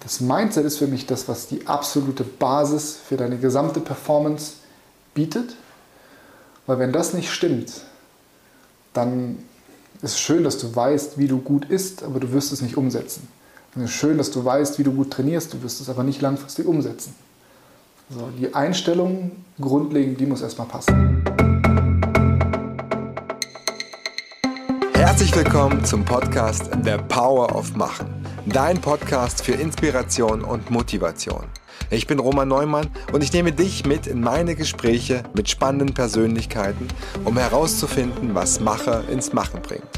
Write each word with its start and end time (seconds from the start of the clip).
das 0.00 0.20
Mindset 0.20 0.64
ist 0.64 0.78
für 0.78 0.86
mich 0.86 1.06
das, 1.06 1.28
was 1.28 1.46
die 1.46 1.66
absolute 1.66 2.24
Basis 2.24 2.96
für 2.96 3.16
deine 3.16 3.38
gesamte 3.38 3.80
Performance 3.80 4.54
bietet. 5.14 5.56
Weil 6.66 6.78
wenn 6.78 6.92
das 6.92 7.14
nicht 7.14 7.30
stimmt, 7.30 7.72
dann 8.92 9.38
ist 10.02 10.12
es 10.12 10.20
schön, 10.20 10.44
dass 10.44 10.58
du 10.58 10.74
weißt, 10.74 11.18
wie 11.18 11.28
du 11.28 11.38
gut 11.38 11.64
isst, 11.66 12.02
aber 12.02 12.20
du 12.20 12.32
wirst 12.32 12.52
es 12.52 12.60
nicht 12.60 12.76
umsetzen. 12.76 13.28
Es 13.74 13.82
ist 13.82 13.92
schön, 13.92 14.18
dass 14.18 14.30
du 14.30 14.44
weißt, 14.44 14.78
wie 14.78 14.82
du 14.82 14.92
gut 14.92 15.10
trainierst, 15.10 15.52
du 15.54 15.62
wirst 15.62 15.80
es 15.80 15.88
aber 15.88 16.02
nicht 16.02 16.20
langfristig 16.20 16.66
umsetzen. 16.66 17.14
Also 18.10 18.28
die 18.38 18.54
Einstellung 18.54 19.32
grundlegend, 19.60 20.18
die 20.20 20.26
muss 20.26 20.42
erstmal 20.42 20.66
passen. 20.66 21.22
Herzlich 25.18 25.44
willkommen 25.44 25.84
zum 25.84 26.04
Podcast 26.04 26.70
The 26.84 26.96
Power 27.08 27.52
of 27.56 27.74
Machen. 27.74 28.06
Dein 28.46 28.80
Podcast 28.80 29.44
für 29.44 29.50
Inspiration 29.50 30.44
und 30.44 30.70
Motivation. 30.70 31.44
Ich 31.90 32.06
bin 32.06 32.20
Roman 32.20 32.46
Neumann 32.46 32.86
und 33.12 33.24
ich 33.24 33.32
nehme 33.32 33.50
dich 33.50 33.84
mit 33.84 34.06
in 34.06 34.20
meine 34.20 34.54
Gespräche 34.54 35.24
mit 35.34 35.48
spannenden 35.48 35.92
Persönlichkeiten, 35.92 36.86
um 37.24 37.36
herauszufinden, 37.36 38.36
was 38.36 38.60
Macher 38.60 39.08
ins 39.08 39.32
Machen 39.32 39.60
bringt. 39.60 39.90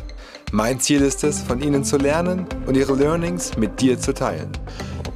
Mein 0.53 0.81
Ziel 0.81 1.03
ist 1.03 1.23
es, 1.23 1.43
von 1.43 1.61
ihnen 1.61 1.85
zu 1.85 1.99
lernen 1.99 2.47
und 2.67 2.79
ihre 2.79 2.95
Learnings 2.95 3.59
mit 3.59 3.79
dir 3.83 4.01
zu 4.01 4.15
teilen. 4.15 4.51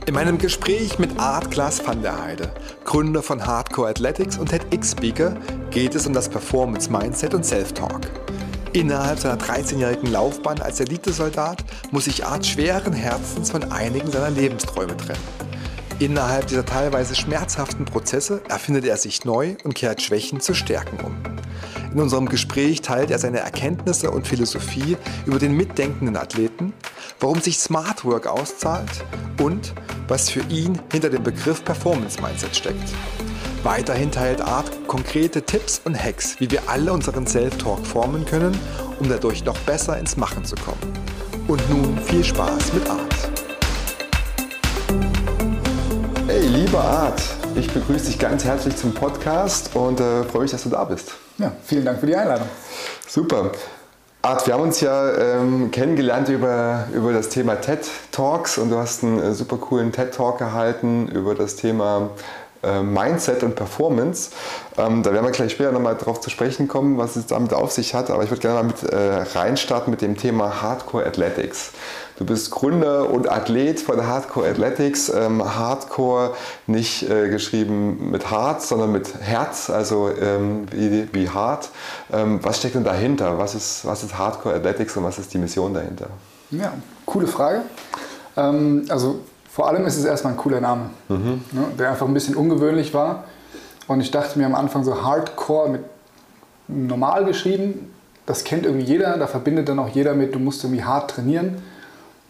In 0.04 0.12
meinem 0.12 0.36
Gespräch 0.36 0.98
mit 0.98 1.18
Art 1.18 1.50
Klaas 1.50 1.82
van 1.82 2.02
der 2.02 2.22
Heide, 2.22 2.52
Gründer 2.84 3.22
von 3.22 3.46
Hardcore 3.46 3.88
Athletics 3.88 4.36
und 4.36 4.50
TEDx-Speaker, 4.50 5.34
geht 5.70 5.94
es 5.94 6.06
um 6.06 6.12
das 6.12 6.28
Performance 6.28 6.92
Mindset 6.92 7.32
und 7.32 7.46
Self-Talk. 7.46 8.23
Innerhalb 8.74 9.20
seiner 9.20 9.40
13-jährigen 9.40 10.10
Laufbahn 10.10 10.60
als 10.60 10.80
Elitesoldat 10.80 11.64
muss 11.92 12.06
sich 12.06 12.26
Art 12.26 12.44
schweren 12.44 12.92
Herzens 12.92 13.52
von 13.52 13.70
einigen 13.70 14.10
seiner 14.10 14.30
Lebensträume 14.30 14.96
trennen. 14.96 15.22
Innerhalb 16.00 16.48
dieser 16.48 16.66
teilweise 16.66 17.14
schmerzhaften 17.14 17.84
Prozesse 17.84 18.42
erfindet 18.48 18.84
er 18.84 18.96
sich 18.96 19.24
neu 19.24 19.54
und 19.62 19.76
kehrt 19.76 20.02
Schwächen 20.02 20.40
zu 20.40 20.54
Stärken 20.54 20.98
um. 21.06 21.14
In 21.92 22.00
unserem 22.00 22.28
Gespräch 22.28 22.80
teilt 22.80 23.12
er 23.12 23.20
seine 23.20 23.38
Erkenntnisse 23.38 24.10
und 24.10 24.26
Philosophie 24.26 24.96
über 25.24 25.38
den 25.38 25.56
mitdenkenden 25.56 26.16
Athleten, 26.16 26.72
warum 27.20 27.40
sich 27.40 27.60
Smart 27.60 28.04
Work 28.04 28.26
auszahlt 28.26 29.04
und 29.40 29.72
was 30.08 30.30
für 30.30 30.42
ihn 30.48 30.80
hinter 30.90 31.10
dem 31.10 31.22
Begriff 31.22 31.64
Performance 31.64 32.20
Mindset 32.20 32.56
steckt. 32.56 32.92
Weiterhin 33.64 34.10
teilt 34.10 34.42
Art 34.42 34.70
konkrete 34.86 35.40
Tipps 35.40 35.80
und 35.86 35.98
Hacks, 35.98 36.38
wie 36.38 36.50
wir 36.50 36.68
alle 36.68 36.92
unseren 36.92 37.26
Self-Talk 37.26 37.86
formen 37.86 38.26
können, 38.26 38.54
um 39.00 39.08
dadurch 39.08 39.42
noch 39.42 39.56
besser 39.60 39.96
ins 39.96 40.18
Machen 40.18 40.44
zu 40.44 40.54
kommen. 40.54 40.76
Und 41.48 41.70
nun 41.70 41.96
viel 41.96 42.22
Spaß 42.22 42.74
mit 42.74 42.86
Art. 42.90 43.30
Hey, 46.26 46.46
lieber 46.46 46.84
Art, 46.84 47.22
ich 47.54 47.72
begrüße 47.72 48.08
dich 48.08 48.18
ganz 48.18 48.44
herzlich 48.44 48.76
zum 48.76 48.92
Podcast 48.92 49.74
und 49.74 49.98
äh, 49.98 50.24
freue 50.24 50.42
mich, 50.42 50.50
dass 50.50 50.64
du 50.64 50.68
da 50.68 50.84
bist. 50.84 51.12
Ja, 51.38 51.50
vielen 51.64 51.86
Dank 51.86 52.00
für 52.00 52.06
die 52.06 52.16
Einladung. 52.16 52.48
Super. 53.08 53.50
Art, 54.20 54.46
wir 54.46 54.52
haben 54.54 54.62
uns 54.62 54.82
ja 54.82 55.10
ähm, 55.38 55.70
kennengelernt 55.70 56.28
über, 56.28 56.86
über 56.92 57.14
das 57.14 57.30
Thema 57.30 57.56
TED 57.56 57.88
Talks 58.10 58.58
und 58.58 58.68
du 58.68 58.76
hast 58.76 59.04
einen 59.04 59.18
äh, 59.18 59.32
super 59.32 59.56
coolen 59.56 59.90
TED 59.90 60.14
Talk 60.14 60.38
gehalten 60.38 61.08
über 61.08 61.34
das 61.34 61.56
Thema 61.56 62.10
äh, 62.64 62.82
Mindset 62.82 63.42
und 63.42 63.54
Performance. 63.54 64.30
Ähm, 64.76 65.02
da 65.02 65.12
werden 65.12 65.24
wir 65.24 65.32
gleich 65.32 65.52
später 65.52 65.72
nochmal 65.72 65.96
drauf 65.96 66.20
zu 66.20 66.30
sprechen 66.30 66.68
kommen, 66.68 66.98
was 66.98 67.16
es 67.16 67.26
damit 67.26 67.52
auf 67.52 67.72
sich 67.72 67.94
hat. 67.94 68.10
Aber 68.10 68.24
ich 68.24 68.30
würde 68.30 68.40
gerne 68.40 68.62
mal 68.62 68.64
mit 68.64 68.82
äh, 68.82 69.38
reinstarten 69.38 69.90
mit 69.90 70.02
dem 70.02 70.16
Thema 70.16 70.62
Hardcore 70.62 71.06
Athletics. 71.06 71.72
Du 72.16 72.24
bist 72.24 72.52
Gründer 72.52 73.10
und 73.10 73.28
Athlet 73.28 73.80
von 73.80 74.06
Hardcore 74.06 74.48
Athletics. 74.48 75.08
Ähm, 75.08 75.42
Hardcore 75.42 76.34
nicht 76.66 77.08
äh, 77.10 77.28
geschrieben 77.28 78.10
mit 78.10 78.30
Hart, 78.30 78.62
sondern 78.62 78.92
mit 78.92 79.12
Herz, 79.20 79.68
also 79.68 80.10
ähm, 80.10 80.66
wie, 80.70 81.08
wie 81.12 81.28
hart. 81.28 81.70
Ähm, 82.12 82.38
was 82.42 82.58
steckt 82.58 82.76
denn 82.76 82.84
dahinter? 82.84 83.38
Was 83.38 83.54
ist, 83.54 83.84
was 83.84 84.04
ist 84.04 84.16
Hardcore 84.16 84.54
Athletics 84.54 84.96
und 84.96 85.04
was 85.04 85.18
ist 85.18 85.34
die 85.34 85.38
Mission 85.38 85.74
dahinter? 85.74 86.06
Ja, 86.50 86.74
coole 87.04 87.26
Frage. 87.26 87.62
Ähm, 88.36 88.86
also 88.88 89.20
vor 89.54 89.68
allem 89.68 89.86
ist 89.86 89.96
es 89.96 90.04
erstmal 90.04 90.32
ein 90.32 90.36
cooler 90.36 90.60
Name, 90.60 90.90
mhm. 91.08 91.44
ne, 91.52 91.64
der 91.78 91.90
einfach 91.90 92.08
ein 92.08 92.12
bisschen 92.12 92.34
ungewöhnlich 92.34 92.92
war. 92.92 93.22
Und 93.86 94.00
ich 94.00 94.10
dachte 94.10 94.36
mir 94.36 94.46
am 94.46 94.54
Anfang 94.56 94.82
so 94.82 95.04
Hardcore 95.04 95.68
mit 95.68 95.84
normal 96.66 97.24
geschrieben, 97.24 97.94
das 98.26 98.42
kennt 98.42 98.66
irgendwie 98.66 98.84
jeder, 98.84 99.16
da 99.16 99.28
verbindet 99.28 99.68
dann 99.68 99.78
auch 99.78 99.90
jeder 99.90 100.14
mit, 100.14 100.34
du 100.34 100.40
musst 100.40 100.64
irgendwie 100.64 100.82
hart 100.82 101.12
trainieren. 101.12 101.62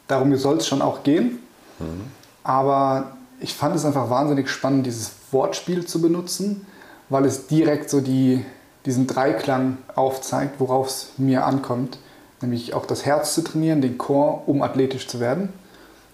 Darum 0.06 0.36
soll 0.36 0.58
es 0.58 0.66
schon 0.66 0.82
auch 0.82 1.02
gehen. 1.02 1.38
Mhm. 1.78 2.02
Aber 2.42 3.12
ich 3.40 3.54
fand 3.54 3.74
es 3.74 3.86
einfach 3.86 4.10
wahnsinnig 4.10 4.50
spannend, 4.50 4.84
dieses 4.84 5.12
Wortspiel 5.30 5.86
zu 5.86 6.02
benutzen, 6.02 6.66
weil 7.08 7.24
es 7.24 7.46
direkt 7.46 7.88
so 7.88 8.02
die, 8.02 8.44
diesen 8.84 9.06
Dreiklang 9.06 9.78
aufzeigt, 9.94 10.60
worauf 10.60 10.88
es 10.88 11.12
mir 11.16 11.46
ankommt. 11.46 11.96
Nämlich 12.42 12.74
auch 12.74 12.84
das 12.84 13.06
Herz 13.06 13.32
zu 13.32 13.40
trainieren, 13.40 13.80
den 13.80 13.96
Chor, 13.96 14.42
um 14.46 14.60
athletisch 14.60 15.08
zu 15.08 15.20
werden 15.20 15.54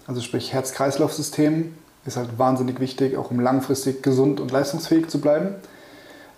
also 0.07 0.21
sprich 0.21 0.53
Herz-Kreislauf-System 0.53 1.75
ist 2.05 2.17
halt 2.17 2.37
wahnsinnig 2.39 2.79
wichtig, 2.79 3.15
auch 3.17 3.31
um 3.31 3.39
langfristig 3.39 4.01
gesund 4.01 4.39
und 4.39 4.51
leistungsfähig 4.51 5.07
zu 5.07 5.21
bleiben. 5.21 5.55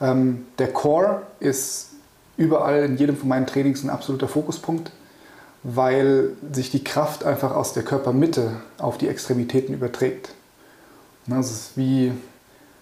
Ähm, 0.01 0.46
der 0.59 0.72
Core 0.74 1.22
ist 1.40 1.91
überall 2.35 2.84
in 2.84 2.97
jedem 2.97 3.16
von 3.16 3.29
meinen 3.29 3.47
Trainings 3.47 3.84
ein 3.84 3.90
absoluter 3.90 4.28
Fokuspunkt, 4.28 4.91
weil 5.63 6.31
sich 6.51 6.72
die 6.72 6.84
Kraft 6.84 7.24
einfach 7.24 7.56
aus 7.56 7.74
der 7.74 7.84
Körpermitte 7.84 8.51
auf 8.78 8.97
die 8.97 9.07
Extremitäten 9.07 9.74
überträgt. 9.74 10.30
Das 11.25 11.51
ist 11.51 11.78
wie, 11.78 12.12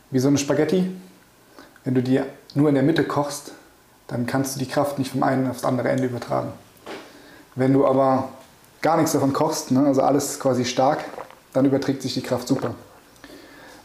wie 0.09 0.19
so 0.19 0.29
eine 0.29 0.39
Spaghetti. 0.39 0.89
Wenn 1.83 1.93
du 1.93 2.01
die 2.01 2.21
nur 2.55 2.69
in 2.69 2.75
der 2.75 2.83
Mitte 2.83 3.03
kochst, 3.03 3.51
dann 4.07 4.25
kannst 4.25 4.55
du 4.55 4.59
die 4.59 4.67
Kraft 4.67 4.97
nicht 4.97 5.11
vom 5.11 5.23
einen 5.23 5.49
aufs 5.49 5.63
andere 5.63 5.89
Ende 5.89 6.05
übertragen. 6.05 6.51
Wenn 7.55 7.73
du 7.73 7.85
aber 7.85 8.29
gar 8.81 8.97
nichts 8.97 9.11
davon 9.11 9.33
kochst, 9.33 9.71
ne? 9.71 9.85
also 9.85 10.01
alles 10.01 10.39
quasi 10.39 10.65
stark, 10.65 10.99
dann 11.53 11.65
überträgt 11.65 12.01
sich 12.01 12.13
die 12.13 12.21
Kraft 12.21 12.47
super. 12.47 12.73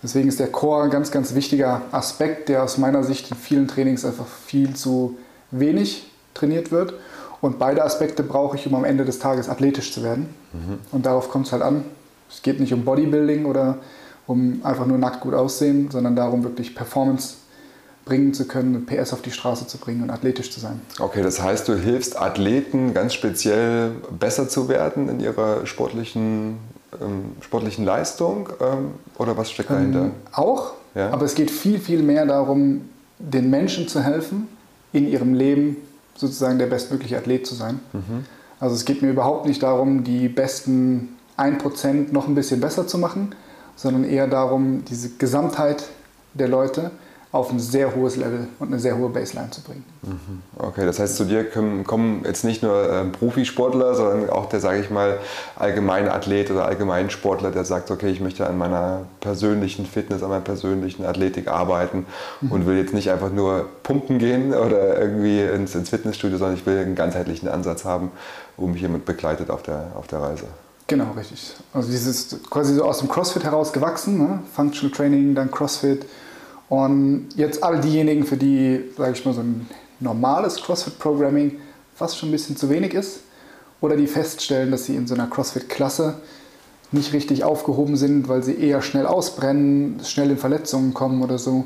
Deswegen 0.03 0.29
ist 0.29 0.39
der 0.39 0.49
Core 0.49 0.85
ein 0.85 0.91
ganz, 0.91 1.11
ganz 1.11 1.35
wichtiger 1.35 1.83
Aspekt, 1.91 2.49
der 2.49 2.63
aus 2.63 2.79
meiner 2.79 3.03
Sicht 3.03 3.31
in 3.31 3.37
vielen 3.37 3.67
Trainings 3.67 4.05
einfach 4.05 4.27
viel 4.27 4.75
zu 4.75 5.17
wenig 5.51 6.11
trainiert 6.35 6.71
wird. 6.71 6.95
Und 7.41 7.59
beide 7.59 7.83
Aspekte 7.83 8.23
brauche 8.23 8.57
ich, 8.57 8.67
um 8.67 8.75
am 8.75 8.85
Ende 8.85 9.05
des 9.05 9.19
Tages 9.19 9.49
athletisch 9.49 9.93
zu 9.93 10.03
werden. 10.03 10.35
Mhm. 10.53 10.79
Und 10.93 11.07
darauf 11.07 11.29
kommt 11.29 11.47
es 11.47 11.53
halt 11.53 11.63
an. 11.63 11.85
Es 12.31 12.43
geht 12.43 12.61
nicht 12.61 12.73
um 12.73 12.85
Bodybuilding 12.85 13.47
oder 13.47 13.79
um 14.27 14.61
einfach 14.65 14.87
nur 14.87 14.99
nackt 14.99 15.21
gut 15.21 15.35
aussehen, 15.35 15.91
sondern 15.91 16.17
darum, 16.17 16.45
wirklich 16.45 16.75
Performance 16.75 17.35
bringen 18.07 18.33
zu 18.33 18.47
können, 18.47 18.87
PS 18.87 19.13
auf 19.13 19.21
die 19.21 19.33
Straße 19.33 19.67
zu 19.67 19.79
bringen 19.79 20.03
und 20.03 20.11
athletisch 20.11 20.51
zu 20.51 20.61
sein. 20.61 20.81
Okay, 20.99 21.23
das 21.23 21.43
heißt, 21.43 21.69
du 21.69 21.77
hilfst 21.77 22.19
Athleten 22.19 22.95
ganz 22.95 23.13
speziell 23.13 23.91
besser 24.19 24.49
zu 24.49 24.69
werden 24.69 25.09
in 25.09 25.21
ihrer 25.21 25.67
sportlichen, 25.67 26.57
ähm, 27.03 27.33
sportlichen 27.41 27.85
Leistung 27.85 28.49
ähm, 28.61 28.93
oder 29.19 29.37
was 29.37 29.51
steckt 29.51 29.71
dahinter? 29.71 30.05
Ähm, 30.05 30.13
auch, 30.33 30.73
ja? 30.95 31.11
aber 31.11 31.27
es 31.27 31.35
geht 31.35 31.51
viel, 31.51 31.81
viel 31.81 32.03
mehr 32.03 32.25
darum, 32.27 32.89
den 33.19 33.51
Menschen 33.51 33.89
zu 33.89 34.01
helfen, 34.01 34.47
in 34.93 35.09
ihrem 35.09 35.35
Leben 35.35 35.77
sozusagen 36.15 36.61
der 36.61 36.67
bestmögliche 36.67 37.19
Athlet 37.19 37.45
zu 37.45 37.57
sein. 37.57 37.81
Mhm. 37.93 38.25
Also 38.61 38.77
es 38.77 38.85
geht 38.85 39.03
mir 39.03 39.11
überhaupt 39.11 39.47
nicht 39.47 39.65
darum, 39.65 40.05
die 40.05 40.29
besten 40.29 41.17
1% 41.37 42.13
noch 42.13 42.29
ein 42.29 42.37
bisschen 42.37 42.61
besser 42.61 42.87
zu 42.87 42.99
machen, 42.99 43.35
sondern 43.75 44.05
eher 44.05 44.29
darum, 44.29 44.85
diese 44.85 45.11
Gesamtheit 45.11 45.85
der 46.35 46.49
Leute 46.49 46.93
auf 47.37 47.51
ein 47.51 47.61
sehr 47.61 47.95
hohes 47.95 48.17
Level 48.17 48.49
und 48.59 48.69
eine 48.69 48.79
sehr 48.79 48.97
hohe 48.97 49.11
Baseline 49.11 49.51
zu 49.51 49.61
bringen. 49.61 49.85
Mhm. 50.03 50.43
Okay, 50.57 50.87
das 50.87 50.99
heißt, 50.99 51.17
zu 51.17 51.25
dir 51.25 51.45
kommen 51.51 52.23
jetzt 52.25 52.45
nicht 52.45 52.63
nur 52.63 52.91
äh, 52.91 53.05
Profisportler, 53.05 53.95
sondern 53.95 54.31
auch 54.31 54.49
der, 54.49 54.61
sage 54.61 54.81
ich 54.81 54.91
mal, 54.91 55.19
allgemeine 55.57 56.13
Athlet 56.13 56.51
oder 56.51 56.65
allgemeine 56.65 57.11
Sportler, 57.11 57.51
der 57.51 57.65
sagt, 57.65 57.91
okay, 57.91 58.09
ich 58.09 58.21
möchte 58.21 58.47
an 58.47 58.57
meiner 58.57 59.03
persönlichen 59.21 59.87
Fitness, 59.87 60.23
an 60.23 60.31
meiner 60.31 60.41
persönlichen 60.41 61.05
Athletik 61.05 61.49
arbeiten 61.49 62.07
mhm. 62.41 62.53
und 62.53 62.67
will 62.67 62.77
jetzt 62.77 62.95
nicht 62.95 63.11
einfach 63.11 63.31
nur 63.31 63.67
pumpen 63.83 64.19
gehen 64.19 64.55
oder 64.55 64.99
irgendwie 64.99 65.41
ins, 65.43 65.75
ins, 65.75 65.91
Fitnessstudio, 65.91 66.39
sondern 66.39 66.57
ich 66.57 66.67
will 66.67 66.79
einen 66.79 66.95
ganzheitlichen 66.95 67.49
Ansatz 67.49 67.85
haben, 67.85 68.11
wo 68.57 68.67
mich 68.67 68.81
jemand 68.81 69.05
begleitet 69.05 69.51
auf 69.51 69.63
der, 69.63 69.93
auf 69.95 70.07
der 70.07 70.21
Reise. 70.21 70.45
Genau, 70.89 71.13
richtig. 71.17 71.55
Also 71.73 71.91
dieses 71.91 72.37
quasi 72.49 72.75
so 72.75 72.85
aus 72.85 73.01
dem 73.01 73.09
CrossFit 73.09 73.45
heraus 73.45 73.73
gewachsen, 73.73 74.19
ne? 74.19 74.39
Functional 74.55 74.95
Training, 74.95 75.35
dann 75.35 75.51
CrossFit, 75.51 76.07
und 76.69 77.29
jetzt 77.37 77.63
all 77.63 77.81
diejenigen, 77.81 78.25
für 78.25 78.37
die, 78.37 78.81
sage 78.97 79.13
ich 79.13 79.25
mal, 79.25 79.35
so 79.35 79.41
ein 79.41 79.69
normales 80.01 80.57
CrossFit-Programming 80.57 81.59
fast 81.95 82.19
schon 82.19 82.29
ein 82.29 82.33
bisschen 82.33 82.57
zu 82.57 82.69
wenig 82.69 82.95
ist 82.95 83.21
oder 83.81 83.97
die 83.97 84.07
feststellen, 84.07 84.71
dass 84.71 84.85
sie 84.85 84.97
in 84.97 85.07
so 85.07 85.15
einer 85.15 85.29
CrossFit-Klasse 85.29 86.21
nicht 86.93 87.13
richtig 87.13 87.45
aufgehoben 87.45 87.97
sind, 87.97 88.29
weil 88.29 88.43
sie 88.43 88.55
eher 88.55 88.83
schnell 88.83 89.07
ausbrennen, 89.07 90.01
schnell 90.05 90.31
in 90.31 90.39
Verletzungen 90.39 90.95
kommen 90.95 91.23
oder 91.23 91.39
so 91.39 91.65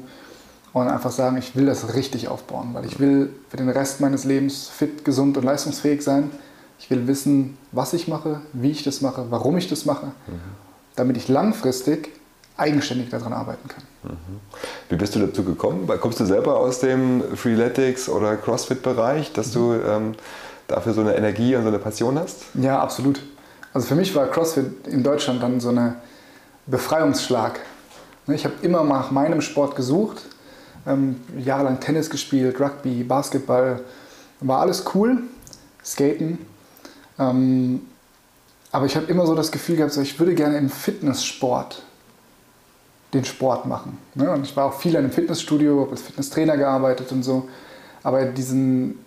und 0.72 0.88
einfach 0.88 1.10
sagen, 1.10 1.36
ich 1.36 1.56
will 1.56 1.66
das 1.66 1.94
richtig 1.94 2.28
aufbauen, 2.28 2.70
weil 2.72 2.84
ich 2.84 3.00
will 3.00 3.30
für 3.48 3.56
den 3.56 3.68
Rest 3.68 4.00
meines 4.00 4.24
Lebens 4.24 4.68
fit, 4.68 5.04
gesund 5.04 5.36
und 5.36 5.44
leistungsfähig 5.44 6.02
sein. 6.02 6.30
Ich 6.78 6.90
will 6.90 7.06
wissen, 7.06 7.58
was 7.72 7.92
ich 7.92 8.08
mache, 8.08 8.40
wie 8.52 8.70
ich 8.70 8.84
das 8.84 9.00
mache, 9.00 9.26
warum 9.30 9.56
ich 9.56 9.68
das 9.68 9.84
mache. 9.84 10.06
Mhm 10.06 10.70
damit 11.00 11.16
ich 11.16 11.28
langfristig 11.28 12.10
eigenständig 12.60 13.08
daran 13.10 13.32
arbeiten 13.32 13.68
kann. 13.68 13.82
Wie 14.88 14.96
bist 14.96 15.14
du 15.14 15.20
dazu 15.20 15.44
gekommen? 15.44 15.88
Kommst 16.00 16.20
du 16.20 16.24
selber 16.24 16.58
aus 16.58 16.80
dem 16.80 17.22
Freeletics 17.34 18.08
oder 18.08 18.36
CrossFit-Bereich, 18.36 19.32
dass 19.32 19.52
du 19.52 19.74
ähm, 19.74 20.14
dafür 20.68 20.92
so 20.92 21.00
eine 21.00 21.16
Energie 21.16 21.56
und 21.56 21.62
so 21.62 21.68
eine 21.68 21.78
Passion 21.78 22.18
hast? 22.18 22.42
Ja, 22.54 22.80
absolut. 22.80 23.20
Also 23.72 23.86
für 23.86 23.94
mich 23.94 24.14
war 24.14 24.26
CrossFit 24.26 24.86
in 24.86 25.02
Deutschland 25.02 25.42
dann 25.42 25.60
so 25.60 25.70
ein 25.70 25.96
Befreiungsschlag. 26.66 27.60
Ne, 28.26 28.34
ich 28.34 28.44
habe 28.44 28.54
immer 28.62 28.84
nach 28.84 29.10
meinem 29.10 29.40
Sport 29.40 29.76
gesucht, 29.76 30.22
ähm, 30.86 31.20
jahrelang 31.38 31.80
Tennis 31.80 32.10
gespielt, 32.10 32.60
Rugby, 32.60 33.04
Basketball, 33.04 33.80
war 34.40 34.60
alles 34.60 34.84
cool, 34.94 35.22
Skaten. 35.84 36.38
Ähm, 37.18 37.82
aber 38.72 38.86
ich 38.86 38.96
habe 38.96 39.06
immer 39.06 39.26
so 39.26 39.34
das 39.34 39.50
Gefühl 39.50 39.76
gehabt, 39.76 39.96
ich 39.96 40.18
würde 40.18 40.34
gerne 40.34 40.56
im 40.56 40.70
Fitnesssport 40.70 41.82
den 43.12 43.24
Sport 43.24 43.66
machen. 43.66 43.98
Ne? 44.14 44.30
Und 44.30 44.44
ich 44.44 44.56
war 44.56 44.66
auch 44.66 44.74
viel 44.74 44.92
in 44.92 44.98
einem 44.98 45.10
Fitnessstudio, 45.10 45.82
habe 45.82 45.92
als 45.92 46.02
Fitnesstrainer 46.02 46.56
gearbeitet 46.56 47.10
und 47.12 47.22
so. 47.22 47.48
Aber 48.02 48.24
diesen 48.24 49.04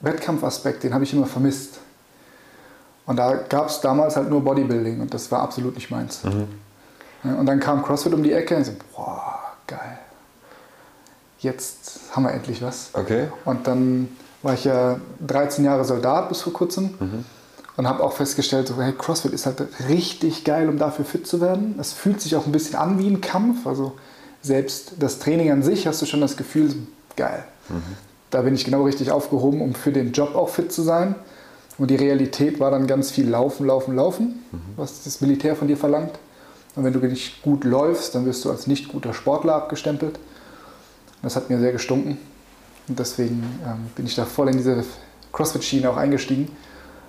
Wettkampfaspekt, 0.00 0.82
den 0.82 0.94
habe 0.94 1.04
ich 1.04 1.12
immer 1.12 1.26
vermisst. 1.26 1.78
Und 3.06 3.16
da 3.16 3.34
gab 3.34 3.68
es 3.68 3.80
damals 3.80 4.16
halt 4.16 4.30
nur 4.30 4.42
Bodybuilding 4.42 5.00
und 5.00 5.12
das 5.12 5.30
war 5.30 5.42
absolut 5.42 5.74
nicht 5.74 5.90
meins. 5.90 6.22
Mhm. 6.24 7.38
Und 7.38 7.46
dann 7.46 7.60
kam 7.60 7.82
CrossFit 7.82 8.14
um 8.14 8.22
die 8.22 8.32
Ecke 8.32 8.56
und 8.56 8.62
ich 8.62 8.68
so, 8.68 8.74
boah, 8.94 9.40
geil. 9.66 9.98
Jetzt 11.40 12.00
haben 12.12 12.22
wir 12.24 12.32
endlich 12.32 12.62
was. 12.62 12.90
Okay. 12.94 13.28
Und 13.44 13.66
dann 13.66 14.08
war 14.42 14.54
ich 14.54 14.64
ja 14.64 15.00
13 15.26 15.64
Jahre 15.64 15.84
Soldat 15.84 16.28
bis 16.28 16.42
vor 16.42 16.52
kurzem. 16.52 16.94
Mhm 16.98 17.24
und 17.76 17.86
habe 17.86 18.02
auch 18.02 18.12
festgestellt, 18.12 18.68
so, 18.68 18.80
hey, 18.80 18.92
CrossFit 18.92 19.32
ist 19.32 19.46
halt 19.46 19.62
richtig 19.88 20.44
geil, 20.44 20.68
um 20.68 20.78
dafür 20.78 21.04
fit 21.04 21.26
zu 21.26 21.40
werden. 21.40 21.76
Es 21.78 21.92
fühlt 21.92 22.20
sich 22.20 22.36
auch 22.36 22.46
ein 22.46 22.52
bisschen 22.52 22.76
an 22.76 22.98
wie 22.98 23.08
ein 23.08 23.20
Kampf. 23.20 23.66
Also 23.66 23.92
selbst 24.42 24.92
das 24.98 25.18
Training 25.18 25.50
an 25.50 25.62
sich 25.62 25.86
hast 25.86 26.02
du 26.02 26.06
schon 26.06 26.20
das 26.20 26.36
Gefühl, 26.36 26.74
geil. 27.16 27.44
Mhm. 27.68 27.82
Da 28.30 28.42
bin 28.42 28.54
ich 28.54 28.64
genau 28.64 28.84
richtig 28.84 29.10
aufgehoben, 29.10 29.60
um 29.62 29.74
für 29.74 29.92
den 29.92 30.12
Job 30.12 30.34
auch 30.34 30.50
fit 30.50 30.72
zu 30.72 30.82
sein. 30.82 31.14
Und 31.78 31.90
die 31.90 31.96
Realität 31.96 32.60
war 32.60 32.70
dann 32.70 32.86
ganz 32.86 33.10
viel 33.10 33.28
Laufen, 33.28 33.66
Laufen, 33.66 33.96
Laufen, 33.96 34.42
mhm. 34.52 34.60
was 34.76 35.04
das 35.04 35.20
Militär 35.22 35.56
von 35.56 35.68
dir 35.68 35.76
verlangt. 35.76 36.18
Und 36.76 36.84
wenn 36.84 36.92
du 36.92 36.98
nicht 37.00 37.42
gut 37.42 37.64
läufst, 37.64 38.14
dann 38.14 38.26
wirst 38.26 38.44
du 38.44 38.50
als 38.50 38.66
nicht 38.66 38.88
guter 38.88 39.14
Sportler 39.14 39.54
abgestempelt. 39.54 40.18
Das 41.22 41.36
hat 41.36 41.48
mir 41.48 41.58
sehr 41.58 41.72
gestunken. 41.72 42.18
Und 42.88 42.98
deswegen 42.98 43.42
ähm, 43.64 43.90
bin 43.94 44.06
ich 44.06 44.14
da 44.14 44.24
voll 44.24 44.48
in 44.48 44.56
diese 44.56 44.84
CrossFit-Schiene 45.32 45.88
auch 45.88 45.96
eingestiegen 45.96 46.48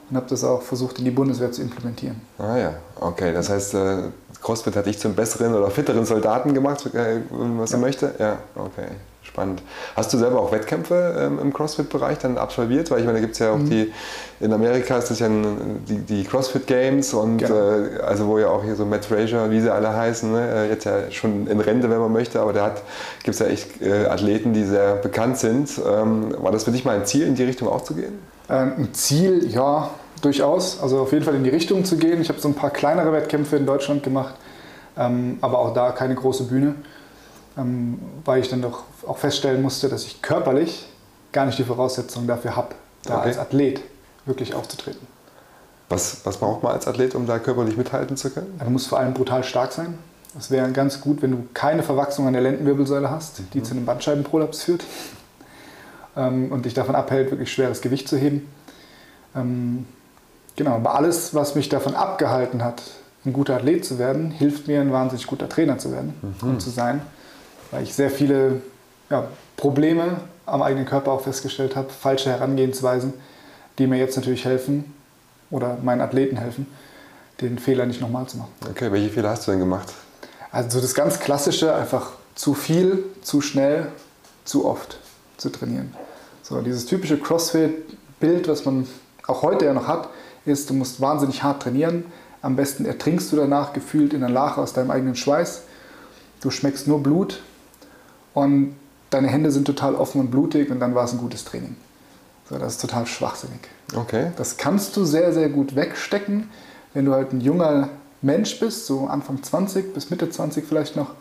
und 0.09 0.15
habe 0.15 0.27
das 0.29 0.43
auch 0.43 0.61
versucht 0.61 0.99
in 0.99 1.05
die 1.05 1.11
Bundeswehr 1.11 1.51
zu 1.51 1.61
implementieren. 1.61 2.21
Ah 2.37 2.57
ja, 2.57 2.73
okay. 2.99 3.33
Das 3.33 3.49
heißt, 3.49 3.73
äh, 3.73 3.97
CrossFit 4.41 4.75
hat 4.75 4.85
dich 4.85 4.99
zum 4.99 5.15
besseren 5.15 5.55
oder 5.55 5.69
fitteren 5.69 6.05
Soldaten 6.05 6.53
gemacht, 6.53 6.85
äh, 6.93 7.21
was 7.29 7.71
ja. 7.71 7.77
er 7.77 7.81
möchte? 7.81 8.15
Ja, 8.19 8.37
okay. 8.55 8.87
Spannend. 9.23 9.63
Hast 9.95 10.13
du 10.13 10.17
selber 10.17 10.41
auch 10.41 10.51
Wettkämpfe 10.51 11.15
ähm, 11.17 11.39
im 11.39 11.53
CrossFit-Bereich 11.53 12.19
dann 12.19 12.37
absolviert? 12.37 12.91
Weil 12.91 12.99
ich 12.99 13.05
meine, 13.05 13.19
da 13.19 13.21
gibt 13.21 13.33
es 13.33 13.39
ja 13.39 13.51
auch 13.51 13.57
mhm. 13.57 13.69
die, 13.69 13.93
in 14.41 14.51
Amerika 14.51 14.97
ist 14.97 15.09
das 15.09 15.19
ja 15.19 15.27
ein, 15.27 15.83
die, 15.87 15.99
die 15.99 16.23
CrossFit 16.25 16.67
Games 16.67 17.13
und 17.13 17.37
genau. 17.37 17.55
äh, 17.55 18.01
also 18.05 18.27
wo 18.27 18.37
ja 18.37 18.49
auch 18.49 18.63
hier 18.63 18.75
so 18.75 18.85
Matt 18.85 19.05
Fraser, 19.05 19.49
wie 19.49 19.61
sie 19.61 19.73
alle 19.73 19.95
heißen, 19.95 20.29
ne? 20.29 20.65
Äh, 20.65 20.69
jetzt 20.69 20.83
ja 20.83 21.09
schon 21.09 21.47
in 21.47 21.59
Rente, 21.61 21.89
wenn 21.89 21.99
man 21.99 22.11
möchte, 22.11 22.41
aber 22.41 22.51
da 22.51 22.75
gibt 23.23 23.33
es 23.33 23.39
ja 23.39 23.47
echt 23.47 23.81
äh, 23.81 24.07
Athleten, 24.07 24.53
die 24.53 24.65
sehr 24.65 24.97
bekannt 24.97 25.37
sind. 25.37 25.69
Ähm, 25.89 26.35
war 26.39 26.51
das 26.51 26.65
für 26.65 26.71
dich 26.71 26.83
mal 26.83 26.97
ein 26.97 27.05
Ziel, 27.05 27.25
in 27.25 27.35
die 27.35 27.43
Richtung 27.43 27.69
auch 27.69 27.81
zu 27.81 27.95
gehen? 27.95 28.19
Ähm, 28.49 28.73
ein 28.77 28.93
Ziel, 28.93 29.49
ja, 29.49 29.89
durchaus. 30.23 30.81
Also 30.81 30.99
auf 30.99 31.11
jeden 31.11 31.23
Fall 31.23 31.35
in 31.35 31.43
die 31.43 31.49
Richtung 31.49 31.85
zu 31.85 31.97
gehen. 31.97 32.21
Ich 32.21 32.29
habe 32.29 32.39
so 32.39 32.47
ein 32.47 32.53
paar 32.53 32.71
kleinere 32.71 33.11
Wettkämpfe 33.13 33.57
in 33.57 33.65
Deutschland 33.65 34.03
gemacht, 34.03 34.35
ähm, 34.97 35.37
aber 35.41 35.59
auch 35.59 35.73
da 35.73 35.91
keine 35.91 36.15
große 36.15 36.45
Bühne, 36.45 36.75
ähm, 37.57 37.99
weil 38.25 38.41
ich 38.41 38.49
dann 38.49 38.61
doch 38.61 38.83
auch 39.07 39.17
feststellen 39.17 39.61
musste, 39.61 39.89
dass 39.89 40.05
ich 40.05 40.21
körperlich 40.21 40.87
gar 41.31 41.45
nicht 41.45 41.57
die 41.57 41.63
Voraussetzungen 41.63 42.27
dafür 42.27 42.55
habe, 42.55 42.75
da 43.03 43.17
okay. 43.17 43.29
als 43.29 43.37
Athlet 43.37 43.81
wirklich 44.25 44.53
aufzutreten. 44.53 45.05
Was, 45.89 46.21
was 46.23 46.37
braucht 46.37 46.63
man 46.63 46.73
als 46.73 46.87
Athlet, 46.87 47.15
um 47.15 47.27
da 47.27 47.39
körperlich 47.39 47.75
mithalten 47.75 48.15
zu 48.17 48.29
können? 48.29 48.59
Du 48.63 48.69
musst 48.69 48.87
vor 48.87 48.99
allem 48.99 49.13
brutal 49.13 49.43
stark 49.43 49.73
sein. 49.73 49.97
Das 50.33 50.49
wäre 50.49 50.71
ganz 50.71 51.01
gut, 51.01 51.21
wenn 51.21 51.31
du 51.31 51.47
keine 51.53 51.83
Verwachsung 51.83 52.25
an 52.25 52.33
der 52.33 52.41
Lendenwirbelsäule 52.41 53.11
hast, 53.11 53.41
die 53.53 53.59
mhm. 53.59 53.63
zu 53.63 53.71
einem 53.71 53.85
Bandscheibenprolaps 53.85 54.63
führt 54.63 54.83
ähm, 56.15 56.51
und 56.51 56.65
dich 56.65 56.73
davon 56.73 56.95
abhält, 56.95 57.31
wirklich 57.31 57.51
schweres 57.51 57.81
Gewicht 57.81 58.07
zu 58.07 58.17
heben. 58.17 58.47
Ähm, 59.35 59.85
Genau, 60.55 60.75
aber 60.75 60.95
alles, 60.95 61.33
was 61.33 61.55
mich 61.55 61.69
davon 61.69 61.95
abgehalten 61.95 62.63
hat, 62.63 62.83
ein 63.25 63.33
guter 63.33 63.55
Athlet 63.55 63.85
zu 63.85 63.97
werden, 63.97 64.31
hilft 64.31 64.67
mir, 64.67 64.81
ein 64.81 64.91
wahnsinnig 64.91 65.25
guter 65.25 65.49
Trainer 65.49 65.77
zu 65.77 65.91
werden 65.91 66.13
mhm. 66.21 66.49
und 66.49 66.61
zu 66.61 66.69
sein, 66.69 67.01
weil 67.71 67.83
ich 67.83 67.93
sehr 67.93 68.11
viele 68.11 68.61
ja, 69.09 69.27
Probleme 69.57 70.17
am 70.45 70.61
eigenen 70.61 70.85
Körper 70.85 71.11
auch 71.11 71.21
festgestellt 71.21 71.75
habe, 71.75 71.89
falsche 71.89 72.29
Herangehensweisen, 72.29 73.13
die 73.79 73.87
mir 73.87 73.97
jetzt 73.97 74.15
natürlich 74.15 74.45
helfen 74.45 74.93
oder 75.49 75.77
meinen 75.81 76.01
Athleten 76.01 76.37
helfen, 76.37 76.67
den 77.41 77.57
Fehler 77.57 77.85
nicht 77.85 78.01
nochmal 78.01 78.27
zu 78.27 78.37
machen. 78.37 78.51
Okay, 78.69 78.91
welche 78.91 79.09
Fehler 79.09 79.29
hast 79.29 79.47
du 79.47 79.51
denn 79.51 79.59
gemacht? 79.59 79.91
Also 80.51 80.79
das 80.81 80.93
ganz 80.93 81.19
Klassische, 81.19 81.73
einfach 81.73 82.11
zu 82.35 82.53
viel, 82.53 83.03
zu 83.21 83.41
schnell, 83.41 83.87
zu 84.45 84.65
oft 84.65 84.99
zu 85.37 85.49
trainieren. 85.49 85.95
So 86.43 86.61
dieses 86.61 86.85
typische 86.85 87.17
CrossFit-Bild, 87.17 88.47
was 88.49 88.65
man 88.65 88.85
auch 89.25 89.41
heute 89.41 89.65
ja 89.65 89.73
noch 89.73 89.87
hat, 89.87 90.09
ist, 90.45 90.69
du 90.69 90.73
musst 90.73 90.99
wahnsinnig 90.99 91.41
hart 91.41 91.63
trainieren. 91.63 92.05
Am 92.41 92.57
besten 92.57 92.85
ertrinkst 92.85 93.31
du 93.31 93.37
danach 93.37 93.71
gefühlt 93.71 94.13
in 94.13 94.19
der 94.19 94.29
Lache 94.29 94.59
aus 94.59 94.73
deinem 94.73 94.91
eigenen 94.91 95.15
Schweiß. 95.15 95.63
Du 96.41 96.51
schmeckst 96.51 96.85
nur 96.87 97.01
Blut 97.01 97.41
und 98.33 98.75
deine 99.09 99.29
Hände 99.29 99.51
sind 99.51 99.65
total 99.65 99.95
offen 99.95 100.19
und 100.19 100.31
blutig 100.31 100.69
und 100.69 100.81
dann 100.81 100.93
war 100.93 101.05
es 101.05 101.13
ein 101.13 101.19
gutes 101.19 101.45
Training. 101.45 101.77
So, 102.49 102.57
das 102.57 102.73
ist 102.73 102.81
total 102.81 103.05
schwachsinnig. 103.05 103.61
Okay. 103.95 104.31
Das 104.35 104.57
kannst 104.57 104.97
du 104.97 105.05
sehr, 105.05 105.31
sehr 105.31 105.47
gut 105.47 105.77
wegstecken, 105.77 106.49
wenn 106.93 107.05
du 107.05 107.13
halt 107.13 107.31
ein 107.31 107.39
junger 107.39 107.87
Mensch 108.21 108.59
bist, 108.59 108.85
so 108.85 109.07
Anfang 109.07 109.41
20 109.41 109.93
bis 109.93 110.09
Mitte 110.09 110.29
20 110.29 110.65
vielleicht 110.67 110.97
noch 110.97 111.11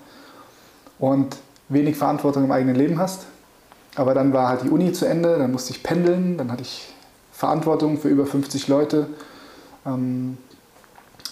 und 0.99 1.37
wenig 1.69 1.97
Verantwortung 1.97 2.45
im 2.45 2.51
eigenen 2.51 2.75
Leben 2.75 2.99
hast. 2.99 3.27
Aber 3.94 4.15
dann 4.15 4.33
war 4.33 4.49
halt 4.49 4.62
die 4.62 4.71
Uni 4.71 4.93
zu 4.93 5.06
Ende, 5.06 5.39
dann 5.39 5.53
musste 5.53 5.73
ich 5.73 5.83
pendeln, 5.83 6.39
dann 6.39 6.50
hatte 6.50 6.62
ich 6.62 6.93
Verantwortung 7.33 7.99
für 7.99 8.09
über 8.09 8.27
50 8.27 8.69
Leute. 8.69 9.09
Ähm, 9.87 10.39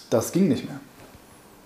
das 0.09 0.31
ging 0.31 0.47
nicht 0.47 0.65
mehr. 0.65 0.79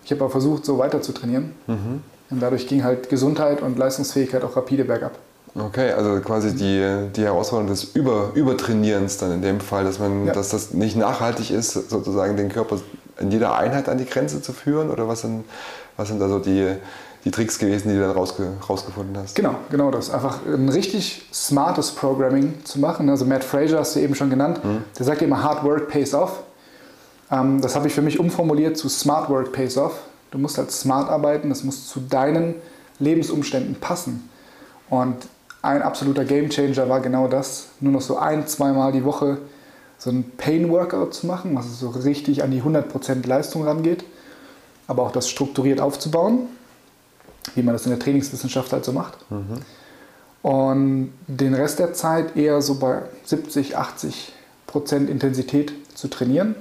Ich 0.04 0.12
habe 0.12 0.24
aber 0.24 0.32
versucht, 0.32 0.66
so 0.66 0.78
weiter 0.78 1.02
zu 1.02 1.12
trainieren. 1.12 1.54
Mhm. 1.68 2.02
Und 2.30 2.40
dadurch 2.42 2.68
ging 2.68 2.84
halt 2.84 3.10
Gesundheit 3.10 3.62
und 3.62 3.78
Leistungsfähigkeit 3.78 4.44
auch 4.44 4.56
rapide 4.56 4.86
bergab. 4.86 5.18
Okay, 5.58 5.92
also 5.92 6.20
quasi 6.20 6.54
die, 6.54 7.10
die 7.16 7.24
Herausforderung 7.24 7.70
des 7.70 7.86
Über, 7.96 8.32
Übertrainierens 8.34 9.18
dann 9.18 9.32
in 9.32 9.42
dem 9.42 9.62
Fall, 9.62 9.86
dass, 9.86 10.00
man, 10.00 10.26
ja. 10.26 10.34
dass 10.34 10.50
das 10.50 10.74
nicht 10.74 10.98
nachhaltig 10.98 11.50
ist, 11.50 11.72
sozusagen 11.72 12.36
den 12.36 12.50
Körper 12.50 12.80
in 13.20 13.32
jeder 13.32 13.56
Einheit 13.58 13.88
an 13.88 13.98
die 13.98 14.06
Grenze 14.06 14.42
zu 14.42 14.52
führen? 14.52 14.92
Oder 14.92 15.08
was 15.08 15.22
sind, 15.22 15.46
was 15.96 16.10
sind 16.10 16.20
da 16.20 16.28
so 16.28 16.40
die, 16.40 16.76
die 17.26 17.32
Tricks 17.32 17.58
gewesen, 17.58 17.90
die 17.90 17.96
du 17.96 18.02
dann 18.02 18.12
rausge 18.12 18.48
rausgefunden 18.70 19.18
hast. 19.18 19.36
Genau, 19.36 19.56
genau 19.72 19.90
das. 19.90 20.12
Einfach 20.12 20.40
ein 20.46 20.70
richtig 20.70 21.26
smartes 21.34 21.92
Programming 21.92 22.64
zu 22.64 22.80
machen. 22.80 23.10
Also 23.10 23.26
Matt 23.26 23.44
Fraser 23.44 23.80
hast 23.80 23.96
du 23.96 24.00
eben 24.00 24.14
schon 24.14 24.30
genannt. 24.30 24.64
Mhm. 24.64 24.84
Der 24.98 25.06
sagt 25.06 25.24
immer, 25.24 25.42
Hard 25.42 25.64
Work 25.64 25.90
pays 25.90 26.14
off. 26.14 26.44
Ähm, 27.32 27.62
das 27.62 27.76
habe 27.76 27.88
ich 27.88 27.94
für 27.94 28.04
mich 28.04 28.20
umformuliert 28.20 28.78
zu 28.78 28.90
Smart 28.90 29.30
Work 29.30 29.52
pays 29.52 29.76
off. 29.76 29.98
Du 30.30 30.38
musst 30.38 30.58
halt 30.58 30.72
smart 30.72 31.10
arbeiten, 31.10 31.50
das 31.50 31.64
muss 31.64 31.88
zu 31.88 32.00
deinen 32.00 32.56
Lebensumständen 33.00 33.76
passen. 33.76 34.30
Und 34.90 35.16
ein 35.62 35.82
absoluter 35.82 36.26
Gamechanger 36.26 36.88
war 36.90 37.00
genau 37.00 37.28
das. 37.28 37.70
Nur 37.80 37.94
noch 37.94 38.02
so 38.02 38.18
ein, 38.18 38.46
zweimal 38.46 38.92
die 38.92 39.04
Woche 39.04 39.40
so 39.98 40.12
ein 40.12 40.32
Pain-Workout 40.38 41.14
zu 41.14 41.26
machen, 41.26 41.56
was 41.56 41.80
so 41.80 41.90
richtig 41.90 42.44
an 42.44 42.52
die 42.52 42.62
100% 42.62 43.26
Leistung 43.26 43.64
rangeht. 43.64 44.04
Aber 44.88 45.04
auch 45.04 45.12
das 45.12 45.28
strukturiert 45.28 45.82
aufzubauen 45.82 46.50
wie 47.54 47.62
man 47.62 47.74
das 47.74 47.86
in 47.86 47.92
der 47.92 48.00
Trainingswissenschaft 48.00 48.72
halt 48.74 48.86
so 48.86 48.92
macht. 48.92 49.30
Mhm. 49.30 49.62
Und 50.42 51.14
den 51.28 51.54
Rest 51.54 51.80
der 51.80 51.94
Zeit 51.94 52.36
eher 52.36 52.62
so 52.62 52.76
bei 52.76 53.04
70, 53.26 53.78
80 53.78 54.34
Prozent 54.68 55.10
Intensität 55.10 55.74
zu 55.96 56.08
trainieren. 56.08 56.56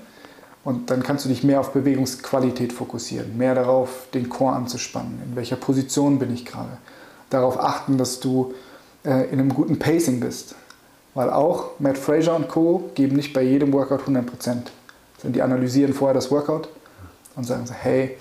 Und 0.65 0.91
dann 0.91 1.03
kannst 1.03 1.27
du 1.27 1.29
dich 1.29 1.45
mehr 1.45 1.61
auf 1.61 1.73
Bewegungsqualität 1.73 2.73
fokussieren, 2.73 3.37
mehr 3.37 3.55
darauf, 3.55 4.09
den 4.15 4.31
Core 4.31 4.55
anzuspannen. 4.55 5.21
In 5.27 5.37
welcher 5.37 5.57
Position 5.57 6.19
bin 6.19 6.33
ich 6.33 6.47
gerade? 6.47 6.79
Darauf 7.29 7.61
achten, 7.61 7.99
dass 7.99 8.21
du 8.21 8.55
äh, 9.05 9.25
in 9.31 9.39
einem 9.39 9.53
guten 9.53 9.79
Pacing 9.79 10.21
bist. 10.21 10.55
Weil 11.13 11.31
auch 11.31 11.79
Matt 11.79 11.99
Fraser 11.99 12.35
und 12.35 12.49
Co. 12.49 12.91
geben 12.95 13.17
nicht 13.17 13.35
bei 13.35 13.43
jedem 13.43 13.73
Workout 13.73 14.01
100 14.01 14.27
Prozent. 14.27 14.73
Die 15.23 15.43
analysieren 15.43 15.95
vorher 15.95 16.15
das 16.15 16.31
Workout 16.31 16.69
und 17.37 17.45
sagen 17.45 17.67
so, 17.67 17.75
hey, 17.75 18.17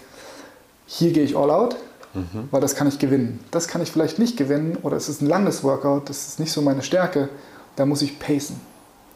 hier 0.86 1.12
gehe 1.12 1.24
ich 1.24 1.36
all 1.36 1.50
out, 1.50 1.76
mhm. 2.14 2.48
weil 2.52 2.62
das 2.62 2.76
kann 2.76 2.88
ich 2.88 3.00
gewinnen. 3.00 3.40
Das 3.52 3.68
kann 3.68 3.82
ich 3.82 3.92
vielleicht 3.92 4.20
nicht 4.20 4.38
gewinnen 4.38 4.78
oder 4.82 4.98
es 4.98 5.10
ist 5.10 5.22
ein 5.22 5.28
langes 5.28 5.64
Workout, 5.64 6.10
das 6.10 6.28
ist 6.28 6.40
nicht 6.40 6.52
so 6.52 6.62
meine 6.62 6.84
Stärke, 6.84 7.30
da 7.76 7.86
muss 7.86 8.02
ich 8.02 8.20
pacen. 8.20 8.60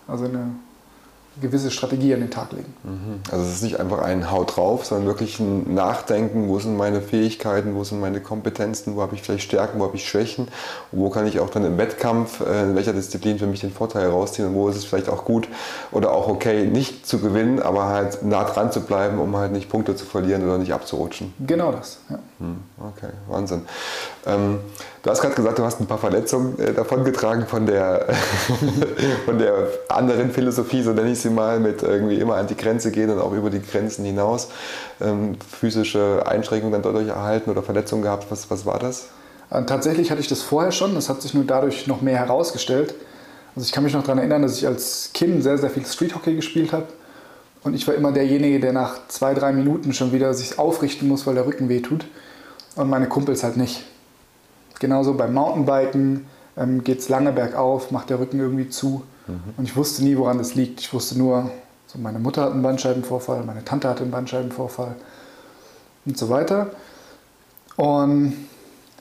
Also 0.07 0.25
eine 0.25 0.51
gewisse 1.41 1.71
Strategie 1.71 2.13
an 2.13 2.21
den 2.21 2.29
Tag 2.29 2.51
legen. 2.51 2.73
Mhm. 2.83 3.19
Also 3.31 3.45
es 3.45 3.55
ist 3.55 3.63
nicht 3.63 3.79
einfach 3.79 3.99
ein 3.99 4.31
Haut 4.31 4.55
drauf, 4.55 4.85
sondern 4.85 5.07
wirklich 5.07 5.39
ein 5.39 5.73
Nachdenken, 5.73 6.47
wo 6.47 6.59
sind 6.59 6.77
meine 6.77 7.01
Fähigkeiten, 7.01 7.75
wo 7.75 7.83
sind 7.83 7.99
meine 7.99 8.21
Kompetenzen, 8.21 8.95
wo 8.95 9.01
habe 9.01 9.15
ich 9.15 9.21
vielleicht 9.21 9.43
Stärken, 9.43 9.79
wo 9.79 9.85
habe 9.85 9.95
ich 9.95 10.07
Schwächen, 10.07 10.47
wo 10.91 11.09
kann 11.09 11.27
ich 11.27 11.39
auch 11.39 11.49
dann 11.49 11.65
im 11.65 11.77
Wettkampf, 11.77 12.41
äh, 12.41 12.63
in 12.63 12.75
welcher 12.75 12.93
Disziplin 12.93 13.39
für 13.39 13.47
mich 13.47 13.61
den 13.61 13.71
Vorteil 13.71 14.03
herausziehen 14.03 14.47
und 14.47 14.55
wo 14.55 14.69
ist 14.69 14.75
es 14.75 14.85
vielleicht 14.85 15.09
auch 15.09 15.25
gut 15.25 15.47
oder 15.91 16.11
auch 16.11 16.27
okay, 16.27 16.65
nicht 16.65 17.05
zu 17.05 17.19
gewinnen, 17.19 17.61
aber 17.61 17.85
halt 17.85 18.23
nah 18.23 18.43
dran 18.43 18.71
zu 18.71 18.81
bleiben, 18.81 19.19
um 19.19 19.35
halt 19.35 19.51
nicht 19.51 19.69
Punkte 19.69 19.95
zu 19.95 20.05
verlieren 20.05 20.43
oder 20.43 20.57
nicht 20.57 20.73
abzurutschen. 20.73 21.33
Genau 21.39 21.71
das, 21.71 21.99
ja. 22.09 22.19
Hm, 22.39 22.57
okay, 22.79 23.11
Wahnsinn. 23.27 23.61
Ähm, 24.27 24.59
du 25.03 25.09
hast 25.09 25.21
gerade 25.21 25.35
gesagt, 25.35 25.57
du 25.57 25.63
hast 25.63 25.79
ein 25.79 25.87
paar 25.87 25.97
Verletzungen 25.97 26.59
äh, 26.59 26.73
davongetragen 26.73 27.47
von 27.47 27.65
der, 27.65 28.07
von 29.25 29.37
der 29.39 29.69
anderen 29.89 30.31
Philosophie, 30.31 30.83
so 30.83 30.91
nenne 30.91 31.11
ich 31.11 31.19
sie 31.19 31.29
mal, 31.29 31.59
mit 31.59 31.81
irgendwie 31.81 32.19
immer 32.19 32.35
an 32.35 32.47
die 32.47 32.57
Grenze 32.57 32.91
gehen 32.91 33.09
und 33.09 33.19
auch 33.19 33.31
über 33.31 33.49
die 33.49 33.61
Grenzen 33.61 34.03
hinaus. 34.03 34.49
Ähm, 34.99 35.37
physische 35.59 36.23
Einschränkungen 36.25 36.73
dann 36.73 36.81
dadurch 36.81 37.07
erhalten 37.07 37.49
oder 37.49 37.63
Verletzungen 37.63 38.03
gehabt. 38.03 38.27
Was, 38.29 38.51
was 38.51 38.65
war 38.65 38.79
das? 38.79 39.07
Äh, 39.49 39.63
tatsächlich 39.63 40.11
hatte 40.11 40.19
ich 40.21 40.27
das 40.27 40.41
vorher 40.41 40.71
schon, 40.71 40.93
das 40.95 41.09
hat 41.09 41.21
sich 41.21 41.33
nur 41.33 41.45
dadurch 41.45 41.87
noch 41.87 42.01
mehr 42.01 42.17
herausgestellt. 42.17 42.93
Also 43.55 43.65
ich 43.65 43.71
kann 43.71 43.83
mich 43.83 43.93
noch 43.93 44.03
daran 44.03 44.19
erinnern, 44.19 44.41
dass 44.41 44.57
ich 44.57 44.67
als 44.67 45.11
Kind 45.13 45.41
sehr, 45.41 45.57
sehr 45.57 45.69
viel 45.69 45.85
Streethockey 45.85 46.35
gespielt 46.35 46.73
habe. 46.73 46.87
Und 47.63 47.73
ich 47.73 47.87
war 47.87 47.95
immer 47.95 48.11
derjenige, 48.11 48.59
der 48.59 48.71
nach 48.71 49.07
zwei, 49.07 49.33
drei 49.33 49.51
Minuten 49.51 49.93
schon 49.93 50.11
wieder 50.11 50.33
sich 50.33 50.59
aufrichten 50.59 51.07
muss, 51.07 51.25
weil 51.25 51.35
der 51.35 51.45
Rücken 51.45 51.69
wehtut. 51.69 52.05
Und 52.75 52.89
meine 52.89 53.07
Kumpels 53.07 53.43
halt 53.43 53.57
nicht. 53.57 53.83
Genauso 54.79 55.13
beim 55.13 55.33
Mountainbiken 55.33 56.25
ähm, 56.57 56.83
geht 56.83 56.99
es 56.99 57.09
lange 57.09 57.31
bergauf, 57.31 57.91
macht 57.91 58.09
der 58.09 58.19
Rücken 58.19 58.39
irgendwie 58.39 58.69
zu. 58.69 59.03
Mhm. 59.27 59.39
Und 59.57 59.65
ich 59.65 59.75
wusste 59.75 60.03
nie, 60.03 60.17
woran 60.17 60.37
das 60.37 60.55
liegt. 60.55 60.79
Ich 60.79 60.93
wusste 60.93 61.17
nur, 61.17 61.49
so 61.87 61.99
meine 61.99 62.19
Mutter 62.19 62.43
hat 62.43 62.51
einen 62.51 62.63
Bandscheibenvorfall, 62.63 63.43
meine 63.43 63.63
Tante 63.63 63.89
hatte 63.89 64.03
einen 64.03 64.11
Bandscheibenvorfall 64.11 64.95
und 66.05 66.17
so 66.17 66.29
weiter. 66.29 66.71
Und 67.75 68.33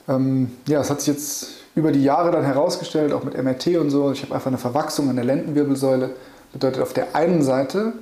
ähm, 0.07 0.51
ja, 0.67 0.81
es 0.81 0.89
hat 0.89 1.01
sich 1.01 1.13
jetzt 1.13 1.47
über 1.75 1.91
die 1.91 2.03
Jahre 2.03 2.31
dann 2.31 2.43
herausgestellt, 2.43 3.13
auch 3.13 3.23
mit 3.23 3.41
MRT 3.41 3.77
und 3.77 3.89
so. 3.89 4.11
Ich 4.11 4.23
habe 4.23 4.33
einfach 4.33 4.47
eine 4.47 4.57
Verwachsung 4.57 5.09
an 5.09 5.15
der 5.15 5.25
Lendenwirbelsäule. 5.25 6.11
Bedeutet, 6.53 6.81
auf 6.81 6.93
der 6.93 7.15
einen 7.15 7.41
Seite 7.41 7.93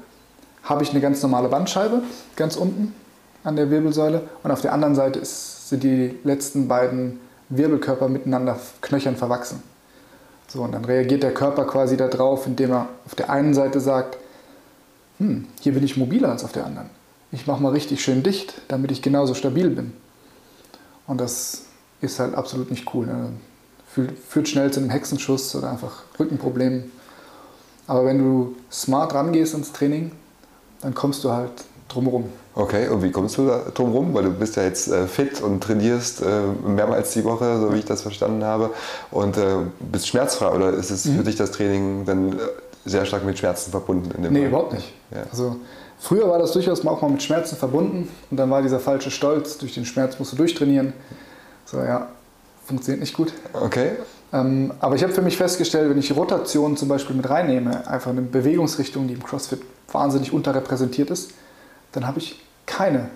habe 0.63 0.83
ich 0.83 0.91
eine 0.91 1.01
ganz 1.01 1.21
normale 1.21 1.47
Bandscheibe, 1.47 2.01
ganz 2.35 2.55
unten 2.55 2.93
an 3.43 3.55
der 3.55 3.69
Wirbelsäule, 3.69 4.21
und 4.43 4.51
auf 4.51 4.61
der 4.61 4.73
anderen 4.73 4.95
Seite 4.95 5.19
ist, 5.19 5.69
sind 5.69 5.83
die 5.83 6.17
letzten 6.23 6.67
beiden 6.67 7.19
Wirbelkörper 7.49 8.07
miteinander 8.07 8.59
knöchern 8.81 9.15
verwachsen. 9.15 9.61
So, 10.47 10.61
und 10.61 10.71
dann 10.71 10.85
reagiert 10.85 11.23
der 11.23 11.33
Körper 11.33 11.65
quasi 11.65 11.97
darauf, 11.97 12.45
indem 12.45 12.71
er 12.71 12.89
auf 13.05 13.15
der 13.15 13.29
einen 13.29 13.53
Seite 13.53 13.79
sagt, 13.79 14.17
hm, 15.17 15.47
hier 15.61 15.73
bin 15.73 15.83
ich 15.83 15.97
mobiler 15.97 16.29
als 16.29 16.43
auf 16.43 16.51
der 16.51 16.65
anderen. 16.65 16.89
Ich 17.31 17.47
mache 17.47 17.61
mal 17.61 17.71
richtig 17.71 18.03
schön 18.03 18.23
dicht, 18.23 18.61
damit 18.67 18.91
ich 18.91 19.01
genauso 19.01 19.33
stabil 19.33 19.69
bin. 19.69 19.93
Und 21.07 21.19
das 21.19 21.63
ist 22.01 22.19
halt 22.19 22.35
absolut 22.35 22.69
nicht 22.69 22.93
cool. 22.93 23.05
Ne? 23.05 23.29
Führt 24.27 24.49
schnell 24.49 24.71
zu 24.71 24.79
einem 24.79 24.89
Hexenschuss 24.89 25.55
oder 25.55 25.71
einfach 25.71 26.03
Rückenproblemen. 26.19 26.91
Aber 27.87 28.05
wenn 28.05 28.19
du 28.19 28.55
smart 28.71 29.13
rangehst 29.13 29.53
ins 29.53 29.71
Training, 29.71 30.11
dann 30.81 30.93
kommst 30.93 31.23
du 31.23 31.31
halt 31.31 31.51
drumherum. 31.87 32.25
Okay, 32.55 32.87
und 32.87 33.03
wie 33.03 33.11
kommst 33.11 33.37
du 33.37 33.47
da 33.47 33.63
drumherum? 33.73 34.13
Weil 34.13 34.23
du 34.23 34.29
bist 34.31 34.55
ja 34.55 34.63
jetzt 34.63 34.87
äh, 34.87 35.07
fit 35.07 35.41
und 35.41 35.61
trainierst 35.61 36.21
äh, 36.21 36.25
mehrmals 36.65 37.11
die 37.11 37.23
Woche, 37.23 37.59
so 37.59 37.73
wie 37.73 37.79
ich 37.79 37.85
das 37.85 38.01
verstanden 38.01 38.43
habe, 38.43 38.71
und 39.11 39.37
äh, 39.37 39.57
bist 39.79 40.07
schmerzfrei. 40.07 40.49
Oder 40.49 40.71
ist 40.71 40.89
es 40.89 41.05
mhm. 41.05 41.17
für 41.17 41.23
dich 41.23 41.35
das 41.35 41.51
Training 41.51 42.05
dann 42.05 42.33
äh, 42.33 42.37
sehr 42.85 43.05
stark 43.05 43.25
mit 43.25 43.37
Schmerzen 43.37 43.71
verbunden? 43.71 44.11
In 44.15 44.23
dem 44.23 44.33
nee, 44.33 44.39
Fall? 44.39 44.49
überhaupt 44.49 44.73
nicht. 44.73 44.93
Ja. 45.11 45.23
Also, 45.29 45.57
früher 45.99 46.29
war 46.29 46.39
das 46.39 46.53
durchaus 46.53 46.85
auch 46.85 47.01
mal 47.01 47.11
mit 47.11 47.23
Schmerzen 47.23 47.55
verbunden 47.57 48.09
und 48.31 48.37
dann 48.37 48.49
war 48.49 48.61
dieser 48.61 48.79
falsche 48.79 49.11
Stolz, 49.11 49.57
durch 49.57 49.73
den 49.73 49.85
Schmerz 49.85 50.17
musst 50.17 50.31
du 50.31 50.37
durchtrainieren. 50.37 50.93
So, 51.65 51.77
ja, 51.79 52.07
funktioniert 52.65 53.01
nicht 53.01 53.15
gut. 53.15 53.33
Okay. 53.53 53.91
Ähm, 54.33 54.73
aber 54.79 54.95
ich 54.95 55.03
habe 55.03 55.13
für 55.13 55.21
mich 55.21 55.37
festgestellt, 55.37 55.89
wenn 55.89 55.97
ich 55.97 56.15
Rotation 56.15 56.77
zum 56.77 56.87
Beispiel 56.87 57.15
mit 57.15 57.29
reinnehme, 57.29 57.87
einfach 57.87 58.11
eine 58.11 58.21
Bewegungsrichtung, 58.21 59.07
die 59.07 59.13
im 59.13 59.23
CrossFit 59.23 59.61
wahnsinnig 59.91 60.33
unterrepräsentiert 60.33 61.09
ist, 61.09 61.31
dann 61.95 62.05
habe 62.05 62.19
ich 62.19 62.41
keine 62.65 63.09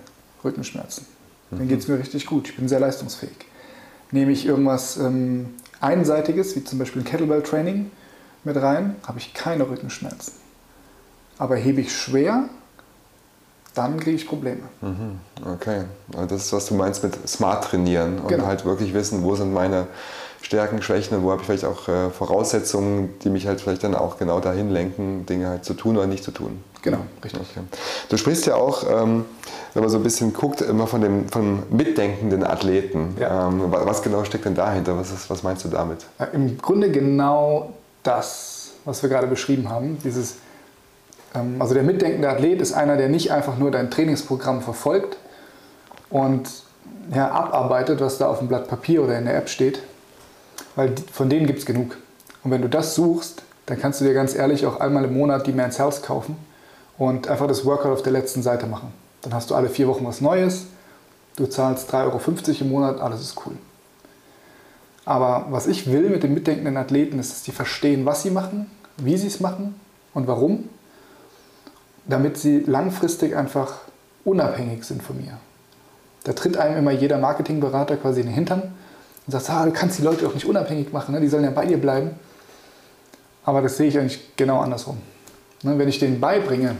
Rückenschmerzen. 0.44 1.06
Dann 1.50 1.64
mhm. 1.64 1.68
geht 1.68 1.80
es 1.80 1.88
mir 1.88 1.98
richtig 1.98 2.26
gut. 2.26 2.48
Ich 2.48 2.56
bin 2.56 2.68
sehr 2.68 2.80
leistungsfähig. 2.80 3.36
Nehme 4.10 4.32
ich 4.32 4.46
irgendwas 4.46 4.96
ähm, 4.96 5.54
Einseitiges, 5.80 6.56
wie 6.56 6.64
zum 6.64 6.78
Beispiel 6.78 7.02
ein 7.02 7.04
Kettlebell-Training, 7.04 7.90
mit 8.42 8.56
rein, 8.56 8.96
habe 9.06 9.18
ich 9.18 9.34
keine 9.34 9.68
Rückenschmerzen. 9.68 10.32
Aber 11.36 11.56
hebe 11.56 11.82
ich 11.82 11.94
schwer, 11.94 12.48
dann 13.74 14.00
kriege 14.00 14.16
ich 14.16 14.26
Probleme. 14.26 14.62
Mhm. 14.80 15.20
Okay, 15.44 15.84
also 16.14 16.26
das 16.26 16.46
ist, 16.46 16.52
was 16.52 16.66
du 16.66 16.74
meinst 16.74 17.02
mit 17.02 17.28
smart 17.28 17.64
trainieren 17.64 18.18
und 18.18 18.28
genau. 18.28 18.46
halt 18.46 18.64
wirklich 18.64 18.94
wissen, 18.94 19.22
wo 19.22 19.36
sind 19.36 19.52
meine 19.52 19.86
Stärken, 20.42 20.82
Schwächen 20.82 21.18
und 21.18 21.22
wo 21.22 21.30
habe 21.30 21.42
ich 21.42 21.46
vielleicht 21.46 21.66
auch 21.66 21.86
äh, 21.88 22.10
Voraussetzungen, 22.10 23.10
die 23.22 23.30
mich 23.30 23.46
halt 23.46 23.60
vielleicht 23.60 23.84
dann 23.84 23.94
auch 23.94 24.18
genau 24.18 24.40
dahin 24.40 24.70
lenken, 24.70 25.26
Dinge 25.26 25.48
halt 25.48 25.64
zu 25.64 25.74
tun 25.74 25.96
oder 25.96 26.06
nicht 26.06 26.24
zu 26.24 26.30
tun. 26.30 26.64
Genau, 26.82 26.98
richtig. 27.22 27.42
Okay. 27.42 27.66
Du 28.08 28.16
sprichst 28.16 28.46
ja 28.46 28.54
auch, 28.54 28.84
ähm, 28.88 29.24
wenn 29.74 29.82
man 29.82 29.90
so 29.90 29.98
ein 29.98 30.02
bisschen 30.02 30.32
guckt, 30.32 30.62
immer 30.62 30.86
von 30.86 31.00
dem 31.00 31.28
vom 31.28 31.62
mitdenkenden 31.70 32.44
Athleten. 32.44 33.16
Ja. 33.18 33.48
Ähm, 33.48 33.64
was 33.68 34.02
genau 34.02 34.24
steckt 34.24 34.46
denn 34.46 34.54
dahinter? 34.54 34.96
Was, 34.96 35.12
ist, 35.12 35.28
was 35.28 35.42
meinst 35.42 35.64
du 35.64 35.68
damit? 35.68 36.06
Ja, 36.18 36.26
Im 36.26 36.58
Grunde 36.58 36.90
genau 36.90 37.74
das, 38.02 38.72
was 38.84 39.02
wir 39.02 39.10
gerade 39.10 39.26
beschrieben 39.26 39.68
haben. 39.68 39.98
Dieses, 40.02 40.36
ähm, 41.34 41.56
also 41.60 41.74
der 41.74 41.82
mitdenkende 41.82 42.28
Athlet 42.28 42.60
ist 42.62 42.72
einer, 42.72 42.96
der 42.96 43.08
nicht 43.08 43.30
einfach 43.30 43.58
nur 43.58 43.70
dein 43.70 43.90
Trainingsprogramm 43.90 44.62
verfolgt 44.62 45.18
und 46.08 46.48
ja, 47.14 47.30
abarbeitet, 47.30 48.00
was 48.00 48.18
da 48.18 48.28
auf 48.28 48.38
dem 48.38 48.48
Blatt 48.48 48.68
Papier 48.68 49.02
oder 49.02 49.18
in 49.18 49.26
der 49.26 49.36
App 49.36 49.48
steht, 49.48 49.80
weil 50.76 50.94
von 51.12 51.28
denen 51.28 51.46
gibt 51.46 51.58
es 51.58 51.66
genug. 51.66 51.96
Und 52.42 52.50
wenn 52.52 52.62
du 52.62 52.68
das 52.68 52.94
suchst, 52.94 53.42
dann 53.66 53.78
kannst 53.78 54.00
du 54.00 54.04
dir 54.04 54.14
ganz 54.14 54.34
ehrlich 54.34 54.64
auch 54.66 54.80
einmal 54.80 55.04
im 55.04 55.14
Monat 55.14 55.46
die 55.46 55.52
Man's 55.52 55.78
Health 55.78 56.02
kaufen 56.02 56.36
und 57.00 57.28
einfach 57.28 57.46
das 57.46 57.64
Workout 57.64 57.92
auf 57.92 58.02
der 58.02 58.12
letzten 58.12 58.42
Seite 58.42 58.66
machen. 58.66 58.92
Dann 59.22 59.32
hast 59.32 59.50
du 59.50 59.54
alle 59.54 59.70
vier 59.70 59.88
Wochen 59.88 60.04
was 60.04 60.20
Neues, 60.20 60.66
du 61.36 61.46
zahlst 61.46 61.90
3,50 61.94 61.96
Euro 62.04 62.60
im 62.60 62.68
Monat, 62.68 63.00
alles 63.00 63.22
ist 63.22 63.36
cool. 63.46 63.54
Aber 65.06 65.46
was 65.48 65.66
ich 65.66 65.90
will 65.90 66.10
mit 66.10 66.22
den 66.22 66.34
mitdenkenden 66.34 66.76
Athleten 66.76 67.18
ist, 67.18 67.32
dass 67.32 67.42
die 67.42 67.52
verstehen, 67.52 68.04
was 68.04 68.22
sie 68.22 68.30
machen, 68.30 68.70
wie 68.98 69.16
sie 69.16 69.28
es 69.28 69.40
machen 69.40 69.80
und 70.12 70.26
warum, 70.26 70.68
damit 72.04 72.36
sie 72.36 72.60
langfristig 72.60 73.34
einfach 73.34 73.76
unabhängig 74.26 74.84
sind 74.84 75.02
von 75.02 75.16
mir. 75.16 75.38
Da 76.24 76.34
tritt 76.34 76.58
einem 76.58 76.76
immer 76.76 76.90
jeder 76.90 77.16
Marketingberater 77.16 77.96
quasi 77.96 78.20
in 78.20 78.26
den 78.26 78.34
Hintern 78.34 78.74
und 79.26 79.32
sagt, 79.32 79.48
ah, 79.48 79.64
du 79.64 79.72
kannst 79.72 79.98
die 79.98 80.02
Leute 80.02 80.24
doch 80.24 80.34
nicht 80.34 80.44
unabhängig 80.44 80.92
machen, 80.92 81.14
ne? 81.14 81.20
die 81.22 81.28
sollen 81.28 81.44
ja 81.44 81.50
bei 81.50 81.64
dir 81.64 81.78
bleiben. 81.78 82.10
Aber 83.42 83.62
das 83.62 83.78
sehe 83.78 83.88
ich 83.88 83.98
eigentlich 83.98 84.36
genau 84.36 84.60
andersrum. 84.60 84.98
Ne? 85.62 85.78
Wenn 85.78 85.88
ich 85.88 85.98
denen 85.98 86.20
beibringe, 86.20 86.76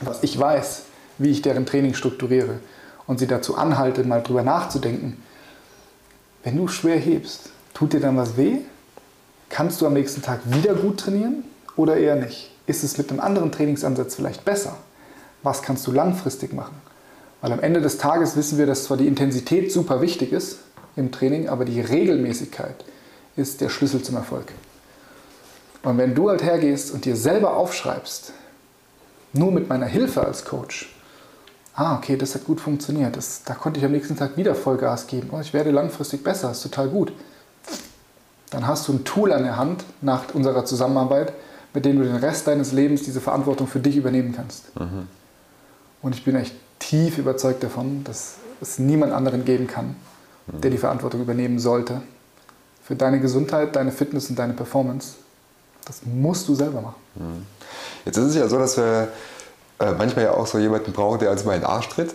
was 0.00 0.22
ich 0.22 0.38
weiß, 0.38 0.82
wie 1.18 1.30
ich 1.30 1.42
deren 1.42 1.66
Training 1.66 1.94
strukturiere 1.94 2.58
und 3.06 3.18
sie 3.18 3.26
dazu 3.26 3.56
anhalte, 3.56 4.04
mal 4.04 4.22
drüber 4.22 4.42
nachzudenken, 4.42 5.22
wenn 6.42 6.56
du 6.56 6.68
schwer 6.68 6.98
hebst, 6.98 7.50
tut 7.72 7.92
dir 7.92 8.00
dann 8.00 8.16
was 8.16 8.36
weh? 8.36 8.58
Kannst 9.48 9.80
du 9.80 9.86
am 9.86 9.94
nächsten 9.94 10.22
Tag 10.22 10.40
wieder 10.44 10.74
gut 10.74 11.00
trainieren 11.00 11.44
oder 11.76 11.96
eher 11.96 12.16
nicht? 12.16 12.50
Ist 12.66 12.84
es 12.84 12.98
mit 12.98 13.10
einem 13.10 13.20
anderen 13.20 13.52
Trainingsansatz 13.52 14.14
vielleicht 14.14 14.44
besser? 14.44 14.76
Was 15.42 15.62
kannst 15.62 15.86
du 15.86 15.92
langfristig 15.92 16.52
machen? 16.52 16.76
Weil 17.40 17.52
am 17.52 17.60
Ende 17.60 17.80
des 17.80 17.98
Tages 17.98 18.36
wissen 18.36 18.58
wir, 18.58 18.66
dass 18.66 18.84
zwar 18.84 18.96
die 18.96 19.06
Intensität 19.06 19.70
super 19.70 20.00
wichtig 20.00 20.32
ist, 20.32 20.58
im 20.96 21.12
Training, 21.12 21.48
aber 21.48 21.64
die 21.64 21.80
Regelmäßigkeit 21.80 22.84
ist 23.36 23.60
der 23.60 23.68
Schlüssel 23.68 24.02
zum 24.02 24.16
Erfolg. 24.16 24.46
Und 25.82 25.98
wenn 25.98 26.14
du 26.14 26.30
halt 26.30 26.42
hergehst 26.42 26.92
und 26.92 27.04
dir 27.04 27.16
selber 27.16 27.56
aufschreibst, 27.56 28.32
nur 29.34 29.52
mit 29.52 29.68
meiner 29.68 29.86
Hilfe 29.86 30.24
als 30.24 30.44
Coach, 30.44 30.94
ah, 31.74 31.96
okay, 31.96 32.16
das 32.16 32.34
hat 32.34 32.44
gut 32.44 32.60
funktioniert, 32.60 33.16
das, 33.16 33.42
da 33.44 33.54
konnte 33.54 33.78
ich 33.78 33.84
am 33.84 33.92
nächsten 33.92 34.16
Tag 34.16 34.36
wieder 34.36 34.54
Vollgas 34.54 35.06
geben, 35.06 35.30
oh, 35.32 35.40
ich 35.40 35.52
werde 35.52 35.70
langfristig 35.70 36.22
besser, 36.22 36.48
das 36.48 36.58
ist 36.58 36.62
total 36.62 36.88
gut. 36.88 37.12
Dann 38.50 38.66
hast 38.66 38.86
du 38.86 38.92
ein 38.92 39.04
Tool 39.04 39.32
an 39.32 39.42
der 39.42 39.56
Hand 39.56 39.84
nach 40.00 40.32
unserer 40.32 40.64
Zusammenarbeit, 40.64 41.32
mit 41.72 41.84
dem 41.84 41.98
du 41.98 42.04
den 42.04 42.16
Rest 42.16 42.46
deines 42.46 42.70
Lebens 42.70 43.02
diese 43.02 43.20
Verantwortung 43.20 43.66
für 43.66 43.80
dich 43.80 43.96
übernehmen 43.96 44.32
kannst. 44.34 44.78
Mhm. 44.78 45.08
Und 46.02 46.14
ich 46.14 46.24
bin 46.24 46.36
echt 46.36 46.54
tief 46.78 47.18
überzeugt 47.18 47.64
davon, 47.64 48.04
dass 48.04 48.36
es 48.60 48.78
niemand 48.78 49.12
anderen 49.12 49.44
geben 49.44 49.66
kann, 49.66 49.96
der 50.46 50.70
die 50.70 50.78
Verantwortung 50.78 51.22
übernehmen 51.22 51.58
sollte. 51.58 52.02
Für 52.82 52.94
deine 52.94 53.18
Gesundheit, 53.18 53.74
deine 53.74 53.90
Fitness 53.90 54.30
und 54.30 54.38
deine 54.38 54.52
Performance. 54.52 55.14
Das 55.86 56.02
musst 56.04 56.46
du 56.46 56.54
selber 56.54 56.80
machen. 56.80 57.00
Mhm. 57.16 57.46
Jetzt 58.04 58.16
ist 58.16 58.24
es 58.26 58.34
ja 58.36 58.48
so, 58.48 58.58
dass 58.58 58.76
wir 58.76 59.08
äh, 59.80 59.92
manchmal 59.92 60.26
ja 60.26 60.32
auch 60.32 60.46
so 60.46 60.58
jemanden 60.58 60.92
brauchen, 60.92 61.18
der 61.18 61.30
uns 61.30 61.44
mal 61.44 61.54
in 61.54 61.60
den 61.60 61.66
Arsch 61.66 61.88
tritt. 61.88 62.14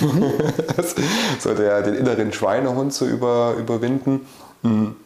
so 1.40 1.54
der, 1.54 1.82
den 1.82 1.94
inneren 1.94 2.32
Schweinehund 2.32 2.92
zu 2.92 3.06
über, 3.06 3.54
überwinden. 3.58 4.26
Mhm. 4.62 4.96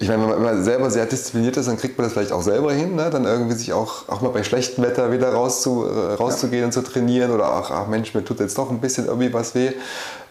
Ich 0.00 0.08
meine, 0.08 0.28
wenn 0.28 0.42
man 0.42 0.62
selber 0.62 0.90
sehr 0.90 1.06
diszipliniert 1.06 1.56
ist, 1.56 1.66
dann 1.66 1.76
kriegt 1.76 1.98
man 1.98 2.04
das 2.04 2.12
vielleicht 2.12 2.30
auch 2.30 2.42
selber 2.42 2.72
hin, 2.72 2.94
ne? 2.94 3.10
dann 3.10 3.24
irgendwie 3.24 3.54
sich 3.54 3.72
auch, 3.72 4.08
auch 4.08 4.20
mal 4.20 4.28
bei 4.28 4.44
schlechtem 4.44 4.84
Wetter 4.84 5.10
wieder 5.10 5.32
rauszu, 5.32 5.84
äh, 5.86 6.14
rauszugehen 6.14 6.60
ja. 6.60 6.66
und 6.66 6.72
zu 6.72 6.82
trainieren 6.82 7.32
oder 7.32 7.52
auch, 7.52 7.70
ach 7.72 7.88
Mensch, 7.88 8.14
mir 8.14 8.24
tut 8.24 8.38
jetzt 8.38 8.56
doch 8.58 8.70
ein 8.70 8.80
bisschen 8.80 9.06
irgendwie 9.06 9.32
was 9.32 9.56
weh. 9.56 9.72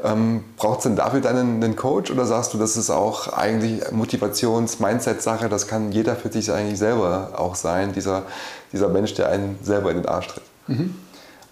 Ähm, 0.01 0.45
Braucht 0.55 0.79
es 0.79 0.83
denn 0.83 0.95
dafür 0.95 1.19
dann 1.19 1.35
einen, 1.35 1.63
einen, 1.63 1.75
Coach 1.75 2.11
oder 2.11 2.25
sagst 2.25 2.53
du, 2.53 2.57
das 2.57 2.77
ist 2.77 2.89
auch 2.89 3.33
eigentlich 3.33 3.81
Motivations-, 3.91 4.79
Mindset-Sache, 4.79 5.49
das 5.49 5.67
kann 5.67 5.91
jeder 5.91 6.15
für 6.15 6.31
sich 6.31 6.49
eigentlich 6.51 6.79
selber 6.79 7.31
auch 7.35 7.55
sein, 7.55 7.91
dieser, 7.91 8.23
dieser 8.71 8.87
Mensch, 8.87 9.15
der 9.15 9.29
einen 9.29 9.59
selber 9.63 9.91
in 9.91 9.97
den 9.97 10.05
Arsch 10.05 10.27
tritt? 10.27 10.43
Mhm. 10.67 10.95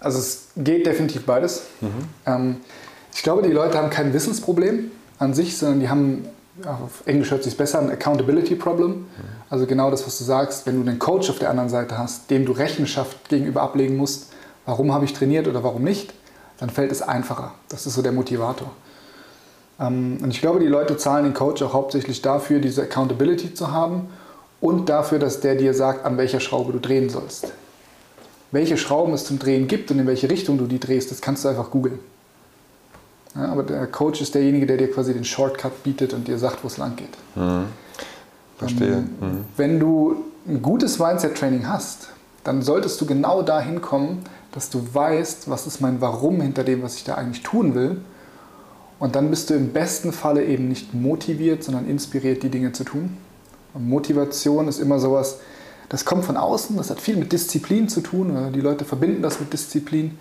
Also 0.00 0.18
es 0.18 0.46
geht 0.56 0.86
definitiv 0.86 1.26
beides. 1.26 1.62
Mhm. 1.82 1.88
Ähm, 2.24 2.56
ich 3.14 3.22
glaube, 3.22 3.42
die 3.42 3.52
Leute 3.52 3.76
haben 3.76 3.90
kein 3.90 4.14
Wissensproblem 4.14 4.90
an 5.18 5.34
sich, 5.34 5.58
sondern 5.58 5.80
die 5.80 5.88
haben 5.88 6.28
auf 6.64 7.02
Englisch 7.06 7.30
hört 7.30 7.44
sich 7.44 7.56
besser, 7.56 7.80
ein 7.80 7.90
Accountability 7.90 8.54
Problem. 8.54 9.06
Also 9.50 9.66
genau 9.66 9.90
das, 9.90 10.06
was 10.06 10.18
du 10.18 10.24
sagst, 10.24 10.66
wenn 10.66 10.82
du 10.82 10.88
einen 10.88 10.98
Coach 10.98 11.28
auf 11.30 11.38
der 11.38 11.50
anderen 11.50 11.68
Seite 11.68 11.98
hast, 11.98 12.30
dem 12.30 12.46
du 12.46 12.52
Rechenschaft 12.52 13.28
gegenüber 13.28 13.62
ablegen 13.62 13.96
musst, 13.96 14.32
warum 14.64 14.92
habe 14.92 15.04
ich 15.04 15.12
trainiert 15.12 15.46
oder 15.48 15.62
warum 15.62 15.82
nicht, 15.82 16.14
dann 16.58 16.70
fällt 16.70 16.90
es 16.92 17.02
einfacher. 17.02 17.54
Das 17.68 17.86
ist 17.86 17.94
so 17.94 18.02
der 18.02 18.12
Motivator. 18.12 18.70
Ähm, 19.78 20.18
und 20.22 20.30
ich 20.30 20.40
glaube, 20.40 20.60
die 20.60 20.66
Leute 20.66 20.96
zahlen 20.96 21.24
den 21.24 21.34
Coach 21.34 21.62
auch 21.62 21.74
hauptsächlich 21.74 22.22
dafür, 22.22 22.60
diese 22.60 22.82
Accountability 22.82 23.54
zu 23.54 23.70
haben 23.70 24.08
und 24.60 24.88
dafür, 24.88 25.18
dass 25.18 25.40
der 25.40 25.54
dir 25.56 25.74
sagt, 25.74 26.04
an 26.04 26.16
welcher 26.16 26.40
Schraube 26.40 26.72
du 26.72 26.80
drehen 26.80 27.10
sollst. 27.10 27.52
Welche 28.52 28.76
Schrauben 28.76 29.12
es 29.12 29.24
zum 29.24 29.38
Drehen 29.38 29.68
gibt 29.68 29.90
und 29.90 29.98
in 29.98 30.06
welche 30.06 30.30
Richtung 30.30 30.56
du 30.56 30.66
die 30.66 30.80
drehst, 30.80 31.10
das 31.10 31.20
kannst 31.20 31.44
du 31.44 31.48
einfach 31.48 31.70
googeln. 31.70 31.98
Ja, 33.36 33.52
aber 33.52 33.62
der 33.62 33.86
Coach 33.86 34.20
ist 34.20 34.34
derjenige, 34.34 34.66
der 34.66 34.76
dir 34.76 34.90
quasi 34.90 35.12
den 35.12 35.24
Shortcut 35.24 35.82
bietet 35.82 36.14
und 36.14 36.26
dir 36.26 36.38
sagt, 36.38 36.64
wo 36.64 36.68
es 36.68 36.78
lang 36.78 36.96
geht. 36.96 37.10
Mhm. 37.34 37.66
Verstehe. 38.58 38.94
Ähm, 38.94 39.10
mhm. 39.20 39.44
Wenn 39.56 39.80
du 39.80 40.16
ein 40.48 40.62
gutes 40.62 40.98
Mindset-Training 40.98 41.68
hast, 41.68 42.08
dann 42.44 42.62
solltest 42.62 43.00
du 43.00 43.06
genau 43.06 43.42
dahin 43.42 43.82
kommen, 43.82 44.22
dass 44.52 44.70
du 44.70 44.82
weißt, 44.92 45.50
was 45.50 45.66
ist 45.66 45.80
mein 45.80 46.00
Warum 46.00 46.40
hinter 46.40 46.64
dem, 46.64 46.82
was 46.82 46.96
ich 46.96 47.04
da 47.04 47.16
eigentlich 47.16 47.42
tun 47.42 47.74
will. 47.74 48.00
Und 48.98 49.14
dann 49.14 49.28
bist 49.28 49.50
du 49.50 49.54
im 49.54 49.72
besten 49.72 50.12
Falle 50.12 50.44
eben 50.44 50.68
nicht 50.68 50.94
motiviert, 50.94 51.62
sondern 51.62 51.86
inspiriert, 51.86 52.42
die 52.42 52.48
Dinge 52.48 52.72
zu 52.72 52.84
tun. 52.84 53.16
Und 53.74 53.86
Motivation 53.88 54.68
ist 54.68 54.78
immer 54.78 54.98
sowas, 54.98 55.40
das 55.90 56.04
kommt 56.04 56.24
von 56.24 56.36
außen, 56.36 56.76
das 56.76 56.88
hat 56.88 57.00
viel 57.00 57.16
mit 57.16 57.32
Disziplin 57.32 57.88
zu 57.88 58.00
tun. 58.00 58.52
Die 58.54 58.60
Leute 58.60 58.84
verbinden 58.84 59.22
das 59.22 59.38
mit 59.38 59.52
Disziplin. 59.52 60.18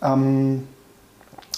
Ähm, 0.00 0.62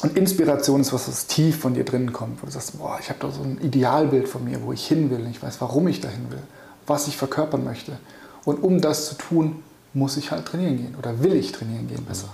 und 0.03 0.17
Inspiration 0.17 0.81
ist 0.83 0.93
was, 0.93 1.09
was 1.09 1.27
tief 1.27 1.59
von 1.61 1.75
dir 1.75 1.85
drinnen 1.85 2.13
kommt, 2.13 2.43
wo 2.43 2.47
du 2.47 2.53
sagst, 2.53 2.79
boah, 2.79 2.99
ich 3.01 3.09
habe 3.09 3.19
da 3.21 3.31
so 3.31 3.43
ein 3.43 3.59
Idealbild 3.63 4.29
von 4.29 4.45
mir, 4.45 4.63
wo 4.63 4.73
ich 4.73 4.87
hin 4.87 5.11
will, 5.11 5.27
ich 5.31 5.43
weiß, 5.43 5.61
warum 5.61 5.89
ich 5.89 6.01
dahin 6.01 6.31
will, 6.31 6.43
was 6.87 7.09
ich 7.09 7.17
verkörpern 7.17 7.65
möchte. 7.65 7.99
Und 8.45 8.63
um 8.63 8.81
das 8.81 9.09
zu 9.09 9.15
tun, 9.17 9.63
muss 9.95 10.19
ich 10.19 10.31
halt 10.31 10.47
trainieren 10.47 10.77
gehen 10.77 10.95
oder 10.99 11.23
will 11.23 11.35
ich 11.35 11.53
trainieren 11.53 11.89
gehen 11.89 12.05
besser. 12.05 12.29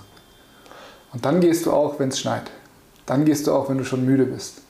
Und 1.13 1.23
dann 1.25 1.39
gehst 1.39 1.65
du 1.65 1.71
auch, 1.71 1.99
wenn 1.99 2.09
es 2.09 2.19
schneit. 2.19 2.51
Dann 3.05 3.23
gehst 3.23 3.47
du 3.47 3.53
auch, 3.53 3.69
wenn 3.69 3.77
du 3.77 3.85
schon 3.85 4.05
müde 4.05 4.25
bist. 4.25 4.62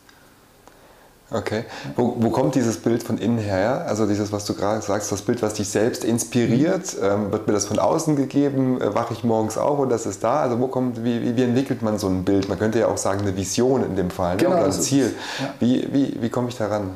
Okay. 1.33 1.65
Wo, 1.95 2.15
wo, 2.19 2.29
kommt 2.29 2.53
dieses 2.53 2.77
Bild 2.77 3.01
von 3.01 3.17
innen 3.17 3.39
her? 3.39 3.85
Also 3.87 4.05
dieses, 4.05 4.31
was 4.31 4.45
du 4.45 4.53
gerade 4.53 4.81
sagst, 4.83 5.11
das 5.11 5.23
Bild, 5.23 5.41
was 5.41 5.55
dich 5.55 5.67
selbst 5.67 6.03
inspiriert, 6.03 6.95
ähm, 7.01 7.31
wird 7.31 7.47
mir 7.47 7.53
das 7.53 7.65
von 7.65 7.79
außen 7.79 8.15
gegeben? 8.15 8.79
Äh, 8.79 8.93
wache 8.93 9.13
ich 9.13 9.23
morgens 9.23 9.57
auf 9.57 9.79
und 9.79 9.89
das 9.89 10.05
ist 10.05 10.23
da? 10.23 10.41
Also 10.41 10.59
wo 10.59 10.67
kommt, 10.67 11.03
wie, 11.03 11.35
wie, 11.35 11.41
entwickelt 11.41 11.81
man 11.81 11.97
so 11.97 12.07
ein 12.07 12.23
Bild? 12.23 12.49
Man 12.49 12.59
könnte 12.59 12.79
ja 12.79 12.87
auch 12.87 12.97
sagen, 12.97 13.21
eine 13.21 13.35
Vision 13.35 13.83
in 13.83 13.95
dem 13.95 14.11
Fall 14.11 14.35
ne? 14.35 14.43
genau, 14.43 14.57
oder 14.57 14.65
ein 14.65 14.71
Ziel. 14.71 15.13
Ja. 15.39 15.53
Wie, 15.59 15.87
wie, 15.91 16.17
wie 16.21 16.29
komme 16.29 16.49
ich 16.49 16.55
daran? 16.55 16.91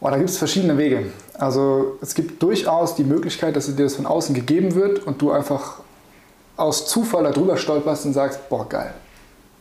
Oh, 0.00 0.08
da 0.08 0.16
gibt 0.16 0.30
es 0.30 0.38
verschiedene 0.38 0.78
Wege. 0.78 1.06
Also 1.34 1.98
es 2.00 2.14
gibt 2.14 2.40
durchaus 2.42 2.94
die 2.94 3.04
Möglichkeit, 3.04 3.56
dass 3.56 3.66
dir 3.66 3.82
das 3.82 3.96
von 3.96 4.06
außen 4.06 4.34
gegeben 4.34 4.76
wird 4.76 5.04
und 5.04 5.20
du 5.20 5.32
einfach 5.32 5.80
aus 6.56 6.86
Zufall 6.86 7.24
darüber 7.24 7.56
stolperst 7.56 8.06
und 8.06 8.12
sagst, 8.12 8.48
boah 8.48 8.68
geil, 8.68 8.94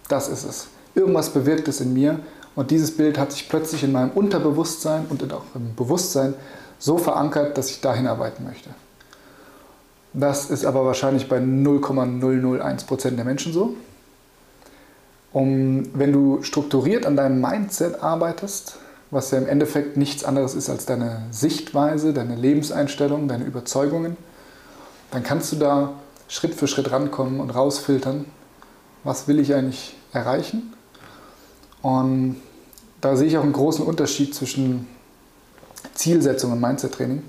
das 0.10 0.28
ist 0.28 0.44
es. 0.44 0.68
Irgendwas 0.94 1.30
bewirkt 1.30 1.68
es 1.68 1.82
in 1.82 1.94
mir 1.94 2.20
und 2.56 2.72
dieses 2.72 2.96
Bild 2.96 3.18
hat 3.18 3.32
sich 3.32 3.50
plötzlich 3.50 3.84
in 3.84 3.92
meinem 3.92 4.12
Unterbewusstsein 4.12 5.06
und 5.10 5.32
auch 5.34 5.44
im 5.56 5.76
Bewusstsein 5.76 6.34
so 6.80 6.98
verankert, 6.98 7.58
dass 7.58 7.70
ich 7.70 7.82
dahin 7.82 8.08
arbeiten 8.08 8.46
möchte. 8.46 8.70
Das 10.13 10.50
ist 10.50 10.65
aber 10.65 10.86
wahrscheinlich 10.86 11.28
bei 11.28 11.39
0,001% 11.39 13.12
der 13.12 13.26
Menschen 13.26 13.52
so. 13.52 13.76
Um, 15.34 15.89
wenn 15.94 16.13
du 16.13 16.44
strukturiert 16.44 17.06
an 17.06 17.18
deinem 17.18 17.41
Mindset 17.41 18.02
arbeitest, 18.02 18.78
was 19.12 19.32
ja 19.32 19.38
im 19.38 19.48
Endeffekt 19.48 19.98
nichts 19.98 20.24
anderes 20.24 20.56
ist 20.56 20.70
als 20.70 20.86
deine 20.86 21.24
Sichtweise, 21.32 22.13
deine 22.13 22.36
Lebenseinstellung, 22.36 23.28
deine 23.28 23.44
Überzeugungen, 23.44 24.15
dann 25.12 25.24
kannst 25.24 25.52
du 25.52 25.58
da 25.58 25.94
Schritt 26.30 26.56
für 26.56 26.70
Schritt 26.70 26.89
rankommen 26.89 27.41
und 27.41 27.50
rausfiltern, 27.50 28.26
was 29.04 29.28
will 29.28 29.39
ich 29.39 29.54
eigentlich 29.54 29.98
erreichen 30.13 30.74
und 31.86 32.38
da 33.00 33.15
sehe 33.15 33.28
ich 33.28 33.38
auch 33.38 33.43
einen 33.43 33.54
großen 33.54 33.86
Unterschied 33.86 34.34
zwischen 34.34 34.88
Zielsetzung 35.93 36.52
und 36.52 36.60
Mindset-Training. 36.60 37.21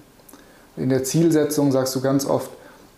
In 0.78 0.88
der 0.88 1.04
Zielsetzung 1.04 1.72
sagst 1.72 1.94
du 1.94 2.00
ganz 2.00 2.24
oft, 2.24 2.48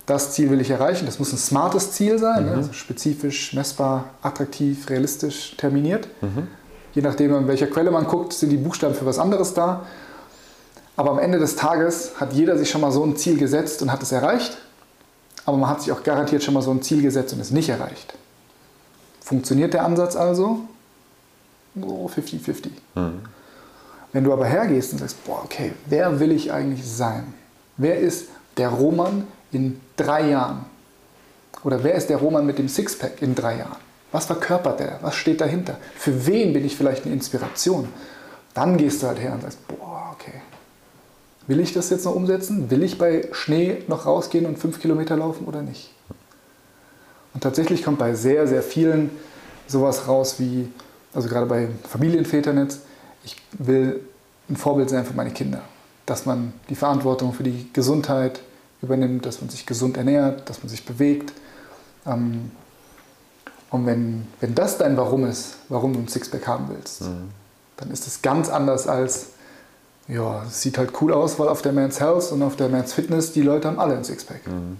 das 0.06 0.30
Ziel 0.34 0.50
will 0.50 0.60
ich 0.60 0.70
erreichen. 0.70 1.06
Das 1.06 1.18
muss 1.18 1.32
ein 1.32 1.36
smartes 1.36 1.90
Ziel 1.90 2.20
sein, 2.20 2.46
mhm. 2.46 2.52
also 2.52 2.72
spezifisch, 2.72 3.54
messbar, 3.54 4.04
attraktiv, 4.22 4.88
realistisch 4.88 5.56
terminiert. 5.56 6.06
Mhm. 6.20 6.46
Je 6.94 7.02
nachdem, 7.02 7.34
an 7.34 7.48
welcher 7.48 7.66
Quelle 7.66 7.90
man 7.90 8.06
guckt, 8.06 8.34
sind 8.34 8.50
die 8.50 8.56
Buchstaben 8.56 8.94
für 8.94 9.04
was 9.04 9.18
anderes 9.18 9.52
da. 9.52 9.84
Aber 10.94 11.10
am 11.10 11.18
Ende 11.18 11.40
des 11.40 11.56
Tages 11.56 12.12
hat 12.20 12.34
jeder 12.34 12.56
sich 12.56 12.70
schon 12.70 12.82
mal 12.82 12.92
so 12.92 13.04
ein 13.04 13.16
Ziel 13.16 13.36
gesetzt 13.36 13.82
und 13.82 13.90
hat 13.90 14.00
es 14.00 14.12
erreicht. 14.12 14.58
Aber 15.44 15.56
man 15.56 15.68
hat 15.68 15.82
sich 15.82 15.90
auch 15.90 16.04
garantiert 16.04 16.44
schon 16.44 16.54
mal 16.54 16.62
so 16.62 16.70
ein 16.70 16.82
Ziel 16.82 17.02
gesetzt 17.02 17.32
und 17.32 17.40
es 17.40 17.50
nicht 17.50 17.68
erreicht. 17.68 18.14
Funktioniert 19.20 19.74
der 19.74 19.84
Ansatz 19.84 20.14
also? 20.14 20.60
So 21.80 22.10
50-50. 22.14 22.68
Mhm. 22.94 23.20
Wenn 24.12 24.24
du 24.24 24.32
aber 24.32 24.46
hergehst 24.46 24.92
und 24.92 24.98
sagst, 24.98 25.24
boah, 25.24 25.42
okay, 25.44 25.72
wer 25.86 26.18
will 26.18 26.32
ich 26.32 26.52
eigentlich 26.52 26.86
sein? 26.86 27.34
Wer 27.76 27.98
ist 27.98 28.28
der 28.56 28.70
Roman 28.70 29.26
in 29.52 29.80
drei 29.96 30.30
Jahren? 30.30 30.64
Oder 31.64 31.82
wer 31.84 31.94
ist 31.94 32.08
der 32.08 32.18
Roman 32.18 32.46
mit 32.46 32.58
dem 32.58 32.68
Sixpack 32.68 33.20
in 33.20 33.34
drei 33.34 33.58
Jahren? 33.58 33.76
Was 34.12 34.26
verkörpert 34.26 34.80
der? 34.80 34.98
Was 35.02 35.14
steht 35.16 35.40
dahinter? 35.40 35.76
Für 35.96 36.26
wen 36.26 36.52
bin 36.52 36.64
ich 36.64 36.76
vielleicht 36.76 37.04
eine 37.04 37.14
Inspiration? 37.14 37.88
Dann 38.54 38.78
gehst 38.78 39.02
du 39.02 39.06
halt 39.06 39.20
her 39.20 39.34
und 39.34 39.42
sagst, 39.42 39.66
boah, 39.68 40.10
okay. 40.14 40.40
Will 41.46 41.60
ich 41.60 41.72
das 41.72 41.90
jetzt 41.90 42.04
noch 42.04 42.14
umsetzen? 42.14 42.70
Will 42.70 42.82
ich 42.82 42.98
bei 42.98 43.28
Schnee 43.32 43.82
noch 43.86 44.06
rausgehen 44.06 44.46
und 44.46 44.58
fünf 44.58 44.80
Kilometer 44.80 45.16
laufen 45.16 45.46
oder 45.46 45.62
nicht? 45.62 45.92
Und 47.34 47.42
tatsächlich 47.42 47.84
kommt 47.84 47.98
bei 47.98 48.14
sehr, 48.14 48.46
sehr 48.46 48.62
vielen 48.62 49.10
sowas 49.66 50.08
raus 50.08 50.36
wie, 50.38 50.68
also 51.14 51.28
gerade 51.28 51.46
bei 51.46 51.68
Familienvätern 51.88 52.58
jetzt, 52.58 52.80
ich 53.24 53.36
will 53.58 54.00
ein 54.48 54.56
Vorbild 54.56 54.90
sein 54.90 55.04
für 55.04 55.14
meine 55.14 55.30
Kinder. 55.30 55.62
Dass 56.06 56.26
man 56.26 56.52
die 56.68 56.74
Verantwortung 56.74 57.32
für 57.32 57.42
die 57.42 57.70
Gesundheit 57.72 58.40
übernimmt, 58.82 59.26
dass 59.26 59.40
man 59.40 59.50
sich 59.50 59.66
gesund 59.66 59.96
ernährt, 59.96 60.48
dass 60.48 60.62
man 60.62 60.68
sich 60.68 60.84
bewegt. 60.84 61.32
Ähm, 62.06 62.50
und 63.70 63.86
wenn, 63.86 64.26
wenn 64.40 64.54
das 64.54 64.78
dein 64.78 64.96
Warum 64.96 65.26
ist, 65.26 65.56
warum 65.68 65.92
du 65.92 65.98
ein 65.98 66.08
Sixpack 66.08 66.46
haben 66.46 66.68
willst, 66.70 67.02
mhm. 67.02 67.30
dann 67.76 67.90
ist 67.90 68.06
es 68.06 68.22
ganz 68.22 68.48
anders 68.48 68.86
als, 68.86 69.30
ja, 70.08 70.42
es 70.46 70.62
sieht 70.62 70.78
halt 70.78 70.92
cool 71.02 71.12
aus, 71.12 71.38
weil 71.38 71.48
auf 71.48 71.60
der 71.60 71.72
Man's 71.72 72.00
Health 72.00 72.32
und 72.32 72.42
auf 72.42 72.56
der 72.56 72.70
Man's 72.70 72.94
Fitness 72.94 73.32
die 73.32 73.42
Leute 73.42 73.68
haben 73.68 73.78
alle 73.78 73.94
ein 73.94 74.04
Sixpack. 74.04 74.46
Mhm. 74.46 74.78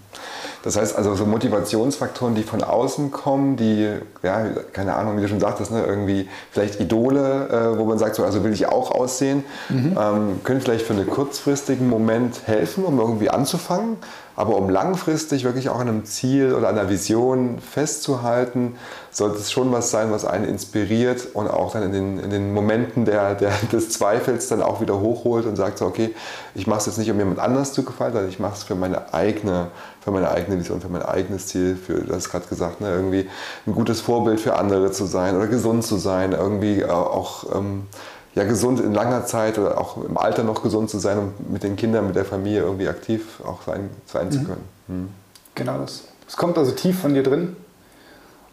Das 0.63 0.77
heißt 0.77 0.97
also 0.97 1.15
so 1.15 1.27
Motivationsfaktoren, 1.27 2.35
die 2.35 2.43
von 2.43 2.65
außen 2.65 3.11
kommen, 3.11 3.57
die, 3.57 3.91
ja, 4.23 4.47
keine 4.73 4.97
Ahnung, 4.97 5.19
wie 5.19 5.21
du 5.21 5.29
schon 5.29 5.39
sagtest, 5.39 5.71
ne, 5.71 5.85
irgendwie 5.85 6.29
vielleicht 6.51 6.81
Idole, 6.81 7.49
äh, 7.49 7.79
wo 7.79 7.85
man 7.85 7.99
sagt, 7.99 8.17
so, 8.17 8.25
also 8.25 8.43
will 8.43 8.53
ich 8.53 8.67
auch 8.67 8.91
aussehen, 8.91 9.45
mhm. 9.69 9.97
ähm, 10.01 10.41
können 10.45 10.61
vielleicht 10.61 10.87
für 10.87 10.95
einen 10.95 11.09
kurzfristigen 11.09 11.89
Moment 11.89 12.47
helfen, 12.47 12.85
um 12.85 12.99
irgendwie 12.99 13.31
anzufangen. 13.31 13.99
Aber 14.39 14.55
um 14.55 14.71
langfristig 14.71 15.43
wirklich 15.43 15.69
auch 15.69 15.81
an 15.81 15.89
einem 15.89 16.05
Ziel 16.05 16.55
oder 16.55 16.69
einer 16.69 16.89
Vision 16.89 17.59
festzuhalten, 17.59 18.77
sollte 19.11 19.39
es 19.39 19.51
schon 19.51 19.73
was 19.73 19.91
sein, 19.91 20.13
was 20.13 20.25
einen 20.25 20.45
inspiriert 20.45 21.27
und 21.35 21.49
auch 21.49 21.73
dann 21.73 21.83
in 21.83 21.93
den, 21.93 22.19
in 22.21 22.31
den 22.31 22.55
Momenten 22.55 23.05
der, 23.05 23.35
der, 23.35 23.51
des 23.73 23.91
Zweifels 23.91 24.47
dann 24.47 24.63
auch 24.63 24.81
wieder 24.81 25.01
hochholt 25.01 25.45
und 25.45 25.57
sagt 25.57 25.79
so, 25.79 25.87
okay, 25.87 26.15
ich 26.55 26.69
mache 26.69 26.79
es 26.79 26.87
jetzt 26.87 26.99
nicht, 26.99 27.11
um 27.11 27.19
jemand 27.19 27.41
anders 27.41 27.73
zu 27.73 27.83
gefallen, 27.83 28.13
sondern 28.13 28.31
ich 28.31 28.39
mache 28.39 28.55
es 28.55 28.63
für 28.63 28.77
meine 28.77 29.13
eigene, 29.13 29.73
für 30.01 30.13
meine 30.13 30.31
eigene 30.31 30.61
Vision, 30.61 30.81
für 30.81 30.89
mein 30.89 31.03
eigenes 31.03 31.49
Ziel, 31.49 31.75
für, 31.75 31.95
du 31.95 32.15
hast 32.15 32.31
gerade 32.31 32.47
gesagt, 32.47 32.81
ne, 32.81 32.91
irgendwie 32.95 33.29
ein 33.67 33.75
gutes 33.75 34.01
Vorbild 34.01 34.41
für 34.41 34.55
andere 34.55 34.93
zu 34.93 35.07
sein 35.07 35.37
oder 35.37 35.49
gesund 35.49 35.83
zu 35.83 35.97
sein, 35.97 36.31
irgendwie 36.31 36.85
auch 36.85 37.57
ähm, 37.57 37.89
ja, 38.35 38.45
gesund 38.45 38.81
in 38.81 38.95
langer 38.95 39.27
Zeit 39.27 39.59
oder 39.59 39.81
auch 39.81 39.97
im 40.05 40.17
Alter 40.17 40.45
noch 40.45 40.63
gesund 40.63 40.91
zu 40.91 40.99
sein 40.99 41.19
und 41.19 41.51
mit 41.51 41.63
den 41.63 41.77
Kindern, 41.77 42.07
mit 42.07 42.17
der 42.17 42.25
Familie 42.25 42.61
irgendwie 42.61 42.89
aktiv 42.89 43.41
auch 43.45 43.63
sein, 43.63 43.91
sein 44.07 44.27
mhm. 44.27 44.33
zu 44.33 44.45
können. 44.45 44.65
Mhm. 44.87 45.09
Genau 45.55 45.79
das. 45.79 46.05
Es 46.27 46.37
kommt 46.37 46.57
also 46.59 46.73
tief 46.73 47.01
von 47.01 47.15
dir 47.15 47.23
drin. 47.23 47.57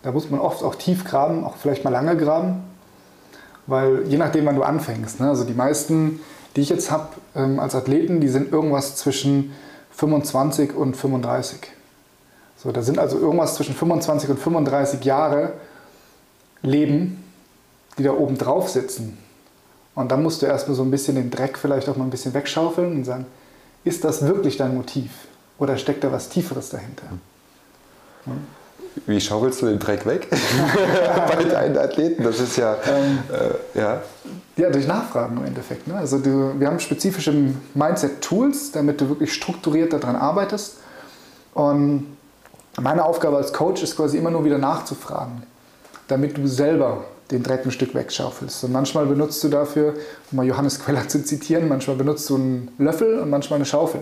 Da 0.02 0.12
muss 0.12 0.30
man 0.30 0.40
oft 0.40 0.64
auch 0.64 0.76
tief 0.76 1.04
graben, 1.04 1.44
auch 1.44 1.56
vielleicht 1.58 1.84
mal 1.84 1.90
lange 1.90 2.16
graben. 2.16 2.64
Weil 3.68 4.04
je 4.08 4.18
nachdem, 4.18 4.46
wann 4.46 4.56
du 4.56 4.64
anfängst. 4.64 5.20
Ne? 5.20 5.30
Also 5.30 5.44
die 5.44 5.54
meisten 5.54 6.20
die 6.56 6.62
ich 6.62 6.70
jetzt 6.70 6.92
habe 6.92 7.10
ähm, 7.36 7.60
als 7.60 7.76
Athleten, 7.76 8.22
die 8.22 8.30
sind 8.30 8.52
irgendwas 8.52 8.96
zwischen 8.96 9.54
25 9.92 10.74
und 10.74 10.96
35. 10.96 11.60
So, 12.58 12.72
da 12.72 12.82
sind 12.82 12.98
also 12.98 13.20
irgendwas 13.20 13.56
zwischen 13.56 13.76
25 13.76 14.30
und 14.30 14.40
35 14.40 15.04
Jahre 15.04 15.54
Leben, 16.62 17.24
die 17.98 18.04
da 18.04 18.14
oben 18.14 18.38
drauf 18.38 18.70
sitzen. 18.70 19.18
Und 19.96 20.12
dann 20.12 20.22
musst 20.22 20.42
du 20.42 20.46
erstmal 20.46 20.76
so 20.76 20.84
ein 20.84 20.92
bisschen 20.92 21.16
den 21.16 21.32
Dreck 21.32 21.58
vielleicht 21.58 21.88
auch 21.90 21.96
mal 21.96 22.04
ein 22.04 22.10
bisschen 22.10 22.34
wegschaufeln 22.34 22.98
und 22.98 23.04
sagen, 23.06 23.26
ist 23.86 24.04
das 24.04 24.26
wirklich 24.26 24.58
dein 24.58 24.76
Motiv? 24.76 25.12
Oder 25.58 25.78
steckt 25.78 26.04
da 26.04 26.12
was 26.12 26.28
Tieferes 26.30 26.70
dahinter? 26.70 27.08
Hm. 28.26 28.34
Wie 29.08 29.20
schaufelst 29.20 29.62
du 29.62 29.68
den 29.68 29.80
Dreck 29.80 30.06
weg 30.06 30.28
bei 31.28 31.44
deinen 31.44 31.78
Athleten? 31.78 32.24
Das 32.24 32.40
ist 32.40 32.58
ja, 32.58 32.78
ähm, 32.88 33.20
äh, 33.32 33.80
ja. 33.80 34.02
Ja, 34.56 34.70
durch 34.70 34.88
Nachfragen 34.88 35.38
im 35.38 35.46
Endeffekt. 35.46 35.88
Ne? 35.88 35.96
Also 35.96 36.18
du, 36.20 36.58
wir 36.58 36.68
haben 36.68 36.80
spezifische 36.80 37.34
Mindset-Tools, 37.74 38.72
damit 38.72 39.02
du 39.02 39.10
wirklich 39.10 39.34
strukturiert 39.34 39.92
daran 39.92 40.16
arbeitest. 40.16 40.78
Und 41.54 42.18
meine 42.82 43.04
Aufgabe 43.04 43.38
als 43.38 43.52
Coach 43.52 43.84
ist 43.84 43.96
quasi 43.96 44.18
immer 44.18 44.32
nur 44.32 44.46
wieder 44.46 44.58
nachzufragen, 44.58 45.44
damit 46.08 46.38
du 46.38 46.48
selber 46.48 47.04
den 47.32 47.44
Dreck 47.44 47.66
ein 47.66 47.72
Stück 47.72 47.96
wegschaufelst. 47.96 48.64
Und 48.64 48.72
manchmal 48.72 49.06
benutzt 49.06 49.44
du 49.44 49.50
dafür, 49.50 49.96
um 50.32 50.38
mal 50.38 50.46
Johannes 50.46 50.80
Queller 50.80 51.08
zu 51.08 51.24
zitieren, 51.24 51.68
manchmal 51.68 51.96
benutzt 51.96 52.30
du 52.30 52.36
einen 52.36 52.72
Löffel 52.78 53.20
und 53.20 53.30
manchmal 53.30 53.58
eine 53.58 53.66
Schaufel. 53.66 54.02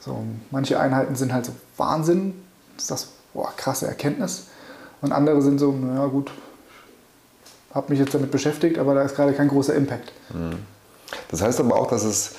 So, 0.00 0.22
manche 0.50 0.78
Einheiten 0.78 1.16
sind 1.16 1.32
halt 1.32 1.46
so 1.46 1.52
Wahnsinn, 1.76 2.34
das 2.76 2.90
ist 2.90 3.08
boah, 3.32 3.52
krasse 3.56 3.86
Erkenntnis. 3.86 4.44
Und 5.00 5.12
andere 5.12 5.42
sind 5.42 5.58
so, 5.58 5.72
naja 5.72 6.06
gut, 6.06 6.30
habe 7.72 7.90
mich 7.90 7.98
jetzt 7.98 8.14
damit 8.14 8.30
beschäftigt, 8.30 8.78
aber 8.78 8.94
da 8.94 9.02
ist 9.02 9.14
gerade 9.14 9.32
kein 9.32 9.48
großer 9.48 9.74
Impact. 9.74 10.12
Mhm. 10.32 10.58
Das 11.30 11.42
heißt 11.42 11.60
aber 11.60 11.76
auch, 11.76 11.88
dass 11.88 12.04
es 12.04 12.32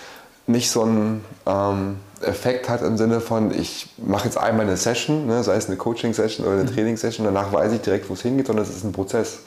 nicht 0.48 0.72
so 0.72 0.84
einen 0.84 1.24
ähm, 1.46 1.98
Effekt 2.22 2.70
hat 2.70 2.82
im 2.82 2.98
Sinne 2.98 3.20
von, 3.20 3.54
ich 3.54 3.94
mache 3.98 4.26
jetzt 4.26 4.38
einmal 4.38 4.66
eine 4.66 4.78
Session, 4.78 5.28
ne, 5.28 5.44
sei 5.44 5.56
es 5.56 5.68
eine 5.68 5.76
Coaching-Session 5.76 6.46
oder 6.46 6.56
eine 6.60 6.70
mhm. 6.70 6.74
Training-Session, 6.74 7.26
danach 7.26 7.52
weiß 7.52 7.74
ich 7.74 7.82
direkt, 7.82 8.10
wo 8.10 8.14
es 8.14 8.22
hingeht, 8.22 8.48
sondern 8.48 8.66
es 8.66 8.76
ist 8.76 8.84
ein 8.84 8.94
Prozess 8.94 9.40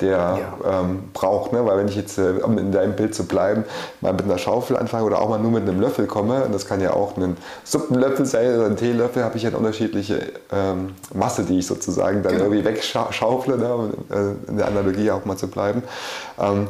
der 0.00 0.16
ja. 0.64 0.80
ähm, 0.80 1.04
braucht. 1.12 1.52
Ne? 1.52 1.64
Weil 1.64 1.78
wenn 1.78 1.88
ich 1.88 1.96
jetzt, 1.96 2.18
äh, 2.18 2.40
um 2.42 2.58
in 2.58 2.72
deinem 2.72 2.96
Bild 2.96 3.14
zu 3.14 3.24
bleiben, 3.24 3.64
mal 4.00 4.12
mit 4.12 4.24
einer 4.24 4.38
Schaufel 4.38 4.76
anfange 4.76 5.04
oder 5.04 5.20
auch 5.20 5.28
mal 5.28 5.38
nur 5.38 5.52
mit 5.52 5.68
einem 5.68 5.80
Löffel 5.80 6.06
komme, 6.06 6.44
und 6.44 6.54
das 6.54 6.66
kann 6.66 6.80
ja 6.80 6.92
auch 6.92 7.16
ein 7.16 7.36
Suppenlöffel 7.64 8.26
sein 8.26 8.56
oder 8.56 8.66
ein 8.66 8.76
Teelöffel, 8.76 9.24
habe 9.24 9.36
ich 9.36 9.44
ja 9.44 9.50
eine 9.50 9.58
unterschiedliche 9.58 10.32
ähm, 10.52 10.94
Masse, 11.12 11.44
die 11.44 11.58
ich 11.58 11.66
sozusagen 11.66 12.22
dann 12.22 12.32
genau. 12.32 12.44
irgendwie 12.46 12.64
wegschaufle, 12.64 13.58
ne? 13.58 13.74
um 13.74 13.90
äh, 14.10 14.50
in 14.50 14.56
der 14.56 14.66
Analogie 14.66 15.10
auch 15.10 15.24
mal 15.24 15.36
zu 15.36 15.48
bleiben. 15.48 15.82
Ähm, 16.38 16.68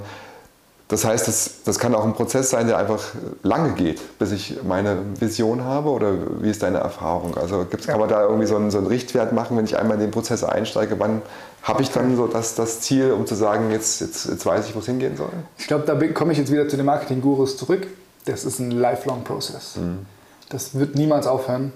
das 0.89 1.05
heißt, 1.05 1.27
das, 1.27 1.63
das 1.65 1.79
kann 1.79 1.95
auch 1.95 2.05
ein 2.05 2.13
Prozess 2.13 2.51
sein, 2.51 2.67
der 2.67 2.77
einfach 2.77 3.01
lange 3.43 3.73
geht, 3.73 4.19
bis 4.19 4.33
ich 4.33 4.63
meine 4.63 4.99
Vision 5.19 5.65
habe? 5.65 5.89
Oder 5.89 6.13
wie 6.41 6.51
ist 6.51 6.63
deine 6.63 6.79
Erfahrung? 6.79 7.39
Also 7.39 7.65
gibt's, 7.69 7.87
kann 7.87 7.99
man 7.99 8.09
da 8.11 8.23
irgendwie 8.23 8.47
so 8.47 8.57
einen, 8.57 8.71
so 8.71 8.79
einen 8.79 8.87
Richtwert 8.87 9.33
machen, 9.33 9.57
wenn 9.57 9.65
ich 9.65 9.79
einmal 9.79 9.95
in 9.95 10.03
den 10.03 10.11
Prozess 10.11 10.45
einsteige? 10.45 11.01
Wann 11.01 11.23
habe 11.64 11.83
ich 11.83 11.90
dann 11.90 12.14
so 12.14 12.27
das, 12.27 12.55
das 12.55 12.83
Ziel, 12.83 13.12
um 13.12 13.27
zu 13.27 13.35
sagen, 13.35 13.70
jetzt, 13.70 14.00
jetzt, 14.03 14.27
jetzt 14.27 14.44
weiß 14.44 14.68
ich, 14.68 14.74
wo 14.74 14.81
es 14.81 14.87
hingehen 14.87 15.16
soll? 15.16 15.31
Ich 15.59 15.66
glaube, 15.66 15.85
da 15.87 15.94
komme 16.09 16.33
ich 16.33 16.38
jetzt 16.38 16.53
wieder 16.53 16.68
zu 16.68 16.77
den 16.77 16.85
Marketing-Gurus 16.85 17.57
zurück. 17.57 17.87
Das 18.27 18.44
ist 18.44 18.59
ein 18.59 18.70
lifelong 18.70 19.24
Prozess. 19.24 19.77
Mhm. 19.77 20.07
Das 20.50 20.79
wird 20.79 20.94
niemals 20.94 21.27
aufhören. 21.27 21.72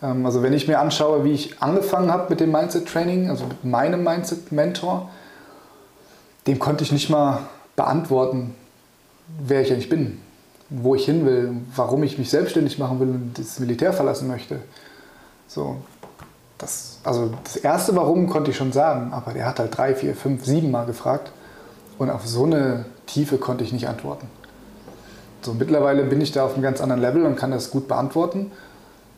Ähm, 0.00 0.24
also 0.24 0.44
wenn 0.44 0.52
ich 0.52 0.68
mir 0.68 0.78
anschaue, 0.78 1.24
wie 1.24 1.32
ich 1.32 1.60
angefangen 1.60 2.12
habe 2.12 2.30
mit 2.30 2.38
dem 2.38 2.52
Mindset-Training, 2.52 3.28
also 3.28 3.46
mit 3.46 3.64
meinem 3.64 4.04
Mindset-Mentor, 4.04 5.10
dem 6.46 6.60
konnte 6.60 6.84
ich 6.84 6.92
nicht 6.92 7.10
mal 7.10 7.48
beantworten, 7.74 8.54
wer 9.44 9.60
ich 9.60 9.72
eigentlich 9.72 9.88
bin, 9.88 10.20
wo 10.68 10.94
ich 10.94 11.04
hin 11.04 11.26
will, 11.26 11.56
warum 11.74 12.04
ich 12.04 12.16
mich 12.16 12.30
selbstständig 12.30 12.78
machen 12.78 13.00
will 13.00 13.08
und 13.08 13.32
das 13.36 13.58
Militär 13.58 13.92
verlassen 13.92 14.28
möchte. 14.28 14.60
So, 15.48 15.78
das, 16.60 16.98
also 17.04 17.32
das 17.44 17.56
erste 17.56 17.96
Warum 17.96 18.28
konnte 18.28 18.50
ich 18.50 18.56
schon 18.56 18.72
sagen, 18.72 19.12
aber 19.12 19.32
der 19.32 19.46
hat 19.46 19.58
halt 19.58 19.76
drei, 19.76 19.94
vier, 19.94 20.14
fünf, 20.14 20.44
sieben 20.44 20.70
Mal 20.70 20.86
gefragt 20.86 21.32
und 21.98 22.10
auf 22.10 22.26
so 22.26 22.44
eine 22.44 22.84
Tiefe 23.06 23.38
konnte 23.38 23.64
ich 23.64 23.72
nicht 23.72 23.88
antworten. 23.88 24.28
So, 25.42 25.54
mittlerweile 25.54 26.04
bin 26.04 26.20
ich 26.20 26.32
da 26.32 26.44
auf 26.44 26.54
einem 26.54 26.62
ganz 26.62 26.80
anderen 26.80 27.00
Level 27.00 27.24
und 27.24 27.36
kann 27.36 27.50
das 27.50 27.70
gut 27.70 27.88
beantworten, 27.88 28.52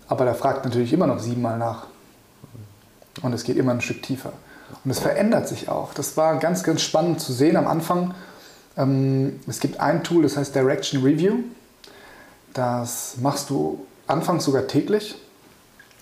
aber 0.08 0.24
der 0.24 0.34
fragt 0.34 0.64
natürlich 0.64 0.92
immer 0.92 1.06
noch 1.06 1.18
siebenmal 1.18 1.58
nach. 1.58 1.86
Und 3.22 3.32
es 3.32 3.44
geht 3.44 3.56
immer 3.56 3.72
ein 3.72 3.80
Stück 3.80 4.02
tiefer. 4.02 4.32
Und 4.84 4.90
es 4.90 5.00
verändert 5.00 5.48
sich 5.48 5.68
auch. 5.68 5.94
Das 5.94 6.16
war 6.16 6.36
ganz, 6.38 6.62
ganz 6.62 6.80
spannend 6.80 7.20
zu 7.20 7.32
sehen. 7.32 7.56
Am 7.56 7.66
Anfang 7.66 8.14
ähm, 8.76 9.40
es 9.46 9.60
gibt 9.60 9.80
ein 9.80 10.02
Tool, 10.02 10.22
das 10.22 10.36
heißt 10.36 10.54
Direction 10.54 11.02
Review. 11.02 11.40
Das 12.52 13.16
machst 13.20 13.50
du 13.50 13.86
anfangs 14.06 14.44
sogar 14.44 14.66
täglich. 14.66 15.16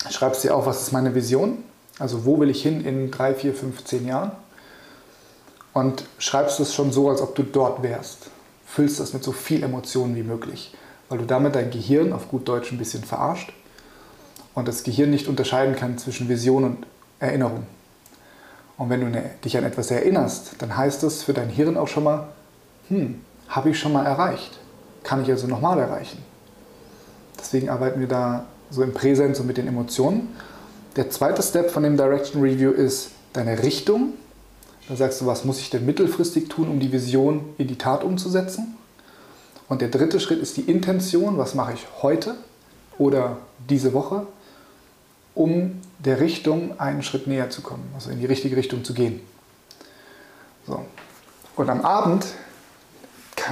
Schreibst 0.09 0.43
dir 0.43 0.55
auf, 0.55 0.65
was 0.65 0.81
ist 0.81 0.91
meine 0.91 1.13
Vision? 1.13 1.63
Also 1.99 2.25
wo 2.25 2.39
will 2.39 2.49
ich 2.49 2.63
hin 2.63 2.83
in 2.83 3.11
drei, 3.11 3.35
vier, 3.35 3.53
fünf, 3.53 3.83
zehn 3.83 4.07
Jahren? 4.07 4.31
Und 5.73 6.05
schreibst 6.17 6.59
es 6.59 6.73
schon 6.73 6.91
so, 6.91 7.09
als 7.09 7.21
ob 7.21 7.35
du 7.35 7.43
dort 7.43 7.83
wärst. 7.83 8.29
Füllst 8.65 8.99
das 8.99 9.13
mit 9.13 9.23
so 9.23 9.31
viel 9.31 9.63
Emotionen 9.63 10.15
wie 10.15 10.23
möglich, 10.23 10.73
weil 11.09 11.19
du 11.19 11.25
damit 11.25 11.55
dein 11.55 11.71
Gehirn 11.71 12.13
auf 12.13 12.29
gut 12.29 12.47
Deutsch 12.47 12.71
ein 12.71 12.77
bisschen 12.77 13.03
verarscht 13.03 13.53
und 14.53 14.67
das 14.67 14.83
Gehirn 14.83 15.11
nicht 15.11 15.27
unterscheiden 15.27 15.75
kann 15.75 15.97
zwischen 15.97 16.29
Vision 16.29 16.63
und 16.63 16.87
Erinnerung. 17.19 17.65
Und 18.77 18.89
wenn 18.89 19.01
du 19.01 19.09
ne, 19.09 19.31
dich 19.45 19.57
an 19.57 19.63
etwas 19.63 19.91
erinnerst, 19.91 20.55
dann 20.59 20.75
heißt 20.75 21.03
das 21.03 21.23
für 21.23 21.33
dein 21.33 21.49
Hirn 21.49 21.77
auch 21.77 21.87
schon 21.87 22.03
mal, 22.03 22.29
hm, 22.87 23.21
habe 23.47 23.69
ich 23.69 23.79
schon 23.79 23.93
mal 23.93 24.05
erreicht. 24.05 24.59
Kann 25.03 25.21
ich 25.21 25.29
also 25.29 25.47
nochmal 25.47 25.79
erreichen. 25.79 26.23
Deswegen 27.39 27.69
arbeiten 27.69 27.99
wir 27.99 28.07
da 28.07 28.45
so 28.71 28.81
im 28.81 28.93
Präsens 28.93 29.39
und 29.39 29.47
mit 29.47 29.57
den 29.57 29.67
Emotionen. 29.67 30.29
Der 30.95 31.09
zweite 31.09 31.43
Step 31.43 31.69
von 31.69 31.83
dem 31.83 31.97
Direction 31.97 32.41
Review 32.41 32.71
ist 32.71 33.11
deine 33.33 33.61
Richtung. 33.61 34.13
Da 34.89 34.95
sagst 34.95 35.21
du, 35.21 35.25
was 35.25 35.45
muss 35.45 35.59
ich 35.59 35.69
denn 35.69 35.85
mittelfristig 35.85 36.49
tun, 36.49 36.67
um 36.67 36.79
die 36.79 36.91
Vision 36.91 37.53
in 37.57 37.67
die 37.67 37.77
Tat 37.77 38.03
umzusetzen? 38.03 38.75
Und 39.69 39.81
der 39.81 39.89
dritte 39.89 40.19
Schritt 40.19 40.41
ist 40.41 40.57
die 40.57 40.61
Intention. 40.61 41.37
Was 41.37 41.55
mache 41.55 41.73
ich 41.73 41.85
heute 42.01 42.35
oder 42.97 43.37
diese 43.69 43.93
Woche, 43.93 44.27
um 45.33 45.79
der 45.99 46.19
Richtung 46.19 46.79
einen 46.79 47.03
Schritt 47.03 47.27
näher 47.27 47.49
zu 47.49 47.61
kommen, 47.61 47.83
also 47.93 48.09
in 48.09 48.19
die 48.19 48.25
richtige 48.25 48.57
Richtung 48.57 48.83
zu 48.83 48.93
gehen? 48.93 49.21
So. 50.67 50.85
Und 51.55 51.69
am 51.69 51.81
Abend 51.81 52.25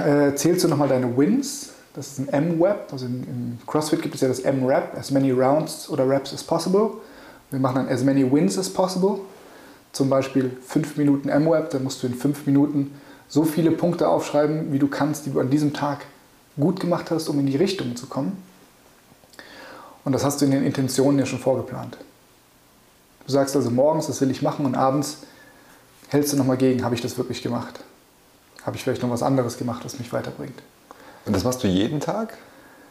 äh, 0.04 0.34
zählst 0.34 0.64
du 0.64 0.68
nochmal 0.68 0.88
deine 0.88 1.16
Wins. 1.16 1.69
Das 1.94 2.06
ist 2.08 2.18
ein 2.18 2.28
M-Web. 2.28 2.88
Also 2.92 3.06
im 3.06 3.58
CrossFit 3.66 4.02
gibt 4.02 4.14
es 4.14 4.20
ja 4.20 4.28
das 4.28 4.40
M-Rap, 4.40 4.96
as 4.96 5.10
many 5.10 5.30
rounds 5.30 5.88
oder 5.88 6.08
Reps 6.08 6.32
as 6.32 6.42
possible. 6.42 6.92
Wir 7.50 7.58
machen 7.58 7.76
dann 7.76 7.88
as 7.88 8.04
many 8.04 8.30
wins 8.30 8.58
as 8.58 8.70
possible. 8.70 9.20
Zum 9.92 10.08
Beispiel 10.08 10.56
5 10.66 10.96
Minuten 10.96 11.28
M-Web, 11.28 11.70
dann 11.70 11.82
musst 11.82 12.02
du 12.02 12.06
in 12.06 12.14
5 12.14 12.46
Minuten 12.46 12.94
so 13.28 13.44
viele 13.44 13.72
Punkte 13.72 14.08
aufschreiben, 14.08 14.72
wie 14.72 14.78
du 14.78 14.88
kannst, 14.88 15.26
die 15.26 15.30
du 15.30 15.40
an 15.40 15.50
diesem 15.50 15.72
Tag 15.72 16.04
gut 16.58 16.80
gemacht 16.80 17.10
hast, 17.10 17.28
um 17.28 17.38
in 17.40 17.46
die 17.46 17.56
Richtung 17.56 17.96
zu 17.96 18.06
kommen. 18.06 18.40
Und 20.04 20.12
das 20.12 20.24
hast 20.24 20.40
du 20.40 20.44
in 20.44 20.52
den 20.52 20.64
Intentionen 20.64 21.18
ja 21.18 21.26
schon 21.26 21.38
vorgeplant. 21.38 21.96
Du 23.26 23.32
sagst 23.32 23.54
also 23.54 23.70
morgens, 23.70 24.06
das 24.06 24.20
will 24.20 24.30
ich 24.30 24.42
machen 24.42 24.64
und 24.64 24.74
abends 24.76 25.18
hältst 26.08 26.32
du 26.32 26.36
nochmal 26.36 26.56
gegen, 26.56 26.84
habe 26.84 26.94
ich 26.94 27.00
das 27.00 27.18
wirklich 27.18 27.42
gemacht 27.42 27.80
habe 28.64 28.76
ich 28.76 28.82
vielleicht 28.82 29.02
noch 29.02 29.10
was 29.10 29.22
anderes 29.22 29.58
gemacht, 29.58 29.84
was 29.84 29.98
mich 29.98 30.12
weiterbringt. 30.12 30.62
Und 31.30 31.36
das 31.36 31.44
machst 31.44 31.62
du 31.62 31.68
jeden 31.68 32.00
Tag? 32.00 32.36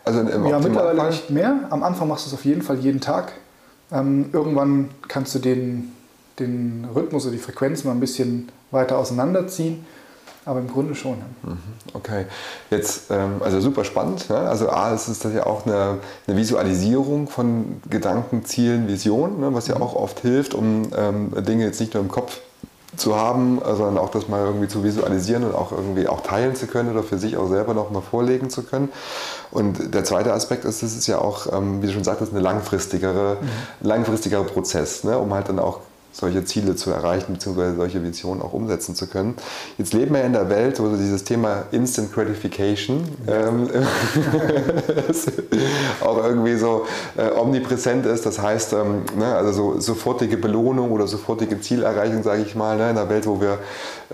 Also 0.05 0.21
im 0.21 0.47
ja, 0.47 0.59
mittlerweile 0.59 1.07
nicht 1.07 1.29
mehr. 1.29 1.59
Am 1.71 1.83
Anfang 1.83 2.07
machst 2.07 2.25
du 2.25 2.29
es 2.29 2.33
auf 2.33 2.45
jeden 2.45 2.61
Fall 2.61 2.77
jeden 2.77 3.01
Tag. 3.01 3.33
Ähm, 3.91 4.29
irgendwann 4.31 4.91
kannst 5.09 5.35
du 5.35 5.39
den, 5.39 5.91
den 6.39 6.87
Rhythmus 6.95 7.25
oder 7.25 7.33
die 7.33 7.41
Frequenz 7.41 7.83
mal 7.83 7.91
ein 7.91 7.99
bisschen 7.99 8.47
weiter 8.71 8.97
auseinanderziehen. 8.97 9.85
Aber 10.45 10.61
im 10.61 10.69
Grunde 10.69 10.95
schon. 10.95 11.17
Mhm, 11.43 11.57
okay, 11.93 12.27
jetzt, 12.69 13.11
ähm, 13.11 13.41
also 13.41 13.59
super 13.59 13.83
spannend. 13.83 14.29
Ne? 14.29 14.37
Also 14.37 14.69
A, 14.69 14.93
es 14.93 15.09
ist 15.09 15.25
das 15.25 15.33
ja 15.33 15.45
auch 15.45 15.65
eine, 15.65 15.97
eine, 16.25 16.37
Visualisierung 16.37 17.27
von 17.27 17.81
Gedanken, 17.89 18.45
Zielen, 18.45 18.87
Visionen, 18.87 19.41
ne? 19.41 19.53
was 19.53 19.67
ja 19.67 19.75
mhm. 19.75 19.81
auch 19.81 19.95
oft 19.95 20.21
hilft, 20.21 20.53
um 20.53 20.83
ähm, 20.95 21.33
Dinge 21.43 21.65
jetzt 21.65 21.81
nicht 21.81 21.93
nur 21.93 22.01
im 22.01 22.09
Kopf 22.09 22.39
zu 22.99 23.15
haben, 23.15 23.59
sondern 23.63 23.97
auch 23.97 24.09
das 24.09 24.27
mal 24.27 24.45
irgendwie 24.45 24.67
zu 24.67 24.83
visualisieren 24.83 25.43
und 25.43 25.55
auch 25.55 25.71
irgendwie 25.71 26.07
auch 26.07 26.21
teilen 26.21 26.55
zu 26.55 26.67
können 26.67 26.91
oder 26.91 27.03
für 27.03 27.17
sich 27.17 27.37
auch 27.37 27.47
selber 27.47 27.73
noch 27.73 27.91
mal 27.91 28.01
vorlegen 28.01 28.49
zu 28.49 28.63
können. 28.63 28.89
Und 29.51 29.93
der 29.93 30.03
zweite 30.03 30.33
Aspekt 30.33 30.65
ist, 30.65 30.83
es 30.83 30.95
ist 30.95 31.07
ja 31.07 31.19
auch, 31.19 31.51
ähm, 31.51 31.81
wie 31.81 31.87
du 31.87 31.93
schon 31.93 32.03
sagtest, 32.03 32.33
ein 32.33 32.41
langfristigere, 32.41 33.37
mhm. 33.41 33.87
langfristiger 33.87 34.43
Prozess, 34.43 35.03
ne, 35.03 35.17
um 35.17 35.33
halt 35.33 35.49
dann 35.49 35.59
auch 35.59 35.79
solche 36.11 36.43
Ziele 36.43 36.75
zu 36.75 36.91
erreichen, 36.91 37.33
beziehungsweise 37.33 37.75
solche 37.75 38.03
Visionen 38.03 38.41
auch 38.41 38.53
umsetzen 38.53 38.95
zu 38.95 39.07
können. 39.07 39.35
Jetzt 39.77 39.93
leben 39.93 40.15
wir 40.15 40.23
in 40.23 40.33
der 40.33 40.49
Welt, 40.49 40.79
wo 40.79 40.87
dieses 40.95 41.23
Thema 41.23 41.65
Instant 41.71 42.13
Gratification 42.13 43.07
ähm, 43.27 43.69
auch 46.01 46.23
irgendwie 46.23 46.57
so 46.57 46.85
äh, 47.17 47.29
omnipräsent 47.31 48.05
ist. 48.05 48.25
Das 48.25 48.41
heißt, 48.41 48.73
ähm, 48.73 49.03
ne, 49.17 49.35
also 49.35 49.51
so 49.51 49.79
sofortige 49.79 50.37
Belohnung 50.37 50.91
oder 50.91 51.07
sofortige 51.07 51.61
Zielerreichung, 51.61 52.23
sage 52.23 52.41
ich 52.41 52.55
mal, 52.55 52.77
ne, 52.77 52.89
in 52.89 52.95
der 52.95 53.09
Welt, 53.09 53.27
wo 53.27 53.39
wir 53.39 53.59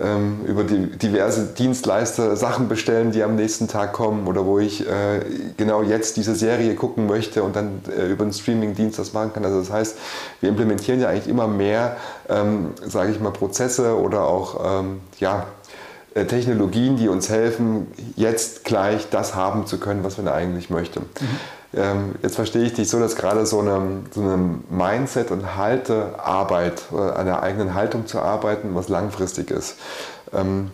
ähm, 0.02 0.44
über 0.46 0.64
die 0.64 0.90
diverse 0.98 1.46
Dienstleister 1.46 2.36
Sachen 2.36 2.68
bestellen, 2.68 3.12
die 3.12 3.22
am 3.22 3.36
nächsten 3.36 3.68
Tag 3.68 3.92
kommen 3.92 4.26
oder 4.26 4.44
wo 4.44 4.58
ich 4.58 4.86
äh, 4.86 5.20
genau 5.56 5.82
jetzt 5.82 6.16
diese 6.16 6.34
Serie 6.34 6.74
gucken 6.74 7.06
möchte 7.06 7.42
und 7.42 7.56
dann 7.56 7.80
äh, 7.96 8.06
über 8.06 8.24
einen 8.24 8.32
Streaming-Dienst 8.32 8.98
das 8.98 9.12
machen 9.12 9.32
kann. 9.32 9.44
Also 9.44 9.60
das 9.60 9.70
heißt, 9.70 9.96
wir 10.40 10.50
implementieren 10.50 11.00
ja 11.00 11.08
eigentlich 11.08 11.28
immer 11.28 11.48
mehr, 11.48 11.96
ähm, 12.28 12.70
sage 12.84 13.12
ich 13.12 13.20
mal, 13.20 13.30
Prozesse 13.30 13.98
oder 13.98 14.24
auch 14.24 14.80
ähm, 14.80 15.00
ja, 15.18 15.46
äh, 16.14 16.24
Technologien, 16.24 16.96
die 16.96 17.08
uns 17.08 17.28
helfen, 17.28 17.86
jetzt 18.16 18.64
gleich 18.64 19.08
das 19.10 19.34
haben 19.34 19.66
zu 19.66 19.78
können, 19.78 20.04
was 20.04 20.18
man 20.18 20.28
eigentlich 20.28 20.70
möchte. 20.70 21.00
Mhm. 21.00 21.06
Ähm, 21.76 22.14
jetzt 22.22 22.36
verstehe 22.36 22.64
ich 22.64 22.72
dich 22.72 22.88
so, 22.88 22.98
dass 22.98 23.16
gerade 23.16 23.44
so 23.44 23.60
eine, 23.60 23.80
so 24.10 24.22
eine 24.22 24.60
Mindset- 24.70 25.30
und 25.30 25.56
Haltearbeit, 25.56 26.84
an 26.92 27.26
der 27.26 27.42
eigenen 27.42 27.74
Haltung 27.74 28.06
zu 28.06 28.20
arbeiten, 28.20 28.70
was 28.74 28.88
langfristig 28.88 29.50
ist. 29.50 29.76
Ähm, 30.32 30.70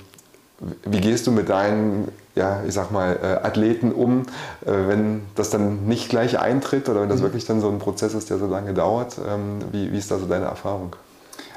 wie 0.85 1.01
gehst 1.01 1.27
du 1.27 1.33
mit 1.33 1.49
deinen, 1.49 2.09
ja, 2.37 2.63
ich 2.67 2.73
sag 2.73 2.93
mal, 2.93 3.19
äh, 3.21 3.47
Athleten 3.47 3.91
um, 3.91 4.23
äh, 4.65 4.71
wenn 4.87 5.23
das 5.35 5.51
dann 5.51 5.87
nicht 5.87 6.09
gleich 6.09 6.39
eintritt 6.39 6.89
oder 6.89 7.03
wenn 7.03 7.09
das 7.09 7.19
mhm. 7.19 7.25
wirklich 7.25 7.47
dann 7.47 7.61
so 7.61 7.69
ein 7.69 7.81
Prozess 7.81 8.15
ist, 8.15 8.31
der 8.31 8.39
so 8.39 8.47
lange 8.47 8.73
dauert? 8.73 9.17
Ähm, 9.29 9.59
wie, 9.73 9.93
wie 9.93 9.99
ist 9.99 10.11
da 10.11 10.19
so 10.19 10.27
deine 10.27 10.45
Erfahrung? 10.45 10.95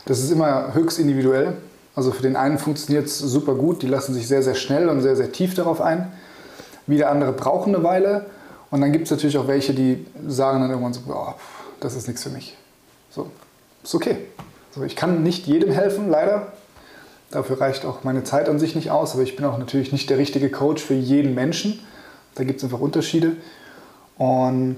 Das 0.05 0.19
ist 0.19 0.31
immer 0.31 0.73
höchst 0.73 0.97
individuell. 0.97 1.53
Also 1.95 2.11
für 2.11 2.23
den 2.23 2.35
einen 2.35 2.57
funktioniert 2.57 3.05
es 3.05 3.19
super 3.19 3.53
gut, 3.53 3.83
die 3.83 3.87
lassen 3.87 4.13
sich 4.13 4.27
sehr, 4.27 4.41
sehr 4.41 4.55
schnell 4.55 4.89
und 4.89 5.01
sehr, 5.01 5.15
sehr 5.15 5.31
tief 5.31 5.53
darauf 5.53 5.81
ein. 5.81 6.11
Wieder 6.87 7.09
andere 7.09 7.31
brauchen 7.31 7.73
eine 7.73 7.83
Weile. 7.83 8.25
Und 8.71 8.81
dann 8.81 8.91
gibt 8.91 9.05
es 9.05 9.11
natürlich 9.11 9.37
auch 9.37 9.47
welche, 9.47 9.73
die 9.73 10.05
sagen 10.27 10.61
dann 10.61 10.69
irgendwann 10.69 10.93
so, 10.93 11.01
oh, 11.07 11.33
das 11.79 11.95
ist 11.95 12.07
nichts 12.07 12.23
für 12.23 12.29
mich. 12.29 12.57
So, 13.09 13.31
ist 13.83 13.95
okay. 13.95 14.17
So, 14.73 14.83
ich 14.83 14.95
kann 14.95 15.23
nicht 15.23 15.47
jedem 15.47 15.71
helfen, 15.71 16.09
leider. 16.09 16.53
Dafür 17.31 17.59
reicht 17.61 17.85
auch 17.85 18.03
meine 18.03 18.23
Zeit 18.23 18.49
an 18.49 18.59
sich 18.59 18.75
nicht 18.75 18.91
aus, 18.91 19.13
aber 19.13 19.23
ich 19.23 19.35
bin 19.35 19.45
auch 19.45 19.57
natürlich 19.57 19.91
nicht 19.91 20.09
der 20.09 20.17
richtige 20.17 20.49
Coach 20.49 20.83
für 20.83 20.93
jeden 20.93 21.33
Menschen. 21.33 21.79
Da 22.35 22.43
gibt 22.43 22.59
es 22.59 22.63
einfach 22.63 22.79
Unterschiede. 22.79 23.37
Und 24.17 24.77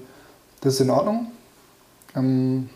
das 0.62 0.76
ist 0.76 0.82
in 0.82 0.90
Ordnung. 0.90 1.28
Ähm, 2.16 2.70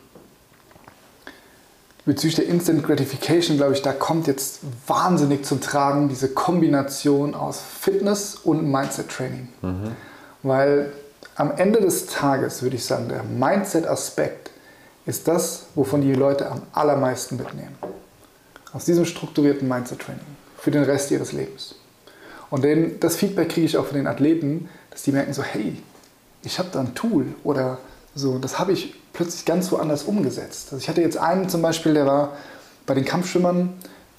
bezüglich 2.06 2.36
der 2.36 2.48
Instant 2.48 2.84
Gratification, 2.84 3.58
glaube 3.58 3.74
ich, 3.74 3.82
da 3.82 3.94
kommt 3.94 4.28
jetzt 4.28 4.60
wahnsinnig 4.88 5.46
zum 5.46 5.62
Tragen 5.62 6.10
diese 6.10 6.30
Kombination 6.30 7.36
aus 7.36 7.62
Fitness 7.62 8.36
und 8.36 8.70
Mindset-Training. 8.70 9.48
Mhm. 9.62 9.92
Weil 10.44 10.92
am 11.36 11.52
Ende 11.52 11.82
des 11.82 12.08
Tages 12.08 12.62
würde 12.62 12.76
ich 12.76 12.86
sagen, 12.86 13.10
der 13.10 13.24
Mindset-Aspekt 13.24 14.52
ist 15.06 15.28
das, 15.28 15.66
wovon 15.76 16.02
die 16.02 16.14
Leute 16.14 16.50
am 16.50 16.62
allermeisten 16.74 17.38
mitnehmen. 17.38 17.76
Aus 18.74 18.86
diesem 18.86 19.06
strukturierten 19.06 19.68
Mindset-Training 19.68 20.26
für 20.58 20.72
den 20.72 20.84
Rest 20.84 21.12
ihres 21.12 21.32
Lebens. 21.32 21.76
Und 22.50 22.64
den, 22.64 23.00
das 23.00 23.16
Feedback 23.16 23.50
kriege 23.50 23.66
ich 23.66 23.78
auch 23.78 23.86
von 23.86 23.98
den 23.98 24.08
Athleten, 24.08 24.70
dass 24.92 25.04
die 25.04 25.12
merken 25.12 25.34
so, 25.34 25.42
hey, 25.42 25.82
ich 26.44 26.60
habe 26.60 26.70
da 26.72 26.82
ein 26.82 26.94
Tool 26.96 27.26
oder 27.44 27.80
so, 28.14 28.38
das 28.38 28.60
habe 28.60 28.74
ich 28.74 28.96
plötzlich 29.14 29.46
ganz 29.46 29.72
woanders 29.72 30.04
umgesetzt. 30.04 30.68
Also 30.72 30.78
ich 30.78 30.90
hatte 30.90 31.02
jetzt 31.02 31.18
einen 31.18 31.50
zum 31.50 31.62
Beispiel, 31.62 31.94
der 31.94 32.06
war 32.06 32.38
bei 32.86 32.94
den 32.94 33.06
Kampfschwimmern 33.06 33.74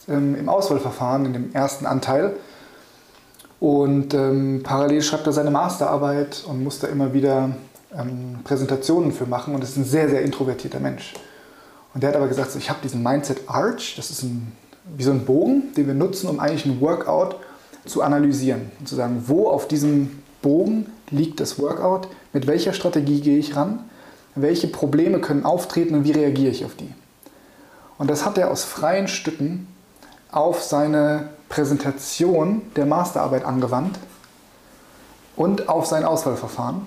ähm, 0.09 0.35
im 0.35 0.49
Auswahlverfahren, 0.49 1.27
in 1.27 1.33
dem 1.33 1.55
ersten 1.55 1.87
Anteil, 1.87 2.35
und 3.63 4.13
ähm, 4.13 4.63
parallel 4.65 5.03
schreibt 5.03 5.25
er 5.29 5.33
seine 5.33 5.53
Masterarbeit 5.53 6.43
und 6.49 6.65
muss 6.65 6.81
da 6.81 6.89
immer 6.89 7.15
wieder 7.15 7.51
ähm, 7.97 8.41
Präsentationen 8.43 9.13
für 9.13 9.25
machen 9.25 9.55
und 9.55 9.63
ist 9.63 9.77
ein 9.77 9.85
sehr, 9.85 10.11
sehr 10.11 10.23
introvertierter 10.23 10.81
Mensch. 10.81 11.15
Und 11.95 12.03
der 12.03 12.09
hat 12.09 12.17
aber 12.17 12.27
gesagt, 12.27 12.51
so, 12.51 12.59
ich 12.59 12.69
habe 12.69 12.81
diesen 12.83 13.05
Mindset 13.05 13.43
Arch, 13.47 13.95
das 13.95 14.11
ist 14.11 14.25
ein, 14.25 14.51
wie 14.97 15.05
so 15.05 15.13
ein 15.13 15.25
Bogen, 15.25 15.73
den 15.77 15.87
wir 15.87 15.95
nutzen, 15.95 16.29
um 16.29 16.41
eigentlich 16.41 16.67
ein 16.67 16.81
Workout 16.81 17.37
zu 17.87 18.03
analysieren 18.03 18.73
und 18.81 18.89
zu 18.89 18.97
sagen, 18.97 19.23
wo 19.29 19.49
auf 19.49 19.69
diesem 19.69 20.25
Bogen 20.43 20.87
liegt 21.11 21.39
das 21.39 21.61
Workout, 21.61 22.09
mit 22.33 22.49
welcher 22.49 22.73
Strategie 22.73 23.21
gehe 23.21 23.39
ich 23.39 23.55
ran, 23.55 23.85
welche 24.35 24.67
Probleme 24.67 25.21
können 25.21 25.45
auftreten 25.45 25.95
und 25.95 26.03
wie 26.03 26.11
reagiere 26.11 26.51
ich 26.51 26.65
auf 26.65 26.75
die. 26.75 26.93
Und 27.97 28.11
das 28.11 28.27
hat 28.27 28.39
er 28.39 28.51
aus 28.51 28.65
freien 28.65 29.07
Stücken 29.07 29.69
auf 30.33 30.65
seine 30.65 31.29
Präsentation 31.53 32.63
der 32.77 32.87
Masterarbeit 32.87 33.45
angewandt 33.45 33.99
und 35.37 35.69
auf 35.69 35.85
sein 35.85 36.03
Auswahlverfahren. 36.03 36.87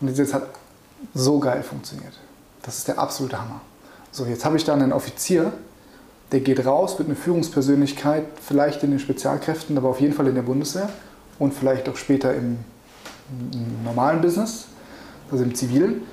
Und 0.00 0.18
das 0.18 0.32
hat 0.32 0.44
so 1.12 1.38
geil 1.40 1.62
funktioniert. 1.62 2.14
Das 2.62 2.78
ist 2.78 2.88
der 2.88 2.98
absolute 2.98 3.38
Hammer. 3.38 3.60
So, 4.12 4.24
jetzt 4.24 4.46
habe 4.46 4.56
ich 4.56 4.64
dann 4.64 4.80
einen 4.80 4.94
Offizier, 4.94 5.52
der 6.32 6.40
geht 6.40 6.64
raus, 6.64 6.98
wird 6.98 7.10
eine 7.10 7.16
Führungspersönlichkeit, 7.16 8.24
vielleicht 8.40 8.82
in 8.82 8.92
den 8.92 8.98
Spezialkräften, 8.98 9.76
aber 9.76 9.90
auf 9.90 10.00
jeden 10.00 10.14
Fall 10.14 10.26
in 10.26 10.34
der 10.34 10.42
Bundeswehr 10.42 10.88
und 11.38 11.52
vielleicht 11.52 11.86
auch 11.90 11.96
später 11.96 12.34
im, 12.34 12.60
im 13.52 13.84
normalen 13.84 14.22
Business, 14.22 14.68
also 15.30 15.44
im 15.44 15.54
zivilen. 15.54 16.06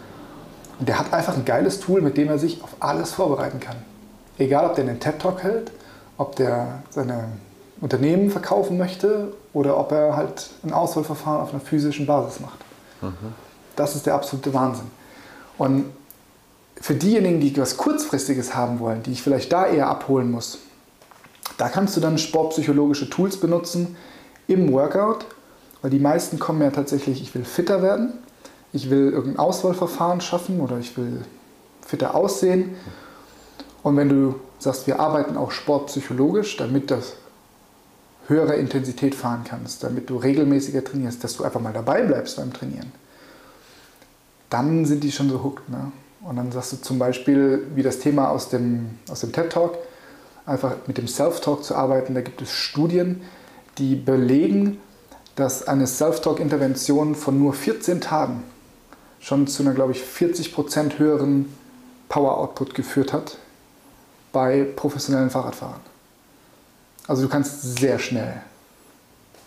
Und 0.79 0.89
der 0.89 0.99
hat 0.99 1.13
einfach 1.13 1.37
ein 1.37 1.45
geiles 1.45 1.79
Tool, 1.79 2.01
mit 2.01 2.17
dem 2.17 2.27
er 2.27 2.39
sich 2.39 2.61
auf 2.61 2.75
alles 2.81 3.13
vorbereiten 3.13 3.61
kann. 3.61 3.77
Egal, 4.37 4.65
ob 4.65 4.75
der 4.75 4.83
einen 4.83 4.99
TED-Talk 4.99 5.43
hält, 5.43 5.71
ob 6.17 6.35
der 6.35 6.83
seine 6.89 7.29
Unternehmen 7.79 8.31
verkaufen 8.31 8.77
möchte 8.77 9.33
oder 9.53 9.77
ob 9.77 9.91
er 9.91 10.15
halt 10.15 10.49
ein 10.63 10.73
Auswahlverfahren 10.73 11.41
auf 11.41 11.51
einer 11.51 11.61
physischen 11.61 12.05
Basis 12.05 12.39
macht. 12.39 12.59
Mhm. 13.01 13.33
Das 13.75 13.95
ist 13.95 14.05
der 14.05 14.15
absolute 14.15 14.53
Wahnsinn. 14.53 14.87
Und 15.57 15.85
für 16.79 16.95
diejenigen, 16.95 17.39
die 17.39 17.55
was 17.57 17.77
Kurzfristiges 17.77 18.55
haben 18.55 18.79
wollen, 18.79 19.03
die 19.03 19.11
ich 19.11 19.21
vielleicht 19.21 19.51
da 19.51 19.67
eher 19.67 19.87
abholen 19.87 20.31
muss, 20.31 20.59
da 21.57 21.69
kannst 21.69 21.95
du 21.95 22.01
dann 22.01 22.17
sportpsychologische 22.17 23.09
Tools 23.09 23.39
benutzen 23.39 23.95
im 24.47 24.71
Workout, 24.71 25.25
weil 25.81 25.91
die 25.91 25.99
meisten 25.99 26.39
kommen 26.39 26.61
ja 26.61 26.69
tatsächlich, 26.69 27.21
ich 27.21 27.33
will 27.33 27.45
fitter 27.45 27.81
werden, 27.81 28.13
ich 28.73 28.89
will 28.89 29.11
irgendein 29.11 29.39
Auswahlverfahren 29.39 30.21
schaffen 30.21 30.59
oder 30.59 30.77
ich 30.77 30.97
will 30.97 31.21
fitter 31.85 32.15
aussehen. 32.15 32.75
Und 33.81 33.97
wenn 33.97 34.09
du 34.09 34.35
sagst, 34.59 34.87
wir 34.87 34.99
arbeiten 34.99 35.37
auch 35.37 35.51
sportpsychologisch, 35.51 36.57
damit 36.57 36.91
das 36.91 37.13
höhere 38.27 38.55
Intensität 38.55 39.15
fahren 39.15 39.43
kannst, 39.47 39.83
damit 39.83 40.09
du 40.09 40.17
regelmäßiger 40.17 40.83
trainierst, 40.83 41.23
dass 41.23 41.37
du 41.37 41.43
einfach 41.43 41.61
mal 41.61 41.73
dabei 41.73 42.03
bleibst 42.03 42.37
beim 42.37 42.53
Trainieren, 42.53 42.91
dann 44.49 44.85
sind 44.85 45.03
die 45.03 45.11
schon 45.11 45.29
so 45.29 45.43
hooked. 45.43 45.69
Ne? 45.69 45.91
Und 46.21 46.35
dann 46.35 46.51
sagst 46.51 46.73
du 46.73 46.77
zum 46.77 46.99
Beispiel, 46.99 47.67
wie 47.75 47.83
das 47.83 47.99
Thema 47.99 48.29
aus 48.29 48.49
dem, 48.49 48.99
aus 49.09 49.21
dem 49.21 49.31
TED 49.31 49.51
Talk, 49.51 49.77
einfach 50.45 50.75
mit 50.87 50.97
dem 50.97 51.07
Self-Talk 51.07 51.63
zu 51.63 51.75
arbeiten. 51.75 52.15
Da 52.15 52.21
gibt 52.21 52.41
es 52.41 52.51
Studien, 52.51 53.21
die 53.77 53.95
belegen, 53.95 54.79
dass 55.35 55.67
eine 55.67 55.87
Self-Talk-Intervention 55.87 57.15
von 57.15 57.37
nur 57.37 57.53
14 57.53 58.01
Tagen 58.01 58.43
schon 59.19 59.47
zu 59.47 59.63
einer, 59.63 59.73
glaube 59.73 59.91
ich, 59.91 60.01
40% 60.01 60.97
höheren 60.97 61.53
Power-Output 62.09 62.73
geführt 62.73 63.13
hat 63.13 63.37
bei 64.37 64.67
professionellen 64.75 65.31
Fahrradfahrern. 65.31 65.81
Also 67.07 67.23
du 67.23 67.27
kannst 67.27 67.79
sehr 67.79 67.97
schnell 67.97 68.39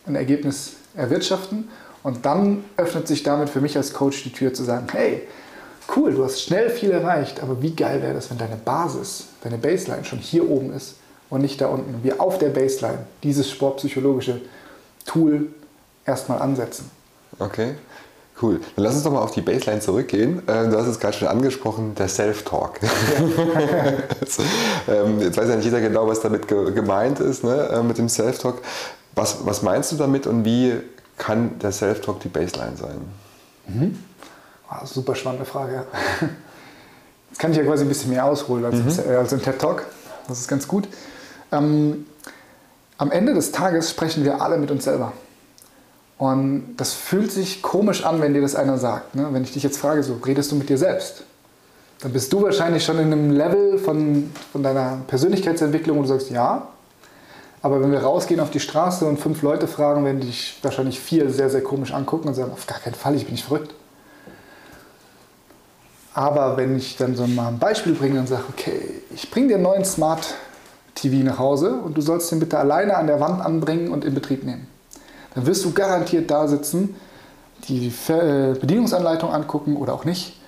ein 0.05 0.16
Ergebnis 0.16 0.72
erwirtschaften 0.96 1.68
und 2.03 2.26
dann 2.26 2.64
öffnet 2.76 3.07
sich 3.07 3.22
damit 3.22 3.50
für 3.50 3.61
mich 3.61 3.76
als 3.76 3.92
Coach 3.92 4.24
die 4.24 4.33
Tür 4.33 4.53
zu 4.53 4.64
sagen, 4.64 4.88
hey, 4.90 5.29
cool, 5.94 6.12
du 6.12 6.24
hast 6.24 6.42
schnell 6.42 6.70
viel 6.70 6.90
erreicht, 6.90 7.40
aber 7.40 7.62
wie 7.62 7.70
geil 7.72 8.03
wäre 8.03 8.14
das, 8.14 8.31
wenn 8.31 8.38
deine 8.38 8.57
Basis, 8.57 9.26
deine 9.44 9.59
Baseline 9.59 10.05
schon 10.05 10.18
hier 10.18 10.50
oben 10.50 10.72
ist 10.72 10.96
und 11.29 11.42
nicht 11.42 11.61
da 11.61 11.68
unten. 11.68 12.03
Wir 12.03 12.20
auf 12.20 12.38
der 12.38 12.48
Baseline 12.48 13.07
dieses 13.22 13.48
sportpsychologische 13.48 14.40
Tool 15.07 15.55
erstmal 16.05 16.42
ansetzen. 16.42 16.90
Okay. 17.38 17.76
Cool. 18.40 18.61
Dann 18.76 18.85
lass 18.85 18.94
uns 18.94 19.05
doch 19.05 19.12
mal 19.12 19.20
auf 19.20 19.33
die 19.33 19.42
Baseline 19.42 19.81
zurückgehen. 19.81 20.46
Äh, 20.48 20.68
du 20.68 20.79
hast 20.79 20.87
es 20.87 20.98
gerade 20.98 21.16
schon 21.16 21.29
angesprochen, 21.29 21.94
der 21.94 22.09
Self-Talk. 22.09 22.81
Ja. 24.87 24.94
Ähm, 24.94 25.20
jetzt 25.20 25.37
weiß 25.37 25.48
ja 25.48 25.57
nicht 25.57 25.64
jeder 25.64 25.81
genau, 25.81 26.07
was 26.07 26.20
damit 26.20 26.48
gemeint 26.48 27.20
ist, 27.20 27.44
ne? 27.44 27.68
Äh, 27.68 27.83
mit 27.83 27.98
dem 27.98 28.09
Self-Talk. 28.09 28.62
Was, 29.14 29.44
was 29.44 29.62
meinst 29.62 29.92
du 29.92 29.96
damit 29.96 30.26
und 30.26 30.44
wie 30.44 30.74
kann 31.18 31.59
der 31.59 31.72
Self-Talk 31.72 32.20
die 32.20 32.29
Baseline 32.29 32.76
sein? 32.76 33.00
Mhm. 33.66 33.98
Oh, 34.70 34.87
super 34.87 35.14
spannende 35.14 35.44
Frage. 35.44 35.85
Jetzt 37.31 37.38
kann 37.38 37.50
ich 37.50 37.57
ja 37.57 37.64
quasi 37.64 37.85
ein 37.85 37.88
bisschen 37.88 38.11
mehr 38.11 38.24
ausholen 38.24 38.64
als, 38.64 38.76
mhm. 38.76 39.11
im, 39.11 39.16
als 39.16 39.33
im 39.33 39.42
TED-Talk. 39.42 39.85
Das 40.29 40.40
ist 40.40 40.48
ganz 40.48 40.66
gut. 40.66 40.88
Ähm, 41.53 42.07
am 42.98 43.11
Ende 43.11 43.35
des 43.35 43.53
Tages 43.53 43.90
sprechen 43.90 44.24
wir 44.24 44.40
alle 44.40 44.59
mit 44.59 44.70
uns 44.70 44.85
selber. 44.85 45.12
Und 46.20 46.74
das 46.76 46.92
fühlt 46.92 47.33
sich 47.33 47.62
komisch 47.62 48.04
an, 48.04 48.20
wenn 48.20 48.35
dir 48.35 48.42
das 48.42 48.54
einer 48.54 48.76
sagt. 48.76 49.14
Ne? 49.14 49.28
Wenn 49.30 49.42
ich 49.42 49.52
dich 49.52 49.62
jetzt 49.62 49.78
frage, 49.78 50.02
so 50.02 50.18
redest 50.22 50.52
du 50.52 50.56
mit 50.56 50.68
dir 50.68 50.76
selbst? 50.76 51.24
Dann 52.02 52.12
bist 52.12 52.30
du 52.30 52.42
wahrscheinlich 52.42 52.85
schon 52.85 52.98
in 52.98 53.11
einem 53.11 53.30
Level 53.30 53.78
von, 53.78 54.30
von 54.52 54.62
deiner 54.62 54.98
Persönlichkeitsentwicklung 55.06 55.96
und 55.96 56.02
du 56.02 56.09
sagst 56.11 56.30
ja. 56.30 56.68
Aber 57.62 57.80
wenn 57.80 57.90
wir 57.90 58.02
rausgehen 58.02 58.38
auf 58.38 58.50
die 58.50 58.61
Straße 58.61 59.06
und 59.06 59.18
fünf 59.18 59.40
Leute 59.40 59.66
fragen, 59.66 60.04
werden 60.04 60.20
dich 60.20 60.59
wahrscheinlich 60.61 61.00
vier 61.00 61.30
sehr, 61.30 61.48
sehr 61.48 61.62
komisch 61.62 61.94
angucken 61.94 62.28
und 62.28 62.35
sagen, 62.35 62.52
auf 62.52 62.66
gar 62.66 62.80
keinen 62.80 62.96
Fall, 62.96 63.14
ich 63.14 63.24
bin 63.24 63.33
nicht 63.33 63.46
verrückt. 63.46 63.74
Aber 66.12 66.59
wenn 66.59 66.76
ich 66.76 66.98
dann 66.98 67.16
so 67.16 67.26
mal 67.26 67.48
ein 67.48 67.59
Beispiel 67.59 67.94
bringe 67.94 68.20
und 68.20 68.26
sage, 68.26 68.44
okay, 68.50 68.78
ich 69.14 69.30
bringe 69.30 69.48
dir 69.48 69.54
einen 69.54 69.62
neuen 69.62 69.87
Smart 69.87 70.35
TV 70.94 71.24
nach 71.24 71.38
Hause 71.38 71.76
und 71.76 71.96
du 71.96 72.02
sollst 72.02 72.30
den 72.30 72.40
bitte 72.40 72.59
alleine 72.59 72.98
an 72.98 73.06
der 73.06 73.20
Wand 73.20 73.40
anbringen 73.40 73.90
und 73.90 74.04
in 74.04 74.12
Betrieb 74.12 74.44
nehmen. 74.44 74.68
Dann 75.34 75.46
wirst 75.46 75.64
du 75.64 75.72
garantiert 75.72 76.30
da 76.30 76.48
sitzen, 76.48 76.96
die 77.68 77.92
äh, 78.08 78.54
Bedienungsanleitung 78.58 79.32
angucken 79.32 79.76
oder 79.76 79.94
auch 79.94 80.04
nicht, 80.04 80.40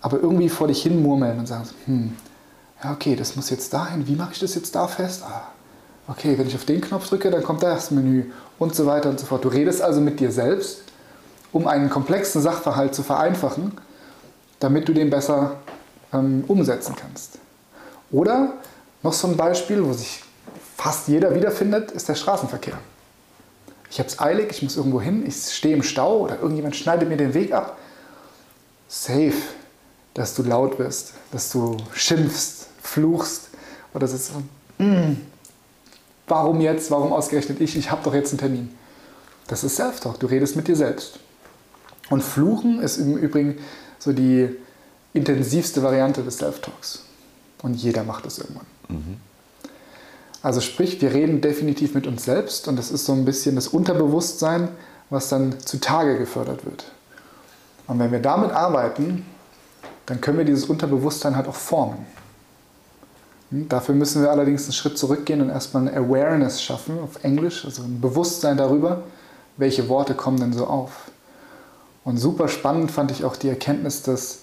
aber 0.00 0.20
irgendwie 0.20 0.48
vor 0.48 0.68
dich 0.68 0.82
hin 0.82 1.02
murmeln 1.02 1.38
und 1.38 1.46
sagen, 1.46 1.68
hm, 1.86 2.12
ja 2.82 2.92
okay, 2.92 3.16
das 3.16 3.36
muss 3.36 3.50
jetzt 3.50 3.72
dahin, 3.72 4.06
wie 4.06 4.14
mache 4.14 4.32
ich 4.34 4.40
das 4.40 4.54
jetzt 4.54 4.74
da 4.74 4.86
fest? 4.86 5.22
Ah, 5.24 5.48
okay, 6.08 6.38
wenn 6.38 6.46
ich 6.46 6.54
auf 6.54 6.64
den 6.64 6.80
Knopf 6.80 7.08
drücke, 7.08 7.30
dann 7.30 7.42
kommt 7.42 7.62
das 7.62 7.90
Menü 7.90 8.26
und 8.58 8.74
so 8.74 8.86
weiter 8.86 9.10
und 9.10 9.18
so 9.18 9.26
fort. 9.26 9.44
Du 9.44 9.48
redest 9.48 9.82
also 9.82 10.00
mit 10.00 10.20
dir 10.20 10.30
selbst, 10.30 10.82
um 11.52 11.66
einen 11.66 11.90
komplexen 11.90 12.42
Sachverhalt 12.42 12.94
zu 12.94 13.02
vereinfachen, 13.02 13.72
damit 14.60 14.88
du 14.88 14.92
den 14.92 15.10
besser 15.10 15.56
ähm, 16.12 16.44
umsetzen 16.46 16.94
kannst. 16.96 17.38
Oder 18.10 18.54
noch 19.02 19.12
so 19.12 19.28
ein 19.28 19.36
Beispiel, 19.36 19.84
wo 19.84 19.92
sich 19.92 20.22
fast 20.76 21.08
jeder 21.08 21.34
wiederfindet, 21.34 21.90
ist 21.90 22.08
der 22.08 22.14
Straßenverkehr. 22.14 22.78
Ich 23.90 23.98
habe 23.98 24.08
es 24.08 24.18
eilig, 24.18 24.50
ich 24.50 24.62
muss 24.62 24.76
irgendwo 24.76 25.00
hin, 25.00 25.24
ich 25.26 25.36
stehe 25.52 25.74
im 25.74 25.82
Stau 25.82 26.18
oder 26.18 26.38
irgendjemand 26.40 26.76
schneidet 26.76 27.08
mir 27.08 27.16
den 27.16 27.34
Weg 27.34 27.52
ab. 27.52 27.78
Safe, 28.88 29.32
dass 30.14 30.34
du 30.34 30.42
laut 30.42 30.78
wirst, 30.78 31.14
dass 31.32 31.50
du 31.50 31.76
schimpfst, 31.94 32.68
fluchst 32.82 33.48
oder 33.94 34.06
sitzt. 34.06 34.32
Mm, 34.78 35.14
warum 36.26 36.60
jetzt? 36.60 36.90
Warum 36.90 37.12
ausgerechnet 37.12 37.60
ich? 37.60 37.76
Ich 37.76 37.90
habe 37.90 38.02
doch 38.04 38.14
jetzt 38.14 38.30
einen 38.30 38.38
Termin. 38.38 38.74
Das 39.46 39.64
ist 39.64 39.76
Self-Talk. 39.76 40.20
Du 40.20 40.26
redest 40.26 40.56
mit 40.56 40.68
dir 40.68 40.76
selbst. 40.76 41.18
Und 42.10 42.22
Fluchen 42.22 42.80
ist 42.80 42.98
im 42.98 43.16
Übrigen 43.16 43.58
so 43.98 44.12
die 44.12 44.48
intensivste 45.12 45.82
Variante 45.82 46.22
des 46.22 46.38
Self-Talks. 46.38 47.02
Und 47.62 47.74
jeder 47.74 48.04
macht 48.04 48.26
es 48.26 48.38
irgendwann. 48.38 48.66
Mhm. 48.88 49.16
Also 50.42 50.60
sprich, 50.60 51.00
wir 51.02 51.12
reden 51.12 51.40
definitiv 51.40 51.94
mit 51.94 52.06
uns 52.06 52.24
selbst 52.24 52.68
und 52.68 52.76
das 52.76 52.90
ist 52.90 53.04
so 53.04 53.12
ein 53.12 53.24
bisschen 53.24 53.56
das 53.56 53.68
Unterbewusstsein, 53.68 54.68
was 55.10 55.28
dann 55.28 55.58
zutage 55.60 56.18
gefördert 56.18 56.64
wird. 56.64 56.92
Und 57.86 57.98
wenn 57.98 58.12
wir 58.12 58.20
damit 58.20 58.52
arbeiten, 58.52 59.26
dann 60.06 60.20
können 60.20 60.38
wir 60.38 60.44
dieses 60.44 60.66
Unterbewusstsein 60.66 61.34
halt 61.34 61.48
auch 61.48 61.54
formen. 61.54 62.06
Hm, 63.50 63.68
dafür 63.68 63.94
müssen 63.94 64.22
wir 64.22 64.30
allerdings 64.30 64.64
einen 64.64 64.74
Schritt 64.74 64.96
zurückgehen 64.96 65.40
und 65.40 65.50
erstmal 65.50 65.88
eine 65.88 65.96
Awareness 65.96 66.62
schaffen, 66.62 67.00
auf 67.00 67.24
Englisch, 67.24 67.64
also 67.64 67.82
ein 67.82 68.00
Bewusstsein 68.00 68.56
darüber, 68.56 69.02
welche 69.56 69.88
Worte 69.88 70.14
kommen 70.14 70.38
denn 70.38 70.52
so 70.52 70.66
auf. 70.66 71.10
Und 72.04 72.18
super 72.18 72.48
spannend 72.48 72.90
fand 72.90 73.10
ich 73.10 73.24
auch 73.24 73.36
die 73.36 73.48
Erkenntnis, 73.48 74.02
dass 74.02 74.40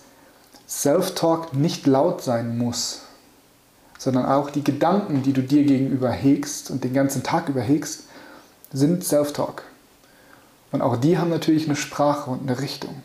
Self-Talk 0.67 1.53
nicht 1.53 1.87
laut 1.87 2.21
sein 2.21 2.57
muss 2.57 3.04
sondern 3.97 4.25
auch 4.25 4.49
die 4.49 4.63
Gedanken, 4.63 5.23
die 5.23 5.33
du 5.33 5.41
dir 5.41 5.63
gegenüber 5.63 6.09
hegst 6.09 6.69
und 6.71 6.83
den 6.83 6.93
ganzen 6.93 7.23
Tag 7.23 7.49
über 7.49 7.61
hegst, 7.61 8.03
sind 8.71 9.03
Self-Talk. 9.03 9.63
Und 10.71 10.81
auch 10.81 10.97
die 10.97 11.17
haben 11.17 11.29
natürlich 11.29 11.65
eine 11.65 11.75
Sprache 11.75 12.29
und 12.29 12.41
eine 12.41 12.59
Richtung. 12.59 12.95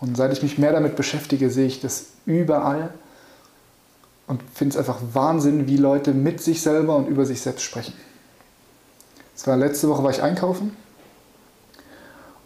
Und 0.00 0.16
seit 0.16 0.32
ich 0.32 0.42
mich 0.42 0.58
mehr 0.58 0.72
damit 0.72 0.96
beschäftige, 0.96 1.50
sehe 1.50 1.66
ich 1.66 1.80
das 1.80 2.06
überall 2.26 2.92
und 4.26 4.42
finde 4.54 4.74
es 4.74 4.78
einfach 4.78 4.98
Wahnsinn, 5.12 5.66
wie 5.66 5.76
Leute 5.76 6.12
mit 6.12 6.40
sich 6.40 6.62
selber 6.62 6.96
und 6.96 7.08
über 7.08 7.26
sich 7.26 7.40
selbst 7.40 7.62
sprechen. 7.62 7.94
Es 9.34 9.46
war 9.46 9.56
letzte 9.56 9.88
Woche 9.88 10.02
war 10.02 10.10
ich 10.10 10.22
einkaufen 10.22 10.76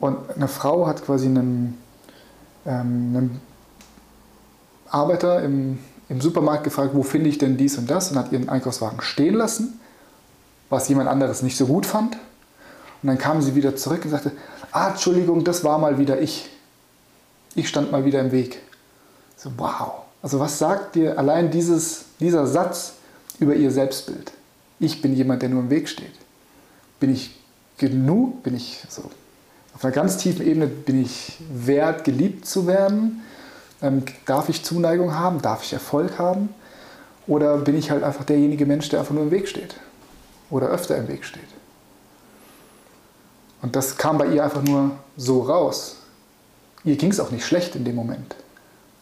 und 0.00 0.16
eine 0.34 0.48
Frau 0.48 0.86
hat 0.86 1.04
quasi 1.04 1.26
einen, 1.26 1.78
ähm, 2.66 3.14
einen 3.16 3.40
Arbeiter 4.88 5.42
im 5.42 5.78
im 6.08 6.20
Supermarkt 6.20 6.64
gefragt, 6.64 6.90
wo 6.94 7.02
finde 7.02 7.30
ich 7.30 7.38
denn 7.38 7.56
dies 7.56 7.78
und 7.78 7.90
das 7.90 8.10
und 8.10 8.18
hat 8.18 8.32
ihren 8.32 8.48
Einkaufswagen 8.48 9.00
stehen 9.00 9.34
lassen, 9.34 9.80
was 10.70 10.88
jemand 10.88 11.08
anderes 11.08 11.42
nicht 11.42 11.56
so 11.56 11.66
gut 11.66 11.86
fand. 11.86 12.16
Und 13.02 13.08
dann 13.08 13.18
kam 13.18 13.42
sie 13.42 13.54
wieder 13.54 13.76
zurück 13.76 14.04
und 14.04 14.10
sagte, 14.10 14.32
ah, 14.72 14.90
Entschuldigung, 14.90 15.44
das 15.44 15.64
war 15.64 15.78
mal 15.78 15.98
wieder 15.98 16.20
ich. 16.20 16.48
Ich 17.54 17.68
stand 17.68 17.92
mal 17.92 18.04
wieder 18.04 18.20
im 18.20 18.32
Weg. 18.32 18.60
So, 19.36 19.50
wow. 19.56 19.92
Also 20.22 20.40
was 20.40 20.58
sagt 20.58 20.94
dir 20.94 21.18
allein 21.18 21.50
dieses, 21.50 22.06
dieser 22.18 22.46
Satz 22.46 22.94
über 23.38 23.54
ihr 23.54 23.70
Selbstbild? 23.70 24.32
Ich 24.80 25.02
bin 25.02 25.14
jemand, 25.14 25.42
der 25.42 25.50
nur 25.50 25.60
im 25.60 25.70
Weg 25.70 25.88
steht. 25.88 26.12
Bin 26.98 27.12
ich 27.12 27.38
genug? 27.76 28.42
Bin 28.42 28.56
ich 28.56 28.82
so 28.88 29.02
auf 29.74 29.84
einer 29.84 29.92
ganz 29.92 30.16
tiefen 30.16 30.46
Ebene, 30.46 30.66
bin 30.66 31.02
ich 31.02 31.36
wert, 31.52 32.04
geliebt 32.04 32.46
zu 32.46 32.66
werden? 32.66 33.22
Ähm, 33.84 34.02
darf 34.24 34.48
ich 34.48 34.64
Zuneigung 34.64 35.14
haben? 35.14 35.42
Darf 35.42 35.62
ich 35.62 35.74
Erfolg 35.74 36.18
haben? 36.18 36.48
Oder 37.26 37.58
bin 37.58 37.76
ich 37.76 37.90
halt 37.90 38.02
einfach 38.02 38.24
derjenige 38.24 38.64
Mensch, 38.64 38.88
der 38.88 39.00
einfach 39.00 39.14
nur 39.14 39.24
im 39.24 39.30
Weg 39.30 39.46
steht? 39.46 39.76
Oder 40.48 40.68
öfter 40.68 40.96
im 40.96 41.06
Weg 41.08 41.24
steht? 41.24 41.42
Und 43.60 43.76
das 43.76 43.98
kam 43.98 44.16
bei 44.16 44.26
ihr 44.26 44.42
einfach 44.42 44.62
nur 44.62 44.92
so 45.16 45.42
raus. 45.42 45.96
Ihr 46.84 46.96
ging 46.96 47.10
es 47.10 47.20
auch 47.20 47.30
nicht 47.30 47.44
schlecht 47.44 47.76
in 47.76 47.84
dem 47.84 47.94
Moment. 47.94 48.34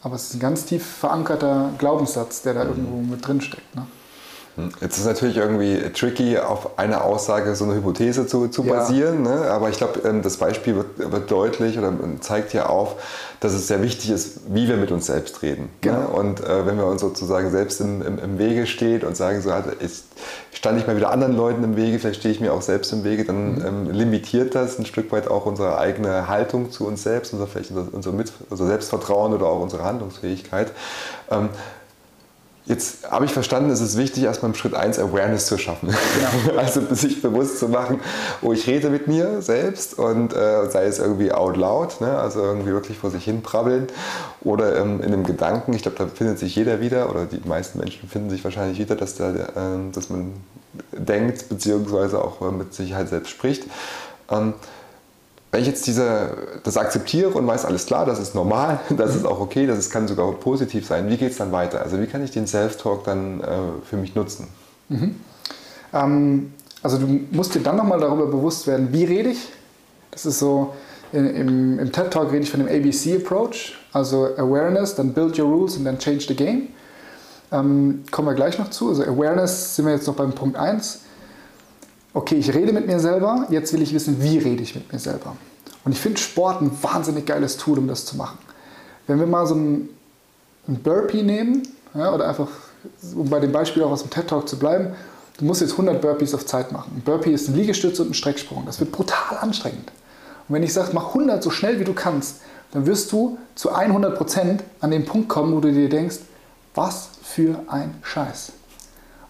Aber 0.03 0.17
es 0.17 0.25
ist 0.25 0.35
ein 0.35 0.41
ganz 0.41 0.65
tief 0.65 0.85
verankerter 0.85 1.71
Glaubenssatz, 1.79 2.43
der 2.43 2.55
da 2.55 2.65
irgendwo 2.65 2.97
mit 2.97 3.27
drin 3.27 3.41
steckt. 3.41 3.75
Ne? 3.77 3.87
Jetzt 4.83 4.95
ist 4.95 5.01
es 5.01 5.07
natürlich 5.07 5.39
irgendwie 5.39 5.81
tricky, 5.95 6.39
auf 6.39 6.79
eine 6.79 7.03
Aussage 7.03 7.55
so 7.55 7.65
eine 7.65 7.75
Hypothese 7.75 8.27
zu, 8.27 8.49
zu 8.49 8.65
ja. 8.65 8.75
basieren, 8.75 9.23
ne? 9.23 9.51
aber 9.51 9.71
ich 9.71 9.79
glaube, 9.79 10.01
ähm, 10.07 10.21
das 10.21 10.37
Beispiel 10.37 10.77
wird, 10.77 11.11
wird, 11.11 11.31
deutlich 11.31 11.79
oder 11.79 11.91
zeigt 12.21 12.53
ja 12.53 12.67
auf, 12.67 12.97
dass 13.41 13.55
es 13.55 13.67
sehr 13.67 13.83
wichtig 13.83 14.11
ist, 14.11 14.41
wie 14.49 14.69
wir 14.69 14.77
mit 14.77 14.93
uns 14.93 15.07
selbst 15.07 15.41
reden. 15.41 15.63
Ne? 15.63 15.69
Genau. 15.81 15.99
Ne? 16.01 16.09
Und 16.09 16.41
äh, 16.41 16.67
wenn 16.67 16.77
wir 16.77 16.85
uns 16.85 17.01
sozusagen 17.01 17.51
selbst 17.51 17.81
im, 17.81 18.03
im, 18.03 18.19
im 18.19 18.39
Wege 18.39 18.67
steht 18.67 19.05
und 19.05 19.17
sagen, 19.17 19.41
so 19.41 19.51
ich 19.81 20.05
stand 20.53 20.79
ich 20.79 20.87
mal 20.87 20.97
wieder 20.97 21.11
anderen 21.11 21.35
Leuten 21.35 21.65
im 21.65 21.77
Wege, 21.77 21.99
vielleicht 21.99 22.21
stehe 22.21 22.35
ich 22.35 22.41
mir 22.41 22.53
auch 22.53 22.63
selbst 22.63 22.93
im 22.93 23.05
Wege, 23.05 23.25
dann 23.25 23.55
mhm. 23.55 23.67
ähm, 23.67 23.91
limitiert 23.91 24.55
das 24.55 24.79
ein 24.79 24.85
Stück 24.85 25.13
weit 25.13 25.29
auch 25.29 25.47
unsere 25.47 25.79
eigene 25.79 26.29
Haltung 26.29 26.71
zu 26.71 26.87
uns 26.87 27.03
selbst, 27.03 27.33
unser, 27.33 27.47
vielleicht 27.47 27.71
unser, 27.71 27.87
unser, 27.91 28.13
Mit, 28.13 28.33
unser 28.51 28.67
Selbstvertrauen 28.67 29.33
oder 29.33 29.47
auch 29.47 29.61
unsere 29.61 29.83
Handlungsfähigkeit. 29.83 30.73
Ähm, 31.31 31.49
Jetzt 32.65 33.11
habe 33.11 33.25
ich 33.25 33.33
verstanden, 33.33 33.71
es 33.71 33.81
ist 33.81 33.99
wichtig, 33.99 34.23
erstmal 34.23 34.53
im 34.53 34.55
Schritt 34.55 34.75
1 34.75 34.99
Awareness 35.01 35.47
zu 35.47 35.59
schaffen. 35.59 35.89
Ja. 35.89 36.53
Also 36.63 36.83
sich 36.95 37.21
bewusst 37.21 37.59
zu 37.59 37.69
machen, 37.69 38.01
oh, 38.41 38.53
ich 38.53 38.67
rede 38.69 38.89
mit 38.89 39.09
mir 39.09 39.43
selbst 39.43 39.99
und 39.99 40.33
äh, 40.33 40.71
sei 40.71 40.85
es 40.85 41.01
irgendwie 41.01 41.33
out 41.33 41.57
loud, 41.57 42.01
ne? 42.01 42.17
also 42.19 42.41
irgendwie 42.41 42.71
wirklich 42.71 42.99
vor 42.99 43.11
sich 43.11 43.25
hin 43.25 43.43
prabbeln 43.43 43.89
oder 44.43 44.77
ähm, 44.77 45.01
in 45.01 45.13
einem 45.13 45.25
Gedanken. 45.25 45.73
Ich 45.73 45.83
glaube, 45.83 45.99
da 45.99 46.07
findet 46.07 46.39
sich 46.39 46.55
jeder 46.55 46.81
wieder 46.81 47.11
oder 47.11 47.25
die 47.25 47.41
meisten 47.49 47.79
Menschen 47.81 48.09
finden 48.09 48.31
sich 48.31 48.45
wahrscheinlich 48.45 48.79
wieder, 48.79 48.95
dass, 48.95 49.17
da, 49.17 49.31
äh, 49.33 49.47
dass 49.93 50.09
man 50.09 50.33
denkt 50.93 51.49
beziehungsweise 51.49 52.23
auch 52.23 52.41
äh, 52.43 52.53
mit 52.53 52.75
Sicherheit 52.75 53.09
selbst 53.09 53.31
spricht. 53.31 53.65
Ähm, 54.31 54.55
wenn 55.53 55.61
ich 55.61 55.67
jetzt 55.67 55.87
diese, 55.87 56.31
das 56.65 56.79
akzeptiere 56.79 57.29
und 57.31 57.47
weiß, 57.47 57.67
alles 57.67 57.85
klar, 57.85 58.07
das 58.07 58.19
ist 58.19 58.35
normal, 58.35 58.81
das 58.97 59.15
ist 59.15 59.27
auch 59.27 59.39
okay, 59.39 59.67
das 59.67 59.91
kann 59.91 60.09
sogar 60.09 60.33
positiv 60.33 60.87
sein, 60.87 61.09
wie 61.09 61.19
geht 61.19 61.33
es 61.33 61.37
dann 61.37 61.53
weiter? 61.53 61.83
Also 61.83 62.01
wie 62.01 62.07
kann 62.07 62.25
ich 62.25 62.31
den 62.31 62.47
Self-Talk 62.47 63.05
dann 63.05 63.41
äh, 63.41 63.45
für 63.85 63.99
mich 63.99 64.15
nutzen? 64.15 64.49
Mhm. 64.89 65.17
Ähm, 65.93 66.53
also 66.83 66.99
du 66.99 67.07
musst 67.31 67.55
dir 67.55 67.61
dann 67.61 67.77
nochmal 67.77 68.01
darüber 68.01 68.27
bewusst 68.27 68.67
werden, 68.67 68.89
wie 68.93 69.05
rede 69.05 69.29
ich? 69.29 69.51
Das 70.11 70.27
ist 70.27 70.39
so, 70.39 70.73
im, 71.13 71.79
im 71.79 71.93
TED-Talk 71.93 72.33
rede 72.33 72.43
ich 72.43 72.51
von 72.51 72.61
dem 72.61 72.69
ABC-Approach, 72.69 73.79
also 73.93 74.29
Awareness, 74.37 74.95
dann 74.95 75.13
Build 75.13 75.39
Your 75.39 75.49
Rules 75.49 75.77
und 75.77 75.85
dann 75.85 75.99
Change 75.99 76.25
the 76.29 76.35
Game. 76.35 76.69
Ähm, 77.53 78.05
kommen 78.11 78.29
wir 78.29 78.35
gleich 78.35 78.59
noch 78.59 78.71
zu. 78.71 78.89
Also 78.89 79.03
Awareness 79.03 79.77
sind 79.77 79.85
wir 79.85 79.93
jetzt 79.93 80.07
noch 80.07 80.15
beim 80.15 80.33
Punkt 80.33 80.57
1 80.57 81.01
okay, 82.15 82.37
ich 82.37 82.53
rede 82.53 82.73
mit 82.73 82.87
mir 82.87 83.01
selber, 83.01 83.47
jetzt 83.51 83.73
will 83.73 83.83
ich 83.83 83.93
wissen, 83.95 84.23
wie 84.23 84.39
rede 84.39 84.63
ich 84.63 84.75
mit 84.75 84.93
mir 84.93 84.99
selber. 84.99 85.37
Und 85.85 85.93
ich 85.93 86.01
finde 86.01 86.19
Sport 86.19 86.61
ein 86.61 86.71
wahnsinnig 86.83 87.27
geiles 87.27 87.57
Tool, 87.57 87.79
um 87.79 87.89
das 87.89 88.07
zu 88.07 88.17
machen. 88.17 88.39
Wenn 89.07 89.19
wir 89.19 89.27
mal 89.27 89.47
so 89.47 89.55
ein, 89.55 89.89
ein 90.69 90.77
Burpee 90.77 91.23
nehmen, 91.23 91.63
ja, 91.95 92.15
oder 92.15 92.29
einfach, 92.29 92.49
um 93.15 93.29
bei 93.29 93.41
dem 93.41 93.53
Beispiel 93.53 93.83
auch 93.83 93.91
aus 93.91 94.03
dem 94.03 94.11
TED 94.11 94.29
Talk 94.29 94.49
zu 94.49 94.59
bleiben, 94.59 94.95
du 95.39 95.45
musst 95.45 95.61
jetzt 95.61 95.73
100 95.73 96.01
Burpees 96.01 96.35
auf 96.35 96.47
Zeit 96.47 96.73
machen. 96.73 96.93
Ein 96.97 97.03
Burpee 97.03 97.33
ist 97.33 97.49
ein 97.49 97.57
Liegestütz 97.57 97.99
und 98.01 98.11
ein 98.11 98.15
Strecksprung. 98.15 98.65
Das 98.65 98.79
wird 98.79 98.93
brutal 98.93 99.39
anstrengend. 99.41 99.91
Und 100.49 100.55
wenn 100.55 100.63
ich 100.63 100.73
sage, 100.73 100.91
mach 100.93 101.09
100 101.09 101.43
so 101.43 101.51
schnell 101.51 101.81
wie 101.81 101.85
du 101.85 101.95
kannst, 101.95 102.37
dann 102.73 102.87
wirst 102.87 103.13
du 103.13 103.39
zu 103.55 103.73
100 103.73 104.17
Prozent 104.17 104.65
an 104.81 104.91
den 104.91 105.05
Punkt 105.05 105.29
kommen, 105.29 105.55
wo 105.55 105.61
du 105.61 105.73
dir 105.73 105.89
denkst, 105.89 106.19
was 106.75 107.11
für 107.23 107.57
ein 107.69 107.95
Scheiß. 108.03 108.53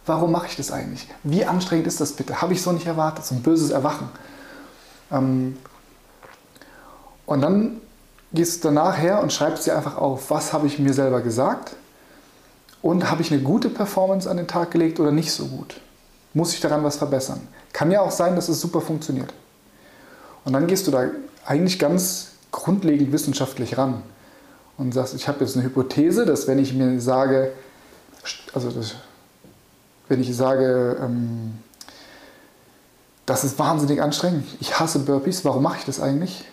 Warum 0.04 0.32
mache 0.32 0.46
ich 0.48 0.56
das 0.56 0.72
eigentlich? 0.72 1.08
Wie 1.22 1.44
anstrengend 1.44 1.86
ist 1.86 2.00
das 2.00 2.12
bitte? 2.12 2.42
Habe 2.42 2.52
ich 2.52 2.62
so 2.62 2.72
nicht 2.72 2.86
erwartet, 2.86 3.24
so 3.24 3.34
ein 3.34 3.42
böses 3.42 3.70
Erwachen. 3.70 4.08
Ähm, 5.10 5.56
und 7.26 7.40
dann 7.40 7.80
gehst 8.32 8.64
du 8.64 8.68
danach 8.68 8.98
her 8.98 9.22
und 9.22 9.32
schreibst 9.32 9.66
dir 9.66 9.76
einfach 9.76 9.96
auf, 9.96 10.30
was 10.30 10.52
habe 10.52 10.66
ich 10.66 10.78
mir 10.78 10.92
selber 10.92 11.20
gesagt 11.20 11.76
und 12.80 13.10
habe 13.10 13.22
ich 13.22 13.30
eine 13.30 13.42
gute 13.42 13.68
Performance 13.68 14.28
an 14.28 14.38
den 14.38 14.48
Tag 14.48 14.70
gelegt 14.72 14.98
oder 14.98 15.12
nicht 15.12 15.32
so 15.32 15.46
gut? 15.46 15.80
Muss 16.34 16.52
ich 16.54 16.60
daran 16.60 16.82
was 16.82 16.96
verbessern? 16.96 17.46
Kann 17.72 17.90
ja 17.90 18.00
auch 18.00 18.10
sein, 18.10 18.34
dass 18.34 18.48
es 18.48 18.60
super 18.60 18.80
funktioniert. 18.80 19.32
Und 20.44 20.54
dann 20.54 20.66
gehst 20.66 20.86
du 20.86 20.90
da 20.90 21.08
eigentlich 21.46 21.78
ganz 21.78 22.32
grundlegend 22.50 23.12
wissenschaftlich 23.12 23.78
ran 23.78 24.02
und 24.78 24.92
sagst, 24.92 25.14
ich 25.14 25.28
habe 25.28 25.44
jetzt 25.44 25.56
eine 25.56 25.64
Hypothese, 25.64 26.26
dass 26.26 26.48
wenn 26.48 26.58
ich 26.58 26.74
mir 26.74 27.00
sage, 27.00 27.52
also 28.52 28.70
das 28.70 28.96
wenn 30.08 30.20
ich 30.20 30.34
sage, 30.36 30.98
ähm, 31.00 31.58
das 33.26 33.44
ist 33.44 33.58
wahnsinnig 33.58 34.02
anstrengend, 34.02 34.46
ich 34.60 34.78
hasse 34.78 35.00
Burpees, 35.00 35.44
warum 35.44 35.62
mache 35.62 35.78
ich 35.78 35.84
das 35.84 36.00
eigentlich? 36.00 36.44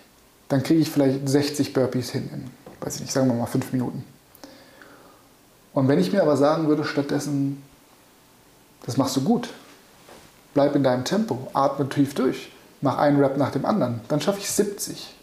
Dann 0.47 0.64
kriege 0.64 0.82
ich 0.82 0.89
vielleicht 0.89 1.28
60 1.28 1.74
Burpees 1.74 2.12
hin 2.12 2.30
in, 2.34 2.52
weiß 2.82 2.95
ich 2.95 3.02
nicht, 3.02 3.14
sagen 3.14 3.28
wir 3.28 3.34
mal 3.34 3.45
fünf 3.45 3.72
Minuten. 3.72 4.04
Und 5.74 5.88
wenn 5.88 6.00
ich 6.00 6.12
mir 6.12 6.22
aber 6.22 6.38
sagen 6.38 6.68
würde, 6.68 6.84
stattdessen, 6.84 7.64
das 8.86 8.97
machst 8.97 9.16
du 9.16 9.22
gut, 9.22 9.50
bleib 10.54 10.76
in 10.76 10.84
deinem 10.84 11.06
Tempo, 11.06 11.47
atme 11.54 11.88
tief 11.89 12.16
durch, 12.16 12.52
mach 12.82 12.97
einen 12.97 13.20
Rap 13.20 13.38
nach 13.38 13.52
dem 13.52 13.66
anderen, 13.66 14.02
dann 14.08 14.22
schaffe 14.22 14.39
ich 14.39 14.50
70. 14.50 15.16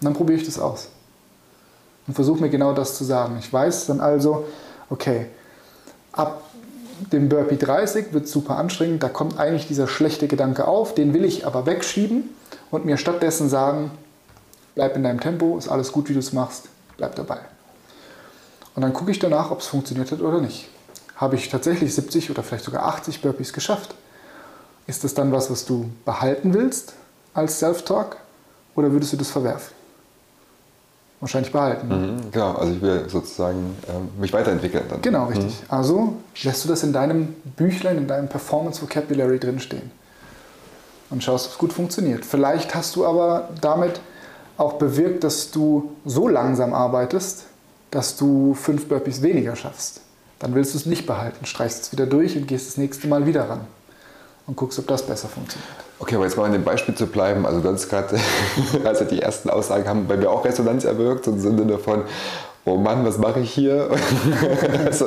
Und 0.00 0.04
dann 0.04 0.14
probiere 0.14 0.38
ich 0.38 0.46
das 0.46 0.58
aus. 0.58 0.88
Und 2.06 2.14
versuche 2.14 2.40
mir 2.40 2.48
genau 2.48 2.72
das 2.72 2.96
zu 2.96 3.04
sagen. 3.04 3.36
Ich 3.38 3.52
weiß 3.52 3.86
dann 3.86 4.00
also, 4.00 4.46
okay, 4.88 5.26
ab 6.12 6.42
dem 7.12 7.28
Burpee 7.28 7.56
30 7.56 8.12
wird 8.12 8.28
super 8.28 8.56
anstrengend, 8.56 9.02
da 9.02 9.08
kommt 9.08 9.38
eigentlich 9.38 9.66
dieser 9.66 9.88
schlechte 9.88 10.28
Gedanke 10.28 10.66
auf, 10.66 10.94
den 10.94 11.14
will 11.14 11.24
ich 11.24 11.46
aber 11.46 11.66
wegschieben 11.66 12.30
und 12.70 12.84
mir 12.84 12.96
stattdessen 12.96 13.48
sagen, 13.48 13.90
bleib 14.74 14.96
in 14.96 15.02
deinem 15.02 15.20
Tempo, 15.20 15.56
ist 15.58 15.68
alles 15.68 15.92
gut, 15.92 16.08
wie 16.08 16.14
du 16.14 16.18
es 16.18 16.32
machst, 16.32 16.68
bleib 16.96 17.14
dabei. 17.16 17.38
Und 18.74 18.82
dann 18.82 18.92
gucke 18.92 19.10
ich 19.10 19.18
danach, 19.18 19.50
ob 19.50 19.60
es 19.60 19.66
funktioniert 19.66 20.12
hat 20.12 20.20
oder 20.20 20.40
nicht. 20.40 20.68
Habe 21.16 21.34
ich 21.34 21.48
tatsächlich 21.48 21.94
70 21.94 22.30
oder 22.30 22.42
vielleicht 22.42 22.64
sogar 22.64 22.84
80 22.84 23.22
Burpees 23.22 23.52
geschafft? 23.52 23.94
Ist 24.86 25.02
das 25.04 25.14
dann 25.14 25.32
was, 25.32 25.50
was 25.50 25.64
du 25.64 25.90
behalten 26.04 26.54
willst 26.54 26.94
als 27.34 27.58
Self-Talk 27.58 28.16
oder 28.76 28.92
würdest 28.92 29.12
du 29.12 29.16
das 29.16 29.30
verwerfen? 29.30 29.77
Wahrscheinlich 31.20 31.50
behalten. 31.50 31.88
Mhm, 31.88 32.30
genau, 32.30 32.52
also 32.52 32.72
ich 32.72 32.80
will 32.80 33.08
sozusagen 33.08 33.76
äh, 33.88 34.20
mich 34.20 34.32
weiterentwickeln. 34.32 34.84
Dann. 34.88 35.02
Genau, 35.02 35.26
richtig. 35.26 35.46
Mhm. 35.46 35.66
Also 35.68 36.16
lässt 36.42 36.64
du 36.64 36.68
das 36.68 36.84
in 36.84 36.92
deinem 36.92 37.34
Büchlein, 37.56 37.98
in 37.98 38.06
deinem 38.06 38.28
Performance 38.28 38.80
Vocabulary 38.80 39.40
drinstehen 39.40 39.90
und 41.10 41.24
schaust, 41.24 41.46
ob 41.46 41.52
es 41.52 41.58
gut 41.58 41.72
funktioniert. 41.72 42.24
Vielleicht 42.24 42.74
hast 42.74 42.94
du 42.94 43.04
aber 43.04 43.48
damit 43.60 44.00
auch 44.56 44.74
bewirkt, 44.74 45.24
dass 45.24 45.50
du 45.50 45.92
so 46.04 46.28
langsam 46.28 46.72
arbeitest, 46.72 47.46
dass 47.90 48.16
du 48.16 48.54
fünf 48.54 48.88
Burpees 48.88 49.22
weniger 49.22 49.56
schaffst. 49.56 50.02
Dann 50.38 50.54
willst 50.54 50.74
du 50.74 50.78
es 50.78 50.86
nicht 50.86 51.06
behalten, 51.06 51.46
streichst 51.46 51.82
es 51.82 51.92
wieder 51.92 52.06
durch 52.06 52.36
und 52.36 52.46
gehst 52.46 52.68
das 52.68 52.76
nächste 52.76 53.08
Mal 53.08 53.26
wieder 53.26 53.48
ran 53.48 53.60
und 54.46 54.56
guckst, 54.56 54.78
ob 54.78 54.86
das 54.86 55.04
besser 55.04 55.28
funktioniert. 55.28 55.87
Okay, 56.00 56.14
aber 56.14 56.24
jetzt 56.24 56.36
mal 56.36 56.46
in 56.46 56.52
dem 56.52 56.64
Beispiel 56.64 56.94
zu 56.94 57.06
bleiben. 57.06 57.44
Also 57.44 57.62
hast 57.64 57.88
gerade, 57.88 58.18
also 58.84 59.04
die 59.04 59.20
ersten 59.20 59.50
Aussagen 59.50 59.88
haben 59.88 60.06
bei 60.06 60.16
mir 60.16 60.30
auch 60.30 60.44
Resonanz 60.44 60.84
erwirkt 60.84 61.26
im 61.26 61.40
Sinne 61.40 61.66
davon, 61.66 62.04
oh 62.64 62.76
Mann, 62.76 63.04
was 63.04 63.18
mache 63.18 63.40
ich 63.40 63.50
hier? 63.50 63.88
Also, 64.84 65.06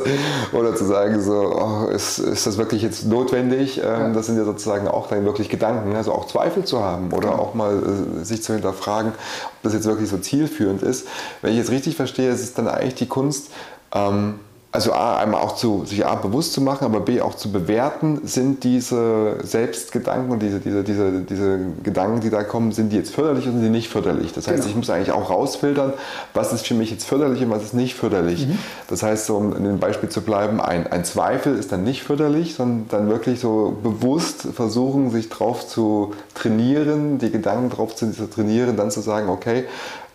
oder 0.51 0.75
zu 0.75 0.85
sagen 0.85 1.21
so, 1.21 1.53
oh, 1.55 1.87
ist, 1.87 2.19
ist 2.19 2.45
das 2.45 2.57
wirklich 2.57 2.81
jetzt 2.81 3.05
notwendig? 3.05 3.81
Ähm. 3.83 4.13
Das 4.13 4.25
sind 4.25 4.37
ja 4.37 4.43
sozusagen 4.43 4.87
auch 4.87 5.07
dann 5.07 5.25
wirklich 5.25 5.49
Gedanken, 5.49 5.95
also 5.95 6.11
auch 6.11 6.27
Zweifel 6.27 6.65
zu 6.65 6.83
haben 6.83 7.11
oder 7.11 7.39
auch 7.39 7.53
mal 7.53 7.81
äh, 8.21 8.23
sich 8.23 8.43
zu 8.43 8.53
hinterfragen, 8.53 9.11
ob 9.11 9.63
das 9.63 9.73
jetzt 9.73 9.85
wirklich 9.85 10.09
so 10.09 10.17
zielführend 10.17 10.83
ist. 10.83 11.07
Wenn 11.41 11.51
ich 11.51 11.57
jetzt 11.57 11.71
richtig 11.71 11.95
verstehe, 11.95 12.29
ist 12.29 12.41
es 12.41 12.53
dann 12.53 12.67
eigentlich 12.67 12.95
die 12.95 13.07
Kunst, 13.07 13.51
ähm, 13.93 14.39
also 14.73 14.93
A, 14.93 15.17
einmal 15.17 15.41
auch 15.41 15.55
zu, 15.55 15.83
sich 15.85 16.05
A, 16.05 16.15
bewusst 16.15 16.53
zu 16.53 16.61
machen, 16.61 16.85
aber 16.85 17.01
B, 17.01 17.19
auch 17.19 17.35
zu 17.35 17.51
bewerten, 17.51 18.21
sind 18.23 18.63
diese 18.63 19.35
Selbstgedanken 19.43 20.31
und 20.31 20.41
diese, 20.41 20.61
diese, 20.61 20.83
diese, 20.83 21.21
diese 21.21 21.59
Gedanken, 21.83 22.21
die 22.21 22.29
da 22.29 22.43
kommen, 22.43 22.71
sind 22.71 22.93
die 22.93 22.95
jetzt 22.95 23.13
förderlich 23.13 23.45
oder 23.45 23.53
sind 23.53 23.63
die 23.63 23.69
nicht 23.69 23.89
förderlich? 23.89 24.31
Das 24.31 24.47
heißt, 24.47 24.59
genau. 24.59 24.69
ich 24.69 24.75
muss 24.77 24.89
eigentlich 24.89 25.11
auch 25.11 25.29
rausfiltern, 25.29 25.91
was 26.33 26.53
ist 26.53 26.65
für 26.65 26.73
mich 26.73 26.89
jetzt 26.89 27.05
förderlich 27.05 27.43
und 27.43 27.49
was 27.49 27.63
ist 27.63 27.73
nicht 27.73 27.95
förderlich. 27.95 28.47
Mhm. 28.47 28.57
Das 28.87 29.03
heißt, 29.03 29.25
so, 29.25 29.35
um 29.35 29.53
in 29.57 29.65
dem 29.65 29.79
Beispiel 29.79 30.07
zu 30.07 30.21
bleiben, 30.21 30.61
ein, 30.61 30.87
ein 30.87 31.03
Zweifel 31.03 31.57
ist 31.57 31.73
dann 31.73 31.83
nicht 31.83 32.03
förderlich, 32.03 32.55
sondern 32.55 32.85
dann 32.87 33.09
wirklich 33.09 33.41
so 33.41 33.77
bewusst 33.83 34.47
versuchen, 34.53 35.11
sich 35.11 35.27
drauf 35.27 35.67
zu 35.67 36.13
trainieren, 36.33 37.17
die 37.17 37.29
Gedanken 37.29 37.69
drauf 37.71 37.93
zu, 37.93 38.09
zu 38.13 38.29
trainieren, 38.29 38.77
dann 38.77 38.89
zu 38.89 39.01
sagen, 39.01 39.27
okay, 39.27 39.65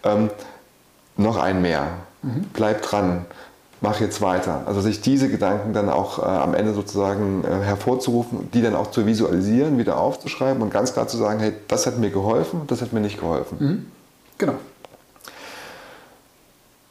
ähm, 0.02 0.30
noch 1.18 1.36
ein 1.36 1.60
mehr, 1.60 1.88
mhm. 2.22 2.46
bleib 2.54 2.80
dran 2.80 3.26
mach 3.80 4.00
jetzt 4.00 4.22
weiter. 4.22 4.62
Also 4.66 4.80
sich 4.80 5.00
diese 5.00 5.28
Gedanken 5.28 5.72
dann 5.72 5.88
auch 5.88 6.18
äh, 6.18 6.22
am 6.22 6.54
Ende 6.54 6.72
sozusagen 6.72 7.44
äh, 7.44 7.64
hervorzurufen, 7.64 8.50
die 8.52 8.62
dann 8.62 8.74
auch 8.74 8.90
zu 8.90 9.06
visualisieren, 9.06 9.78
wieder 9.78 9.98
aufzuschreiben 9.98 10.62
und 10.62 10.72
ganz 10.72 10.92
klar 10.92 11.08
zu 11.08 11.16
sagen, 11.16 11.40
hey, 11.40 11.52
das 11.68 11.86
hat 11.86 11.98
mir 11.98 12.10
geholfen, 12.10 12.62
das 12.68 12.80
hat 12.80 12.92
mir 12.92 13.00
nicht 13.00 13.20
geholfen. 13.20 13.56
Mhm. 13.60 13.86
Genau. 14.38 14.54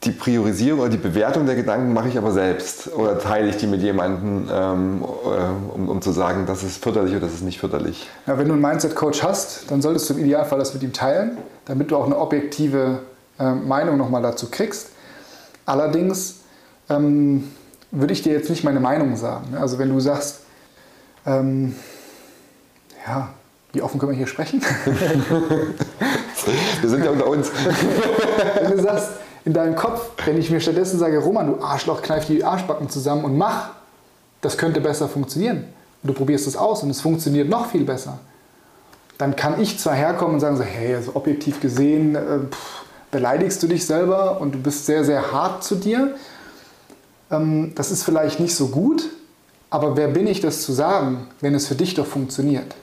Die 0.04 0.12
Priorisierung 0.12 0.82
oder 0.82 0.90
die 0.90 0.98
Bewertung 0.98 1.48
der 1.48 1.56
Gedanken 1.56 1.92
mache 1.92 2.10
ich 2.10 2.18
aber 2.20 2.32
selbst 2.32 2.94
oder 2.94 3.18
teile 3.18 3.50
ich 3.50 3.58
die 3.58 3.66
mit 3.66 3.82
jemandem, 3.82 4.48
ähm, 4.52 5.04
äh, 5.04 5.74
um, 5.74 5.90
um, 5.90 6.02
zu 6.04 6.12
sagen, 6.12 6.46
das 6.46 6.62
ist 6.62 6.84
förderlich 6.84 7.14
oder 7.14 7.22
das 7.22 7.34
ist 7.34 7.44
nicht 7.44 7.60
förderlich. 7.60 8.08
Ja, 8.28 8.38
wenn 8.38 8.48
du 8.48 8.54
einen 8.54 8.62
Mindset-Coach 8.62 9.24
hast, 9.24 9.72
dann 9.72 9.82
solltest 9.82 10.08
du 10.08 10.14
im 10.14 10.20
Idealfall 10.20 10.60
das 10.60 10.76
mit 10.76 10.84
ihm 10.84 10.94
teilen, 10.94 11.40
damit 11.66 11.90
du 11.90 11.98
auch 11.98 12.06
eine 12.06 12.20
objektive 12.20 13.00
äh, 13.40 13.52
Meinung 13.52 13.98
nochmal 13.98 14.22
dazu 14.22 14.52
kriegst. 14.52 14.90
Allerdings 15.66 16.42
ähm, 16.90 17.52
würde 17.92 18.14
ich 18.14 18.22
dir 18.22 18.34
jetzt 18.34 18.50
nicht 18.50 18.64
meine 18.64 18.80
Meinung 18.80 19.16
sagen. 19.16 19.52
Ne? 19.52 19.60
Also 19.60 19.80
wenn 19.80 19.90
du 19.90 20.00
sagst, 20.00 20.42
ähm, 21.26 21.76
ja, 23.08 23.30
wie 23.74 23.82
offen 23.82 24.00
können 24.00 24.12
wir 24.14 24.18
hier 24.18 24.28
sprechen? 24.28 24.62
wir 26.82 26.90
sind 26.90 27.04
ja 27.04 27.12
unter 27.12 27.28
uns. 27.28 27.52
wenn 28.62 28.72
du 28.72 28.82
sagst, 28.82 29.10
in 29.46 29.54
deinem 29.54 29.76
Kopf, 29.76 30.12
wenn 30.26 30.38
ich 30.38 30.50
mir 30.50 30.60
stattdessen 30.60 30.98
sage, 30.98 31.20
Roman, 31.20 31.48
du 31.48 31.62
Arschloch, 31.62 32.02
kneif 32.02 32.26
die 32.26 32.44
Arschbacken 32.44 32.90
zusammen 32.90 33.26
und 33.26 33.38
mach, 33.38 33.70
das 34.42 34.58
könnte 34.58 34.82
besser 34.82 35.08
funktionieren. 35.08 35.66
Und 36.02 36.08
du 36.08 36.14
probierst 36.14 36.48
es 36.48 36.56
aus 36.56 36.84
und 36.84 36.90
es 36.90 37.02
funktioniert 37.02 37.50
noch 37.50 37.70
viel 37.70 37.84
besser. 37.84 38.20
Dann 39.18 39.36
kann 39.36 39.62
ich 39.62 39.80
zwar 39.80 39.94
herkommen 39.94 40.36
und 40.36 40.40
sagen, 40.40 40.58
so, 40.58 40.64
hey, 40.64 40.96
also 40.96 41.16
objektiv 41.16 41.62
gesehen, 41.62 42.16
äh, 42.16 42.40
pff, 42.50 42.86
beleidigst 43.12 43.62
du 43.64 43.68
dich 43.68 43.86
selber 43.86 44.42
und 44.42 44.54
du 44.54 44.60
bist 44.60 44.86
sehr, 44.86 45.04
sehr 45.04 45.32
hart 45.32 45.64
zu 45.64 45.76
dir 45.76 46.16
ähm, 47.32 47.74
das 47.76 47.92
ist 47.92 48.04
vielleicht 48.04 48.40
nicht 48.40 48.56
so 48.56 48.68
gut, 48.68 49.10
aber 49.70 49.98
wer 49.98 50.08
bin 50.08 50.28
ich, 50.28 50.42
das 50.42 50.62
zu 50.62 50.72
sagen, 50.72 51.28
wenn 51.42 51.56
es 51.56 51.68
für 51.68 51.76
dich 51.76 51.94
doch 51.96 52.06
funktioniert? 52.06 52.76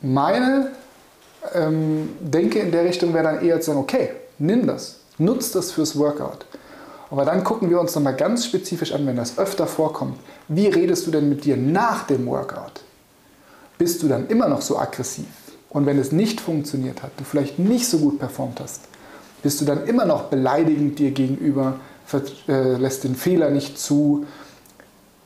Meine 0.00 0.70
ähm, 1.54 2.10
Denke 2.20 2.58
in 2.58 2.70
der 2.70 2.84
Richtung 2.84 3.14
wäre 3.14 3.24
dann 3.24 3.44
eher 3.44 3.60
zu 3.60 3.70
sagen, 3.70 3.80
okay, 3.80 4.10
nimm 4.38 4.66
das, 4.66 5.00
nutz 5.18 5.50
das 5.52 5.72
fürs 5.72 5.98
Workout. 5.98 6.46
Aber 7.10 7.24
dann 7.24 7.44
gucken 7.44 7.70
wir 7.70 7.80
uns 7.80 7.94
nochmal 7.94 8.16
ganz 8.16 8.44
spezifisch 8.44 8.92
an, 8.92 9.06
wenn 9.06 9.16
das 9.16 9.38
öfter 9.38 9.66
vorkommt. 9.66 10.18
Wie 10.48 10.66
redest 10.66 11.06
du 11.06 11.10
denn 11.10 11.28
mit 11.28 11.44
dir 11.44 11.56
nach 11.56 12.06
dem 12.06 12.26
Workout? 12.26 12.82
Bist 13.78 14.02
du 14.02 14.08
dann 14.08 14.26
immer 14.28 14.48
noch 14.48 14.62
so 14.62 14.78
aggressiv? 14.78 15.26
Und 15.70 15.86
wenn 15.86 15.98
es 15.98 16.10
nicht 16.10 16.40
funktioniert 16.40 17.02
hat, 17.02 17.12
du 17.16 17.24
vielleicht 17.24 17.58
nicht 17.58 17.88
so 17.88 17.98
gut 17.98 18.18
performt 18.18 18.60
hast, 18.60 18.82
bist 19.42 19.60
du 19.60 19.64
dann 19.64 19.86
immer 19.86 20.04
noch 20.04 20.24
beleidigend 20.24 20.98
dir 20.98 21.10
gegenüber, 21.10 21.78
lässt 22.46 23.04
den 23.04 23.16
Fehler 23.16 23.50
nicht 23.50 23.78
zu, 23.78 24.26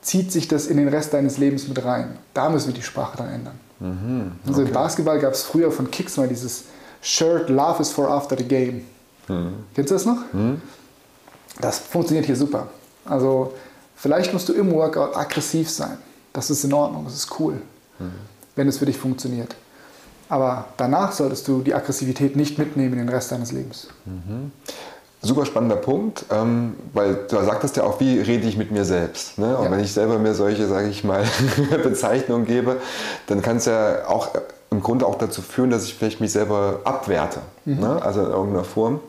zieht 0.02 0.32
sich 0.32 0.48
das 0.48 0.66
in 0.66 0.76
den 0.76 0.88
Rest 0.88 1.12
deines 1.12 1.38
Lebens 1.38 1.68
mit 1.68 1.84
rein. 1.84 2.18
Da 2.34 2.48
müssen 2.48 2.68
wir 2.68 2.74
die 2.74 2.82
Sprache 2.82 3.18
dann 3.18 3.28
ändern. 3.28 3.60
Mhm, 3.80 4.32
okay. 4.42 4.48
Also 4.48 4.62
im 4.62 4.72
Basketball 4.72 5.18
gab 5.18 5.32
es 5.32 5.42
früher 5.42 5.70
von 5.70 5.90
Kicks 5.90 6.16
mal 6.16 6.28
dieses 6.28 6.64
Shirt 7.02 7.48
Love 7.48 7.82
is 7.82 7.90
for 7.90 8.08
after 8.08 8.36
the 8.36 8.44
game. 8.44 8.82
Mhm. 9.28 9.52
Kennst 9.74 9.90
du 9.90 9.94
das 9.94 10.06
noch? 10.06 10.32
Mhm. 10.32 10.60
Das 11.60 11.78
funktioniert 11.78 12.26
hier 12.26 12.36
super. 12.36 12.68
Also 13.04 13.54
vielleicht 13.96 14.32
musst 14.32 14.48
du 14.48 14.52
im 14.52 14.70
Workout 14.72 15.16
aggressiv 15.16 15.70
sein. 15.70 15.98
Das 16.32 16.50
ist 16.50 16.64
in 16.64 16.72
Ordnung, 16.72 17.04
das 17.04 17.14
ist 17.14 17.40
cool, 17.40 17.54
mhm. 17.98 18.12
wenn 18.54 18.68
es 18.68 18.78
für 18.78 18.86
dich 18.86 18.96
funktioniert. 18.96 19.54
Aber 20.28 20.66
danach 20.76 21.10
solltest 21.12 21.48
du 21.48 21.60
die 21.60 21.74
Aggressivität 21.74 22.36
nicht 22.36 22.56
mitnehmen 22.56 22.92
in 22.92 22.98
den 23.00 23.08
Rest 23.08 23.32
deines 23.32 23.50
Lebens. 23.50 23.88
Super 25.22 25.44
spannender 25.44 25.76
Punkt, 25.76 26.24
ähm, 26.30 26.76
weil 26.94 27.26
du 27.28 27.36
sagtest 27.44 27.76
ja 27.76 27.84
auch, 27.84 28.00
wie 28.00 28.20
rede 28.20 28.48
ich 28.48 28.56
mit 28.56 28.70
mir 28.70 28.86
selbst. 28.86 29.38
Ne? 29.38 29.56
Und 29.56 29.64
ja. 29.64 29.70
wenn 29.70 29.80
ich 29.80 29.92
selber 29.92 30.18
mir 30.18 30.34
solche, 30.34 30.66
sage 30.66 30.88
ich 30.88 31.04
mal, 31.04 31.24
Bezeichnungen 31.82 32.46
gebe, 32.46 32.76
dann 33.26 33.42
kann 33.42 33.58
es 33.58 33.66
ja 33.66 34.06
auch 34.08 34.30
im 34.70 34.82
Grunde 34.82 35.06
auch 35.06 35.16
dazu 35.16 35.42
führen, 35.42 35.68
dass 35.70 35.84
ich 35.84 35.94
vielleicht 35.94 36.20
mich 36.20 36.32
selber 36.32 36.80
abwerte. 36.84 37.40
Mhm. 37.66 37.80
Ne? 37.80 38.02
Also 38.02 38.22
in 38.22 38.30
irgendeiner 38.30 38.64
Form. 38.64 39.00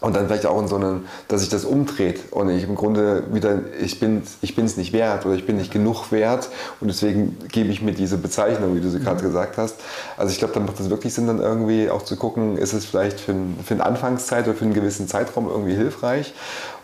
Und 0.00 0.14
dann 0.14 0.26
vielleicht 0.26 0.46
auch 0.46 0.60
in 0.60 0.68
so 0.68 0.76
einem, 0.76 1.06
dass 1.26 1.40
sich 1.40 1.48
das 1.48 1.64
umdreht 1.64 2.32
und 2.32 2.50
ich 2.50 2.62
im 2.62 2.76
Grunde 2.76 3.24
wieder, 3.32 3.58
ich 3.80 3.98
bin 3.98 4.22
ich 4.42 4.56
es 4.56 4.76
nicht 4.76 4.92
wert 4.92 5.26
oder 5.26 5.34
ich 5.34 5.44
bin 5.44 5.56
nicht 5.56 5.72
genug 5.72 6.12
wert 6.12 6.50
und 6.80 6.86
deswegen 6.86 7.36
gebe 7.50 7.70
ich 7.70 7.82
mir 7.82 7.92
diese 7.92 8.16
Bezeichnung, 8.16 8.76
wie 8.76 8.80
du 8.80 8.90
sie 8.90 9.00
gerade 9.00 9.20
mhm. 9.20 9.26
gesagt 9.26 9.58
hast. 9.58 9.76
Also 10.16 10.30
ich 10.30 10.38
glaube, 10.38 10.54
dann 10.54 10.66
macht 10.66 10.78
es 10.78 10.88
wirklich 10.88 11.14
Sinn, 11.14 11.26
dann 11.26 11.40
irgendwie 11.40 11.90
auch 11.90 12.02
zu 12.02 12.16
gucken, 12.16 12.56
ist 12.56 12.74
es 12.74 12.84
vielleicht 12.84 13.18
für, 13.18 13.32
ein, 13.32 13.58
für 13.64 13.74
eine 13.74 13.84
Anfangszeit 13.84 14.46
oder 14.46 14.56
für 14.56 14.64
einen 14.64 14.74
gewissen 14.74 15.08
Zeitraum 15.08 15.48
irgendwie 15.48 15.74
hilfreich 15.74 16.32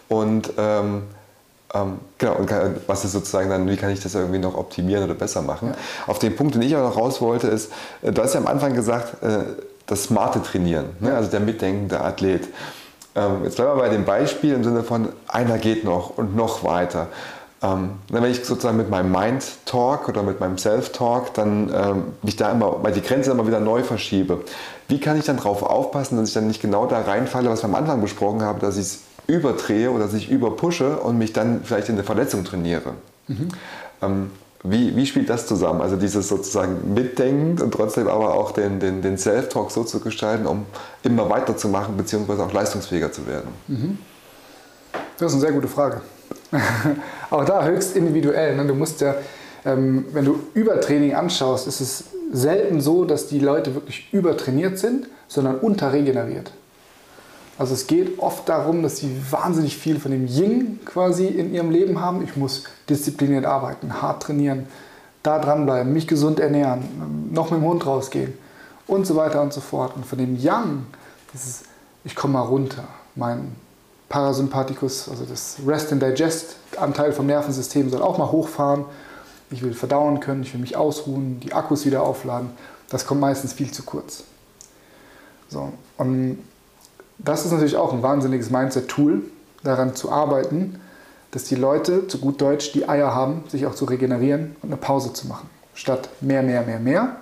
und 0.08 0.52
ähm, 0.58 1.02
ähm, 1.74 1.98
genau, 2.18 2.34
und 2.36 2.46
kann, 2.46 2.76
was 2.86 3.04
ist 3.04 3.12
sozusagen 3.12 3.50
dann, 3.50 3.68
wie 3.68 3.76
kann 3.76 3.90
ich 3.90 4.00
das 4.00 4.14
irgendwie 4.14 4.38
noch 4.38 4.56
optimieren 4.56 5.04
oder 5.04 5.14
besser 5.14 5.42
machen? 5.42 5.70
Ja. 5.70 5.74
Auf 6.06 6.20
den 6.20 6.34
Punkt, 6.36 6.54
den 6.54 6.62
ich 6.62 6.74
auch 6.76 6.88
noch 6.88 6.96
raus 6.96 7.20
wollte, 7.20 7.48
ist, 7.48 7.72
äh, 8.02 8.12
du 8.12 8.22
hast 8.22 8.34
ja 8.34 8.40
am 8.40 8.46
Anfang 8.46 8.74
gesagt, 8.74 9.22
äh, 9.22 9.44
das 9.86 10.04
smarte 10.04 10.42
Trainieren, 10.42 10.86
ne? 11.00 11.14
also 11.14 11.30
der 11.30 11.40
mitdenkende 11.40 12.00
Athlet. 12.00 12.48
Ähm, 13.16 13.44
jetzt 13.44 13.56
bleiben 13.56 13.76
wir 13.76 13.82
bei 13.82 13.88
dem 13.88 14.04
Beispiel 14.04 14.54
im 14.54 14.64
Sinne 14.64 14.82
von, 14.82 15.08
einer 15.28 15.58
geht 15.58 15.84
noch 15.84 16.16
und 16.16 16.34
noch 16.36 16.64
weiter. 16.64 17.08
Ähm, 17.62 17.90
wenn 18.08 18.24
ich 18.24 18.44
sozusagen 18.44 18.76
mit 18.76 18.90
meinem 18.90 19.12
Mind-Talk 19.12 20.08
oder 20.08 20.22
mit 20.22 20.40
meinem 20.40 20.58
Self-Talk 20.58 21.32
dann 21.34 21.72
ähm, 21.74 22.04
mich 22.22 22.36
da 22.36 22.50
immer, 22.50 22.82
weil 22.82 22.92
die 22.92 23.00
Grenze 23.00 23.30
immer 23.30 23.46
wieder 23.46 23.60
neu 23.60 23.82
verschiebe, 23.82 24.40
wie 24.88 25.00
kann 25.00 25.18
ich 25.18 25.24
dann 25.24 25.36
darauf 25.36 25.62
aufpassen, 25.62 26.18
dass 26.18 26.28
ich 26.28 26.34
dann 26.34 26.46
nicht 26.46 26.60
genau 26.60 26.86
da 26.86 27.00
reinfalle, 27.00 27.48
was 27.48 27.62
wir 27.62 27.68
am 27.68 27.74
Anfang 27.74 28.02
besprochen 28.02 28.42
haben, 28.42 28.60
dass 28.60 28.76
ich 28.76 28.82
es 28.82 28.98
überdrehe 29.26 29.90
oder 29.90 30.04
dass 30.04 30.14
ich 30.14 30.30
überpushe 30.30 30.98
und 30.98 31.16
mich 31.16 31.32
dann 31.32 31.62
vielleicht 31.64 31.88
in 31.88 31.94
eine 31.94 32.04
Verletzung 32.04 32.44
trainiere? 32.44 32.92
Mhm. 33.28 33.48
Ähm, 34.02 34.30
wie, 34.66 34.96
wie 34.96 35.04
spielt 35.04 35.28
das 35.28 35.46
zusammen? 35.46 35.82
Also 35.82 35.96
dieses 35.96 36.26
sozusagen 36.26 36.94
mitdenkend 36.94 37.60
und 37.60 37.72
trotzdem 37.72 38.08
aber 38.08 38.32
auch 38.32 38.52
den, 38.52 38.80
den, 38.80 39.02
den 39.02 39.18
Self-Talk 39.18 39.70
so 39.70 39.84
zu 39.84 40.00
gestalten, 40.00 40.46
um 40.46 40.64
immer 41.02 41.28
weiterzumachen 41.28 41.98
bzw. 41.98 42.42
auch 42.42 42.52
leistungsfähiger 42.52 43.12
zu 43.12 43.26
werden? 43.26 43.48
Mhm. 43.68 43.98
Das 45.18 45.28
ist 45.28 45.34
eine 45.34 45.40
sehr 45.42 45.52
gute 45.52 45.68
Frage. 45.68 46.00
auch 47.30 47.44
da 47.44 47.64
höchst 47.66 47.94
individuell. 47.94 48.56
Ne? 48.56 48.64
Du 48.64 48.74
musst 48.74 49.02
ja, 49.02 49.14
ähm, 49.66 50.06
wenn 50.12 50.24
du 50.24 50.40
Übertraining 50.54 51.14
anschaust, 51.14 51.66
ist 51.68 51.80
es 51.80 52.04
selten 52.32 52.80
so, 52.80 53.04
dass 53.04 53.26
die 53.26 53.40
Leute 53.40 53.74
wirklich 53.74 54.08
übertrainiert 54.12 54.78
sind, 54.78 55.08
sondern 55.28 55.58
unterregeneriert. 55.58 56.52
Also 57.56 57.74
es 57.74 57.86
geht 57.86 58.18
oft 58.18 58.48
darum, 58.48 58.82
dass 58.82 58.98
sie 58.98 59.16
wahnsinnig 59.30 59.76
viel 59.76 60.00
von 60.00 60.10
dem 60.10 60.26
Yin 60.26 60.80
quasi 60.84 61.26
in 61.26 61.54
ihrem 61.54 61.70
Leben 61.70 62.00
haben. 62.00 62.22
Ich 62.24 62.36
muss 62.36 62.64
diszipliniert 62.88 63.44
arbeiten, 63.44 64.02
hart 64.02 64.24
trainieren, 64.24 64.66
da 65.22 65.38
dranbleiben, 65.38 65.92
mich 65.92 66.08
gesund 66.08 66.40
ernähren, 66.40 67.30
noch 67.32 67.50
mit 67.50 67.60
dem 67.60 67.66
Hund 67.66 67.86
rausgehen 67.86 68.34
und 68.86 69.06
so 69.06 69.14
weiter 69.16 69.40
und 69.40 69.52
so 69.52 69.60
fort. 69.60 69.94
Und 69.94 70.04
von 70.04 70.18
dem 70.18 70.36
Yang, 70.36 70.86
das 71.32 71.46
ist, 71.46 71.64
ich 72.04 72.16
komme 72.16 72.34
mal 72.34 72.42
runter, 72.42 72.84
mein 73.14 73.54
Parasympathikus, 74.08 75.08
also 75.08 75.24
das 75.24 75.56
Rest 75.66 75.92
and 75.92 76.02
Digest 76.02 76.56
Anteil 76.76 77.12
vom 77.12 77.26
Nervensystem 77.26 77.88
soll 77.88 78.02
auch 78.02 78.18
mal 78.18 78.30
hochfahren. 78.30 78.84
Ich 79.50 79.62
will 79.62 79.74
verdauen 79.74 80.20
können, 80.20 80.42
ich 80.42 80.52
will 80.52 80.60
mich 80.60 80.76
ausruhen, 80.76 81.38
die 81.40 81.52
Akkus 81.52 81.86
wieder 81.86 82.02
aufladen. 82.02 82.50
Das 82.90 83.06
kommt 83.06 83.20
meistens 83.20 83.52
viel 83.52 83.70
zu 83.70 83.84
kurz. 83.84 84.24
So, 85.48 85.72
und 85.98 86.38
das 87.18 87.44
ist 87.44 87.52
natürlich 87.52 87.76
auch 87.76 87.92
ein 87.92 88.02
wahnsinniges 88.02 88.50
Mindset-Tool, 88.50 89.22
daran 89.62 89.94
zu 89.94 90.10
arbeiten, 90.10 90.80
dass 91.30 91.44
die 91.44 91.54
Leute, 91.54 92.06
zu 92.06 92.18
gut 92.18 92.40
Deutsch, 92.40 92.72
die 92.72 92.88
Eier 92.88 93.14
haben, 93.14 93.44
sich 93.48 93.66
auch 93.66 93.74
zu 93.74 93.86
regenerieren 93.86 94.56
und 94.62 94.68
eine 94.68 94.76
Pause 94.76 95.12
zu 95.12 95.26
machen. 95.26 95.48
Statt 95.74 96.08
mehr, 96.20 96.42
mehr, 96.42 96.62
mehr, 96.62 96.78
mehr 96.78 97.16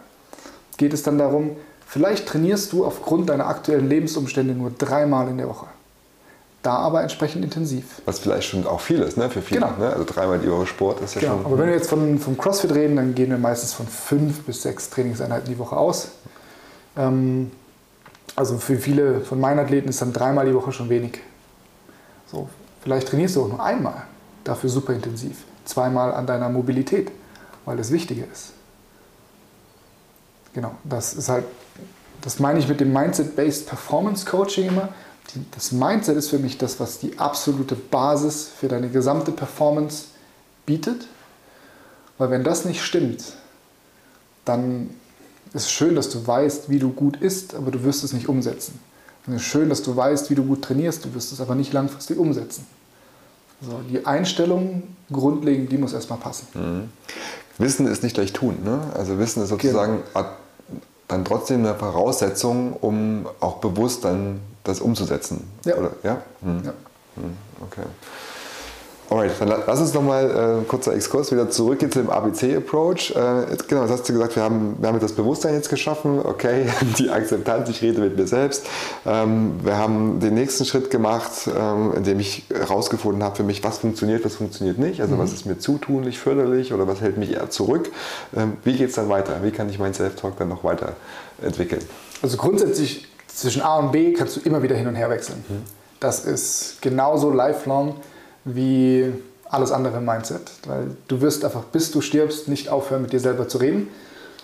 geht 0.76 0.92
es 0.92 1.02
dann 1.02 1.18
darum, 1.18 1.56
vielleicht 1.86 2.26
trainierst 2.26 2.72
du 2.72 2.84
aufgrund 2.84 3.30
deiner 3.30 3.46
aktuellen 3.46 3.88
Lebensumstände 3.88 4.54
nur 4.54 4.70
dreimal 4.70 5.28
in 5.28 5.38
der 5.38 5.48
Woche 5.48 5.66
da 6.62 6.76
aber 6.76 7.02
entsprechend 7.02 7.44
intensiv. 7.44 8.00
Was 8.04 8.20
vielleicht 8.20 8.48
schon 8.48 8.66
auch 8.66 8.80
viel 8.80 9.00
ist, 9.00 9.16
ne? 9.16 9.28
für 9.28 9.42
viele. 9.42 9.60
Genau. 9.60 9.72
Ne? 9.78 9.92
Also 9.92 10.04
dreimal 10.04 10.38
die 10.38 10.50
Woche 10.50 10.66
Sport 10.66 11.00
ist 11.00 11.14
ja 11.16 11.20
genau. 11.20 11.34
schon. 11.34 11.46
Aber 11.46 11.58
wenn 11.58 11.66
wir 11.66 11.74
jetzt 11.74 11.90
von, 11.90 12.18
vom 12.18 12.38
CrossFit 12.38 12.72
reden, 12.72 12.96
dann 12.96 13.14
gehen 13.14 13.30
wir 13.30 13.38
meistens 13.38 13.72
von 13.72 13.86
fünf 13.86 14.42
bis 14.44 14.62
sechs 14.62 14.88
Trainingseinheiten 14.88 15.48
die 15.48 15.58
Woche 15.58 15.76
aus. 15.76 16.08
Ähm, 16.96 17.50
also 18.36 18.58
für 18.58 18.76
viele 18.78 19.20
von 19.20 19.40
meinen 19.40 19.58
Athleten 19.58 19.88
ist 19.88 20.00
dann 20.00 20.12
dreimal 20.12 20.46
die 20.46 20.54
Woche 20.54 20.72
schon 20.72 20.88
wenig. 20.88 21.20
So, 22.26 22.48
vielleicht 22.82 23.08
trainierst 23.08 23.36
du 23.36 23.44
auch 23.44 23.48
nur 23.48 23.62
einmal, 23.62 24.04
dafür 24.44 24.70
super 24.70 24.92
intensiv. 24.92 25.44
Zweimal 25.64 26.12
an 26.14 26.26
deiner 26.26 26.48
Mobilität, 26.48 27.10
weil 27.64 27.76
das 27.76 27.92
Wichtige 27.92 28.24
ist. 28.24 28.52
Genau, 30.54 30.72
das 30.84 31.14
ist 31.14 31.28
halt, 31.28 31.44
das 32.20 32.38
meine 32.38 32.58
ich 32.58 32.68
mit 32.68 32.80
dem 32.80 32.92
Mindset-Based 32.92 33.66
Performance 33.66 34.26
Coaching 34.26 34.68
immer 34.68 34.88
das 35.52 35.72
Mindset 35.72 36.16
ist 36.16 36.30
für 36.30 36.38
mich 36.38 36.58
das, 36.58 36.78
was 36.78 36.98
die 36.98 37.18
absolute 37.18 37.74
Basis 37.74 38.48
für 38.48 38.68
deine 38.68 38.88
gesamte 38.90 39.32
Performance 39.32 40.06
bietet. 40.66 41.06
Weil 42.18 42.30
wenn 42.30 42.44
das 42.44 42.64
nicht 42.64 42.82
stimmt, 42.82 43.24
dann 44.44 44.90
ist 45.54 45.64
es 45.64 45.70
schön, 45.70 45.94
dass 45.94 46.08
du 46.08 46.26
weißt, 46.26 46.70
wie 46.70 46.78
du 46.78 46.90
gut 46.90 47.16
isst, 47.16 47.54
aber 47.54 47.70
du 47.70 47.82
wirst 47.84 48.04
es 48.04 48.12
nicht 48.12 48.28
umsetzen. 48.28 48.78
Und 49.26 49.34
es 49.34 49.42
ist 49.42 49.48
schön, 49.48 49.68
dass 49.68 49.82
du 49.82 49.94
weißt, 49.94 50.30
wie 50.30 50.34
du 50.34 50.44
gut 50.44 50.62
trainierst, 50.62 51.04
du 51.04 51.14
wirst 51.14 51.32
es 51.32 51.40
aber 51.40 51.54
nicht 51.54 51.72
langfristig 51.72 52.18
umsetzen. 52.18 52.66
Also 53.60 53.78
die 53.88 54.04
Einstellung 54.04 54.82
grundlegend, 55.12 55.70
die 55.70 55.78
muss 55.78 55.92
erstmal 55.92 56.18
passen. 56.18 56.46
Mhm. 56.54 56.90
Wissen 57.58 57.86
ist 57.86 58.02
nicht 58.02 58.14
gleich 58.14 58.32
tun. 58.32 58.58
Ne? 58.64 58.80
Also 58.94 59.18
Wissen 59.18 59.42
ist 59.42 59.50
sozusagen 59.50 60.00
genau. 60.12 60.26
dann 61.06 61.24
trotzdem 61.24 61.60
eine 61.60 61.74
Voraussetzung, 61.74 62.72
um 62.72 63.26
auch 63.40 63.58
bewusst 63.58 64.04
dann 64.04 64.40
das 64.64 64.80
umzusetzen. 64.80 65.44
Ja. 65.64 65.76
Oder, 65.76 65.90
ja? 66.02 66.22
Hm. 66.42 66.62
ja. 66.64 66.72
Hm. 67.16 67.36
Okay. 67.60 67.86
Alright, 69.12 69.32
dann 69.40 69.48
lass 69.66 69.78
uns 69.78 69.92
nochmal 69.92 70.62
äh, 70.62 70.64
kurzer 70.64 70.94
Exkurs 70.94 71.30
wieder 71.32 71.50
zurückgehen 71.50 71.92
zu 71.92 71.98
dem 71.98 72.08
ABC-Approach. 72.08 73.10
Äh, 73.10 73.56
genau, 73.68 73.82
das 73.82 73.90
hast 73.90 74.08
du 74.08 74.14
gesagt, 74.14 74.36
wir 74.36 74.42
haben, 74.42 74.76
wir 74.80 74.88
haben 74.88 75.00
das 75.00 75.12
Bewusstsein 75.12 75.52
jetzt 75.52 75.68
geschaffen, 75.68 76.18
okay, 76.24 76.66
die 76.98 77.10
Akzeptanz, 77.10 77.68
ich 77.68 77.82
rede 77.82 78.00
mit 78.00 78.16
mir 78.16 78.26
selbst. 78.26 78.64
Ähm, 79.04 79.60
wir 79.62 79.76
haben 79.76 80.18
den 80.20 80.32
nächsten 80.32 80.64
Schritt 80.64 80.90
gemacht, 80.90 81.30
ähm, 81.46 81.92
indem 81.94 82.20
ich 82.20 82.44
herausgefunden 82.48 83.22
habe 83.22 83.36
für 83.36 83.42
mich, 83.42 83.62
was 83.62 83.78
funktioniert, 83.78 84.24
was 84.24 84.36
funktioniert 84.36 84.78
nicht. 84.78 85.02
Also 85.02 85.16
mhm. 85.16 85.18
was 85.18 85.34
ist 85.34 85.44
mir 85.44 85.58
zutunlich, 85.58 86.18
förderlich 86.18 86.72
oder 86.72 86.88
was 86.88 87.02
hält 87.02 87.18
mich 87.18 87.32
eher 87.32 87.50
zurück. 87.50 87.90
Ähm, 88.34 88.54
wie 88.64 88.72
geht 88.72 88.88
es 88.88 88.94
dann 88.94 89.10
weiter? 89.10 89.40
Wie 89.42 89.50
kann 89.50 89.68
ich 89.68 89.78
meinen 89.78 89.92
Self-Talk 89.92 90.38
dann 90.38 90.48
noch 90.48 90.64
weiterentwickeln? 90.64 91.82
Also 92.22 92.38
grundsätzlich 92.38 93.08
zwischen 93.26 93.60
A 93.60 93.78
und 93.78 93.92
B 93.92 94.14
kannst 94.14 94.36
du 94.36 94.40
immer 94.40 94.62
wieder 94.62 94.74
hin 94.74 94.86
und 94.86 94.94
her 94.94 95.10
wechseln. 95.10 95.44
Mhm. 95.46 95.64
Das 96.00 96.24
ist 96.24 96.78
genauso 96.80 97.30
lifelong 97.30 97.96
wie 98.44 99.12
alles 99.48 99.70
andere 99.72 99.98
im 99.98 100.04
Mindset. 100.04 100.50
Weil 100.66 100.96
du 101.08 101.20
wirst 101.20 101.44
einfach, 101.44 101.64
bis 101.64 101.90
du 101.90 102.00
stirbst, 102.00 102.48
nicht 102.48 102.68
aufhören, 102.68 103.02
mit 103.02 103.12
dir 103.12 103.20
selber 103.20 103.48
zu 103.48 103.58
reden. 103.58 103.88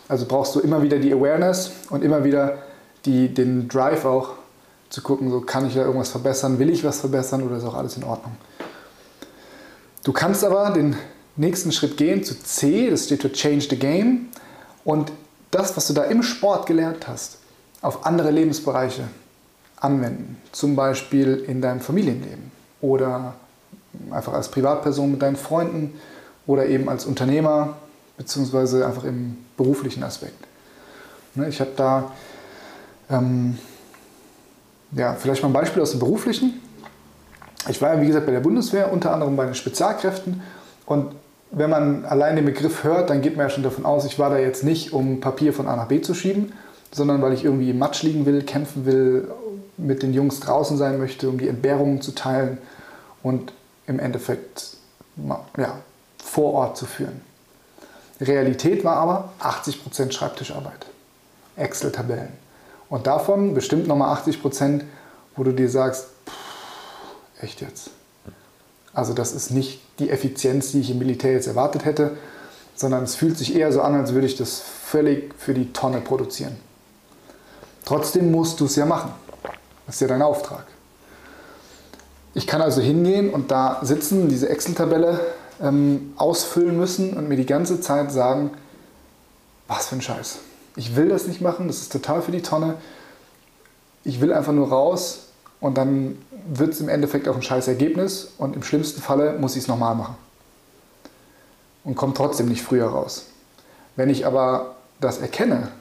Also 0.08 0.26
brauchst 0.26 0.54
du 0.54 0.60
immer 0.60 0.82
wieder 0.82 0.98
die 0.98 1.12
Awareness 1.12 1.72
und 1.90 2.02
immer 2.02 2.24
wieder 2.24 2.58
die, 3.04 3.32
den 3.32 3.68
Drive 3.68 4.04
auch 4.04 4.34
zu 4.90 5.02
gucken, 5.02 5.30
so 5.30 5.40
kann 5.40 5.66
ich 5.66 5.74
da 5.74 5.82
irgendwas 5.82 6.10
verbessern, 6.10 6.58
will 6.58 6.70
ich 6.70 6.82
was 6.82 7.00
verbessern 7.00 7.42
oder 7.42 7.56
ist 7.56 7.64
auch 7.64 7.74
alles 7.74 7.96
in 7.96 8.04
Ordnung. 8.04 8.36
Du 10.02 10.12
kannst 10.12 10.44
aber 10.44 10.70
den 10.70 10.96
nächsten 11.36 11.72
Schritt 11.72 11.96
gehen 11.96 12.24
zu 12.24 12.38
C, 12.42 12.88
das 12.88 13.04
steht 13.04 13.22
für 13.22 13.32
Change 13.32 13.66
the 13.68 13.76
Game. 13.76 14.28
Und 14.84 15.12
das, 15.50 15.76
was 15.76 15.86
du 15.86 15.92
da 15.92 16.04
im 16.04 16.22
Sport 16.22 16.66
gelernt 16.66 17.06
hast, 17.06 17.38
auf 17.82 18.06
andere 18.06 18.30
Lebensbereiche 18.30 19.04
anwenden. 19.76 20.36
Zum 20.52 20.74
Beispiel 20.76 21.44
in 21.46 21.60
deinem 21.60 21.80
Familienleben 21.80 22.50
oder 22.80 23.34
einfach 24.10 24.32
als 24.32 24.50
Privatperson 24.50 25.10
mit 25.10 25.22
deinen 25.22 25.36
Freunden 25.36 25.94
oder 26.46 26.66
eben 26.66 26.88
als 26.88 27.04
Unternehmer 27.04 27.76
beziehungsweise 28.16 28.86
einfach 28.86 29.04
im 29.04 29.36
beruflichen 29.56 30.02
Aspekt. 30.02 30.46
Ne, 31.34 31.48
ich 31.48 31.60
habe 31.60 31.70
da 31.76 32.12
ähm, 33.10 33.58
ja, 34.92 35.14
vielleicht 35.14 35.42
mal 35.42 35.48
ein 35.48 35.52
Beispiel 35.54 35.82
aus 35.82 35.90
dem 35.92 36.00
beruflichen. 36.00 36.60
Ich 37.68 37.80
war 37.82 37.94
ja, 37.94 38.00
wie 38.00 38.06
gesagt, 38.06 38.26
bei 38.26 38.32
der 38.32 38.40
Bundeswehr, 38.40 38.92
unter 38.92 39.12
anderem 39.12 39.36
bei 39.36 39.44
den 39.44 39.54
Spezialkräften. 39.54 40.42
Und 40.86 41.14
wenn 41.50 41.70
man 41.70 42.04
allein 42.04 42.36
den 42.36 42.44
Begriff 42.44 42.84
hört, 42.84 43.10
dann 43.10 43.20
geht 43.20 43.36
man 43.36 43.46
ja 43.46 43.50
schon 43.50 43.62
davon 43.62 43.84
aus, 43.84 44.04
ich 44.04 44.18
war 44.18 44.30
da 44.30 44.38
jetzt 44.38 44.64
nicht, 44.64 44.92
um 44.92 45.20
Papier 45.20 45.52
von 45.52 45.68
A 45.68 45.76
nach 45.76 45.88
B 45.88 46.00
zu 46.00 46.14
schieben, 46.14 46.52
sondern 46.92 47.20
weil 47.22 47.32
ich 47.32 47.44
irgendwie 47.44 47.70
im 47.70 47.78
Matsch 47.78 48.02
liegen 48.02 48.26
will, 48.26 48.42
kämpfen 48.42 48.86
will, 48.86 49.30
mit 49.76 50.02
den 50.02 50.12
Jungs 50.12 50.40
draußen 50.40 50.76
sein 50.76 50.98
möchte, 50.98 51.28
um 51.28 51.38
die 51.38 51.48
Entbehrungen 51.48 52.00
zu 52.00 52.12
teilen 52.12 52.58
und 53.22 53.52
im 53.88 53.98
Endeffekt 53.98 54.76
ja, 55.56 55.78
vor 56.22 56.52
Ort 56.52 56.76
zu 56.76 56.86
führen. 56.86 57.20
Realität 58.20 58.84
war 58.84 58.96
aber 58.96 59.32
80% 59.40 60.12
Schreibtischarbeit, 60.12 60.86
Excel-Tabellen. 61.56 62.32
Und 62.88 63.06
davon 63.06 63.54
bestimmt 63.54 63.88
nochmal 63.88 64.16
80%, 64.16 64.82
wo 65.36 65.42
du 65.44 65.52
dir 65.52 65.68
sagst, 65.68 66.06
pff, 66.26 67.42
echt 67.42 67.60
jetzt. 67.60 67.90
Also 68.92 69.14
das 69.14 69.32
ist 69.32 69.50
nicht 69.50 69.80
die 69.98 70.10
Effizienz, 70.10 70.72
die 70.72 70.80
ich 70.80 70.90
im 70.90 70.98
Militär 70.98 71.32
jetzt 71.32 71.46
erwartet 71.46 71.84
hätte, 71.84 72.16
sondern 72.74 73.04
es 73.04 73.14
fühlt 73.14 73.38
sich 73.38 73.54
eher 73.54 73.72
so 73.72 73.80
an, 73.82 73.94
als 73.94 74.12
würde 74.12 74.26
ich 74.26 74.36
das 74.36 74.60
völlig 74.60 75.34
für 75.34 75.54
die 75.54 75.72
Tonne 75.72 76.00
produzieren. 76.00 76.56
Trotzdem 77.84 78.30
musst 78.30 78.60
du 78.60 78.66
es 78.66 78.76
ja 78.76 78.86
machen. 78.86 79.12
Das 79.86 79.96
ist 79.96 80.00
ja 80.00 80.08
dein 80.08 80.22
Auftrag. 80.22 80.66
Ich 82.38 82.46
kann 82.46 82.62
also 82.62 82.80
hingehen 82.80 83.30
und 83.30 83.50
da 83.50 83.80
sitzen, 83.82 84.28
diese 84.28 84.48
Excel-Tabelle 84.48 85.18
ähm, 85.60 86.12
ausfüllen 86.14 86.78
müssen 86.78 87.14
und 87.14 87.28
mir 87.28 87.34
die 87.34 87.46
ganze 87.46 87.80
Zeit 87.80 88.12
sagen, 88.12 88.52
was 89.66 89.88
für 89.88 89.96
ein 89.96 90.02
Scheiß. 90.02 90.38
Ich 90.76 90.94
will 90.94 91.08
das 91.08 91.26
nicht 91.26 91.40
machen, 91.40 91.66
das 91.66 91.78
ist 91.78 91.90
total 91.90 92.22
für 92.22 92.30
die 92.30 92.42
Tonne. 92.42 92.74
Ich 94.04 94.20
will 94.20 94.32
einfach 94.32 94.52
nur 94.52 94.68
raus 94.68 95.30
und 95.58 95.76
dann 95.78 96.16
wird 96.48 96.74
es 96.74 96.80
im 96.80 96.88
Endeffekt 96.88 97.26
auch 97.26 97.34
ein 97.34 97.42
scheiß 97.42 97.66
Ergebnis 97.66 98.28
und 98.38 98.54
im 98.54 98.62
schlimmsten 98.62 99.02
Falle 99.02 99.36
muss 99.40 99.56
ich 99.56 99.62
es 99.62 99.68
nochmal 99.68 99.96
machen. 99.96 100.14
Und 101.82 101.96
komme 101.96 102.14
trotzdem 102.14 102.46
nicht 102.46 102.62
früher 102.62 102.86
raus. 102.86 103.26
Wenn 103.96 104.10
ich 104.10 104.26
aber 104.26 104.76
das 105.00 105.18
erkenne 105.18 105.72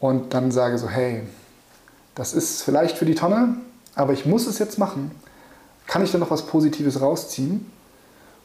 und 0.00 0.32
dann 0.32 0.50
sage 0.50 0.78
so, 0.78 0.88
hey, 0.88 1.22
das 2.14 2.32
ist 2.32 2.62
vielleicht 2.62 2.96
für 2.96 3.04
die 3.04 3.14
Tonne, 3.14 3.56
aber 3.94 4.14
ich 4.14 4.24
muss 4.24 4.46
es 4.46 4.58
jetzt 4.58 4.78
machen. 4.78 5.10
Kann 5.86 6.02
ich 6.02 6.12
da 6.12 6.18
noch 6.18 6.30
was 6.30 6.46
Positives 6.46 7.00
rausziehen? 7.00 7.70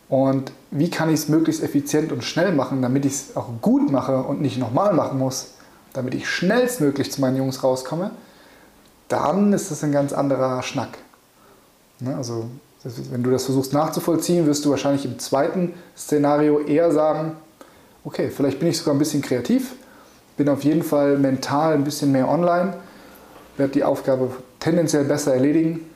Und 0.09 0.51
wie 0.71 0.89
kann 0.89 1.09
ich 1.09 1.21
es 1.21 1.29
möglichst 1.29 1.63
effizient 1.63 2.11
und 2.11 2.23
schnell 2.23 2.51
machen, 2.51 2.81
damit 2.81 3.05
ich 3.05 3.13
es 3.13 3.37
auch 3.37 3.49
gut 3.61 3.91
mache 3.91 4.23
und 4.23 4.41
nicht 4.41 4.57
nochmal 4.57 4.93
machen 4.93 5.19
muss, 5.19 5.51
damit 5.93 6.15
ich 6.15 6.27
schnellstmöglich 6.27 7.11
zu 7.11 7.21
meinen 7.21 7.37
Jungs 7.37 7.63
rauskomme, 7.63 8.11
dann 9.07 9.53
ist 9.53 9.69
das 9.69 9.83
ein 9.83 9.91
ganz 9.91 10.11
anderer 10.11 10.63
Schnack. 10.63 10.97
Ne? 11.99 12.15
Also 12.15 12.49
wenn 13.11 13.23
du 13.23 13.29
das 13.29 13.45
versuchst 13.45 13.73
nachzuvollziehen, 13.73 14.47
wirst 14.47 14.65
du 14.65 14.71
wahrscheinlich 14.71 15.05
im 15.05 15.19
zweiten 15.19 15.73
Szenario 15.95 16.59
eher 16.59 16.91
sagen, 16.91 17.33
okay, 18.03 18.29
vielleicht 18.29 18.59
bin 18.59 18.69
ich 18.69 18.77
sogar 18.77 18.95
ein 18.95 18.99
bisschen 18.99 19.21
kreativ, 19.21 19.75
bin 20.37 20.49
auf 20.49 20.63
jeden 20.63 20.83
Fall 20.83 21.17
mental 21.17 21.73
ein 21.73 21.83
bisschen 21.83 22.11
mehr 22.11 22.29
online, 22.29 22.73
werde 23.57 23.73
die 23.73 23.83
Aufgabe 23.83 24.31
tendenziell 24.59 25.03
besser 25.03 25.33
erledigen 25.33 25.88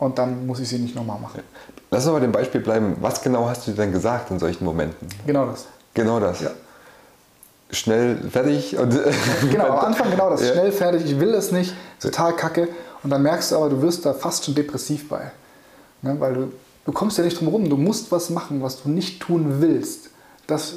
und 0.00 0.18
dann 0.18 0.46
muss 0.46 0.58
ich 0.58 0.68
sie 0.68 0.78
nicht 0.78 0.96
nochmal 0.96 1.20
machen. 1.20 1.42
Lass 1.90 2.04
uns 2.06 2.12
mal 2.14 2.20
dem 2.20 2.32
Beispiel 2.32 2.60
bleiben. 2.60 2.96
Was 3.00 3.22
genau 3.22 3.48
hast 3.48 3.66
du 3.68 3.72
denn 3.72 3.92
gesagt 3.92 4.30
in 4.30 4.38
solchen 4.38 4.64
Momenten? 4.64 5.06
Genau 5.26 5.46
das. 5.46 5.66
Genau 5.94 6.18
das. 6.18 6.40
Ja. 6.40 6.50
Schnell 7.70 8.16
fertig 8.30 8.76
und. 8.76 8.98
genau, 9.50 9.66
am 9.66 9.78
Anfang 9.78 10.10
genau 10.10 10.30
das. 10.30 10.40
Ja. 10.40 10.52
Schnell 10.54 10.72
fertig, 10.72 11.04
ich 11.04 11.20
will 11.20 11.34
es 11.34 11.52
nicht, 11.52 11.74
total 12.00 12.34
kacke. 12.34 12.68
Und 13.02 13.10
dann 13.10 13.22
merkst 13.22 13.52
du 13.52 13.56
aber, 13.56 13.68
du 13.68 13.80
wirst 13.82 14.04
da 14.04 14.14
fast 14.14 14.44
schon 14.44 14.54
depressiv 14.54 15.08
bei. 15.08 15.30
Ne? 16.02 16.16
Weil 16.18 16.34
du, 16.34 16.52
du 16.86 16.92
kommst 16.92 17.18
ja 17.18 17.24
nicht 17.24 17.38
drum 17.38 17.48
herum, 17.48 17.68
du 17.68 17.76
musst 17.76 18.10
was 18.10 18.30
machen, 18.30 18.62
was 18.62 18.82
du 18.82 18.88
nicht 18.88 19.20
tun 19.20 19.60
willst. 19.60 20.10
Das, 20.46 20.76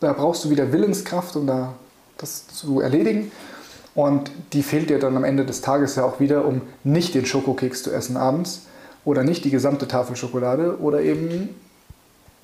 da 0.00 0.12
brauchst 0.14 0.44
du 0.44 0.50
wieder 0.50 0.72
Willenskraft, 0.72 1.36
um 1.36 1.46
da 1.46 1.74
das 2.16 2.48
zu 2.48 2.80
erledigen. 2.80 3.30
Und 3.96 4.30
die 4.52 4.62
fehlt 4.62 4.90
dir 4.90 4.98
dann 4.98 5.16
am 5.16 5.24
Ende 5.24 5.46
des 5.46 5.62
Tages 5.62 5.96
ja 5.96 6.04
auch 6.04 6.20
wieder, 6.20 6.44
um 6.44 6.60
nicht 6.84 7.14
den 7.14 7.24
Schokokeks 7.24 7.82
zu 7.82 7.90
essen 7.90 8.18
abends 8.18 8.66
oder 9.06 9.24
nicht 9.24 9.44
die 9.46 9.50
gesamte 9.50 9.88
Tafel 9.88 10.16
Schokolade 10.16 10.78
oder 10.80 11.00
eben 11.00 11.48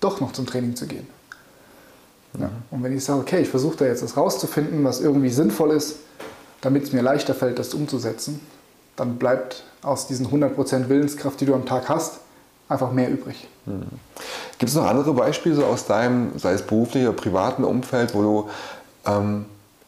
doch 0.01 0.21
noch 0.21 0.33
zum 0.33 0.47
Training 0.47 0.75
zu 0.77 0.87
gehen. 0.87 1.07
Ja. 2.41 2.51
Und 2.71 2.83
wenn 2.83 2.97
ich 2.97 3.05
sage, 3.05 3.21
okay, 3.21 3.43
ich 3.43 3.51
versuche 3.51 3.77
da 3.77 3.85
jetzt 3.85 4.03
was 4.03 4.17
rauszufinden, 4.17 4.83
was 4.83 5.03
irgendwie 5.03 5.29
sinnvoll 5.29 5.73
ist, 5.73 5.97
damit 6.63 6.85
es 6.85 6.93
mir 6.93 7.03
leichter 7.03 7.35
fällt, 7.35 7.59
das 7.59 7.75
umzusetzen, 7.75 8.41
dann 8.97 9.19
bleibt 9.19 9.65
aus 9.83 10.07
diesen 10.07 10.29
100% 10.29 10.89
Willenskraft, 10.89 11.39
die 11.39 11.45
du 11.45 11.55
am 11.55 11.67
Tag 11.67 11.91
hast, 11.91 12.21
einfach 12.69 12.93
mehr 12.93 13.11
übrig. 13.11 13.47
Mhm. 13.67 13.83
Gibt 14.59 14.71
es 14.71 14.75
noch 14.75 14.87
andere 14.87 15.13
Beispiele 15.13 15.55
so 15.55 15.67
aus 15.67 15.85
deinem, 15.85 16.39
sei 16.39 16.53
es 16.53 16.63
beruflichen 16.63 17.09
oder 17.09 17.17
privaten 17.17 17.65
Umfeld, 17.65 18.15
wo 18.15 18.23
du 18.23 18.51
ähm, 19.05 19.45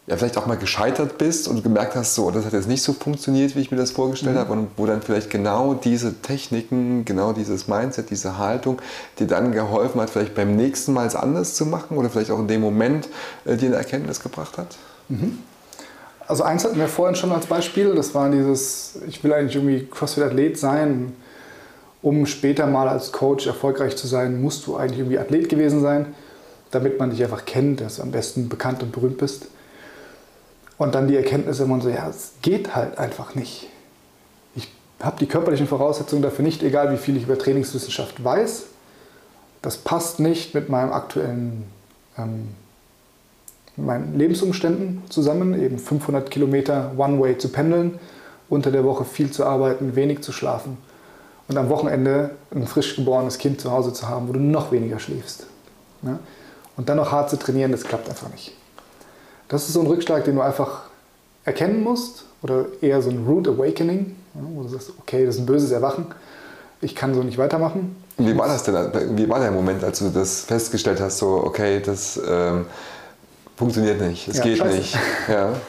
ja, 0.06 0.16
vielleicht 0.16 0.36
auch 0.36 0.46
mal 0.46 0.58
gescheitert 0.58 1.16
bist 1.16 1.48
und 1.48 1.62
gemerkt 1.62 1.94
hast, 1.94 2.14
so, 2.14 2.30
das 2.30 2.44
hat 2.44 2.52
jetzt 2.52 2.68
nicht 2.68 2.82
so 2.82 2.92
funktioniert, 2.92 3.56
wie 3.56 3.60
ich 3.60 3.70
mir 3.70 3.78
das 3.78 3.90
vorgestellt 3.90 4.34
mhm. 4.34 4.40
habe, 4.40 4.52
und 4.52 4.68
wo 4.76 4.84
dann 4.84 5.00
vielleicht 5.00 5.30
genau 5.30 5.72
diese 5.72 6.20
Techniken, 6.20 7.06
genau 7.06 7.32
dieses 7.32 7.68
Mindset, 7.68 8.10
diese 8.10 8.36
Haltung 8.36 8.82
dir 9.18 9.26
dann 9.26 9.52
geholfen 9.52 10.00
hat, 10.00 10.10
vielleicht 10.10 10.34
beim 10.34 10.56
nächsten 10.56 10.92
Mal 10.92 11.06
es 11.06 11.14
anders 11.14 11.54
zu 11.54 11.64
machen 11.64 11.96
oder 11.96 12.10
vielleicht 12.10 12.30
auch 12.30 12.38
in 12.38 12.48
dem 12.48 12.60
Moment 12.60 13.08
äh, 13.46 13.56
dir 13.56 13.68
eine 13.68 13.76
Erkenntnis 13.76 14.20
gebracht 14.20 14.58
hat? 14.58 14.76
Mhm. 15.08 15.38
Also 16.26 16.42
eins 16.42 16.64
hatten 16.64 16.78
wir 16.78 16.88
vorhin 16.88 17.16
schon 17.16 17.32
als 17.32 17.46
Beispiel, 17.46 17.94
das 17.94 18.14
war 18.14 18.30
dieses, 18.30 18.98
ich 19.06 19.24
will 19.24 19.32
eigentlich 19.32 19.56
irgendwie 19.56 19.86
CrossFit-Athlet 19.86 20.58
sein, 20.58 21.14
um 22.02 22.26
später 22.26 22.66
mal 22.66 22.88
als 22.88 23.12
Coach 23.12 23.46
erfolgreich 23.46 23.96
zu 23.96 24.06
sein, 24.06 24.40
musst 24.40 24.66
du 24.66 24.76
eigentlich 24.76 24.98
irgendwie 24.98 25.18
Athlet 25.18 25.48
gewesen 25.48 25.80
sein, 25.80 26.14
damit 26.70 26.98
man 26.98 27.10
dich 27.10 27.22
einfach 27.22 27.46
kennt, 27.46 27.80
dass 27.80 27.96
du 27.96 28.02
am 28.02 28.10
besten 28.10 28.50
bekannt 28.50 28.82
und 28.82 28.92
berühmt 28.92 29.16
bist. 29.16 29.46
Und 30.76 30.94
dann 30.94 31.08
die 31.08 31.16
Erkenntnis 31.16 31.60
immer 31.60 31.80
so, 31.80 31.88
ja, 31.88 32.08
es 32.08 32.32
geht 32.42 32.74
halt 32.74 32.98
einfach 32.98 33.34
nicht. 33.34 33.68
Ich 34.56 34.68
habe 35.00 35.16
die 35.20 35.26
körperlichen 35.26 35.68
Voraussetzungen 35.68 36.22
dafür 36.22 36.44
nicht, 36.44 36.62
egal 36.62 36.92
wie 36.92 36.96
viel 36.96 37.16
ich 37.16 37.24
über 37.24 37.38
Trainingswissenschaft 37.38 38.22
weiß. 38.22 38.64
Das 39.62 39.76
passt 39.78 40.20
nicht 40.20 40.54
mit 40.54 40.68
meinem 40.68 40.92
aktuellen 40.92 41.64
ähm, 42.18 42.48
meinen 43.76 44.16
Lebensumständen 44.16 45.02
zusammen, 45.08 45.60
eben 45.60 45.78
500 45.78 46.30
Kilometer 46.30 46.92
One-Way 46.96 47.38
zu 47.38 47.48
pendeln, 47.48 47.98
unter 48.48 48.70
der 48.70 48.84
Woche 48.84 49.04
viel 49.04 49.30
zu 49.30 49.44
arbeiten, 49.44 49.96
wenig 49.96 50.22
zu 50.22 50.32
schlafen 50.32 50.78
und 51.48 51.56
am 51.56 51.68
Wochenende 51.68 52.30
ein 52.54 52.66
frisch 52.66 52.96
geborenes 52.96 53.38
Kind 53.38 53.60
zu 53.60 53.70
Hause 53.70 53.92
zu 53.92 54.08
haben, 54.08 54.28
wo 54.28 54.32
du 54.32 54.40
noch 54.40 54.70
weniger 54.70 54.98
schläfst. 54.98 55.46
Ja? 56.02 56.18
Und 56.76 56.88
dann 56.88 56.96
noch 56.96 57.12
hart 57.12 57.30
zu 57.30 57.38
trainieren, 57.38 57.72
das 57.72 57.84
klappt 57.84 58.08
einfach 58.08 58.30
nicht. 58.30 58.52
Das 59.54 59.68
ist 59.68 59.74
so 59.74 59.82
ein 59.82 59.86
Rückschlag, 59.86 60.24
den 60.24 60.34
du 60.34 60.40
einfach 60.40 60.82
erkennen 61.44 61.84
musst 61.84 62.24
oder 62.42 62.64
eher 62.80 63.00
so 63.00 63.10
ein 63.10 63.24
Root 63.24 63.46
Awakening, 63.46 64.16
wo 64.34 64.64
du 64.64 64.68
sagst, 64.68 64.90
okay, 64.98 65.24
das 65.24 65.36
ist 65.36 65.42
ein 65.42 65.46
böses 65.46 65.70
Erwachen, 65.70 66.06
ich 66.80 66.96
kann 66.96 67.14
so 67.14 67.22
nicht 67.22 67.38
weitermachen. 67.38 67.94
Wie 68.18 68.36
war 68.36 68.48
das 68.48 68.64
denn? 68.64 68.74
Wie 69.16 69.28
war 69.28 69.38
der 69.38 69.52
Moment, 69.52 69.84
als 69.84 70.00
du 70.00 70.08
das 70.08 70.40
festgestellt 70.40 71.00
hast, 71.00 71.18
so, 71.18 71.40
okay, 71.44 71.80
das 71.80 72.20
ähm, 72.28 72.66
funktioniert 73.56 74.00
nicht, 74.00 74.26
es 74.26 74.38
ja, 74.38 74.42
geht 74.42 74.58
scheiße. 74.58 74.76
nicht? 74.76 74.98
Ja. 75.28 75.50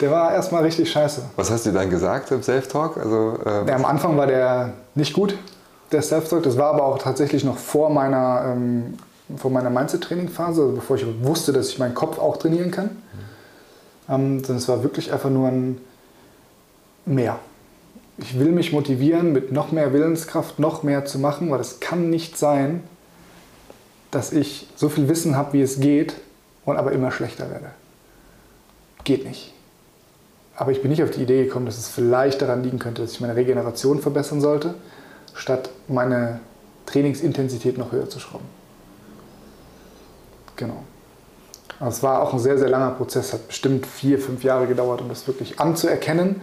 Der 0.00 0.12
war 0.12 0.32
erstmal 0.32 0.62
richtig 0.62 0.92
scheiße. 0.92 1.22
Was 1.34 1.50
hast 1.50 1.66
du 1.66 1.72
dann 1.72 1.90
gesagt 1.90 2.30
im 2.30 2.40
Self-Talk? 2.40 2.98
Also, 2.98 3.38
ähm 3.44 3.66
ja, 3.66 3.74
am 3.74 3.84
Anfang 3.84 4.16
war 4.16 4.28
der 4.28 4.74
nicht 4.94 5.12
gut, 5.12 5.36
der 5.90 6.02
Self-Talk. 6.02 6.44
Das 6.44 6.56
war 6.56 6.72
aber 6.74 6.84
auch 6.84 6.98
tatsächlich 6.98 7.42
noch 7.42 7.56
vor 7.56 7.90
meiner 7.90 8.52
ähm, 8.52 8.94
vor 9.36 9.50
meiner 9.50 9.70
Mindset-Training-Phase, 9.70 10.62
also 10.62 10.74
bevor 10.74 10.96
ich 10.96 11.04
wusste, 11.22 11.52
dass 11.52 11.68
ich 11.68 11.78
meinen 11.78 11.94
Kopf 11.94 12.18
auch 12.18 12.36
trainieren 12.36 12.70
kann. 12.70 12.86
Mhm. 12.86 14.42
Ähm, 14.48 14.56
es 14.56 14.68
war 14.68 14.82
wirklich 14.82 15.12
einfach 15.12 15.30
nur 15.30 15.48
ein 15.48 15.80
Mehr. 17.04 17.38
Ich 18.18 18.38
will 18.38 18.52
mich 18.52 18.72
motivieren, 18.72 19.32
mit 19.32 19.52
noch 19.52 19.72
mehr 19.72 19.92
Willenskraft 19.92 20.58
noch 20.58 20.82
mehr 20.82 21.04
zu 21.04 21.18
machen, 21.18 21.50
weil 21.50 21.60
es 21.60 21.80
kann 21.80 22.10
nicht 22.10 22.36
sein, 22.36 22.82
dass 24.10 24.32
ich 24.32 24.66
so 24.76 24.88
viel 24.88 25.08
Wissen 25.08 25.36
habe, 25.36 25.54
wie 25.54 25.62
es 25.62 25.80
geht, 25.80 26.14
und 26.64 26.76
aber 26.76 26.92
immer 26.92 27.10
schlechter 27.10 27.50
werde. 27.50 27.70
Geht 29.04 29.24
nicht. 29.24 29.54
Aber 30.54 30.72
ich 30.72 30.82
bin 30.82 30.90
nicht 30.90 31.02
auf 31.02 31.10
die 31.10 31.22
Idee 31.22 31.44
gekommen, 31.44 31.66
dass 31.66 31.78
es 31.78 31.88
vielleicht 31.88 32.42
daran 32.42 32.62
liegen 32.62 32.78
könnte, 32.78 33.00
dass 33.00 33.12
ich 33.12 33.20
meine 33.20 33.36
Regeneration 33.36 34.00
verbessern 34.00 34.40
sollte, 34.40 34.74
statt 35.34 35.70
meine 35.86 36.40
Trainingsintensität 36.84 37.78
noch 37.78 37.92
höher 37.92 38.10
zu 38.10 38.18
schrauben. 38.18 38.57
Genau. 40.58 40.82
Es 41.80 42.02
war 42.02 42.20
auch 42.20 42.34
ein 42.34 42.40
sehr, 42.40 42.58
sehr 42.58 42.68
langer 42.68 42.90
Prozess, 42.90 43.32
hat 43.32 43.46
bestimmt 43.48 43.86
vier, 43.86 44.18
fünf 44.18 44.42
Jahre 44.42 44.66
gedauert, 44.66 45.00
um 45.00 45.08
das 45.08 45.26
wirklich 45.26 45.60
anzuerkennen 45.60 46.42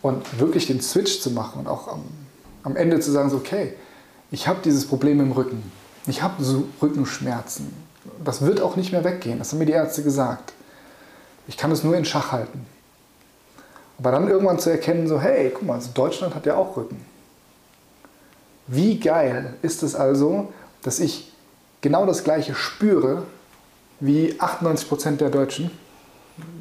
und 0.00 0.38
wirklich 0.38 0.68
den 0.68 0.80
Switch 0.80 1.20
zu 1.20 1.32
machen 1.32 1.60
und 1.60 1.66
auch 1.66 1.88
am, 1.88 2.04
am 2.62 2.76
Ende 2.76 3.00
zu 3.00 3.10
sagen, 3.10 3.28
so, 3.28 3.36
okay, 3.36 3.74
ich 4.30 4.46
habe 4.46 4.60
dieses 4.64 4.86
Problem 4.86 5.20
im 5.20 5.32
Rücken, 5.32 5.70
ich 6.06 6.22
habe 6.22 6.42
so 6.42 6.68
Rückenschmerzen, 6.80 7.74
das 8.24 8.42
wird 8.42 8.60
auch 8.60 8.76
nicht 8.76 8.92
mehr 8.92 9.02
weggehen, 9.02 9.40
das 9.40 9.50
haben 9.50 9.58
mir 9.58 9.66
die 9.66 9.72
Ärzte 9.72 10.04
gesagt. 10.04 10.52
Ich 11.48 11.56
kann 11.56 11.72
es 11.72 11.82
nur 11.82 11.96
in 11.96 12.04
Schach 12.04 12.30
halten. 12.30 12.66
Aber 13.98 14.12
dann 14.12 14.28
irgendwann 14.28 14.60
zu 14.60 14.70
erkennen, 14.70 15.08
so, 15.08 15.20
hey, 15.20 15.50
guck 15.52 15.64
mal, 15.66 15.74
also 15.74 15.90
Deutschland 15.92 16.36
hat 16.36 16.46
ja 16.46 16.54
auch 16.54 16.76
Rücken. 16.76 17.04
Wie 18.68 19.00
geil 19.00 19.54
ist 19.62 19.82
es 19.82 19.96
also, 19.96 20.52
dass 20.82 21.00
ich 21.00 21.32
genau 21.80 22.06
das 22.06 22.22
Gleiche 22.22 22.54
spüre, 22.54 23.24
wie 24.00 24.34
98% 24.34 25.16
der 25.16 25.30
Deutschen. 25.30 25.70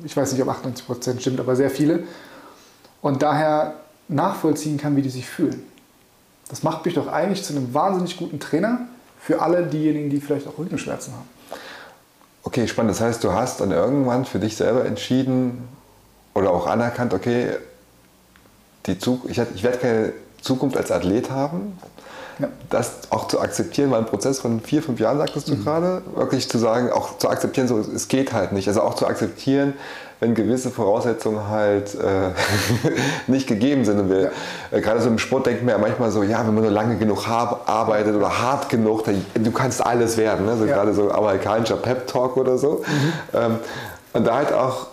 Ich 0.04 0.16
weiß 0.16 0.34
nicht, 0.34 0.42
ob 0.42 0.50
98% 0.50 1.20
stimmt, 1.20 1.40
aber 1.40 1.56
sehr 1.56 1.70
viele. 1.70 2.04
Und 3.02 3.22
daher 3.22 3.76
nachvollziehen 4.08 4.78
kann, 4.78 4.96
wie 4.96 5.02
die 5.02 5.10
sich 5.10 5.28
fühlen. 5.28 5.64
Das 6.50 6.64
macht 6.64 6.86
mich 6.86 6.94
doch 6.94 7.08
eigentlich 7.08 7.44
zu 7.44 7.54
einem 7.54 7.74
wahnsinnig 7.74 8.18
guten 8.18 8.40
Trainer 8.40 8.88
für 9.20 9.42
alle 9.42 9.66
diejenigen, 9.66 10.10
die 10.10 10.22
vielleicht 10.22 10.48
auch 10.48 10.58
Rückenschmerzen 10.58 11.14
haben. 11.14 11.28
Okay, 12.44 12.68
spannend. 12.68 12.92
Das 12.92 13.02
heißt, 13.02 13.24
du 13.24 13.34
hast 13.34 13.60
dann 13.60 13.72
irgendwann 13.72 14.24
für 14.24 14.40
dich 14.40 14.56
selber 14.56 14.86
entschieden 14.86 15.68
oder 16.34 16.52
auch 16.52 16.66
anerkannt, 16.66 17.14
okay, 17.14 17.58
die 18.86 18.98
Zug 18.98 19.30
ich, 19.30 19.38
ich 19.38 19.64
werde 19.64 19.78
keine 19.80 20.14
Zukunft 20.42 20.78
als 20.78 20.92
Athlet 20.92 21.30
haben, 21.30 21.78
ja. 22.40 22.50
Das 22.70 23.12
auch 23.12 23.28
zu 23.28 23.40
akzeptieren, 23.40 23.92
war 23.92 23.98
ein 23.98 24.06
Prozess 24.06 24.40
von 24.40 24.60
vier, 24.60 24.84
fünf 24.84 25.00
Jahren, 25.00 25.18
sagtest 25.18 25.48
du 25.50 25.56
mhm. 25.56 25.64
gerade. 25.64 26.02
Wirklich 26.16 26.50
zu 26.50 26.58
sagen, 26.58 26.92
auch 26.92 27.18
zu 27.18 27.30
akzeptieren, 27.30 27.68
so, 27.68 27.80
es 27.80 28.08
geht 28.08 28.34
halt 28.34 28.52
nicht. 28.52 28.68
Also 28.68 28.82
auch 28.82 28.96
zu 28.96 29.08
akzeptieren, 29.08 29.74
wenn 30.20 30.34
gewisse 30.34 30.72
Voraussetzungen 30.72 31.48
halt 31.50 31.96
äh, 31.96 32.32
nicht 33.28 33.48
gegeben 33.48 33.86
sind. 33.86 34.00
Und 34.00 34.10
wir, 34.10 34.22
ja. 34.22 34.30
äh, 34.72 34.82
gerade 34.82 35.02
so 35.02 35.10
im 35.10 35.20
Sport 35.20 35.46
denken 35.46 35.66
wir 35.66 35.74
ja 35.74 35.80
manchmal 35.80 36.12
so, 36.12 36.24
ja, 36.24 36.40
wenn 36.46 36.54
man 36.54 36.64
nur 36.64 36.72
lange 36.72 36.98
genug 36.98 37.28
arbeitet 37.28 38.16
oder 38.16 38.42
hart 38.42 38.70
genug, 38.70 39.04
dann, 39.06 39.24
du 39.36 39.52
kannst 39.52 39.86
alles 39.86 40.18
werden. 40.18 40.46
Ne? 40.46 40.58
So 40.58 40.66
ja. 40.66 40.76
Gerade 40.76 40.94
so 40.94 41.12
amerikanischer 41.12 41.78
Pep-Talk 41.78 42.38
oder 42.38 42.58
so. 42.58 42.84
Mhm. 42.88 43.14
Ähm, 43.34 43.56
und 44.14 44.26
da 44.26 44.36
halt 44.36 44.54
auch, 44.54 44.88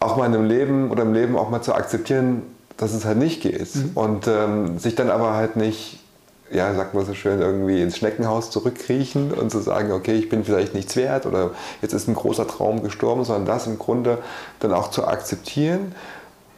auch 0.00 0.16
mal 0.16 0.26
in 0.26 0.34
einem 0.34 0.46
Leben 0.46 0.90
oder 0.90 1.02
im 1.02 1.12
Leben 1.12 1.36
auch 1.36 1.50
mal 1.50 1.62
zu 1.62 1.74
akzeptieren, 1.74 2.42
dass 2.76 2.92
es 2.92 3.04
halt 3.04 3.18
nicht 3.18 3.42
geht. 3.42 3.74
Mhm. 3.74 3.90
Und 3.94 4.26
ähm, 4.26 4.78
sich 4.78 4.94
dann 4.94 5.10
aber 5.10 5.34
halt 5.34 5.56
nicht 5.56 6.00
ja, 6.50 6.74
sagt 6.74 6.94
man 6.94 7.04
so 7.04 7.14
schön, 7.14 7.40
irgendwie 7.40 7.82
ins 7.82 7.96
Schneckenhaus 7.96 8.50
zurückkriechen 8.50 9.32
und 9.32 9.50
zu 9.50 9.60
sagen, 9.60 9.92
okay, 9.92 10.14
ich 10.14 10.28
bin 10.28 10.44
vielleicht 10.44 10.74
nichts 10.74 10.96
wert 10.96 11.26
oder 11.26 11.50
jetzt 11.82 11.92
ist 11.92 12.08
ein 12.08 12.14
großer 12.14 12.46
Traum 12.46 12.82
gestorben, 12.82 13.24
sondern 13.24 13.46
das 13.46 13.66
im 13.66 13.78
Grunde 13.78 14.18
dann 14.60 14.72
auch 14.72 14.90
zu 14.90 15.06
akzeptieren 15.06 15.94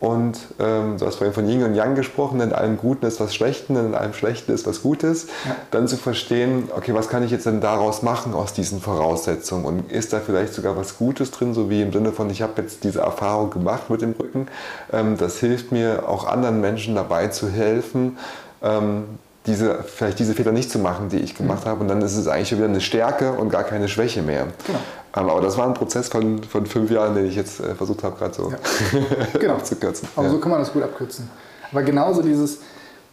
Und 0.01 0.39
ähm, 0.59 0.97
du 0.99 1.05
hast 1.05 1.17
vorhin 1.17 1.35
von 1.35 1.47
Yin 1.47 1.63
und 1.63 1.75
Yang 1.75 1.95
gesprochen, 1.95 2.41
in 2.41 2.55
allem 2.55 2.79
Guten 2.79 3.05
ist 3.05 3.21
was 3.21 3.35
Schlechten, 3.35 3.77
in 3.77 3.95
allem 3.95 4.15
Schlechten 4.15 4.51
ist 4.51 4.67
was 4.67 4.83
Gutes. 4.83 5.27
Ja. 5.45 5.57
Dann 5.71 5.89
zu 5.89 5.99
verstehen, 5.99 6.71
okay, 6.75 6.95
was 6.95 7.09
kann 7.11 7.23
ich 7.23 7.31
jetzt 7.31 7.45
denn 7.45 7.61
daraus 7.61 8.03
machen 8.03 8.33
aus 8.33 8.55
diesen 8.55 8.81
Voraussetzungen? 8.81 9.67
Und 9.67 9.93
ist 9.93 10.15
da 10.15 10.21
vielleicht 10.21 10.55
sogar 10.55 10.75
was 10.75 10.97
Gutes 10.97 11.31
drin, 11.31 11.53
so 11.53 11.69
wie 11.69 11.83
im 11.83 11.93
Sinne 11.93 12.13
von, 12.13 12.31
ich 12.31 12.41
habe 12.41 12.63
jetzt 12.63 12.83
diese 12.83 13.01
Erfahrung 13.01 13.51
gemacht 13.51 13.91
mit 13.91 14.01
dem 14.01 14.13
Rücken. 14.13 14.49
Ähm, 14.91 15.19
das 15.19 15.39
hilft 15.39 15.71
mir 15.71 16.09
auch 16.09 16.27
anderen 16.27 16.63
Menschen 16.63 16.95
dabei 16.95 17.29
zu 17.29 17.51
helfen, 17.51 18.17
ähm, 18.63 19.05
diese, 19.47 19.83
vielleicht 19.83 20.19
diese 20.19 20.35
Fehler 20.35 20.53
nicht 20.53 20.71
zu 20.71 20.79
machen, 20.79 21.09
die 21.09 21.19
ich 21.19 21.35
gemacht 21.35 21.65
mhm. 21.65 21.71
habe. 21.71 21.81
Und 21.81 21.89
dann 21.89 22.03
ist 22.03 22.17
es 22.17 22.29
eigentlich 22.29 22.49
schon 22.49 22.59
wieder 22.59 22.69
eine 22.69 22.81
Stärke 22.81 23.33
und 23.33 23.49
gar 23.49 23.65
keine 23.65 23.89
Schwäche 23.89 24.23
mehr. 24.23 24.49
Genau. 24.67 24.79
Ähm, 25.17 25.31
aber 25.31 25.41
das 25.41 25.57
war 25.57 25.67
ein 25.67 25.75
Prozess 25.75 26.09
von, 26.09 26.43
von 26.45 26.67
fünf 26.67 26.91
Jahren, 26.91 27.15
den 27.15 27.27
ich 27.27 27.37
jetzt 27.37 27.61
äh, 27.61 27.75
versucht 27.75 28.05
habe, 28.05 28.17
gerade 28.17 28.35
so 28.35 28.51
ja. 28.51 28.59
genau. 29.39 29.55
abzukürzen. 29.55 30.09
Aber 30.15 30.27
ja. 30.27 30.33
so 30.33 30.39
kann 30.39 30.51
man 30.51 30.61
das 30.61 30.73
gut 30.73 30.83
abkürzen. 30.83 31.29
Aber 31.73 31.83
genauso 31.83 32.23
dieses, 32.23 32.59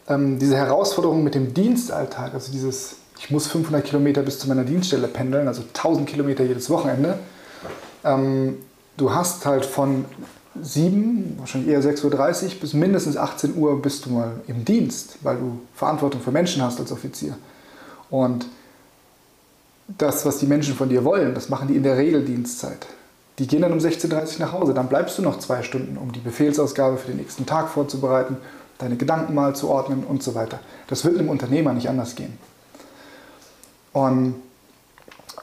ähm, 0.07 0.37
diese 0.37 0.57
Herausforderung 0.57 1.23
mit 1.23 1.33
dem 1.33 1.53
Dienstalltag, 1.53 2.33
also 2.33 2.51
dieses, 2.51 2.97
ich 3.19 3.31
muss 3.31 3.47
500 3.47 3.83
Kilometer 3.83 4.21
bis 4.21 4.39
zu 4.39 4.47
meiner 4.47 4.63
Dienststelle 4.63 5.07
pendeln, 5.07 5.47
also 5.47 5.61
1000 5.61 6.07
Kilometer 6.07 6.43
jedes 6.43 6.69
Wochenende. 6.69 7.19
Ähm, 8.03 8.57
du 8.97 9.13
hast 9.13 9.45
halt 9.45 9.65
von 9.65 10.05
7, 10.61 11.35
wahrscheinlich 11.37 11.71
eher 11.71 11.81
6.30 11.81 12.03
Uhr 12.45 12.51
bis 12.61 12.73
mindestens 12.73 13.17
18 13.17 13.55
Uhr 13.55 13.81
bist 13.81 14.05
du 14.05 14.11
mal 14.11 14.31
im 14.47 14.65
Dienst, 14.65 15.17
weil 15.21 15.37
du 15.37 15.59
Verantwortung 15.73 16.21
für 16.21 16.31
Menschen 16.31 16.61
hast 16.61 16.79
als 16.79 16.91
Offizier. 16.91 17.37
Und 18.09 18.47
das, 19.97 20.25
was 20.25 20.37
die 20.37 20.47
Menschen 20.47 20.75
von 20.75 20.89
dir 20.89 21.03
wollen, 21.03 21.33
das 21.33 21.49
machen 21.49 21.67
die 21.67 21.75
in 21.75 21.83
der 21.83 21.97
Regel 21.97 22.23
Dienstzeit. 22.23 22.85
Die 23.39 23.47
gehen 23.47 23.61
dann 23.61 23.71
um 23.71 23.79
16.30 23.79 24.09
Uhr 24.11 24.39
nach 24.39 24.51
Hause, 24.51 24.73
dann 24.73 24.87
bleibst 24.87 25.17
du 25.17 25.21
noch 25.21 25.39
zwei 25.39 25.61
Stunden, 25.63 25.97
um 25.97 26.11
die 26.11 26.19
Befehlsausgabe 26.19 26.97
für 26.97 27.07
den 27.07 27.17
nächsten 27.17 27.45
Tag 27.45 27.69
vorzubereiten, 27.69 28.37
deine 28.79 28.97
Gedanken 28.97 29.33
mal 29.33 29.55
zu 29.55 29.69
ordnen 29.69 30.03
und 30.03 30.23
so 30.23 30.35
weiter. 30.35 30.59
Das 30.87 31.05
wird 31.05 31.17
einem 31.17 31.29
Unternehmer 31.29 31.73
nicht 31.73 31.89
anders 31.89 32.15
gehen. 32.15 32.37
Und 33.93 34.35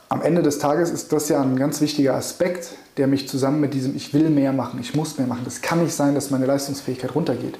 am 0.08 0.22
Ende 0.22 0.42
des 0.42 0.58
Tages 0.58 0.90
ist 0.90 1.12
das 1.12 1.28
ja 1.28 1.40
ein 1.40 1.56
ganz 1.56 1.80
wichtiger 1.80 2.14
Aspekt, 2.14 2.70
der 2.96 3.06
mich 3.06 3.28
zusammen 3.28 3.60
mit 3.60 3.74
diesem 3.74 3.96
Ich 3.96 4.14
will 4.14 4.30
mehr 4.30 4.52
machen, 4.52 4.80
ich 4.80 4.94
muss 4.94 5.18
mehr 5.18 5.26
machen, 5.26 5.42
das 5.44 5.60
kann 5.60 5.82
nicht 5.82 5.94
sein, 5.94 6.14
dass 6.14 6.30
meine 6.30 6.46
Leistungsfähigkeit 6.46 7.14
runtergeht, 7.14 7.58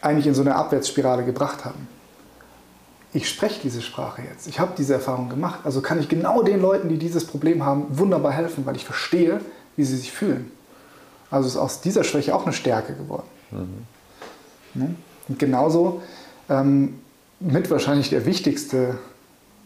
eigentlich 0.00 0.26
in 0.26 0.34
so 0.34 0.42
eine 0.42 0.56
Abwärtsspirale 0.56 1.24
gebracht 1.24 1.64
haben. 1.64 1.88
Ich 3.12 3.28
spreche 3.28 3.60
diese 3.62 3.80
Sprache 3.80 4.22
jetzt, 4.22 4.48
ich 4.48 4.58
habe 4.58 4.72
diese 4.76 4.94
Erfahrung 4.94 5.28
gemacht, 5.28 5.60
also 5.64 5.80
kann 5.80 6.00
ich 6.00 6.08
genau 6.08 6.42
den 6.42 6.60
Leuten, 6.60 6.88
die 6.88 6.98
dieses 6.98 7.24
Problem 7.26 7.64
haben, 7.64 7.86
wunderbar 7.90 8.32
helfen, 8.32 8.66
weil 8.66 8.74
ich 8.74 8.84
verstehe, 8.84 9.40
wie 9.76 9.84
sie 9.84 9.96
sich 9.96 10.10
fühlen. 10.10 10.50
Also 11.30 11.48
ist 11.48 11.56
aus 11.56 11.80
dieser 11.80 12.04
Schwäche 12.04 12.34
auch 12.34 12.44
eine 12.44 12.52
Stärke 12.52 12.94
geworden. 12.94 13.26
Mhm. 14.74 14.96
Und 15.28 15.38
genauso 15.38 16.02
ähm, 16.48 17.00
mit 17.40 17.70
wahrscheinlich 17.70 18.10
der 18.10 18.26
wichtigste 18.26 18.98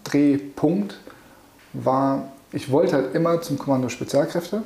Drehpunkt 0.04 0.98
war, 1.72 2.32
ich 2.52 2.70
wollte 2.70 2.94
halt 2.94 3.14
immer 3.14 3.40
zum 3.40 3.58
Kommando 3.58 3.88
Spezialkräfte 3.88 4.62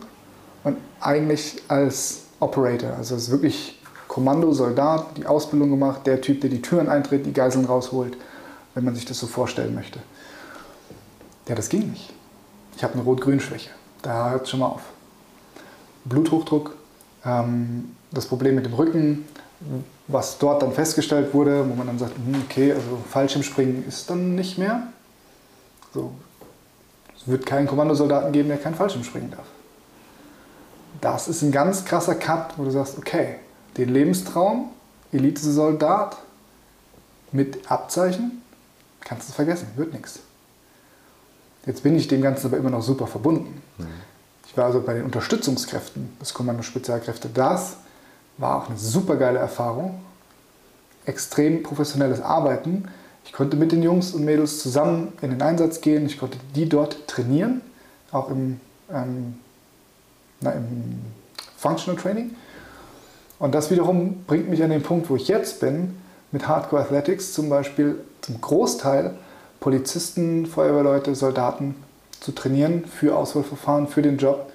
und 0.65 0.77
eigentlich 1.01 1.63
als 1.69 2.23
Operator, 2.41 2.95
also 2.97 3.17
ist 3.17 3.31
wirklich 3.31 3.81
Kommando, 4.09 4.53
Soldat, 4.53 5.17
die 5.17 5.27
Ausbildung 5.27 5.71
gemacht, 5.71 6.07
der 6.07 6.21
Typ, 6.21 6.41
der 6.43 6.51
die 6.51 6.61
Türen 6.61 6.89
eintritt, 6.89 7.25
die 7.25 7.33
Geiseln 7.33 7.65
rausholt, 7.65 8.17
wenn 8.75 8.85
man 8.85 8.95
sich 8.95 9.05
das 9.05 9.19
so 9.19 9.27
vorstellen 9.27 9.75
möchte. 9.75 10.01
Ja, 11.49 11.55
das 11.55 11.69
ging 11.69 11.91
nicht. 11.91 12.13
Ich 12.77 12.85
habe 12.85 12.95
eine 12.95 13.03
Rot-Grün-Schwäche. 13.03 13.71
Da 14.03 14.31
hört 14.31 14.45
es 14.45 14.51
schon 14.51 14.61
mal 14.61 14.67
auf. 14.67 14.83
Bluthochdruck, 16.05 16.75
ähm, 17.25 17.97
das 18.11 18.27
Problem 18.27 18.55
mit 18.55 18.67
dem 18.67 18.75
Rücken, 18.75 19.25
was 20.09 20.39
dort 20.39 20.63
dann 20.63 20.73
festgestellt 20.73 21.33
wurde, 21.33 21.69
wo 21.69 21.75
man 21.75 21.87
dann 21.87 21.99
sagt, 21.99 22.17
hm, 22.17 22.43
okay, 22.45 22.73
also 22.73 22.99
Fallschirmspringen 23.09 23.87
ist 23.87 24.11
dann 24.11 24.35
nicht 24.35 24.59
mehr. 24.59 24.89
So, 25.95 26.13
es 27.23 27.31
wird 27.31 27.47
keinen 27.47 27.67
Kommandosoldaten 27.67 28.33
geben, 28.33 28.49
der 28.49 28.59
kein 28.59 28.75
Fallschirm 28.75 29.05
springen 29.05 29.31
darf. 29.31 29.47
Das 31.01 31.29
ist 31.29 31.43
ein 31.43 31.53
ganz 31.53 31.85
krasser 31.85 32.15
Cut, 32.15 32.59
wo 32.59 32.65
du 32.65 32.71
sagst, 32.71 32.99
okay, 32.99 33.37
den 33.77 33.89
Lebenstraum, 33.89 34.71
Elite-Soldat 35.13 36.17
mit 37.31 37.71
Abzeichen, 37.71 38.43
kannst 39.01 39.29
du 39.29 39.33
vergessen, 39.33 39.69
wird 39.77 39.93
nichts. 39.93 40.21
Jetzt 41.67 41.83
bin 41.83 41.97
ich 41.97 42.09
dem 42.09 42.23
Ganzen 42.23 42.47
aber 42.47 42.57
immer 42.57 42.71
noch 42.71 42.83
super 42.83 43.07
verbunden. 43.07 43.63
Mhm. 43.79 43.87
Ich 44.47 44.57
war 44.57 44.67
also 44.67 44.81
bei 44.81 44.95
den 44.95 45.05
Unterstützungskräften 45.05 46.17
des 46.21 46.35
Kommando 46.35 46.63
Spezialkräfte. 46.63 47.29
Das 47.33 47.77
war 48.37 48.63
auch 48.63 48.69
eine 48.69 48.79
super 48.79 49.17
geile 49.17 49.39
Erfahrung. 49.39 50.01
Extrem 51.07 51.63
professionelles 51.63 52.21
Arbeiten 52.21 52.89
ich 53.25 53.33
konnte 53.33 53.57
mit 53.57 53.73
den 53.73 53.83
Jungs 53.83 54.13
und 54.13 54.25
Mädels 54.25 54.61
zusammen 54.61 55.13
in 55.23 55.31
den 55.31 55.43
Einsatz 55.43 55.81
gehen. 55.81 56.07
Ich 56.07 56.19
konnte 56.19 56.39
die 56.55 56.69
dort 56.69 57.07
trainieren, 57.09 57.61
auch 58.11 58.31
im, 58.31 58.61
ähm, 58.93 59.35
na, 60.41 60.53
im 60.53 61.01
Functional 61.57 62.01
Training. 62.01 62.35
Und 63.39 63.55
das 63.55 63.71
wiederum 63.71 64.25
bringt 64.27 64.49
mich 64.49 64.63
an 64.63 64.71
den 64.71 64.83
Punkt, 64.83 65.11
wo 65.11 65.17
ich 65.17 65.29
jetzt 65.29 65.61
bin, 65.61 65.97
mit 66.31 66.49
Hardcore 66.49 66.83
Athletics 66.83 67.33
zum 67.33 67.49
Beispiel 67.49 67.97
zum 68.21 68.41
Großteil 68.41 69.15
Polizisten, 69.61 70.47
Feuerwehrleute, 70.47 71.15
Soldaten 71.15 71.77
zu 72.21 72.33
trainieren 72.33 72.85
für 72.85 73.17
Auswahlverfahren, 73.17 73.89
für 73.89 74.03
den 74.03 74.19
Job. 74.19 74.51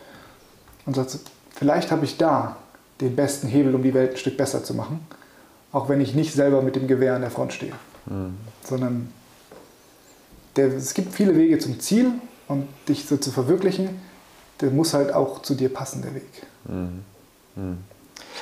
Und 0.85 0.95
sagt, 0.95 1.19
vielleicht 1.53 1.91
habe 1.91 2.05
ich 2.05 2.17
da 2.17 2.57
den 3.01 3.15
besten 3.15 3.47
Hebel, 3.47 3.75
um 3.75 3.83
die 3.83 3.93
Welt 3.93 4.11
ein 4.11 4.17
Stück 4.17 4.37
besser 4.37 4.63
zu 4.63 4.73
machen, 4.73 5.05
auch 5.71 5.89
wenn 5.89 6.01
ich 6.01 6.15
nicht 6.15 6.33
selber 6.33 6.61
mit 6.61 6.75
dem 6.75 6.87
Gewehr 6.87 7.15
an 7.15 7.21
der 7.21 7.31
Front 7.31 7.53
stehe. 7.53 7.73
Mhm. 8.07 8.37
Sondern 8.63 9.13
der, 10.55 10.67
es 10.73 10.93
gibt 10.93 11.13
viele 11.13 11.35
Wege 11.35 11.59
zum 11.59 11.79
Ziel 11.79 12.11
und 12.47 12.67
dich 12.87 13.05
so 13.05 13.17
zu 13.17 13.31
verwirklichen, 13.31 13.89
der 14.61 14.71
muss 14.71 14.93
halt 14.93 15.13
auch 15.13 15.41
zu 15.41 15.55
dir 15.55 15.73
passen, 15.73 16.01
der 16.01 16.15
Weg. 16.15 16.45
Mhm. 16.67 17.03
Mhm. 17.55 17.77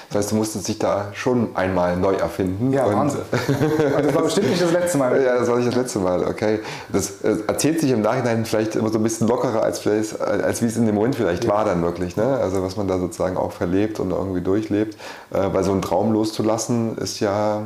Das 0.09 0.17
heißt, 0.17 0.31
du 0.31 0.35
musstest 0.35 0.67
dich 0.67 0.77
da 0.77 1.09
schon 1.13 1.55
einmal 1.55 1.97
neu 1.97 2.13
erfinden. 2.13 2.71
Ja, 2.71 2.85
Wahnsinn. 2.93 3.21
Also 3.31 4.01
das 4.01 4.15
war 4.15 4.23
bestimmt 4.23 4.49
nicht 4.49 4.61
das 4.61 4.71
letzte 4.71 4.97
Mal. 4.97 5.21
Ja, 5.25 5.39
das 5.39 5.47
war 5.47 5.57
nicht 5.57 5.69
das 5.69 5.75
letzte 5.75 5.99
Mal, 5.99 6.23
okay. 6.25 6.59
Das 6.91 7.21
äh, 7.21 7.37
erzählt 7.47 7.79
sich 7.79 7.91
im 7.91 8.01
Nachhinein 8.01 8.45
vielleicht 8.45 8.75
immer 8.75 8.89
so 8.89 8.99
ein 8.99 9.03
bisschen 9.03 9.27
lockerer, 9.27 9.63
als, 9.63 9.85
als 9.87 10.61
wie 10.61 10.65
es 10.65 10.77
in 10.77 10.85
dem 10.85 10.95
Moment 10.95 11.15
vielleicht 11.15 11.45
ja. 11.45 11.49
war 11.49 11.65
dann 11.65 11.81
wirklich. 11.81 12.15
Ne? 12.15 12.37
Also 12.37 12.61
was 12.61 12.75
man 12.75 12.87
da 12.87 12.99
sozusagen 12.99 13.37
auch 13.37 13.51
verlebt 13.51 13.99
und 13.99 14.11
irgendwie 14.11 14.41
durchlebt. 14.41 14.95
Äh, 15.31 15.53
weil 15.53 15.63
so 15.63 15.71
einen 15.71 15.81
Traum 15.81 16.11
loszulassen 16.11 16.97
ist 16.97 17.19
ja 17.19 17.63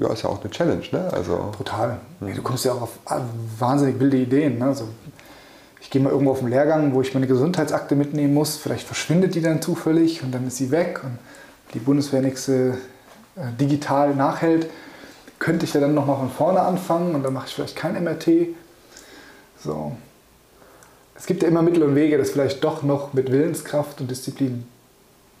ja, 0.00 0.12
ist 0.12 0.22
ja 0.22 0.30
auch 0.30 0.40
eine 0.40 0.50
Challenge. 0.50 0.82
Ne? 0.92 1.10
Also, 1.12 1.52
Total. 1.56 1.98
Mhm. 2.20 2.34
Du 2.34 2.42
kommst 2.42 2.64
ja 2.64 2.72
auch 2.72 2.82
auf 2.82 2.98
wahnsinnig 3.58 4.00
wilde 4.00 4.16
Ideen. 4.16 4.58
Ne? 4.58 4.66
Also, 4.66 4.88
ich 5.80 5.90
gehe 5.90 6.00
mal 6.00 6.10
irgendwo 6.10 6.32
auf 6.32 6.40
einen 6.40 6.50
Lehrgang, 6.50 6.94
wo 6.94 7.00
ich 7.00 7.14
meine 7.14 7.26
Gesundheitsakte 7.26 7.96
mitnehmen 7.96 8.34
muss. 8.34 8.56
Vielleicht 8.56 8.86
verschwindet 8.86 9.34
die 9.34 9.42
dann 9.42 9.62
zufällig 9.62 10.22
und 10.22 10.32
dann 10.32 10.46
ist 10.46 10.56
sie 10.56 10.70
weg 10.70 11.00
und 11.02 11.18
die 11.74 11.78
Bundeswehr 11.78 12.22
nichts 12.22 12.48
äh, 12.48 12.72
digital 13.60 14.14
nachhält. 14.14 14.68
Könnte 15.38 15.64
ich 15.64 15.72
ja 15.72 15.80
dann 15.80 15.94
nochmal 15.94 16.16
von 16.18 16.30
vorne 16.30 16.60
anfangen 16.60 17.14
und 17.14 17.22
dann 17.22 17.32
mache 17.32 17.46
ich 17.48 17.54
vielleicht 17.54 17.76
kein 17.76 18.02
MRT. 18.02 18.28
So. 19.62 19.92
Es 21.14 21.26
gibt 21.26 21.42
ja 21.42 21.48
immer 21.48 21.62
Mittel 21.62 21.82
und 21.82 21.94
Wege, 21.94 22.16
das 22.18 22.30
vielleicht 22.30 22.64
doch 22.64 22.82
noch 22.82 23.12
mit 23.12 23.30
Willenskraft 23.30 24.00
und 24.00 24.10
Disziplin 24.10 24.66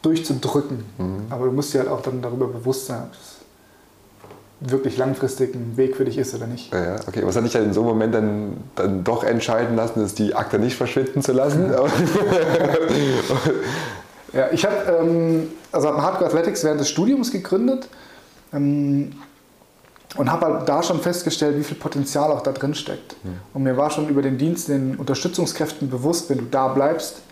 durchzudrücken. 0.02 0.84
Mhm. 0.98 1.26
Aber 1.30 1.46
du 1.46 1.52
musst 1.52 1.74
dir 1.74 1.80
halt 1.80 1.88
auch 1.88 2.02
dann 2.02 2.22
darüber 2.22 2.48
bewusst 2.48 2.86
sein, 2.86 3.04
wirklich 4.60 4.98
langfristig 4.98 5.54
ein 5.54 5.76
Weg 5.76 5.96
für 5.96 6.04
dich 6.04 6.18
ist 6.18 6.34
oder 6.34 6.46
nicht. 6.46 6.72
Ja, 6.72 6.96
okay. 7.06 7.22
Was 7.24 7.36
hat 7.36 7.44
dich 7.44 7.52
dann 7.52 7.64
in 7.64 7.72
so 7.72 7.80
einem 7.80 7.90
Moment 7.90 8.14
dann, 8.14 8.58
dann 8.76 9.04
doch 9.04 9.24
entscheiden 9.24 9.74
lassen, 9.74 10.04
ist 10.04 10.18
die 10.18 10.34
Akte 10.34 10.58
nicht 10.58 10.76
verschwinden 10.76 11.22
zu 11.22 11.32
lassen? 11.32 11.70
ja, 14.32 14.48
ich 14.52 14.66
habe 14.66 14.98
ähm, 15.00 15.48
also 15.72 15.88
hab 15.88 15.96
Hardcore 15.96 16.26
Athletics 16.26 16.62
während 16.62 16.80
des 16.80 16.90
Studiums 16.90 17.32
gegründet 17.32 17.88
ähm, 18.52 19.12
und 20.16 20.30
habe 20.30 20.46
halt 20.46 20.68
da 20.68 20.82
schon 20.82 21.00
festgestellt, 21.00 21.56
wie 21.56 21.64
viel 21.64 21.78
Potenzial 21.78 22.30
auch 22.30 22.42
da 22.42 22.52
drin 22.52 22.74
steckt. 22.74 23.16
Mhm. 23.24 23.38
Und 23.54 23.62
mir 23.62 23.78
war 23.78 23.90
schon 23.90 24.10
über 24.10 24.20
den 24.20 24.36
Dienst 24.36 24.68
den 24.68 24.96
Unterstützungskräften 24.96 25.88
bewusst, 25.88 26.28
wenn 26.28 26.38
du 26.38 26.44
da 26.50 26.68
bleibst, 26.68 27.22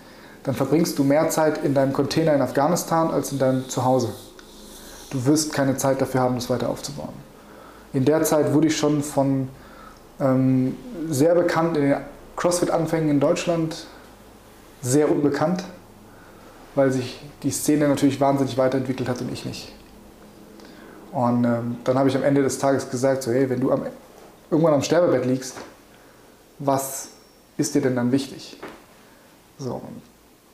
dann 0.45 0.55
verbringst 0.55 0.99
du 0.99 1.05
mehr 1.05 1.29
Zeit 1.29 1.63
in 1.63 1.75
deinem 1.75 1.93
Container 1.93 2.33
in 2.33 2.41
Afghanistan 2.41 3.11
als 3.11 3.33
in 3.33 3.39
deinem 3.39 3.69
Zuhause 3.69 4.09
du 5.11 5.27
wirst 5.27 5.53
keine 5.53 5.77
Zeit 5.77 6.01
dafür 6.01 6.21
haben, 6.21 6.35
das 6.35 6.51
weiter 6.51 6.69
aufzubauen. 6.69 7.13
In 7.93 8.05
der 8.05 8.23
Zeit 8.23 8.53
wurde 8.53 8.67
ich 8.67 8.77
schon 8.77 9.03
von 9.03 9.49
ähm, 10.21 10.77
sehr 11.09 11.35
bekannt 11.35 11.77
in 11.77 11.85
den 11.85 11.97
CrossFit-Anfängen 12.37 13.09
in 13.09 13.21
Deutschland 13.21 13.87
sehr 14.83 15.11
unbekannt, 15.11 15.65
weil 16.75 16.93
sich 16.93 17.21
die 17.43 17.51
Szene 17.51 17.89
natürlich 17.89 18.21
wahnsinnig 18.21 18.57
weiterentwickelt 18.59 19.09
hat 19.09 19.21
und 19.21 19.33
ich 19.33 19.45
nicht. 19.45 19.73
Und 21.13 21.45
ähm, 21.45 21.77
dann 21.85 21.99
habe 21.99 22.09
ich 22.09 22.17
am 22.17 22.23
Ende 22.23 22.43
des 22.43 22.59
Tages 22.59 22.91
gesagt, 22.91 23.23
so 23.23 23.33
hey, 23.33 23.49
wenn 23.49 23.61
du 23.61 23.73
am, 23.73 23.83
irgendwann 24.51 24.75
am 24.75 24.83
Sterbebett 24.83 25.25
liegst, 25.25 25.57
was 26.59 27.09
ist 27.57 27.75
dir 27.75 27.83
denn 27.83 27.97
dann 27.97 28.13
wichtig? 28.13 28.59
So, 29.59 29.83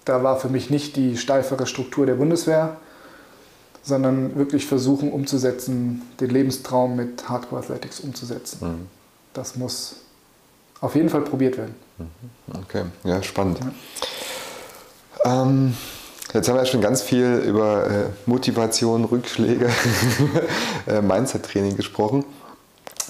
da 0.04 0.22
war 0.22 0.38
für 0.38 0.48
mich 0.48 0.70
nicht 0.70 0.96
die 0.96 1.16
steifere 1.16 1.66
Struktur 1.66 2.06
der 2.06 2.14
Bundeswehr, 2.14 2.76
sondern 3.84 4.36
wirklich 4.36 4.66
versuchen 4.66 5.12
umzusetzen, 5.12 6.02
den 6.18 6.30
Lebenstraum 6.30 6.96
mit 6.96 7.28
Hardcore 7.28 7.60
Athletics 7.62 8.00
umzusetzen. 8.00 8.58
Mhm. 8.60 8.86
Das 9.34 9.56
muss 9.56 9.96
auf 10.80 10.94
jeden 10.94 11.10
Fall 11.10 11.20
probiert 11.20 11.58
werden. 11.58 11.74
Mhm. 11.98 12.60
Okay, 12.62 12.84
ja, 13.04 13.22
spannend. 13.22 13.58
Ja. 15.24 15.42
Ähm, 15.42 15.74
jetzt 16.32 16.48
haben 16.48 16.56
wir 16.56 16.62
ja 16.62 16.66
schon 16.66 16.80
ganz 16.80 17.02
viel 17.02 17.42
über 17.46 17.86
äh, 17.86 18.04
Motivation, 18.26 19.04
Rückschläge, 19.04 19.68
äh, 20.86 21.00
Mindset-Training 21.00 21.76
gesprochen. 21.76 22.24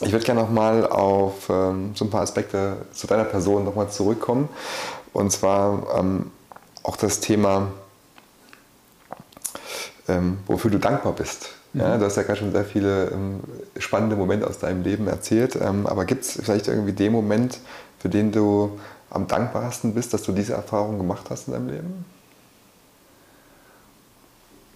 Ich 0.01 0.13
würde 0.13 0.25
gerne 0.25 0.41
nochmal 0.41 0.87
auf 0.87 1.49
ähm, 1.49 1.93
so 1.95 2.05
ein 2.05 2.11
paar 2.11 2.23
Aspekte 2.23 2.79
zu 2.93 3.07
deiner 3.07 3.25
Person 3.25 3.65
nochmal 3.65 3.91
zurückkommen. 3.91 4.49
Und 5.13 5.31
zwar 5.31 5.99
ähm, 5.99 6.33
auch 6.83 6.97
das 6.97 7.21
Thema, 7.21 7.69
ähm, 10.09 10.39
wofür 10.47 10.71
du 10.71 10.79
dankbar 10.79 11.13
bist. 11.13 11.51
Mhm. 11.73 11.81
Ja, 11.81 11.99
du 11.99 12.05
hast 12.05 12.17
ja 12.17 12.23
gerade 12.23 12.39
schon 12.39 12.53
sehr 12.53 12.65
viele 12.65 13.11
ähm, 13.11 13.41
spannende 13.79 14.17
Momente 14.17 14.47
aus 14.47 14.59
deinem 14.59 14.83
Leben 14.83 15.07
erzählt. 15.07 15.57
Ähm, 15.57 15.87
aber 15.87 16.05
gibt 16.05 16.25
es 16.25 16.33
vielleicht 16.33 16.69
irgendwie 16.69 16.93
den 16.93 17.13
Moment, 17.13 17.59
für 17.99 18.09
den 18.09 18.33
du 18.33 18.79
am 19.11 19.27
dankbarsten 19.27 19.95
bist, 19.95 20.13
dass 20.13 20.23
du 20.23 20.33
diese 20.33 20.55
Erfahrung 20.55 20.99
gemacht 20.99 21.27
hast 21.31 21.49
in 21.49 21.55
deinem 21.55 21.69
Leben? 21.69 22.05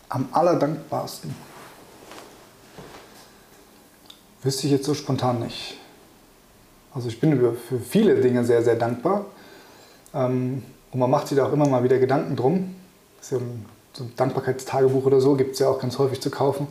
Am 0.09 0.29
allerdankbarsten. 0.33 1.35
Wüsste 4.43 4.67
ich 4.67 4.73
jetzt 4.73 4.87
so 4.87 4.95
spontan 4.95 5.41
nicht. 5.41 5.77
Also 6.95 7.09
ich 7.09 7.21
bin 7.21 7.39
für 7.69 7.79
viele 7.81 8.21
Dinge 8.21 8.45
sehr, 8.45 8.63
sehr 8.63 8.77
dankbar. 8.77 9.27
Ähm, 10.15 10.63
und 10.91 11.01
man 11.01 11.11
macht 11.11 11.29
sich 11.29 11.37
da 11.37 11.47
auch 11.47 11.53
immer 11.53 11.69
mal 11.69 11.85
wieder 11.85 11.99
Gedanken 11.99 12.35
drum. 12.37 12.75
Das 13.19 13.27
ist 13.27 13.33
ja 13.33 13.39
ein, 13.39 13.67
so 13.99 14.05
ein 14.05 14.13
Dankbarkeitstagebuch 14.17 15.05
oder 15.05 15.21
so, 15.21 15.35
gibt 15.35 15.53
es 15.53 15.59
ja 15.59 15.69
auch 15.69 15.81
ganz 15.81 15.99
häufig 15.99 16.21
zu 16.21 16.31
kaufen. 16.31 16.69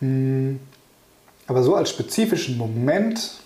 Hm, 0.00 0.58
aber 1.46 1.62
so 1.62 1.74
als 1.74 1.90
spezifischen 1.90 2.56
Moment. 2.56 3.38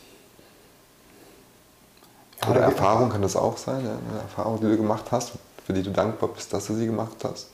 Ja, 2.43 2.51
oder 2.51 2.61
Erfahrung 2.61 3.11
kann 3.11 3.23
das 3.23 3.37
auch 3.37 3.57
sein, 3.57 3.81
eine 3.81 4.21
Erfahrung, 4.23 4.61
die 4.61 4.67
du 4.67 4.77
gemacht 4.77 5.07
hast, 5.11 5.33
für 5.65 5.73
die 5.73 5.83
du 5.83 5.91
dankbar 5.91 6.31
bist, 6.31 6.53
dass 6.53 6.67
du 6.67 6.75
sie 6.75 6.87
gemacht 6.87 7.17
hast. 7.25 7.49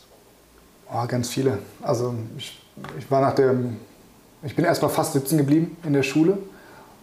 Oh, 0.93 1.07
ganz 1.07 1.31
viele. 1.31 1.59
Also 1.81 2.15
ich, 2.37 2.61
ich 2.99 3.11
war 3.11 3.21
nach 3.21 3.35
dem 3.35 3.79
ich 4.45 4.57
bin 4.57 4.65
erstmal 4.65 4.91
fast 4.91 5.13
sitzen 5.13 5.39
geblieben 5.39 5.77
in 5.85 5.93
der 5.93 6.03
Schule. 6.03 6.39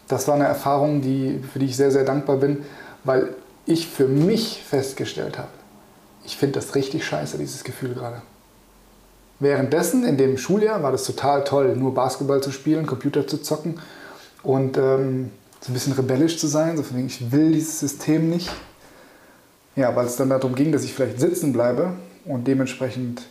Das 0.08 0.28
war 0.28 0.36
eine 0.36 0.46
Erfahrung, 0.46 1.02
die, 1.02 1.40
für 1.52 1.60
die 1.60 1.68
ich 1.68 1.78
sehr, 1.78 1.92
sehr 1.92 2.04
dankbar 2.04 2.38
bin, 2.38 2.66
weil 3.04 3.36
ich 3.66 3.88
für 3.88 4.08
mich 4.08 4.62
festgestellt 4.64 5.38
habe, 5.38 5.50
ich 6.30 6.38
finde 6.38 6.60
das 6.60 6.76
richtig 6.76 7.04
scheiße, 7.06 7.40
dieses 7.40 7.64
Gefühl 7.64 7.96
gerade. 7.96 8.22
Währenddessen, 9.40 10.06
in 10.06 10.16
dem 10.16 10.38
Schuljahr, 10.38 10.84
war 10.84 10.92
das 10.92 11.04
total 11.04 11.44
toll, 11.44 11.76
nur 11.76 11.96
Basketball 11.96 12.42
zu 12.42 12.52
spielen, 12.52 12.86
Computer 12.86 13.26
zu 13.26 13.42
zocken 13.42 13.80
und 14.44 14.78
ähm, 14.78 15.32
so 15.60 15.72
ein 15.72 15.74
bisschen 15.74 15.94
rebellisch 15.94 16.38
zu 16.38 16.46
sein, 16.46 16.78
so 16.78 16.84
von 16.84 17.04
ich 17.04 17.32
will 17.32 17.54
dieses 17.54 17.80
System 17.80 18.30
nicht. 18.30 18.52
Ja, 19.76 19.96
weil 19.96 20.06
es 20.06 20.18
dann 20.18 20.30
darum 20.30 20.54
ging, 20.54 20.72
dass 20.72 20.84
ich 20.84 20.94
vielleicht 20.94 21.20
sitzen 21.20 21.52
bleibe 21.52 21.94
und 22.26 22.46
dementsprechend 22.46 23.24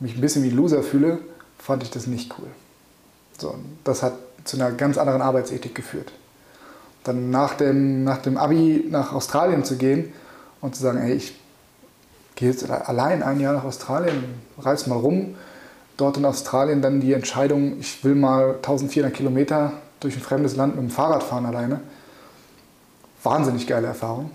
mich 0.00 0.16
ein 0.16 0.20
bisschen 0.20 0.42
wie 0.42 0.50
Loser 0.50 0.82
fühle, 0.82 1.20
fand 1.58 1.84
ich 1.84 1.90
das 1.90 2.08
nicht 2.08 2.34
cool. 2.38 2.48
So, 3.38 3.54
das 3.84 4.02
hat 4.02 4.14
zu 4.42 4.56
einer 4.56 4.72
ganz 4.72 4.98
anderen 4.98 5.22
Arbeitsethik 5.22 5.76
geführt. 5.76 6.10
Dann 7.04 7.30
nach 7.30 7.54
dem, 7.54 8.02
nach 8.02 8.18
dem 8.18 8.36
Abi 8.36 8.86
nach 8.90 9.12
Australien 9.12 9.62
zu 9.62 9.76
gehen 9.76 10.12
und 10.60 10.74
zu 10.74 10.82
sagen, 10.82 10.98
hey, 10.98 11.14
ich 11.14 11.39
gehe 12.40 12.50
jetzt 12.50 12.68
allein 12.68 13.22
ein 13.22 13.38
Jahr 13.38 13.52
nach 13.52 13.64
Australien, 13.64 14.24
reise 14.58 14.88
mal 14.88 14.98
rum, 14.98 15.36
dort 15.98 16.16
in 16.16 16.24
Australien 16.24 16.80
dann 16.80 17.00
die 17.00 17.12
Entscheidung, 17.12 17.78
ich 17.78 18.02
will 18.02 18.14
mal 18.14 18.54
1400 18.54 19.12
Kilometer 19.12 19.74
durch 20.00 20.16
ein 20.16 20.22
fremdes 20.22 20.56
Land 20.56 20.74
mit 20.74 20.82
dem 20.82 20.90
Fahrrad 20.90 21.22
fahren 21.22 21.44
alleine. 21.44 21.80
Wahnsinnig 23.22 23.66
geile 23.66 23.88
Erfahrung, 23.88 24.30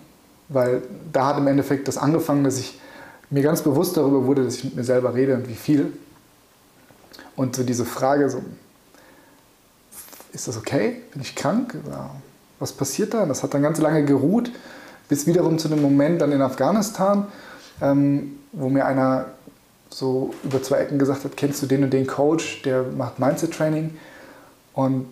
weil 0.50 0.84
da 1.12 1.26
hat 1.26 1.40
im 1.40 1.48
Endeffekt 1.48 1.88
das 1.88 1.98
angefangen, 1.98 2.44
dass 2.44 2.60
ich 2.60 2.80
mir 3.32 3.42
ganz 3.42 3.64
bewusst 3.64 3.98
darüber 3.98 4.26
wurde, 4.26 4.46
dass 4.46 4.58
ich 4.58 4.66
mit 4.66 4.76
mir 4.76 4.84
selber 4.84 5.16
rede 5.16 5.34
und 5.34 5.50
wie 5.50 5.56
viel. 5.56 5.92
Und 7.36 7.56
so 7.56 7.64
diese 7.64 7.86
Frage, 7.86 8.30
so, 8.30 8.44
ist 10.32 10.48
das 10.48 10.58
okay? 10.58 11.02
Bin 11.12 11.24
ich 11.24 11.36
krank? 11.36 11.76
Was 12.60 12.72
passiert 12.72 13.16
da? 13.16 13.26
Das 13.26 13.42
hat 13.42 13.56
dann 13.56 13.64
ganz 13.64 13.80
lange 13.80 14.06
geruht, 14.06 14.52
bis 15.10 15.26
wiederum 15.26 15.58
zu 15.58 15.70
dem 15.70 15.82
Moment 15.82 16.22
dann 16.22 16.32
in 16.32 16.44
Afghanistan, 16.44 17.26
ähm, 17.82 18.40
wo 18.52 18.70
mir 18.70 18.86
einer 18.86 19.26
so 19.90 20.34
über 20.44 20.62
zwei 20.62 20.78
Ecken 20.78 21.00
gesagt 21.00 21.24
hat, 21.24 21.38
kennst 21.38 21.62
du 21.62 21.68
den 21.68 21.84
und 21.84 21.92
den 21.92 22.08
Coach, 22.08 22.62
der 22.64 22.84
macht 22.84 23.20
Mindset-Training? 23.20 23.98
Und 24.74 25.08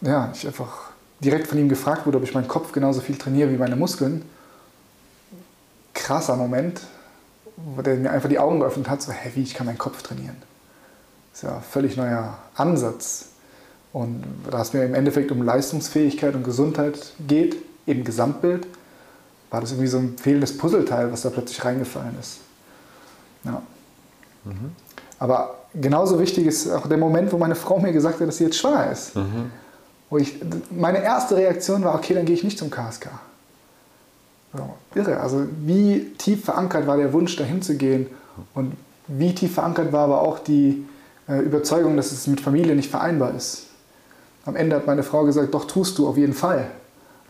ja, 0.00 0.30
ich 0.34 0.46
einfach 0.46 0.90
direkt 1.20 1.46
von 1.46 1.58
ihm 1.58 1.68
gefragt 1.68 2.06
wurde, 2.06 2.18
ob 2.18 2.24
ich 2.24 2.34
meinen 2.34 2.48
Kopf 2.48 2.72
genauso 2.72 3.00
viel 3.00 3.16
trainiere 3.16 3.50
wie 3.50 3.56
meine 3.56 3.76
Muskeln. 3.76 4.22
Krasser 5.94 6.36
Moment, 6.36 6.82
wo 7.56 7.82
der 7.82 7.96
mir 7.96 8.10
einfach 8.10 8.28
die 8.28 8.38
Augen 8.38 8.60
geöffnet 8.60 8.88
hat, 8.88 9.02
so, 9.02 9.12
hä, 9.12 9.30
wie, 9.34 9.42
ich 9.42 9.54
kann 9.54 9.66
meinen 9.66 9.78
Kopf 9.78 10.02
trainieren. 10.02 10.36
Das 11.32 11.42
ist 11.42 11.48
ja 11.48 11.56
ein 11.56 11.62
völlig 11.62 11.96
neuer 11.96 12.36
Ansatz. 12.54 13.30
Und 13.92 14.24
da 14.50 14.60
es 14.60 14.72
mir 14.72 14.84
im 14.84 14.94
Endeffekt 14.94 15.30
um 15.30 15.42
Leistungsfähigkeit 15.42 16.34
und 16.34 16.44
Gesundheit 16.44 17.12
geht, 17.26 17.56
im 17.86 18.04
Gesamtbild, 18.04 18.66
war 19.50 19.60
das 19.60 19.72
irgendwie 19.72 19.88
so 19.88 19.98
ein 19.98 20.16
fehlendes 20.18 20.56
Puzzleteil, 20.56 21.12
was 21.12 21.22
da 21.22 21.30
plötzlich 21.30 21.64
reingefallen 21.64 22.16
ist. 22.20 22.38
Ja. 23.44 23.62
Mhm. 24.44 24.72
Aber 25.18 25.54
genauso 25.74 26.18
wichtig 26.18 26.46
ist 26.46 26.70
auch 26.70 26.86
der 26.86 26.98
Moment, 26.98 27.32
wo 27.32 27.38
meine 27.38 27.54
Frau 27.54 27.78
mir 27.78 27.92
gesagt 27.92 28.20
hat, 28.20 28.28
dass 28.28 28.38
sie 28.38 28.44
jetzt 28.44 28.58
schwanger 28.58 28.90
ist. 28.90 29.16
Mhm. 29.16 29.50
Wo 30.10 30.18
ich, 30.18 30.40
meine 30.70 31.02
erste 31.02 31.36
Reaktion 31.36 31.84
war, 31.84 31.94
okay, 31.94 32.14
dann 32.14 32.24
gehe 32.24 32.34
ich 32.34 32.44
nicht 32.44 32.58
zum 32.58 32.70
KSK. 32.70 33.08
So, 34.52 34.74
irre. 34.94 35.20
Also 35.20 35.46
wie 35.64 36.12
tief 36.18 36.44
verankert 36.44 36.86
war 36.86 36.96
der 36.96 37.12
Wunsch, 37.12 37.36
dahin 37.36 37.62
zu 37.62 37.76
gehen 37.76 38.06
und 38.54 38.74
wie 39.08 39.34
tief 39.34 39.54
verankert 39.54 39.92
war 39.92 40.04
aber 40.04 40.22
auch 40.22 40.38
die 40.38 40.86
äh, 41.28 41.40
Überzeugung, 41.40 41.96
dass 41.96 42.12
es 42.12 42.26
mit 42.26 42.40
Familie 42.40 42.74
nicht 42.74 42.90
vereinbar 42.90 43.34
ist. 43.34 43.64
Am 44.44 44.56
Ende 44.56 44.76
hat 44.76 44.86
meine 44.86 45.02
Frau 45.02 45.24
gesagt, 45.24 45.54
doch 45.54 45.66
tust 45.66 45.98
du 45.98 46.08
auf 46.08 46.16
jeden 46.16 46.34
Fall, 46.34 46.70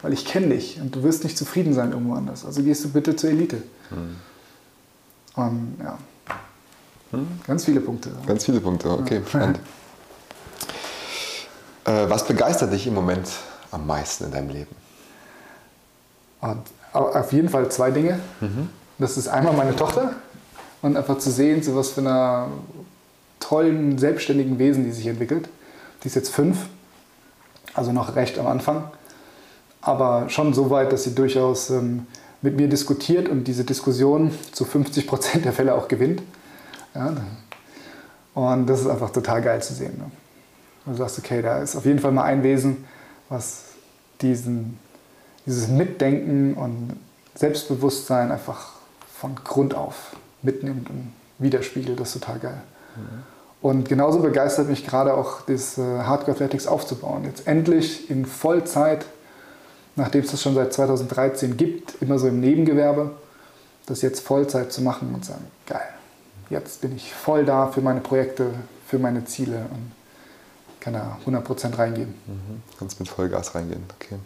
weil 0.04 0.12
ich 0.12 0.26
kenne 0.26 0.48
dich 0.48 0.78
und 0.82 0.94
du 0.94 1.02
wirst 1.02 1.24
nicht 1.24 1.38
zufrieden 1.38 1.72
sein 1.72 1.92
irgendwo 1.92 2.12
anders. 2.12 2.44
Also 2.44 2.62
gehst 2.62 2.84
du 2.84 2.90
bitte 2.90 3.16
zur 3.16 3.30
Elite. 3.30 3.62
Hm. 3.88 4.16
Und 5.34 5.76
ja, 5.82 5.98
hm? 7.10 7.26
ganz 7.46 7.64
viele 7.64 7.80
Punkte. 7.80 8.10
Ganz 8.26 8.44
viele 8.44 8.60
Punkte, 8.60 8.90
okay, 8.90 9.20
ja. 9.20 9.26
spannend. 9.26 9.60
äh, 11.86 12.10
was 12.10 12.26
begeistert 12.26 12.70
dich 12.70 12.86
im 12.86 12.92
Moment 12.92 13.26
am 13.70 13.86
meisten 13.86 14.24
in 14.24 14.30
deinem 14.30 14.50
Leben? 14.50 14.76
Und 16.42 16.60
auf 16.92 17.32
jeden 17.32 17.48
Fall 17.48 17.70
zwei 17.70 17.90
Dinge. 17.90 18.20
Mhm. 18.42 18.68
Das 18.98 19.16
ist 19.16 19.26
einmal 19.26 19.54
meine 19.54 19.74
Tochter 19.74 20.12
und 20.82 20.98
einfach 20.98 21.16
zu 21.16 21.30
sehen, 21.30 21.62
so 21.62 21.74
was 21.76 21.92
für 21.92 22.02
einer 22.02 22.48
tollen, 23.40 23.96
selbstständigen 23.96 24.58
Wesen 24.58 24.84
die 24.84 24.92
sich 24.92 25.06
entwickelt. 25.06 25.48
Die 26.02 26.08
ist 26.08 26.14
jetzt 26.14 26.28
fünf 26.28 26.58
also 27.74 27.92
noch 27.92 28.16
recht 28.16 28.38
am 28.38 28.46
Anfang, 28.46 28.84
aber 29.84 30.28
schon 30.30 30.54
so 30.54 30.70
weit, 30.70 30.92
dass 30.92 31.04
sie 31.04 31.14
durchaus 31.14 31.70
ähm, 31.70 32.06
mit 32.42 32.56
mir 32.56 32.68
diskutiert 32.68 33.28
und 33.28 33.44
diese 33.44 33.64
Diskussion 33.64 34.32
zu 34.52 34.64
50 34.64 35.06
Prozent 35.06 35.44
der 35.44 35.52
Fälle 35.52 35.74
auch 35.74 35.88
gewinnt. 35.88 36.22
Ja, 36.94 37.12
und 38.34 38.66
das 38.66 38.80
ist 38.80 38.86
einfach 38.86 39.10
total 39.10 39.42
geil 39.42 39.62
zu 39.62 39.74
sehen. 39.74 39.96
Ne? 39.98 40.10
Du 40.86 40.94
sagst, 40.94 41.18
okay, 41.18 41.40
da 41.40 41.62
ist 41.62 41.76
auf 41.76 41.86
jeden 41.86 41.98
Fall 41.98 42.12
mal 42.12 42.24
ein 42.24 42.42
Wesen, 42.42 42.84
was 43.28 43.64
diesen, 44.20 44.78
dieses 45.46 45.68
Mitdenken 45.68 46.54
und 46.54 46.96
Selbstbewusstsein 47.34 48.30
einfach 48.32 48.72
von 49.12 49.34
Grund 49.36 49.74
auf 49.74 50.16
mitnimmt 50.42 50.90
und 50.90 51.12
widerspiegelt. 51.38 51.98
Das 51.98 52.14
ist 52.14 52.22
total 52.22 52.38
geil. 52.38 52.62
Mhm. 52.96 53.22
Und 53.62 53.88
genauso 53.88 54.20
begeistert 54.20 54.68
mich 54.68 54.86
gerade 54.86 55.14
auch 55.14 55.40
das 55.42 55.78
äh, 55.78 55.82
Hardcore 55.82 56.32
Athletics 56.32 56.66
aufzubauen. 56.66 57.24
Jetzt 57.24 57.46
endlich 57.46 58.10
in 58.10 58.26
Vollzeit, 58.26 59.06
nachdem 59.96 60.22
es 60.22 60.30
das 60.30 60.42
schon 60.42 60.54
seit 60.54 60.72
2013 60.72 61.56
gibt, 61.56 62.00
immer 62.02 62.18
so 62.18 62.26
im 62.28 62.40
Nebengewerbe, 62.40 63.12
das 63.86 64.02
jetzt 64.02 64.20
Vollzeit 64.20 64.72
zu 64.72 64.82
machen 64.82 65.14
und 65.14 65.24
sagen, 65.24 65.44
geil, 65.66 65.88
jetzt 66.50 66.80
bin 66.80 66.96
ich 66.96 67.12
voll 67.12 67.44
da 67.44 67.68
für 67.68 67.80
meine 67.80 68.00
Projekte, 68.00 68.50
für 68.86 68.98
meine 68.98 69.24
Ziele 69.24 69.66
und 69.70 69.92
kann 70.80 70.94
da 70.94 71.18
100% 71.26 71.78
reingehen. 71.78 72.14
Mhm. 72.26 72.62
Kannst 72.78 73.00
mit 73.00 73.08
Vollgas 73.08 73.54
reingehen, 73.54 73.84
okay. 73.96 74.16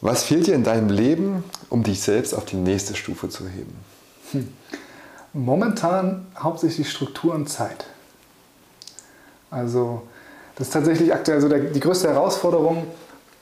Was 0.00 0.24
fehlt 0.24 0.48
dir 0.48 0.54
in 0.54 0.64
deinem 0.64 0.88
Leben, 0.88 1.44
um 1.68 1.84
dich 1.84 2.02
selbst 2.02 2.34
auf 2.34 2.44
die 2.44 2.56
nächste 2.56 2.96
Stufe 2.96 3.28
zu 3.28 3.48
heben? 3.48 3.72
Hm. 4.32 4.48
Momentan 5.32 6.26
hauptsächlich 6.36 6.90
Struktur 6.90 7.34
und 7.34 7.48
Zeit. 7.48 7.86
Also 9.48 10.02
das 10.56 10.68
ist 10.68 10.72
tatsächlich 10.72 11.14
aktuell 11.14 11.40
so 11.40 11.48
der, 11.48 11.60
die 11.60 11.80
größte 11.80 12.08
Herausforderung 12.08 12.86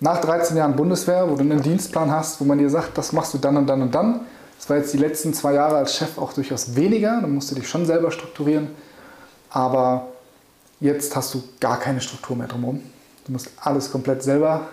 nach 0.01 0.20
13 0.20 0.57
Jahren 0.57 0.74
Bundeswehr, 0.76 1.30
wo 1.30 1.34
du 1.34 1.42
einen 1.42 1.62
Dienstplan 1.62 2.11
hast, 2.11 2.40
wo 2.40 2.44
man 2.44 2.59
dir 2.59 2.70
sagt, 2.70 2.96
das 2.96 3.12
machst 3.12 3.34
du 3.34 3.38
dann 3.38 3.57
und 3.59 3.66
dann 3.66 3.82
und 3.82 3.94
dann. 3.94 4.20
Das 4.59 4.68
war 4.68 4.78
jetzt 4.78 4.92
die 4.92 4.98
letzten 4.98 5.32
zwei 5.34 5.55
Jahre 5.55 5.76
als 5.76 5.94
Chef 5.94 6.18
auch 6.18 6.32
durchaus 6.32 6.74
weniger. 6.74 7.20
Da 7.20 7.26
musst 7.26 7.51
du 7.51 7.55
dich 7.55 7.68
schon 7.68 7.86
selber 7.86 8.11
strukturieren. 8.11 8.68
Aber 9.51 10.09
jetzt 10.80 11.14
hast 11.16 11.34
du 11.34 11.42
gar 11.61 11.78
keine 11.78 12.01
Struktur 12.01 12.36
mehr 12.36 12.46
drumherum. 12.46 12.80
Du 13.26 13.32
musst 13.32 13.51
alles 13.61 13.90
komplett 13.90 14.22
selber 14.22 14.68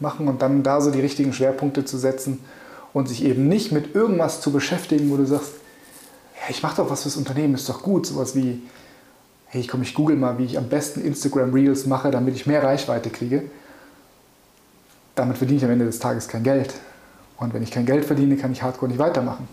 machen 0.00 0.28
und 0.28 0.42
dann 0.42 0.62
da 0.62 0.80
so 0.80 0.90
die 0.90 1.00
richtigen 1.00 1.32
Schwerpunkte 1.32 1.84
zu 1.84 1.96
setzen 1.96 2.40
und 2.92 3.08
sich 3.08 3.24
eben 3.24 3.48
nicht 3.48 3.72
mit 3.72 3.94
irgendwas 3.94 4.40
zu 4.40 4.52
beschäftigen, 4.52 5.10
wo 5.10 5.16
du 5.16 5.26
sagst, 5.26 5.52
ja, 6.34 6.50
ich 6.50 6.62
mache 6.62 6.76
doch 6.76 6.90
was 6.90 7.02
fürs 7.02 7.16
Unternehmen, 7.16 7.54
ist 7.54 7.68
doch 7.68 7.82
gut. 7.82 8.06
Sowas 8.06 8.34
wie, 8.34 8.62
hey, 9.46 9.60
ich 9.60 9.68
komme, 9.68 9.84
ich 9.84 9.94
google 9.94 10.16
mal, 10.16 10.38
wie 10.38 10.44
ich 10.44 10.58
am 10.58 10.68
besten 10.68 11.00
Instagram 11.00 11.52
Reels 11.52 11.86
mache, 11.86 12.10
damit 12.10 12.34
ich 12.34 12.46
mehr 12.46 12.62
Reichweite 12.62 13.10
kriege. 13.10 13.44
Damit 15.14 15.38
verdiene 15.38 15.58
ich 15.58 15.64
am 15.64 15.70
Ende 15.70 15.84
des 15.84 15.98
Tages 15.98 16.28
kein 16.28 16.42
Geld. 16.42 16.74
Und 17.36 17.54
wenn 17.54 17.62
ich 17.62 17.70
kein 17.70 17.86
Geld 17.86 18.04
verdiene, 18.04 18.36
kann 18.36 18.52
ich 18.52 18.62
Hardcore 18.62 18.90
nicht 18.90 18.98
weitermachen. 18.98 19.48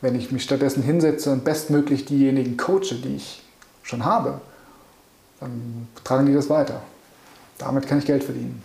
Wenn 0.00 0.14
ich 0.14 0.30
mich 0.30 0.42
stattdessen 0.42 0.82
hinsetze 0.82 1.32
und 1.32 1.44
bestmöglich 1.44 2.04
diejenigen 2.04 2.56
coache, 2.56 2.94
die 3.02 3.16
ich 3.16 3.42
schon 3.82 4.04
habe, 4.04 4.40
dann 5.40 5.88
tragen 6.04 6.26
die 6.26 6.34
das 6.34 6.50
weiter. 6.50 6.82
Damit 7.58 7.86
kann 7.86 7.98
ich 7.98 8.06
Geld 8.06 8.24
verdienen. 8.24 8.62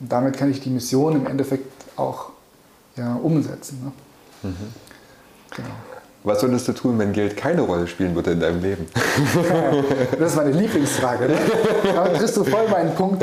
Und 0.00 0.10
damit 0.10 0.36
kann 0.36 0.50
ich 0.50 0.60
die 0.60 0.70
Mission 0.70 1.16
im 1.16 1.26
Endeffekt 1.26 1.72
auch 1.96 2.30
ja, 2.96 3.14
umsetzen. 3.14 3.80
Ne? 3.84 4.50
Mhm. 4.50 4.56
Genau. 5.56 5.93
Was 6.24 6.40
solltest 6.40 6.66
du 6.68 6.72
tun, 6.72 6.98
wenn 6.98 7.12
Geld 7.12 7.36
keine 7.36 7.60
Rolle 7.60 7.86
spielen 7.86 8.14
würde 8.14 8.30
in 8.32 8.40
deinem 8.40 8.62
Leben? 8.62 8.86
Das 10.18 10.30
ist 10.30 10.36
meine 10.36 10.52
Lieblingsfrage. 10.52 11.28
Ne? 11.28 11.38
Da 11.94 12.08
kriegst 12.08 12.34
du 12.38 12.44
voll 12.44 12.66
meinen 12.68 12.94
Punkt. 12.94 13.22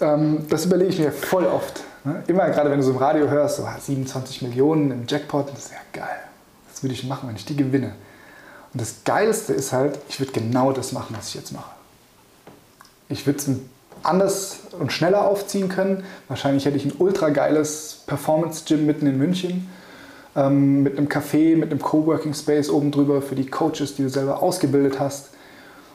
Ähm, 0.00 0.46
das 0.48 0.64
überlege 0.64 0.90
ich 0.90 0.98
mir 0.98 1.12
voll 1.12 1.44
oft. 1.44 1.84
Ne? 2.04 2.22
Immer 2.28 2.48
gerade, 2.48 2.70
wenn 2.70 2.78
du 2.78 2.84
so 2.84 2.92
im 2.92 2.96
Radio 2.96 3.28
hörst, 3.28 3.58
so 3.58 3.68
27 3.78 4.42
ah, 4.42 4.46
Millionen 4.46 4.90
im 4.90 5.04
Jackpot, 5.06 5.50
das 5.52 5.66
ist 5.66 5.72
ja 5.72 5.78
geil. 5.92 6.20
Was 6.70 6.82
würde 6.82 6.94
ich 6.94 7.04
machen, 7.04 7.28
wenn 7.28 7.36
ich 7.36 7.44
die 7.44 7.56
gewinne? 7.56 7.92
Und 8.72 8.80
das 8.80 9.04
Geilste 9.04 9.52
ist 9.52 9.72
halt, 9.72 9.98
ich 10.08 10.18
würde 10.18 10.32
genau 10.32 10.72
das 10.72 10.92
machen, 10.92 11.14
was 11.18 11.28
ich 11.28 11.34
jetzt 11.34 11.52
mache. 11.52 11.70
Ich 13.10 13.26
würde 13.26 13.40
es 13.40 13.50
anders 14.02 14.60
und 14.78 14.90
schneller 14.90 15.26
aufziehen 15.26 15.68
können. 15.68 16.04
Wahrscheinlich 16.28 16.64
hätte 16.64 16.78
ich 16.78 16.86
ein 16.86 16.94
ultra 16.98 17.28
geiles 17.28 18.00
Performance-Gym 18.06 18.86
mitten 18.86 19.06
in 19.06 19.18
München 19.18 19.68
ähm, 20.36 20.82
mit 20.82 20.96
einem 20.96 21.08
Café, 21.08 21.56
mit 21.56 21.70
einem 21.70 21.80
Coworking 21.80 22.34
Space 22.34 22.70
oben 22.70 22.90
drüber 22.90 23.22
für 23.22 23.34
die 23.34 23.46
Coaches, 23.46 23.96
die 23.96 24.02
du 24.02 24.08
selber 24.08 24.42
ausgebildet 24.42 24.98
hast. 24.98 25.30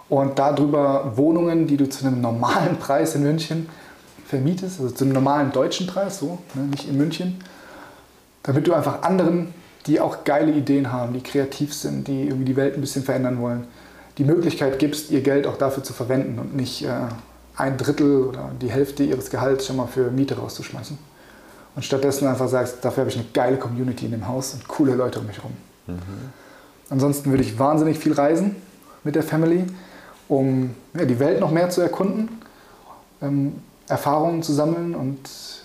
Und 0.10 0.40
darüber 0.40 1.14
Wohnungen, 1.16 1.68
die 1.68 1.78
du 1.78 1.90
zu 1.90 2.06
einem 2.06 2.22
normalen 2.22 2.78
Preis 2.80 3.16
in 3.16 3.24
München 3.24 3.68
vermietest, 4.26 4.80
also 4.80 4.94
zu 4.94 5.06
einem 5.06 5.14
normalen 5.14 5.52
deutschen 5.52 5.88
Preis, 5.88 6.20
so, 6.20 6.40
ne, 6.54 6.64
nicht 6.64 6.88
in 6.88 6.98
München, 6.98 7.40
damit 8.44 8.68
du 8.68 8.74
einfach 8.74 9.02
anderen, 9.04 9.54
die 9.86 10.00
auch 10.00 10.24
geile 10.24 10.52
Ideen 10.52 10.92
haben, 10.92 11.14
die 11.14 11.22
kreativ 11.22 11.74
sind, 11.74 12.08
die 12.08 12.24
irgendwie 12.24 12.46
die 12.46 12.56
Welt 12.56 12.76
ein 12.76 12.82
bisschen 12.82 13.04
verändern 13.04 13.40
wollen, 13.42 13.66
die 14.18 14.26
Möglichkeit 14.26 14.80
gibst, 14.80 15.12
ihr 15.12 15.22
Geld 15.22 15.48
auch 15.48 15.58
dafür 15.58 15.84
zu 15.84 15.94
verwenden 15.94 16.40
und 16.40 16.56
nicht 16.56 16.84
äh, 16.84 16.90
ein 17.56 17.78
Drittel 17.78 18.24
oder 18.24 18.52
die 18.62 18.70
Hälfte 18.70 19.04
ihres 19.04 19.30
Gehalts 19.30 19.66
schon 19.66 19.78
mal 19.78 19.88
für 19.88 20.12
Miete 20.12 20.38
rauszuschmeißen 20.38 20.98
und 21.78 21.84
stattdessen 21.84 22.28
einfach 22.28 22.50
sagst, 22.50 22.84
dafür 22.84 23.02
habe 23.02 23.12
ich 23.12 23.18
eine 23.18 23.28
geile 23.34 23.58
Community 23.58 24.06
in 24.06 24.12
dem 24.12 24.28
Haus 24.28 24.56
und 24.56 24.68
coole 24.68 24.96
Leute 24.96 25.20
um 25.20 25.28
mich 25.28 25.38
herum. 25.38 25.52
Mhm. 25.86 26.00
Ansonsten 26.90 27.30
würde 27.30 27.44
ich 27.44 27.60
wahnsinnig 27.60 28.00
viel 28.00 28.14
reisen 28.14 28.56
mit 29.04 29.14
der 29.14 29.22
Family, 29.22 29.64
um 30.28 30.72
ja, 30.98 31.06
die 31.06 31.20
Welt 31.20 31.40
noch 31.40 31.52
mehr 31.52 31.70
zu 31.70 31.82
erkunden, 31.82 32.30
ähm, 33.22 33.62
Erfahrungen 33.88 34.42
zu 34.42 34.54
sammeln 34.54 34.96
und 34.96 35.20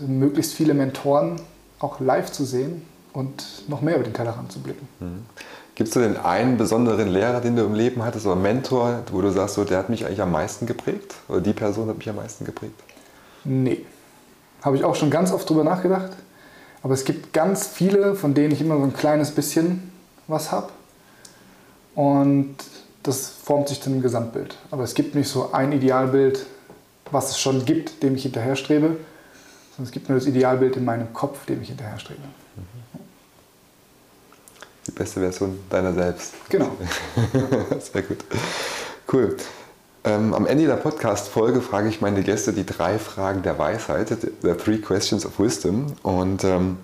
möglichst 0.06 0.52
viele 0.52 0.74
Mentoren 0.74 1.40
auch 1.78 1.98
live 1.98 2.30
zu 2.30 2.44
sehen 2.44 2.82
und 3.14 3.66
noch 3.68 3.80
mehr 3.80 3.94
über 3.94 4.04
den 4.04 4.12
Tellerrand 4.12 4.52
zu 4.52 4.60
blicken. 4.60 4.86
Mhm. 5.00 5.24
Gibt 5.74 5.88
es 5.88 5.94
denn 5.94 6.18
einen 6.18 6.58
besonderen 6.58 7.08
Lehrer, 7.08 7.40
den 7.40 7.56
du 7.56 7.64
im 7.64 7.74
Leben 7.74 8.04
hattest 8.04 8.26
oder 8.26 8.36
Mentor, 8.36 9.02
wo 9.12 9.22
du 9.22 9.30
sagst, 9.30 9.54
so, 9.54 9.64
der 9.64 9.78
hat 9.78 9.88
mich 9.88 10.04
eigentlich 10.04 10.20
am 10.20 10.30
meisten 10.30 10.66
geprägt 10.66 11.14
oder 11.28 11.40
die 11.40 11.54
Person 11.54 11.88
hat 11.88 11.96
mich 11.96 12.10
am 12.10 12.16
meisten 12.16 12.44
geprägt? 12.44 12.78
Nee, 13.44 13.86
habe 14.62 14.76
ich 14.76 14.84
auch 14.84 14.94
schon 14.94 15.10
ganz 15.10 15.32
oft 15.32 15.48
drüber 15.48 15.64
nachgedacht. 15.64 16.12
Aber 16.82 16.94
es 16.94 17.04
gibt 17.04 17.32
ganz 17.32 17.66
viele, 17.66 18.14
von 18.14 18.34
denen 18.34 18.52
ich 18.52 18.60
immer 18.60 18.76
so 18.76 18.82
ein 18.82 18.94
kleines 18.94 19.30
bisschen 19.32 19.92
was 20.26 20.50
habe. 20.50 20.70
Und 21.94 22.56
das 23.02 23.28
formt 23.28 23.68
sich 23.68 23.80
dann 23.80 23.94
im 23.94 24.02
Gesamtbild. 24.02 24.56
Aber 24.70 24.84
es 24.84 24.94
gibt 24.94 25.14
nicht 25.14 25.28
so 25.28 25.52
ein 25.52 25.72
Idealbild, 25.72 26.46
was 27.10 27.30
es 27.30 27.40
schon 27.40 27.64
gibt, 27.64 28.02
dem 28.02 28.14
ich 28.14 28.22
hinterherstrebe, 28.22 28.96
sondern 29.76 29.84
es 29.84 29.90
gibt 29.90 30.08
nur 30.08 30.18
das 30.18 30.26
Idealbild 30.26 30.76
in 30.76 30.84
meinem 30.84 31.12
Kopf, 31.12 31.44
dem 31.46 31.62
ich 31.62 31.68
hinterherstrebe. 31.68 32.22
Die 34.86 34.90
beste 34.90 35.20
Version 35.20 35.60
deiner 35.70 35.92
selbst. 35.92 36.34
Genau. 36.48 36.70
Sehr 37.92 38.02
gut. 38.02 38.24
Cool. 39.12 39.36
Ähm, 40.04 40.34
am 40.34 40.46
Ende 40.46 40.66
der 40.66 40.76
Podcast-Folge 40.76 41.60
frage 41.60 41.88
ich 41.88 42.00
meine 42.00 42.22
Gäste 42.22 42.52
die 42.52 42.66
drei 42.66 42.98
Fragen 42.98 43.42
der 43.42 43.58
Weisheit, 43.58 44.08
the 44.08 44.54
three 44.54 44.78
questions 44.78 45.24
of 45.24 45.38
wisdom. 45.38 45.92
Und 46.02 46.42
ähm, 46.42 46.78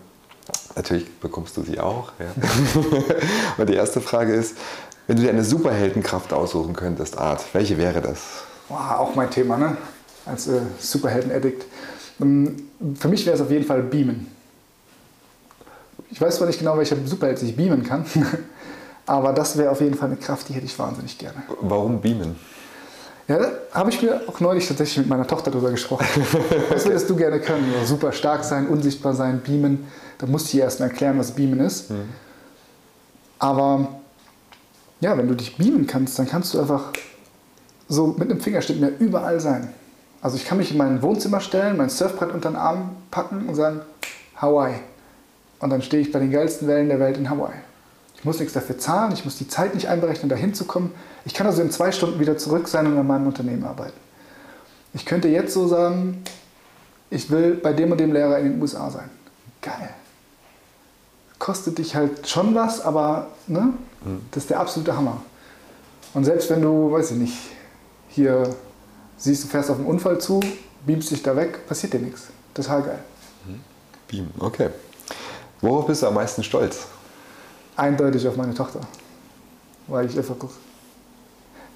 natürlich 0.77 1.11
bekommst 1.19 1.57
du 1.57 1.63
sie 1.63 1.81
auch. 1.81 2.13
Ja. 2.21 2.27
Und 3.59 3.69
die 3.69 3.75
erste 3.75 4.01
Frage 4.01 4.35
ist, 4.35 4.57
wenn 5.09 5.17
du 5.17 5.23
dir 5.23 5.31
eine 5.31 5.43
Superheldenkraft 5.43 6.33
aussuchen 6.33 6.75
könntest, 6.75 7.19
Art, 7.19 7.45
welche 7.55 7.77
wäre 7.77 8.01
das? 8.01 8.45
Wow, 8.69 8.99
auch 8.99 9.15
mein 9.17 9.31
Thema, 9.31 9.57
ne? 9.57 9.77
Als 10.25 10.47
äh, 10.47 10.61
Superhelden-Addict. 10.79 11.65
Ähm, 12.21 12.69
für 12.95 13.09
mich 13.09 13.27
wäre 13.27 13.35
es 13.35 13.43
auf 13.43 13.51
jeden 13.51 13.65
Fall 13.65 13.83
Beamen. 13.83 14.29
Ich 16.11 16.21
weiß 16.21 16.37
zwar 16.37 16.47
nicht 16.47 16.61
genau, 16.61 16.79
welcher 16.79 16.97
Superheld 17.05 17.39
sich 17.39 17.57
beamen 17.57 17.83
kann, 17.83 18.05
aber 19.07 19.33
das 19.33 19.59
wäre 19.59 19.71
auf 19.71 19.81
jeden 19.81 19.95
Fall 19.95 20.09
eine 20.09 20.17
Kraft, 20.17 20.49
die 20.49 20.55
hätte 20.55 20.67
ich 20.67 20.79
wahnsinnig 20.79 21.19
gerne. 21.19 21.43
Warum 21.61 22.01
beamen? 22.01 22.37
Ja, 23.29 23.39
da 23.39 23.53
habe 23.73 23.91
ich 23.91 24.01
mir 24.01 24.23
auch 24.27 24.41
neulich 24.41 24.67
tatsächlich 24.67 24.99
mit 24.99 25.09
meiner 25.09 25.27
Tochter 25.27 25.51
darüber 25.51 25.71
gesprochen. 25.71 26.07
Was 26.71 26.87
würdest 26.87 27.11
du 27.11 27.15
gerne 27.15 27.41
können? 27.41 27.73
Also 27.75 27.95
super 27.95 28.13
stark 28.13 28.43
sein, 28.43 28.67
unsichtbar 28.69 29.15
sein, 29.15 29.43
beamen. 29.43 29.87
Da 30.17 30.27
musste 30.27 30.57
ich 30.57 30.63
erst 30.63 30.81
mal 30.81 30.87
erklären, 30.87 31.17
was 31.17 31.31
beamen 31.33 31.61
ist. 31.61 31.91
Mhm. 31.91 32.09
Aber 33.39 34.01
ja, 35.01 35.17
wenn 35.17 35.29
du 35.29 35.35
dich 35.35 35.57
beamen 35.57 35.87
kannst, 35.87 36.19
dann 36.19 36.27
kannst 36.27 36.55
du 36.55 36.61
einfach 36.61 36.93
so 37.89 38.09
mit 38.09 38.31
einem 38.31 38.41
Fingerschnitt 38.41 38.81
mehr 38.81 38.99
überall 38.99 39.39
sein. 39.39 39.73
Also 40.21 40.37
ich 40.37 40.45
kann 40.45 40.59
mich 40.59 40.73
in 40.73 40.79
mein 40.79 41.03
Wohnzimmer 41.03 41.41
stellen, 41.41 41.77
mein 41.77 41.91
Surfbrett 41.91 42.33
unter 42.33 42.51
den 42.51 42.57
Arm 42.57 42.97
packen 43.11 43.47
und 43.49 43.55
sagen, 43.55 43.83
Hawaii. 44.37 44.75
Und 45.61 45.71
dann 45.71 45.83
stehe 45.83 46.03
ich 46.03 46.11
bei 46.11 46.19
den 46.19 46.31
geilsten 46.31 46.67
Wellen 46.67 46.89
der 46.89 46.99
Welt 46.99 47.17
in 47.17 47.31
Hawaii. 47.31 47.55
Ich 48.17 48.25
muss 48.25 48.41
nichts 48.41 48.55
dafür 48.55 48.79
zahlen, 48.79 49.13
ich 49.13 49.25
muss 49.25 49.39
die 49.39 49.47
Zeit 49.47 49.75
nicht 49.75 49.89
einberechnen, 49.89 50.29
da 50.29 50.35
hinzukommen. 50.35 50.91
Ich 51.29 51.35
kann 51.35 51.47
also 51.47 51.61
in 51.61 51.71
zwei 51.71 51.93
Stunden 51.93 52.19
wieder 52.19 52.39
zurück 52.39 52.69
sein 52.69 52.87
und 52.87 52.97
an 52.97 53.07
meinem 53.07 53.27
Unternehmen 53.27 53.63
arbeiten. 53.65 53.99
Ich 54.95 55.05
könnte 55.05 55.29
jetzt 55.29 55.53
so 55.53 55.69
sagen, 55.69 56.25
ich 57.11 57.31
will 57.31 57.55
bei 57.55 57.75
dem 57.75 57.93
und 57.93 57.99
dem 57.99 58.15
Lehrer 58.15 58.39
in 58.39 58.53
den 58.53 58.63
USA 58.63 58.91
sein. 58.91 59.11
Geil. 59.61 59.91
Kostet 61.39 61.77
dich 61.77 61.95
halt 61.95 62.27
schon 62.27 62.55
was, 62.55 62.81
aber 62.81 63.29
ne, 63.47 63.75
mhm. 64.05 64.23
das 64.31 64.45
ist 64.45 64.51
der 64.51 64.59
absolute 64.59 64.97
Hammer. 64.97 65.23
Und 66.15 66.25
selbst 66.25 66.49
wenn 66.49 66.63
du, 66.63 66.91
weiß 66.91 67.11
ich 67.11 67.19
nicht, 67.19 67.39
hier 68.09 68.49
siehst, 69.19 69.45
du 69.45 69.49
fährst 69.49 69.71
auf 69.71 69.77
einen 69.77 69.87
Unfall 69.87 70.19
zu, 70.19 70.41
beamst 70.87 71.11
dich 71.11 71.23
da 71.23 71.37
weg, 71.37 71.67
passiert 71.69 71.93
dir 71.93 72.01
nichts. 72.01 72.29
Total 72.55 72.83
geil. 72.83 72.99
Mhm. 73.47 73.61
Beam, 74.09 74.31
okay. 74.39 74.71
Worauf 75.61 75.87
bist 75.87 76.03
du 76.03 76.07
am 76.07 76.15
meisten 76.15 76.43
stolz? 76.43 76.87
eindeutig 77.79 78.27
auf 78.27 78.37
meine 78.37 78.55
Tochter. 78.55 78.81
Weil 79.87 80.07
ich 80.07 80.19
einfach 80.19 80.37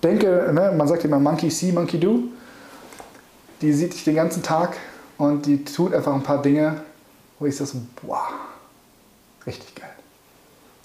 denke, 0.02 0.50
ne, 0.52 0.72
man 0.76 0.86
sagt 0.88 1.04
immer 1.04 1.18
Monkey 1.18 1.50
see, 1.50 1.72
Monkey 1.72 1.98
do. 1.98 2.24
Die 3.60 3.72
sieht 3.72 3.94
dich 3.94 4.04
den 4.04 4.16
ganzen 4.16 4.42
Tag 4.42 4.76
und 5.18 5.46
die 5.46 5.64
tut 5.64 5.94
einfach 5.94 6.14
ein 6.14 6.22
paar 6.22 6.42
Dinge, 6.42 6.82
wo 7.38 7.46
ich 7.46 7.56
sage, 7.56 7.70
boah, 8.02 8.28
richtig 9.46 9.74
geil. 9.74 9.90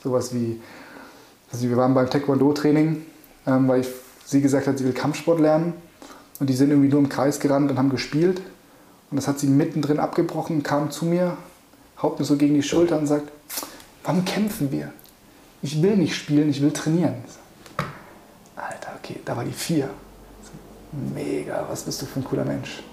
Sowas 0.03 0.33
wie, 0.33 0.61
also 1.51 1.67
wir 1.67 1.77
waren 1.77 1.93
beim 1.93 2.09
Taekwondo-Training, 2.09 3.05
ähm, 3.47 3.67
weil 3.67 3.81
ich, 3.81 3.87
sie 4.25 4.41
gesagt 4.41 4.67
hat, 4.67 4.77
sie 4.77 4.85
will 4.85 4.93
Kampfsport 4.93 5.39
lernen. 5.39 5.73
Und 6.39 6.49
die 6.49 6.53
sind 6.53 6.69
irgendwie 6.69 6.89
nur 6.89 6.99
im 6.99 7.09
Kreis 7.09 7.39
gerannt 7.39 7.71
und 7.71 7.79
haben 7.79 7.89
gespielt. 7.89 8.41
Und 9.09 9.17
das 9.17 9.27
hat 9.27 9.39
sie 9.39 9.47
mittendrin 9.47 9.99
abgebrochen, 9.99 10.61
kam 10.61 10.91
zu 10.91 11.05
mir, 11.05 11.35
haut 12.01 12.19
mir 12.19 12.25
so 12.25 12.35
gegen 12.35 12.53
die 12.53 12.61
Schulter 12.61 12.99
und 12.99 13.07
sagt, 13.07 13.31
warum 14.03 14.23
kämpfen 14.23 14.71
wir? 14.71 14.91
ich 15.61 15.81
will 15.81 15.95
nicht 15.95 16.15
spielen, 16.15 16.49
ich 16.49 16.61
will 16.61 16.71
trainieren. 16.71 17.15
Alter, 17.15 17.46
okay, 19.07 19.19
da 19.23 19.35
war 19.35 19.43
die 19.43 19.51
vier. 19.51 19.89
Mega, 21.13 21.65
was 21.69 21.83
bist 21.83 22.01
du 22.01 22.05
für 22.05 22.19
ein 22.19 22.23
cooler 22.23 22.45
Mensch. 22.45 22.83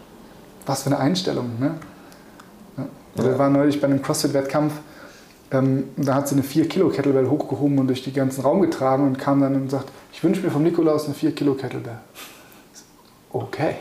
Was 0.67 0.83
für 0.83 0.91
eine 0.91 0.99
Einstellung, 0.99 1.59
ne? 1.59 1.75
Ja. 2.77 3.25
Wir 3.25 3.39
waren 3.39 3.53
neulich 3.53 3.81
bei 3.81 3.87
einem 3.87 4.03
CrossFit-Wettkampf, 4.03 4.73
ähm, 5.53 5.91
da 5.97 6.15
hat 6.15 6.29
sie 6.29 6.35
eine 6.35 6.43
4 6.43 6.69
Kilo 6.69 6.89
Kettlebell 6.89 7.29
hochgehoben 7.29 7.79
und 7.79 7.87
durch 7.87 8.03
den 8.03 8.15
ganzen 8.15 8.43
Raum 8.43 8.61
getragen 8.62 9.07
und 9.07 9.19
kam 9.19 9.41
dann 9.41 9.55
und 9.55 9.71
sagt, 9.71 9.91
ich 10.12 10.25
wünsche 10.25 10.41
mir 10.41 10.51
vom 10.51 10.62
Nikolaus 10.62 11.05
eine 11.05 11.15
4 11.15 11.33
Kilo 11.35 11.55
Kettlebell. 11.55 11.99
Okay. 13.31 13.77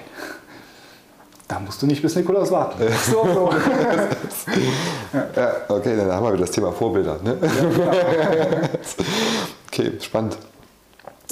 da 1.48 1.60
musst 1.60 1.82
du 1.82 1.88
nicht 1.88 2.02
bis 2.02 2.16
Nikolaus 2.16 2.52
warten. 2.52 2.84
So, 3.10 3.24
so. 3.34 3.50
ja, 5.36 5.52
okay, 5.68 5.96
dann 5.96 6.12
haben 6.12 6.26
wir 6.26 6.34
wieder 6.34 6.42
das 6.42 6.52
Thema 6.52 6.72
Vorbilder. 6.72 7.20
Ne? 7.24 7.38
Ja, 7.42 7.48
genau. 7.48 8.68
okay, 9.68 9.92
spannend. 10.00 10.38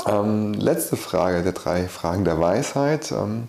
Ähm, 0.08 0.54
letzte 0.54 0.97
Frage 0.97 1.43
der 1.43 1.52
drei 1.52 1.88
Fragen 1.88 2.26
der 2.26 2.39
Weisheit. 2.39 3.12
Ähm, 3.12 3.47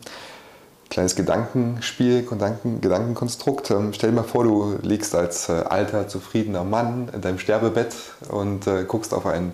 kleines 0.91 1.17
Gedankenspiel, 1.17 2.27
Gedanken, 2.27 2.81
Gedankenkonstrukt. 2.81 3.71
Ähm, 3.71 3.93
stell 3.95 4.11
dir 4.11 4.17
mal 4.17 4.23
vor, 4.25 4.45
du 4.45 4.79
liegst 4.83 5.15
als 5.15 5.49
äh, 5.49 5.53
alter, 5.53 6.09
zufriedener 6.09 6.65
Mann 6.65 7.09
in 7.15 7.21
deinem 7.23 7.39
Sterbebett 7.39 7.95
und 8.29 8.67
äh, 8.67 8.85
guckst 8.85 9.15
auf 9.15 9.27
ein 9.27 9.53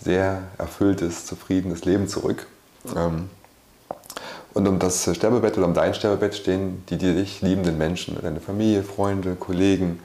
sehr 0.00 0.42
erfülltes, 0.58 1.26
zufriedenes 1.26 1.84
Leben 1.84 2.08
zurück. 2.08 2.46
Ähm, 2.96 3.30
und 4.52 4.68
um 4.68 4.78
das 4.78 5.08
Sterbebett 5.14 5.56
oder 5.58 5.66
um 5.66 5.74
dein 5.74 5.94
Sterbebett 5.94 6.34
stehen 6.34 6.84
die, 6.88 6.96
die 6.96 7.14
dich 7.14 7.40
liebenden 7.40 7.78
Menschen, 7.78 8.16
deine 8.20 8.40
Familie, 8.40 8.82
Freunde, 8.82 9.34
Kollegen, 9.34 10.00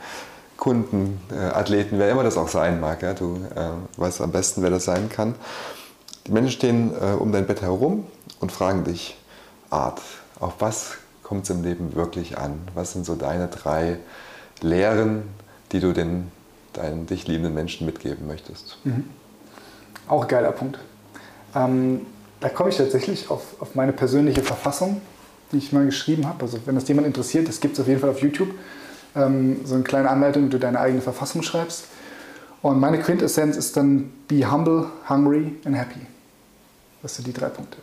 Kunden, 0.57 1.19
äh, 1.31 1.35
Athleten, 1.37 1.99
wer 1.99 2.11
immer 2.11 2.23
das 2.23 2.37
auch 2.37 2.47
sein 2.47 2.79
mag. 2.79 3.01
Ja? 3.01 3.13
Du 3.13 3.37
äh, 3.55 3.99
weißt 3.99 4.21
am 4.21 4.31
besten, 4.31 4.61
wer 4.61 4.69
das 4.69 4.85
sein 4.85 5.09
kann. 5.09 5.35
Die 6.27 6.31
Menschen 6.31 6.51
stehen 6.51 6.91
äh, 6.93 7.13
um 7.13 7.31
dein 7.31 7.47
Bett 7.47 7.61
herum 7.61 8.05
und 8.39 8.51
fragen 8.51 8.83
dich, 8.83 9.17
Art, 9.69 10.01
auf 10.39 10.55
was 10.59 10.97
kommt 11.23 11.43
es 11.43 11.49
im 11.49 11.63
Leben 11.63 11.95
wirklich 11.95 12.37
an? 12.37 12.59
Was 12.73 12.93
sind 12.93 13.05
so 13.05 13.15
deine 13.15 13.47
drei 13.47 13.97
Lehren, 14.61 15.23
die 15.71 15.79
du 15.79 15.93
den 15.93 16.31
deinen 16.73 17.05
dich 17.05 17.27
liebenden 17.27 17.53
Menschen 17.53 17.85
mitgeben 17.85 18.27
möchtest? 18.27 18.77
Mhm. 18.83 19.05
Auch 20.07 20.27
geiler 20.27 20.51
Punkt. 20.51 20.79
Ähm, 21.55 22.05
da 22.39 22.49
komme 22.49 22.69
ich 22.69 22.77
tatsächlich 22.77 23.29
auf, 23.29 23.43
auf 23.59 23.75
meine 23.75 23.93
persönliche 23.93 24.41
Verfassung, 24.41 25.01
die 25.51 25.57
ich 25.57 25.71
mal 25.71 25.85
geschrieben 25.85 26.27
habe. 26.27 26.43
Also 26.43 26.59
wenn 26.65 26.75
das 26.75 26.87
jemand 26.87 27.07
interessiert, 27.07 27.47
das 27.47 27.59
gibt 27.59 27.73
es 27.73 27.79
auf 27.79 27.87
jeden 27.87 27.99
Fall 27.99 28.09
auf 28.09 28.21
YouTube. 28.21 28.49
Ähm, 29.15 29.61
so 29.65 29.75
eine 29.75 29.83
kleine 29.83 30.09
Anleitung, 30.09 30.45
wie 30.45 30.49
du 30.49 30.59
deine 30.59 30.79
eigene 30.79 31.01
Verfassung 31.01 31.41
schreibst. 31.41 31.85
Und 32.61 32.79
meine 32.79 32.99
Quintessenz 32.99 33.55
ist 33.55 33.77
dann 33.77 34.11
Be 34.27 34.49
humble, 34.49 34.87
hungry 35.07 35.55
and 35.65 35.77
happy. 35.77 36.01
Das 37.01 37.15
sind 37.15 37.27
die 37.27 37.33
drei 37.33 37.47
Punkte. 37.47 37.77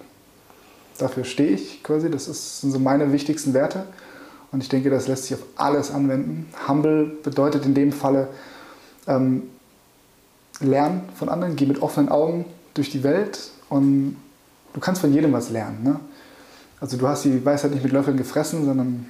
Dafür 0.99 1.25
stehe 1.25 1.51
ich 1.51 1.83
quasi. 1.83 2.11
Das 2.11 2.29
ist, 2.29 2.61
sind 2.61 2.73
so 2.73 2.79
meine 2.79 3.13
wichtigsten 3.13 3.55
Werte. 3.55 3.87
Und 4.53 4.63
ich 4.63 4.69
denke, 4.69 4.91
das 4.91 5.09
lässt 5.09 5.25
sich 5.25 5.35
auf 5.35 5.43
alles 5.57 5.91
anwenden. 5.91 6.49
Humble 6.69 7.07
bedeutet 7.23 7.65
in 7.65 7.75
dem 7.75 7.93
Falle 7.93 8.29
ähm, 9.07 9.45
lernen 10.61 11.09
von 11.15 11.29
anderen, 11.29 11.57
geh 11.57 11.67
mit 11.67 11.83
offenen 11.83 12.09
Augen 12.09 12.45
durch 12.75 12.91
die 12.91 13.03
Welt 13.03 13.51
und 13.69 14.17
du 14.73 14.81
kannst 14.81 15.01
von 15.01 15.13
jedem 15.13 15.33
was 15.33 15.51
lernen. 15.51 15.83
Ne? 15.83 16.01
Also 16.81 16.97
du 16.97 17.09
hast 17.09 17.25
die 17.25 17.45
Weisheit 17.45 17.73
nicht 17.73 17.83
mit 17.83 17.93
Löffeln 17.93 18.17
gefressen, 18.17 18.65
sondern 18.65 19.09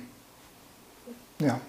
ja, 1.38 1.60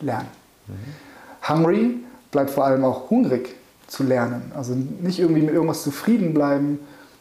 lernen. 0.00 0.28
Mhm. 0.66 1.48
Hungry 1.48 1.98
bleibt 2.36 2.50
vor 2.50 2.66
allem 2.66 2.84
auch 2.84 3.08
hungrig 3.08 3.56
zu 3.86 4.02
lernen. 4.02 4.52
Also 4.54 4.74
nicht 4.74 5.18
irgendwie 5.18 5.40
mit 5.40 5.54
irgendwas 5.54 5.82
zufrieden 5.82 6.34
bleiben 6.34 6.80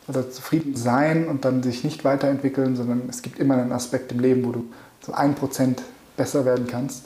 oder 0.10 0.30
zufrieden 0.30 0.76
sein 0.76 1.30
und 1.30 1.46
dann 1.46 1.64
sich 1.64 1.86
nicht 1.86 2.04
weiterentwickeln, 2.04 2.76
sondern 2.76 3.04
es 3.08 3.22
gibt 3.22 3.40
immer 3.40 3.56
einen 3.56 3.72
Aspekt 3.72 4.12
im 4.12 4.20
Leben, 4.20 4.44
wo 4.44 4.52
du 4.52 4.66
so 5.00 5.14
ein 5.14 5.36
Prozent 5.36 5.82
besser 6.18 6.44
werden 6.44 6.68
kannst. 6.68 7.06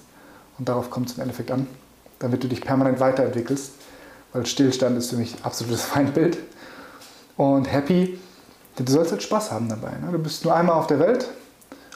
Und 0.58 0.68
darauf 0.68 0.90
kommt 0.90 1.12
es 1.12 1.18
im 1.18 1.22
Endeffekt 1.22 1.52
an, 1.52 1.68
damit 2.18 2.44
du 2.44 2.48
dich 2.48 2.62
permanent 2.62 3.00
weiterentwickelst, 3.00 3.74
weil 4.34 4.48
Stillstand 4.48 4.98
ist 4.98 5.12
für 5.12 5.18
mich 5.18 5.36
absolutes 5.44 5.84
Feindbild. 5.94 6.40
Und 7.38 7.72
happy 7.72 8.18
Du 8.86 8.90
sollst 8.90 9.12
halt 9.12 9.22
Spaß 9.22 9.52
haben 9.52 9.68
dabei. 9.68 9.92
Ne? 9.92 10.10
Du 10.12 10.20
bist 10.20 10.46
nur 10.46 10.56
einmal 10.56 10.78
auf 10.78 10.88
der 10.88 11.00
Welt 11.00 11.28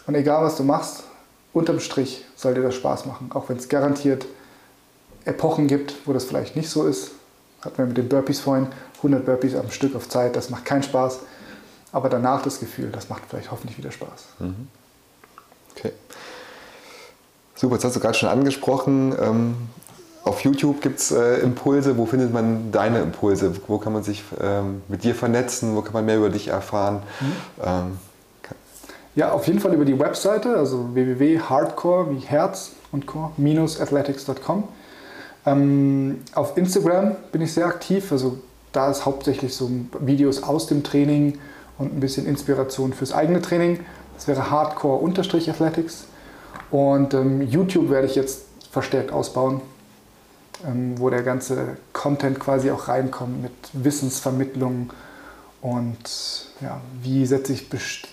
und 0.05 0.15
egal 0.15 0.43
was 0.43 0.57
du 0.57 0.63
machst, 0.63 1.03
unterm 1.53 1.79
Strich 1.79 2.25
soll 2.35 2.55
dir 2.55 2.61
das 2.61 2.75
Spaß 2.75 3.05
machen. 3.05 3.29
Auch 3.33 3.47
wenn 3.47 3.55
es 3.55 3.69
garantiert 3.69 4.25
Epochen 5.25 5.67
gibt, 5.67 5.95
wo 6.05 6.13
das 6.13 6.25
vielleicht 6.25 6.55
nicht 6.55 6.69
so 6.69 6.85
ist. 6.85 7.11
Hatten 7.61 7.77
wir 7.77 7.85
mit 7.85 7.97
den 7.97 8.09
Burpees 8.09 8.39
vorhin, 8.39 8.67
100 8.97 9.25
Burpees 9.25 9.55
am 9.55 9.71
Stück 9.71 9.95
auf 9.95 10.09
Zeit, 10.09 10.35
das 10.35 10.49
macht 10.49 10.65
keinen 10.65 10.83
Spaß. 10.83 11.19
Aber 11.91 12.09
danach 12.09 12.41
das 12.41 12.59
Gefühl, 12.59 12.89
das 12.91 13.09
macht 13.09 13.23
vielleicht 13.29 13.51
hoffentlich 13.51 13.77
wieder 13.77 13.91
Spaß. 13.91 14.25
Mhm. 14.39 14.67
Okay. 15.75 15.91
Super, 17.55 17.75
jetzt 17.75 17.85
hast 17.85 17.95
du 17.95 17.99
gerade 17.99 18.17
schon 18.17 18.29
angesprochen, 18.29 19.15
ähm, 19.21 19.55
auf 20.23 20.41
YouTube 20.41 20.81
gibt 20.81 20.99
es 20.99 21.11
äh, 21.11 21.39
Impulse. 21.39 21.97
Wo 21.97 22.05
findet 22.05 22.31
man 22.31 22.71
deine 22.71 23.01
Impulse? 23.01 23.53
Wo 23.67 23.77
kann 23.77 23.91
man 23.91 24.03
sich 24.03 24.23
ähm, 24.41 24.81
mit 24.87 25.03
dir 25.03 25.15
vernetzen? 25.15 25.75
Wo 25.75 25.81
kann 25.81 25.93
man 25.93 26.05
mehr 26.05 26.17
über 26.17 26.29
dich 26.29 26.47
erfahren? 26.47 27.03
Mhm. 27.19 27.33
Ähm, 27.61 27.97
ja, 29.15 29.31
auf 29.31 29.45
jeden 29.45 29.59
Fall 29.59 29.73
über 29.73 29.85
die 29.85 29.99
Webseite, 29.99 30.55
also 30.55 30.95
www.hardcore 30.95 32.09
wie 32.09 32.19
Herz 32.19 32.71
und 32.91 33.05
core-athletics.com. 33.05 34.63
Ähm, 35.45 36.21
auf 36.33 36.57
Instagram 36.57 37.15
bin 37.31 37.41
ich 37.41 37.53
sehr 37.53 37.65
aktiv, 37.65 38.11
also 38.11 38.39
da 38.71 38.89
ist 38.89 39.05
hauptsächlich 39.05 39.53
so 39.53 39.69
Videos 39.99 40.43
aus 40.43 40.67
dem 40.67 40.83
Training 40.83 41.37
und 41.77 41.95
ein 41.95 41.99
bisschen 41.99 42.25
Inspiration 42.25 42.93
fürs 42.93 43.13
eigene 43.13 43.41
Training. 43.41 43.79
Das 44.15 44.27
wäre 44.27 44.49
Hardcore-Athletics. 44.49 46.05
Und 46.71 47.13
ähm, 47.13 47.41
YouTube 47.41 47.89
werde 47.89 48.07
ich 48.07 48.15
jetzt 48.15 48.43
verstärkt 48.71 49.11
ausbauen 49.11 49.61
ähm, 50.65 50.97
wo 50.97 51.09
der 51.09 51.23
ganze 51.23 51.77
Content 51.91 52.39
quasi 52.39 52.71
auch 52.71 52.87
reinkommt 52.87 53.41
mit 53.41 53.51
Wissensvermittlung 53.73 54.91
und 55.61 56.47
ja, 56.61 56.79
wie 57.01 57.25
setze 57.25 57.53
ich 57.53 57.67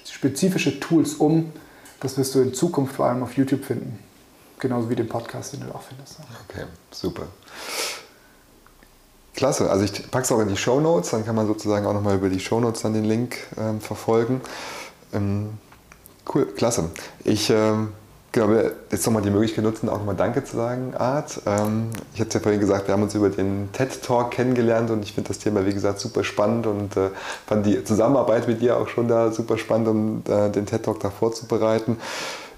spezifische 0.07 0.81
Tools 0.81 1.15
um. 1.15 1.53
Das 2.01 2.17
wirst 2.17 2.35
du 2.35 2.41
in 2.41 2.55
Zukunft 2.55 2.95
vor 2.95 3.07
allem 3.07 3.23
auf 3.23 3.37
YouTube 3.37 3.65
finden. 3.65 3.99
Genauso 4.61 4.91
wie 4.91 4.97
den 4.97 5.09
Podcast, 5.09 5.55
den 5.55 5.61
du 5.61 5.75
auch 5.75 5.83
findest. 5.83 6.19
Okay, 6.49 6.65
super. 6.91 7.23
Klasse, 9.35 9.71
also 9.71 9.85
ich 9.85 10.11
packe 10.11 10.25
es 10.25 10.33
auch 10.33 10.41
in 10.41 10.49
die 10.49 10.57
Show 10.57 10.81
Notes, 10.81 11.11
dann 11.11 11.25
kann 11.25 11.35
man 11.35 11.47
sozusagen 11.47 11.87
auch 11.87 11.95
nochmal 11.95 12.17
über 12.17 12.29
die 12.29 12.41
Show 12.41 12.61
Notes 12.61 12.83
dann 12.83 12.93
den 12.93 13.05
Link 13.05 13.39
ähm, 13.59 13.81
verfolgen. 13.81 14.43
Ähm, 15.13 15.59
cool, 16.35 16.47
klasse. 16.47 16.91
Ich 17.25 17.49
ähm, 17.49 17.95
Genau, 18.33 18.49
jetzt 18.93 19.05
nochmal 19.07 19.23
die 19.23 19.31
Möglichkeit 19.31 19.65
nutzen, 19.65 19.89
auch 19.89 19.99
nochmal 19.99 20.15
Danke 20.15 20.45
zu 20.45 20.55
sagen, 20.55 20.95
Art. 20.97 21.41
Ähm, 21.47 21.91
ich 22.15 22.21
hatte 22.21 22.39
ja 22.39 22.41
vorhin 22.41 22.61
gesagt, 22.61 22.87
wir 22.87 22.95
haben 22.95 23.03
uns 23.03 23.17
über 23.17 23.29
den 23.29 23.71
TED-Talk 23.73 24.31
kennengelernt 24.31 24.89
und 24.91 25.03
ich 25.03 25.15
finde 25.15 25.29
das 25.29 25.41
Thema, 25.41 25.67
wie 25.67 25.75
gesagt, 25.75 25.99
super 25.99 26.23
spannend 26.23 26.69
und 26.69 26.97
äh, 26.97 27.11
fand 27.47 27.67
die 27.67 27.83
Zusammenarbeit 27.83 28.47
mit 28.47 28.63
dir 28.63 28.77
auch 28.77 28.87
schon 28.87 29.09
da 29.09 29.33
super 29.33 29.59
spannend, 29.59 29.89
um 29.89 30.23
äh, 30.29 30.49
den 30.49 30.65
TED-Talk 30.65 31.01
da 31.01 31.11
vorzubereiten. 31.11 31.97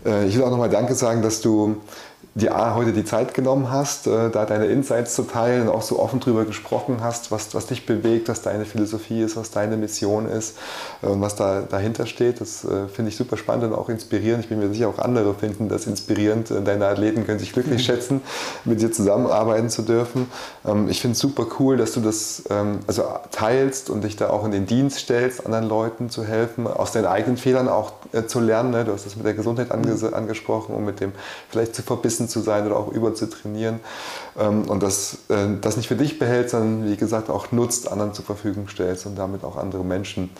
Äh, 0.05 0.27
ich 0.27 0.37
will 0.37 0.45
auch 0.45 0.51
nochmal 0.51 0.71
Danke 0.71 0.95
sagen, 0.95 1.23
dass 1.23 1.41
du 1.41 1.77
dir 2.35 2.57
A, 2.57 2.75
heute 2.75 2.93
die 2.93 3.05
Zeit 3.05 3.35
genommen 3.35 3.71
hast, 3.71 4.07
äh, 4.07 4.31
da 4.31 4.47
deine 4.47 4.67
Insights 4.67 5.15
zu 5.15 5.25
teilen 5.25 5.69
und 5.69 5.75
auch 5.75 5.83
so 5.83 5.99
offen 5.99 6.19
drüber 6.19 6.47
gesprochen 6.47 6.99
hast, 7.03 7.31
was, 7.31 7.55
was 7.55 7.67
dich 7.67 7.85
bewegt, 7.85 8.31
was 8.31 8.41
deine 8.41 8.65
Philosophie 8.65 9.21
ist, 9.21 9.37
was 9.37 9.51
deine 9.51 9.77
Mission 9.77 10.27
ist 10.27 10.57
äh, 11.03 11.07
und 11.07 11.21
was 11.21 11.37
da 11.37 11.61
dahinter 11.61 12.07
steht. 12.07 12.41
Das 12.41 12.65
äh, 12.65 12.89
finde 12.89 13.11
ich 13.11 13.17
super 13.17 13.37
spannend 13.37 13.65
und 13.65 13.75
auch 13.75 13.91
inspirierend. 13.91 14.45
Ich 14.45 14.49
bin 14.49 14.61
mir 14.61 14.69
sicher, 14.73 14.89
auch 14.89 14.99
andere 14.99 15.35
finden 15.35 15.69
das 15.69 15.87
inspirierend. 15.87 16.51
Deine 16.65 16.87
Athleten 16.87 17.27
können 17.27 17.39
sich 17.39 17.53
glücklich 17.53 17.83
mhm. 17.83 17.85
schätzen, 17.85 18.21
mit 18.65 18.81
dir 18.81 18.91
zusammenarbeiten 18.91 19.69
zu 19.69 19.83
dürfen. 19.83 20.27
Ähm, 20.65 20.89
ich 20.89 21.03
finde 21.03 21.13
es 21.13 21.19
super 21.19 21.47
cool, 21.59 21.77
dass 21.77 21.93
du 21.93 22.01
das 22.01 22.45
ähm, 22.49 22.79
also 22.87 23.05
teilst 23.31 23.91
und 23.91 24.05
dich 24.05 24.17
da 24.17 24.31
auch 24.31 24.47
in 24.47 24.53
den 24.53 24.65
Dienst 24.65 25.01
stellst, 25.01 25.45
anderen 25.45 25.69
Leuten 25.69 26.09
zu 26.09 26.25
helfen, 26.25 26.67
aus 26.67 26.93
deinen 26.93 27.07
eigenen 27.07 27.37
Fehlern 27.37 27.69
auch 27.69 27.93
zu 28.27 28.41
lernen. 28.41 28.71
Ne? 28.71 28.85
Du 28.85 28.93
hast 28.93 29.05
das 29.05 29.17
mit 29.17 29.27
der 29.27 29.35
Gesundheit 29.35 29.69
mhm. 29.69 30.15
angesprochen 30.15 30.75
und 30.75 30.87
mit 30.87 31.01
dem 31.01 31.13
vielleicht 31.51 31.75
zu 31.75 31.83
verbissen 31.83 32.12
verbissen 32.13 32.29
zu 32.29 32.41
sein 32.41 32.67
oder 32.67 32.77
auch 32.77 32.93
überzutrainieren. 32.93 33.81
Ähm, 34.39 34.69
und 34.69 34.83
das, 34.83 35.19
äh, 35.29 35.59
das 35.61 35.77
nicht 35.77 35.89
für 35.89 35.97
dich 35.97 36.19
behält, 36.19 36.51
sondern 36.51 36.91
wie 36.91 36.97
gesagt 36.97 37.31
auch 37.31 37.53
nutzt, 37.53 37.91
anderen 37.91 38.13
zur 38.15 38.25
Verfügung 38.25 38.69
stellst 38.69 39.07
und 39.07 39.17
damit 39.17 39.45
auch 39.45 39.57
andere 39.57 39.85
Menschen 39.85 40.31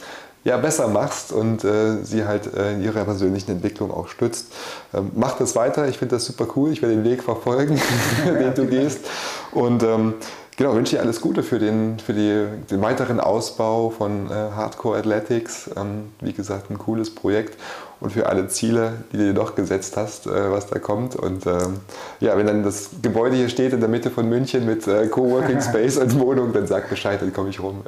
ja, 0.45 0.57
besser 0.57 0.89
machst 0.89 1.33
und 1.33 1.63
äh, 1.63 2.03
sie 2.03 2.25
halt 2.25 2.53
äh, 2.53 2.73
in 2.73 2.83
ihrer 2.83 3.05
persönlichen 3.05 3.53
Entwicklung 3.53 3.93
auch 3.93 4.09
stützt. 4.09 4.47
Ähm, 4.93 5.13
mach 5.15 5.37
das 5.39 5.55
weiter, 5.55 5.87
ich 5.89 5.99
finde 5.99 6.17
das 6.17 6.25
super 6.25 6.47
cool, 6.57 6.73
ich 6.73 6.83
werde 6.83 6.97
den 6.97 7.05
Weg 7.05 7.23
verfolgen, 7.23 7.81
den 8.25 8.55
du 8.55 8.67
gehst. 8.67 9.07
Und 9.53 9.85
ähm, 9.85 10.15
genau, 10.57 10.75
wünsche 10.75 10.97
dir 10.97 11.03
alles 11.03 11.21
Gute 11.21 11.45
für 11.45 11.61
den, 11.61 12.01
für 12.01 12.13
die, 12.13 12.47
den 12.69 12.83
weiteren 12.83 13.21
Ausbau 13.21 13.91
von 13.91 14.27
äh, 14.31 14.33
Hardcore 14.33 14.99
Athletics. 14.99 15.71
Ähm, 15.77 16.11
wie 16.21 16.33
gesagt, 16.33 16.71
ein 16.71 16.79
cooles 16.79 17.15
Projekt 17.15 17.57
und 18.03 18.11
für 18.13 18.27
alle 18.27 18.49
Ziele, 18.49 18.95
die 19.13 19.17
du 19.17 19.25
dir 19.27 19.35
doch 19.35 19.55
gesetzt 19.55 19.97
hast, 19.97 20.27
äh, 20.27 20.51
was 20.51 20.67
da 20.67 20.79
kommt. 20.79 21.15
Und 21.15 21.47
ähm, 21.47 21.81
ja, 22.21 22.37
wenn 22.37 22.47
dann 22.47 22.65
das 22.65 22.91
Gebäude 23.01 23.37
hier 23.37 23.49
steht 23.49 23.73
in 23.73 23.81
der 23.81 23.89
Mitte 23.89 24.11
von 24.11 24.29
München 24.29 24.67
mit 24.67 24.87
äh, 24.89 25.07
Coworking 25.07 25.61
Space 25.63 25.99
und 25.99 26.19
Wohnung, 26.19 26.53
dann 26.53 26.67
sag 26.67 26.91
Bescheid, 26.91 27.23
dann 27.23 27.33
komme 27.33 27.51
ich 27.51 27.61
rum. 27.61 27.83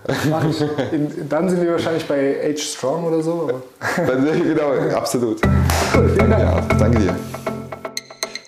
In, 0.93 1.28
dann 1.28 1.49
sind 1.49 1.62
wir 1.62 1.73
wahrscheinlich 1.73 2.07
bei 2.07 2.41
Age 2.45 2.62
Strong 2.62 3.05
oder 3.05 3.23
so. 3.23 3.62
dann, 3.97 4.24
genau, 4.24 4.97
absolut. 4.97 5.41
vielen 5.93 6.31
Dank. 6.31 6.43
Ja, 6.43 6.61
danke 6.78 6.99
dir. 7.01 7.16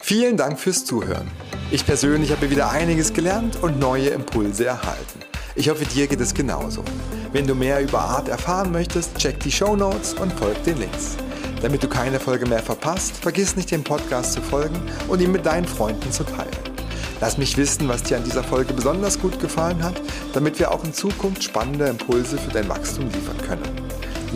Vielen 0.00 0.36
Dank 0.36 0.60
fürs 0.60 0.84
Zuhören. 0.84 1.28
Ich 1.72 1.84
persönlich 1.84 2.30
habe 2.30 2.48
wieder 2.48 2.70
einiges 2.70 3.12
gelernt 3.12 3.58
und 3.60 3.80
neue 3.80 4.10
Impulse 4.10 4.66
erhalten. 4.66 5.20
Ich 5.56 5.68
hoffe, 5.68 5.84
dir 5.84 6.06
geht 6.06 6.20
es 6.20 6.32
genauso. 6.32 6.84
Wenn 7.32 7.46
du 7.46 7.56
mehr 7.56 7.80
über 7.82 7.98
Art 7.98 8.28
erfahren 8.28 8.70
möchtest, 8.70 9.16
check 9.16 9.40
die 9.40 9.50
Show 9.50 9.74
Notes 9.74 10.14
und 10.14 10.32
folg 10.34 10.62
den 10.62 10.78
Links. 10.78 11.16
Damit 11.62 11.82
du 11.82 11.88
keine 11.88 12.20
Folge 12.20 12.46
mehr 12.46 12.62
verpasst, 12.62 13.16
vergiss 13.16 13.56
nicht, 13.56 13.70
dem 13.70 13.82
Podcast 13.84 14.34
zu 14.34 14.42
folgen 14.42 14.80
und 15.08 15.20
ihn 15.20 15.32
mit 15.32 15.46
deinen 15.46 15.66
Freunden 15.66 16.12
zu 16.12 16.24
teilen. 16.24 16.76
Lass 17.20 17.38
mich 17.38 17.56
wissen, 17.56 17.88
was 17.88 18.02
dir 18.02 18.18
an 18.18 18.24
dieser 18.24 18.44
Folge 18.44 18.74
besonders 18.74 19.18
gut 19.18 19.40
gefallen 19.40 19.82
hat, 19.82 20.00
damit 20.34 20.58
wir 20.58 20.70
auch 20.70 20.84
in 20.84 20.92
Zukunft 20.92 21.42
spannende 21.42 21.86
Impulse 21.86 22.36
für 22.36 22.50
dein 22.50 22.68
Wachstum 22.68 23.06
liefern 23.06 23.38
können. 23.38 23.86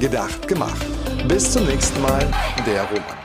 Gedacht, 0.00 0.48
gemacht. 0.48 0.86
Bis 1.28 1.52
zum 1.52 1.66
nächsten 1.66 2.00
Mal, 2.00 2.26
der 2.66 2.84
Roman. 2.84 3.19